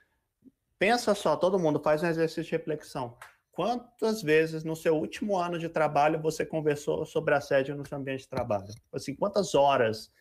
Pensa 0.81 1.15
só, 1.15 1.37
todo 1.37 1.61
mundo 1.61 1.79
faz 1.79 2.03
um 2.03 2.09
exercício 2.09 2.43
de 2.43 2.51
reflexão 2.51 3.17
Quantas 3.53 4.21
vezes 4.21 4.65
no 4.65 4.75
seu 4.75 4.97
último 4.97 5.37
ano 5.37 5.61
de 5.61 5.69
trabalho 5.69 6.21
você 6.21 6.45
conversou 6.45 7.07
sobre 7.07 7.35
assédio 7.35 7.77
no 7.77 7.87
seu 7.87 7.99
ambiente 7.99 8.23
de 8.23 8.29
trabalho? 8.29 8.67
Assim, 8.93 9.15
quantas 9.15 9.55
horas? 9.55 10.13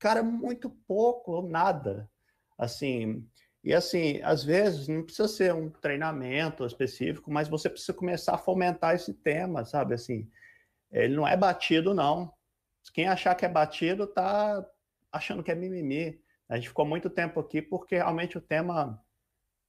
Cara, 0.00 0.20
muito 0.20 0.68
pouco 0.68 1.30
ou 1.30 1.48
nada. 1.48 2.10
Assim, 2.58 3.24
e 3.62 3.72
assim, 3.72 4.20
às 4.24 4.42
vezes 4.42 4.88
não 4.88 5.04
precisa 5.04 5.28
ser 5.28 5.54
um 5.54 5.70
treinamento 5.70 6.66
específico, 6.66 7.30
mas 7.30 7.46
você 7.46 7.70
precisa 7.70 7.94
começar 7.94 8.34
a 8.34 8.38
fomentar 8.38 8.96
esse 8.96 9.14
tema, 9.14 9.64
sabe? 9.64 9.94
Assim, 9.94 10.28
ele 10.90 11.14
não 11.14 11.26
é 11.26 11.36
batido, 11.36 11.94
não. 11.94 12.32
Quem 12.92 13.06
achar 13.06 13.34
que 13.34 13.44
é 13.44 13.48
batido 13.48 14.06
tá 14.06 14.64
achando 15.12 15.42
que 15.42 15.50
é 15.50 15.54
mimimi. 15.54 16.20
A 16.48 16.56
gente 16.56 16.68
ficou 16.68 16.84
muito 16.84 17.08
tempo 17.10 17.38
aqui 17.40 17.62
porque 17.62 17.96
realmente 17.96 18.38
o 18.38 18.40
tema 18.40 19.00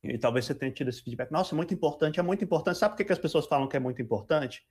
e 0.03 0.17
talvez 0.17 0.45
você 0.45 0.55
tenha 0.55 0.71
tido 0.71 0.89
esse 0.89 1.01
feedback. 1.01 1.31
Nossa, 1.31 1.55
muito 1.55 1.73
importante, 1.73 2.19
é 2.19 2.23
muito 2.23 2.43
importante. 2.43 2.77
Sabe 2.77 2.95
por 2.95 3.05
que, 3.05 3.13
as 3.13 3.19
pessoas 3.19 3.45
falam 3.45 3.67
que 3.67 3.77
é 3.77 3.79
muito 3.79 4.01
importante? 4.01 4.65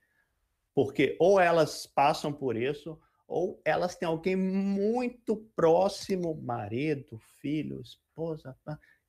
Porque 0.73 1.15
ou 1.19 1.39
elas 1.39 1.85
passam 1.85 2.33
por 2.33 2.57
isso, 2.57 2.99
ou 3.27 3.61
elas 3.63 3.95
têm 3.95 4.07
alguém 4.07 4.35
muito 4.35 5.37
próximo, 5.55 6.35
marido, 6.35 7.17
filho, 7.39 7.81
esposa, 7.81 8.57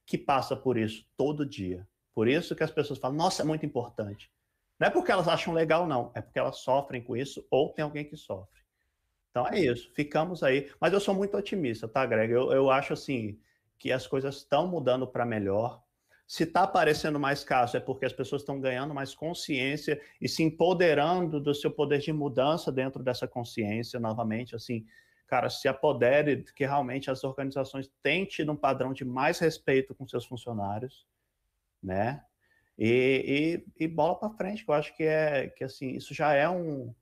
que 0.06 0.16
passa 0.16 0.54
por 0.54 0.76
isso 0.76 1.04
todo 1.16 1.46
dia. 1.46 1.86
Por 2.14 2.28
isso 2.28 2.54
que 2.54 2.62
as 2.62 2.70
pessoas 2.70 2.98
falam, 2.98 3.16
nossa, 3.16 3.42
é 3.42 3.44
muito 3.44 3.66
importante. 3.66 4.30
Não 4.78 4.86
é 4.86 4.90
porque 4.90 5.10
elas 5.10 5.26
acham 5.26 5.52
legal, 5.52 5.86
não. 5.86 6.12
É 6.14 6.20
porque 6.20 6.38
elas 6.38 6.58
sofrem 6.58 7.02
com 7.02 7.16
isso, 7.16 7.44
ou 7.50 7.72
tem 7.72 7.82
alguém 7.82 8.04
que 8.04 8.16
sofre. 8.16 8.61
Então 9.32 9.48
é 9.48 9.58
isso, 9.58 9.90
ficamos 9.94 10.42
aí. 10.42 10.70
Mas 10.78 10.92
eu 10.92 11.00
sou 11.00 11.14
muito 11.14 11.34
otimista, 11.36 11.88
tá, 11.88 12.04
Greg? 12.04 12.30
Eu, 12.30 12.52
eu 12.52 12.70
acho 12.70 12.92
assim 12.92 13.40
que 13.78 13.90
as 13.90 14.06
coisas 14.06 14.36
estão 14.36 14.68
mudando 14.68 15.06
para 15.06 15.24
melhor. 15.24 15.82
Se 16.26 16.42
está 16.44 16.64
aparecendo 16.64 17.18
mais 17.18 17.42
casos, 17.42 17.74
é 17.74 17.80
porque 17.80 18.04
as 18.04 18.12
pessoas 18.12 18.42
estão 18.42 18.60
ganhando 18.60 18.94
mais 18.94 19.14
consciência 19.14 20.00
e 20.20 20.28
se 20.28 20.42
empoderando 20.42 21.40
do 21.40 21.54
seu 21.54 21.70
poder 21.70 21.98
de 22.00 22.12
mudança 22.12 22.70
dentro 22.70 23.02
dessa 23.02 23.26
consciência, 23.26 23.98
novamente, 23.98 24.54
assim. 24.54 24.86
cara, 25.26 25.48
se 25.48 25.66
apodere 25.66 26.44
que 26.54 26.66
realmente 26.66 27.10
as 27.10 27.24
organizações 27.24 27.90
têm 28.02 28.26
tido 28.26 28.52
um 28.52 28.56
padrão 28.56 28.92
de 28.92 29.04
mais 29.04 29.38
respeito 29.38 29.94
com 29.94 30.06
seus 30.06 30.26
funcionários, 30.26 31.06
né? 31.82 32.22
E, 32.78 33.64
e, 33.78 33.84
e 33.84 33.88
bola 33.88 34.18
para 34.18 34.30
frente, 34.30 34.64
que 34.64 34.70
eu 34.70 34.74
acho 34.74 34.94
que 34.94 35.04
é 35.04 35.48
que 35.48 35.64
assim 35.64 35.92
isso 35.92 36.12
já 36.12 36.34
é 36.34 36.48
um 36.48 36.94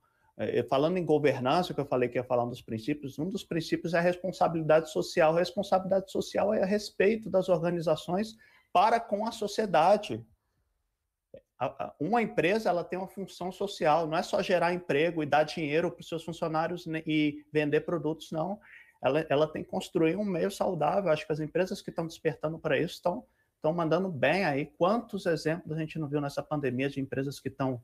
falando 0.69 0.97
em 0.97 1.05
governança, 1.05 1.75
que 1.75 1.81
eu 1.81 1.87
falei 1.87 2.09
que 2.09 2.19
ia 2.19 2.25
falar 2.25 2.45
um 2.45 2.49
dos 2.49 2.63
princípios, 2.63 3.19
um 3.19 3.29
dos 3.29 3.45
princípios 3.45 3.95
é 3.95 3.99
a 3.99 4.03
responsabilidade 4.03 4.91
social. 4.91 5.35
A 5.35 5.39
responsabilidade 5.39 6.11
social 6.11 6.55
é 6.55 6.63
a 6.63 6.67
respeito 6.67 7.29
das 7.29 7.49
organizações 7.49 8.37
para 8.73 8.99
com 8.99 9.27
a 9.27 9.33
sociedade. 9.33 10.25
Uma 11.99 12.23
empresa 12.23 12.71
ela 12.71 12.83
tem 12.83 12.99
uma 12.99 13.09
função 13.09 13.53
social, 13.53 14.07
não 14.07 14.17
é 14.17 14.23
só 14.23 14.43
gerar 14.43 14.73
emprego 14.73 15.23
e 15.23 15.27
dar 15.27 15.45
dinheiro 15.45 15.91
para 15.91 16.01
os 16.01 16.09
seus 16.09 16.25
funcionários 16.25 16.87
e 17.07 17.45
vender 17.53 17.83
produtos, 17.83 18.33
não. 18.33 18.59
Ela, 19.03 19.27
ela 19.29 19.47
tem 19.47 19.63
que 19.63 19.69
construir 19.71 20.17
um 20.17 20.25
meio 20.25 20.51
saudável. 20.51 21.11
Acho 21.11 21.27
que 21.27 21.33
as 21.33 21.41
empresas 21.41 21.83
que 21.83 21.91
estão 21.91 22.07
despertando 22.07 22.59
para 22.59 22.79
isso 22.79 22.95
estão, 22.95 23.25
estão 23.57 23.75
mandando 23.75 24.09
bem 24.09 24.45
aí. 24.45 24.67
Quantos 24.79 25.27
exemplos 25.27 25.77
a 25.77 25.81
gente 25.81 25.99
não 25.99 26.09
viu 26.09 26.21
nessa 26.21 26.43
pandemia 26.43 26.89
de 26.89 27.01
empresas 27.01 27.39
que 27.39 27.49
estão. 27.49 27.81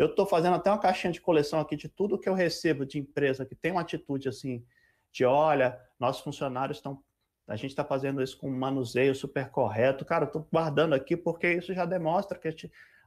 Eu 0.00 0.06
estou 0.06 0.24
fazendo 0.24 0.54
até 0.54 0.70
uma 0.70 0.78
caixinha 0.78 1.12
de 1.12 1.20
coleção 1.20 1.60
aqui 1.60 1.76
de 1.76 1.86
tudo 1.86 2.18
que 2.18 2.26
eu 2.26 2.32
recebo 2.32 2.86
de 2.86 2.98
empresa 2.98 3.44
que 3.44 3.54
tem 3.54 3.70
uma 3.70 3.82
atitude 3.82 4.30
assim, 4.30 4.64
de 5.12 5.26
olha, 5.26 5.78
nossos 5.98 6.22
funcionários 6.22 6.78
estão 6.78 7.02
a 7.46 7.54
gente 7.54 7.70
está 7.70 7.84
fazendo 7.84 8.22
isso 8.22 8.38
com 8.38 8.48
um 8.48 8.56
manuseio 8.56 9.14
super 9.14 9.50
correto. 9.50 10.04
Cara, 10.04 10.24
estou 10.24 10.46
guardando 10.50 10.94
aqui 10.94 11.16
porque 11.16 11.52
isso 11.52 11.74
já 11.74 11.84
demonstra 11.84 12.38
que 12.38 12.48
a 12.48 12.54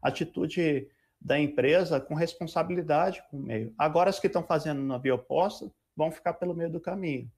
atitude 0.08 0.88
da 1.20 1.40
empresa 1.40 2.00
com 2.00 2.14
responsabilidade 2.14 3.24
com 3.32 3.38
o 3.38 3.42
meio. 3.42 3.74
Agora, 3.76 4.12
as 4.12 4.20
que 4.20 4.28
estão 4.28 4.44
fazendo 4.44 4.82
na 4.84 4.98
via 4.98 5.16
oposta 5.16 5.72
vão 5.96 6.12
ficar 6.12 6.34
pelo 6.34 6.54
meio 6.54 6.70
do 6.70 6.80
caminho. 6.80 7.32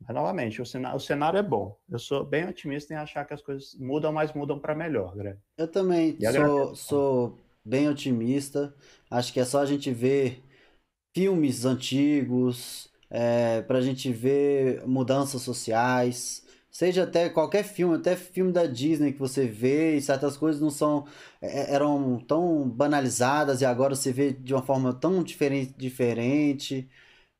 Mas, 0.00 0.16
novamente, 0.16 0.60
o 0.60 0.66
cenário, 0.66 0.96
o 0.96 1.00
cenário 1.00 1.38
é 1.38 1.42
bom. 1.42 1.78
Eu 1.88 1.98
sou 1.98 2.24
bem 2.24 2.48
otimista 2.48 2.92
em 2.92 2.96
achar 2.96 3.24
que 3.24 3.34
as 3.34 3.42
coisas 3.42 3.74
mudam, 3.78 4.10
mas 4.10 4.32
mudam 4.32 4.58
para 4.58 4.74
melhor, 4.74 5.14
Greg. 5.14 5.38
Eu 5.58 5.68
também 5.68 6.18
sou, 6.20 6.74
sou 6.74 7.43
bem 7.64 7.88
otimista. 7.88 8.74
Acho 9.10 9.32
que 9.32 9.40
é 9.40 9.44
só 9.44 9.60
a 9.60 9.66
gente 9.66 9.90
ver 9.92 10.42
filmes 11.14 11.64
antigos, 11.64 12.90
é, 13.10 13.62
para 13.62 13.78
a 13.78 13.82
gente 13.82 14.12
ver 14.12 14.86
mudanças 14.86 15.42
sociais, 15.42 16.44
seja 16.70 17.04
até 17.04 17.28
qualquer 17.30 17.62
filme, 17.64 17.96
até 17.96 18.16
filme 18.16 18.52
da 18.52 18.66
Disney 18.66 19.12
que 19.12 19.18
você 19.18 19.46
vê 19.46 19.96
e 19.96 20.02
certas 20.02 20.36
coisas 20.36 20.60
não 20.60 20.70
são 20.70 21.06
é, 21.40 21.72
eram 21.72 22.18
tão 22.26 22.68
banalizadas 22.68 23.60
e 23.60 23.64
agora 23.64 23.94
você 23.94 24.12
vê 24.12 24.32
de 24.32 24.52
uma 24.54 24.62
forma 24.62 24.92
tão 24.92 25.22
diferente, 25.22 25.72
diferente 25.78 26.88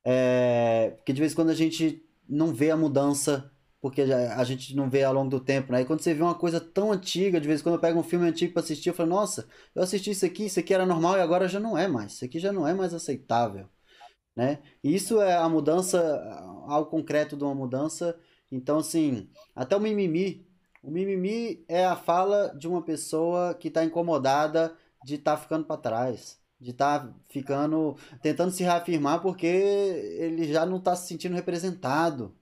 é, 0.05 0.97
que 1.05 1.11
de 1.13 1.19
vez 1.19 1.33
em 1.33 1.35
quando 1.35 1.49
a 1.49 1.55
gente 1.55 2.03
não 2.29 2.53
vê 2.53 2.71
a 2.71 2.77
mudança 2.77 3.51
porque 3.85 4.01
a 4.01 4.43
gente 4.43 4.75
não 4.75 4.89
vê 4.89 5.03
ao 5.03 5.13
longo 5.13 5.29
do 5.29 5.39
tempo, 5.39 5.71
né? 5.71 5.81
E 5.81 5.85
quando 5.85 6.01
você 6.01 6.13
vê 6.13 6.23
uma 6.23 6.33
coisa 6.33 6.59
tão 6.59 6.91
antiga, 6.91 7.39
de 7.39 7.47
vez 7.47 7.59
em 7.59 7.63
quando 7.63 7.75
eu 7.75 7.81
pego 7.81 7.99
um 7.99 8.03
filme 8.03 8.27
antigo 8.27 8.51
para 8.53 8.63
assistir, 8.63 8.89
eu 8.89 8.95
falo, 8.95 9.09
nossa, 9.09 9.47
eu 9.75 9.83
assisti 9.83 10.09
isso 10.09 10.25
aqui, 10.25 10.45
isso 10.45 10.59
aqui 10.59 10.73
era 10.73 10.85
normal 10.87 11.17
e 11.17 11.21
agora 11.21 11.47
já 11.47 11.59
não 11.59 11.77
é 11.77 11.87
mais, 11.87 12.13
isso 12.13 12.25
aqui 12.25 12.39
já 12.39 12.51
não 12.51 12.67
é 12.67 12.73
mais 12.73 12.93
aceitável 12.95 13.69
né? 14.35 14.59
Isso 14.83 15.21
é 15.21 15.35
a 15.35 15.47
mudança, 15.47 15.99
algo 16.67 16.89
concreto 16.89 17.37
de 17.37 17.43
uma 17.43 17.55
mudança. 17.55 18.17
Então, 18.51 18.79
assim, 18.79 19.29
até 19.55 19.75
o 19.75 19.79
mimimi. 19.79 20.45
O 20.83 20.91
mimimi 20.91 21.65
é 21.67 21.85
a 21.85 21.95
fala 21.95 22.49
de 22.57 22.67
uma 22.67 22.81
pessoa 22.83 23.55
que 23.55 23.69
está 23.69 23.83
incomodada 23.83 24.75
de 25.03 25.15
estar 25.15 25.35
tá 25.35 25.41
ficando 25.41 25.65
para 25.65 25.77
trás, 25.81 26.39
de 26.59 26.71
estar 26.71 26.99
tá 27.07 27.15
ficando, 27.27 27.95
tentando 28.21 28.51
se 28.51 28.63
reafirmar 28.63 29.21
porque 29.21 29.47
ele 29.47 30.51
já 30.51 30.65
não 30.65 30.77
está 30.77 30.95
se 30.95 31.07
sentindo 31.07 31.35
representado. 31.35 32.35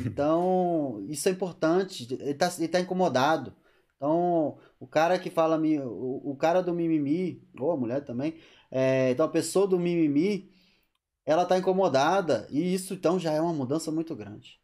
Então, 0.00 1.04
isso 1.08 1.28
é 1.28 1.32
importante. 1.32 2.06
Ele 2.14 2.30
está 2.30 2.50
ele 2.58 2.68
tá 2.68 2.80
incomodado. 2.80 3.54
Então, 3.96 4.58
o 4.80 4.86
cara 4.86 5.18
que 5.18 5.30
fala, 5.30 5.58
o, 5.58 6.32
o 6.32 6.36
cara 6.36 6.62
do 6.62 6.74
mimimi, 6.74 7.42
ou 7.58 7.70
a 7.70 7.76
mulher 7.76 8.04
também, 8.04 8.34
é, 8.70 9.10
então 9.10 9.26
a 9.26 9.28
pessoa 9.28 9.66
do 9.66 9.78
mimimi, 9.78 10.50
ela 11.26 11.44
está 11.44 11.58
incomodada 11.58 12.46
e 12.50 12.74
isso 12.74 12.94
então 12.94 13.18
já 13.18 13.32
é 13.32 13.40
uma 13.40 13.52
mudança 13.52 13.92
muito 13.92 14.16
grande. 14.16 14.60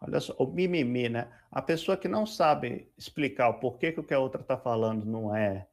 Olha 0.00 0.20
só, 0.20 0.34
o 0.38 0.46
mimimi, 0.46 1.08
né? 1.08 1.28
A 1.50 1.60
pessoa 1.60 1.96
que 1.96 2.06
não 2.08 2.24
sabe 2.26 2.92
explicar 2.96 3.48
o 3.48 3.58
porquê 3.60 3.92
que 3.92 4.00
o 4.00 4.04
que 4.04 4.14
a 4.14 4.20
outra 4.20 4.40
está 4.42 4.56
falando 4.56 5.04
não 5.04 5.34
é 5.34 5.66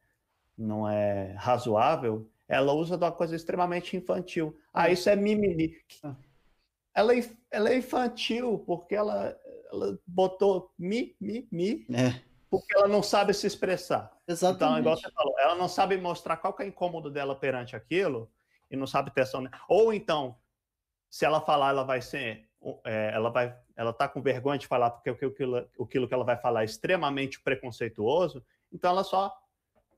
não 0.58 0.90
é 0.90 1.34
razoável, 1.34 2.30
ela 2.48 2.74
usa 2.74 2.98
de 2.98 3.04
uma 3.04 3.12
coisa 3.12 3.36
extremamente 3.36 3.98
infantil. 3.98 4.58
Ah, 4.74 4.90
é. 4.90 4.94
isso 4.94 5.10
é 5.10 5.16
mimimi. 5.16 5.76
Ela, 6.96 7.16
é, 7.16 7.30
ela 7.52 7.70
é 7.70 7.78
infantil 7.78 8.64
porque 8.66 8.96
ela, 8.96 9.38
ela 9.72 10.00
botou 10.08 10.72
mi, 10.80 11.16
mi, 11.20 11.48
mi, 11.52 11.86
é. 11.94 12.22
porque 12.50 12.76
ela 12.76 12.88
não 12.88 13.04
sabe 13.04 13.34
se 13.34 13.46
expressar. 13.46 14.16
Exatamente. 14.28 14.64
Então, 14.64 14.80
igual 14.80 14.98
você 14.98 15.12
falou, 15.12 15.40
ela 15.40 15.56
não 15.56 15.68
sabe 15.68 15.98
mostrar 15.98 16.38
qual 16.38 16.56
é 16.60 16.64
o 16.64 16.68
incômodo 16.68 17.12
dela 17.12 17.36
perante 17.36 17.76
aquilo, 17.76 18.32
e 18.72 18.78
não 18.78 18.88
sabe 18.88 19.12
ter 19.14 19.22
ação. 19.22 19.48
Ou 19.68 19.94
então, 19.94 20.38
se 21.10 21.26
ela 21.26 21.42
falar, 21.42 21.70
ela 21.70 21.84
vai 21.84 22.02
ser. 22.02 22.50
É, 22.84 23.12
ela 23.14 23.30
vai 23.30 23.56
ela 23.76 23.92
tá 23.92 24.08
com 24.08 24.22
vergonha 24.22 24.58
de 24.58 24.68
falar 24.68 24.90
porque 24.90 25.10
aquilo, 25.10 25.58
aquilo 25.80 26.08
que 26.08 26.14
ela 26.14 26.24
vai 26.24 26.38
falar 26.38 26.62
é 26.62 26.66
extremamente 26.66 27.42
preconceituoso, 27.42 28.44
então 28.72 28.90
ela 28.90 29.04
só 29.04 29.36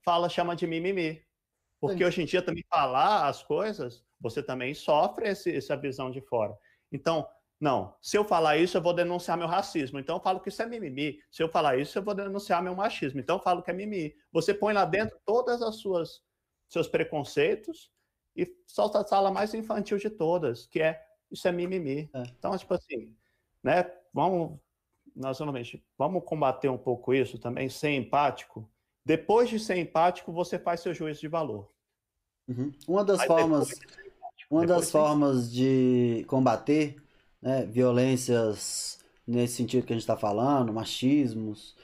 fala, 0.04 0.30
chama 0.30 0.56
de 0.56 0.66
mimimi. 0.66 1.22
Porque 1.80 2.00
Sim. 2.00 2.06
hoje 2.06 2.22
em 2.24 2.26
dia 2.26 2.42
também 2.42 2.66
falar 2.70 3.28
as 3.28 3.44
coisas, 3.44 4.04
você 4.20 4.42
também 4.42 4.74
sofre 4.74 5.30
esse, 5.30 5.56
essa 5.56 5.78
visão 5.78 6.10
de 6.10 6.22
fora. 6.22 6.58
Então, 6.92 7.28
não, 7.60 7.96
se 8.00 8.16
eu 8.16 8.24
falar 8.24 8.58
isso, 8.58 8.78
eu 8.78 8.82
vou 8.82 8.94
denunciar 8.94 9.38
meu 9.38 9.48
racismo. 9.48 10.00
Então 10.00 10.18
eu 10.18 10.22
falo 10.22 10.40
que 10.40 10.50
isso 10.50 10.62
é 10.62 10.66
mimimi. 10.66 11.20
Se 11.32 11.42
eu 11.42 11.50
falar 11.50 11.78
isso, 11.78 11.98
eu 11.98 12.04
vou 12.04 12.14
denunciar 12.14 12.62
meu 12.62 12.76
machismo. 12.76 13.20
Então 13.20 13.38
eu 13.38 13.42
falo 13.42 13.64
que 13.64 13.72
é 13.72 13.74
mimimi. 13.74 14.16
Você 14.32 14.54
põe 14.54 14.74
lá 14.74 14.86
dentro 14.86 15.20
todas 15.26 15.62
as 15.62 15.78
suas 15.78 16.22
seus 16.68 16.88
preconceitos 16.88 17.92
e 18.36 18.46
solta 18.68 19.00
a 19.00 19.06
sala 19.06 19.32
mais 19.32 19.54
infantil 19.54 19.98
de 19.98 20.10
todas, 20.10 20.68
que 20.68 20.82
é 20.82 21.04
isso 21.32 21.48
é 21.48 21.52
mimimi. 21.52 22.10
É. 22.14 22.24
Então, 22.38 22.56
tipo 22.58 22.74
assim, 22.74 23.16
né? 23.64 23.92
Vamos, 24.14 24.60
nacionalmente, 25.16 25.84
vamos 25.98 26.24
combater 26.24 26.70
um 26.70 26.78
pouco 26.78 27.14
isso 27.14 27.40
também, 27.40 27.70
ser 27.70 27.92
empático. 27.92 28.70
Depois 29.04 29.50
de 29.50 29.60
ser 29.60 29.78
empático, 29.78 30.32
você 30.32 30.60
faz 30.60 30.82
seu 30.82 30.94
juízo 30.94 31.22
de 31.22 31.28
valor. 31.28 31.72
Uhum. 32.48 32.72
Uma 32.88 33.04
das 33.04 33.20
Aí 33.22 33.28
formas, 33.28 33.68
de 33.70 34.07
uma 34.50 34.66
das 34.66 34.90
formas 34.90 35.52
de 35.52 36.26
combater 36.28 37.02
né, 37.42 37.66
violências 37.66 39.00
nesse 39.26 39.56
sentido 39.56 39.86
que 39.86 39.94
a 39.94 39.96
gente 39.96 40.04
está 40.04 40.16
falando, 40.16 40.74
machismos, 40.74 41.76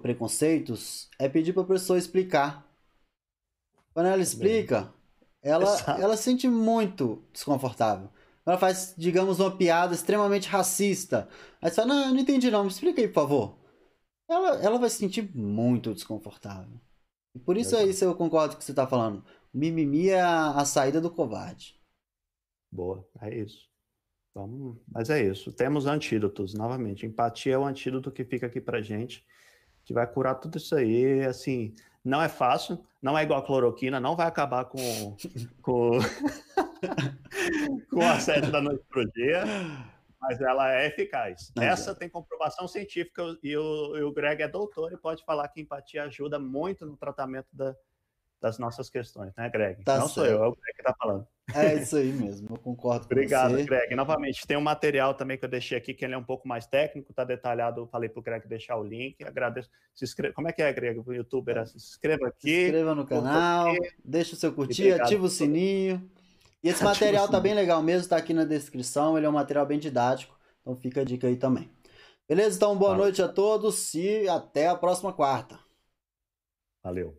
preconceitos, 0.00 1.08
é 1.18 1.28
pedir 1.28 1.52
para 1.52 1.62
a 1.62 1.66
pessoa 1.66 1.98
explicar. 1.98 2.66
Quando 3.92 4.06
ela 4.06 4.22
explica, 4.22 4.92
ela, 5.42 5.76
ela 6.00 6.16
se 6.16 6.24
sente 6.24 6.48
muito 6.48 7.22
desconfortável. 7.32 8.08
Ela 8.46 8.56
faz, 8.56 8.94
digamos, 8.96 9.40
uma 9.40 9.54
piada 9.54 9.94
extremamente 9.94 10.48
racista. 10.48 11.28
Aí 11.60 11.68
você 11.68 11.76
fala, 11.76 11.88
não, 11.88 12.06
eu 12.06 12.14
não 12.14 12.20
entendi 12.20 12.50
não, 12.50 12.62
me 12.62 12.70
explica 12.70 13.00
aí, 13.00 13.08
por 13.08 13.14
favor. 13.14 13.58
Ela, 14.28 14.62
ela 14.62 14.78
vai 14.78 14.88
se 14.88 14.96
sentir 14.96 15.30
muito 15.34 15.92
desconfortável. 15.92 16.80
E 17.34 17.38
por 17.38 17.56
isso 17.56 17.76
é 17.76 17.84
isso 17.84 18.04
eu 18.04 18.14
concordo 18.14 18.50
com 18.50 18.56
o 18.56 18.58
que 18.58 18.64
você 18.64 18.72
está 18.72 18.86
falando. 18.86 19.24
Mimimi 19.52 20.08
é 20.08 20.20
a, 20.20 20.50
a 20.52 20.64
saída 20.64 21.00
do 21.00 21.10
covarde. 21.10 21.77
Boa, 22.70 23.06
é 23.20 23.34
isso. 23.34 23.68
Vamos... 24.34 24.78
Mas 24.86 25.10
é 25.10 25.22
isso. 25.22 25.52
Temos 25.52 25.86
antídotos, 25.86 26.54
novamente. 26.54 27.06
Empatia 27.06 27.54
é 27.54 27.58
o 27.58 27.64
antídoto 27.64 28.12
que 28.12 28.24
fica 28.24 28.46
aqui 28.46 28.60
pra 28.60 28.80
gente, 28.80 29.24
que 29.84 29.92
vai 29.92 30.06
curar 30.06 30.36
tudo 30.36 30.58
isso 30.58 30.74
aí. 30.74 31.24
Assim, 31.24 31.74
não 32.04 32.22
é 32.22 32.28
fácil, 32.28 32.84
não 33.02 33.18
é 33.18 33.22
igual 33.22 33.40
a 33.40 33.44
cloroquina, 33.44 33.98
não 33.98 34.16
vai 34.16 34.26
acabar 34.26 34.64
com, 34.66 34.78
com, 35.60 35.98
com 37.90 38.00
a 38.02 38.20
sete 38.20 38.50
da 38.50 38.60
noite 38.60 38.84
pro 38.88 39.10
dia, 39.12 39.44
mas 40.20 40.40
ela 40.40 40.72
é 40.72 40.86
eficaz. 40.86 41.52
Essa 41.58 41.94
tem 41.94 42.08
comprovação 42.08 42.68
científica 42.68 43.22
e 43.42 43.56
o, 43.56 43.96
e 43.96 44.02
o 44.02 44.12
Greg 44.12 44.42
é 44.42 44.48
doutor 44.48 44.92
e 44.92 44.96
pode 44.96 45.24
falar 45.24 45.48
que 45.48 45.60
empatia 45.60 46.04
ajuda 46.04 46.38
muito 46.38 46.86
no 46.86 46.96
tratamento 46.96 47.48
da, 47.52 47.74
das 48.40 48.58
nossas 48.58 48.88
questões, 48.88 49.32
né, 49.36 49.48
Greg? 49.50 49.82
Tá 49.84 49.98
não 49.98 50.08
certo. 50.08 50.14
sou 50.14 50.26
eu, 50.26 50.44
é 50.44 50.46
o 50.46 50.52
Greg 50.52 50.74
que 50.74 50.80
está 50.80 50.94
falando. 50.94 51.26
É 51.54 51.74
isso 51.74 51.96
aí 51.96 52.12
mesmo, 52.12 52.48
eu 52.50 52.58
concordo 52.58 53.06
com 53.06 53.14
Obrigado, 53.14 53.52
você. 53.52 53.64
Greg. 53.64 53.94
Novamente, 53.94 54.46
tem 54.46 54.56
um 54.56 54.62
material 54.62 55.14
também 55.14 55.38
que 55.38 55.44
eu 55.44 55.48
deixei 55.48 55.78
aqui, 55.78 55.94
que 55.94 56.04
ele 56.04 56.14
é 56.14 56.18
um 56.18 56.24
pouco 56.24 56.46
mais 56.46 56.66
técnico, 56.66 57.10
está 57.10 57.24
detalhado. 57.24 57.80
Eu 57.80 57.86
falei 57.86 58.08
para 58.08 58.20
o 58.20 58.22
Greg 58.22 58.46
deixar 58.46 58.76
o 58.76 58.84
link. 58.84 59.24
Agradeço. 59.24 59.70
Se 59.94 60.04
inscreva... 60.04 60.34
Como 60.34 60.46
é 60.48 60.52
que 60.52 60.62
é, 60.62 60.72
Greg? 60.72 61.00
O 61.04 61.12
youtuber, 61.12 61.56
é. 61.56 61.64
se 61.64 61.76
inscreva 61.76 62.28
aqui. 62.28 62.50
Se 62.50 62.64
inscreva 62.64 62.94
no 62.94 63.06
canal, 63.06 63.74
deixa 64.04 64.34
o 64.34 64.38
seu 64.38 64.52
curtir, 64.52 64.92
ativa 64.92 65.24
o 65.24 65.28
sininho. 65.28 66.08
E 66.62 66.68
esse 66.68 66.84
material 66.84 67.28
tá 67.28 67.40
bem 67.40 67.54
legal 67.54 67.82
mesmo, 67.82 68.02
está 68.02 68.16
aqui 68.16 68.34
na 68.34 68.44
descrição. 68.44 69.16
Ele 69.16 69.26
é 69.26 69.28
um 69.28 69.32
material 69.32 69.64
bem 69.64 69.78
didático, 69.78 70.36
então 70.60 70.76
fica 70.76 71.00
a 71.00 71.04
dica 71.04 71.26
aí 71.26 71.36
também. 71.36 71.70
Beleza? 72.28 72.56
Então, 72.56 72.76
boa 72.76 72.90
Valeu. 72.90 73.04
noite 73.04 73.22
a 73.22 73.28
todos 73.28 73.94
e 73.94 74.28
até 74.28 74.68
a 74.68 74.76
próxima 74.76 75.14
quarta. 75.14 75.58
Valeu. 76.84 77.16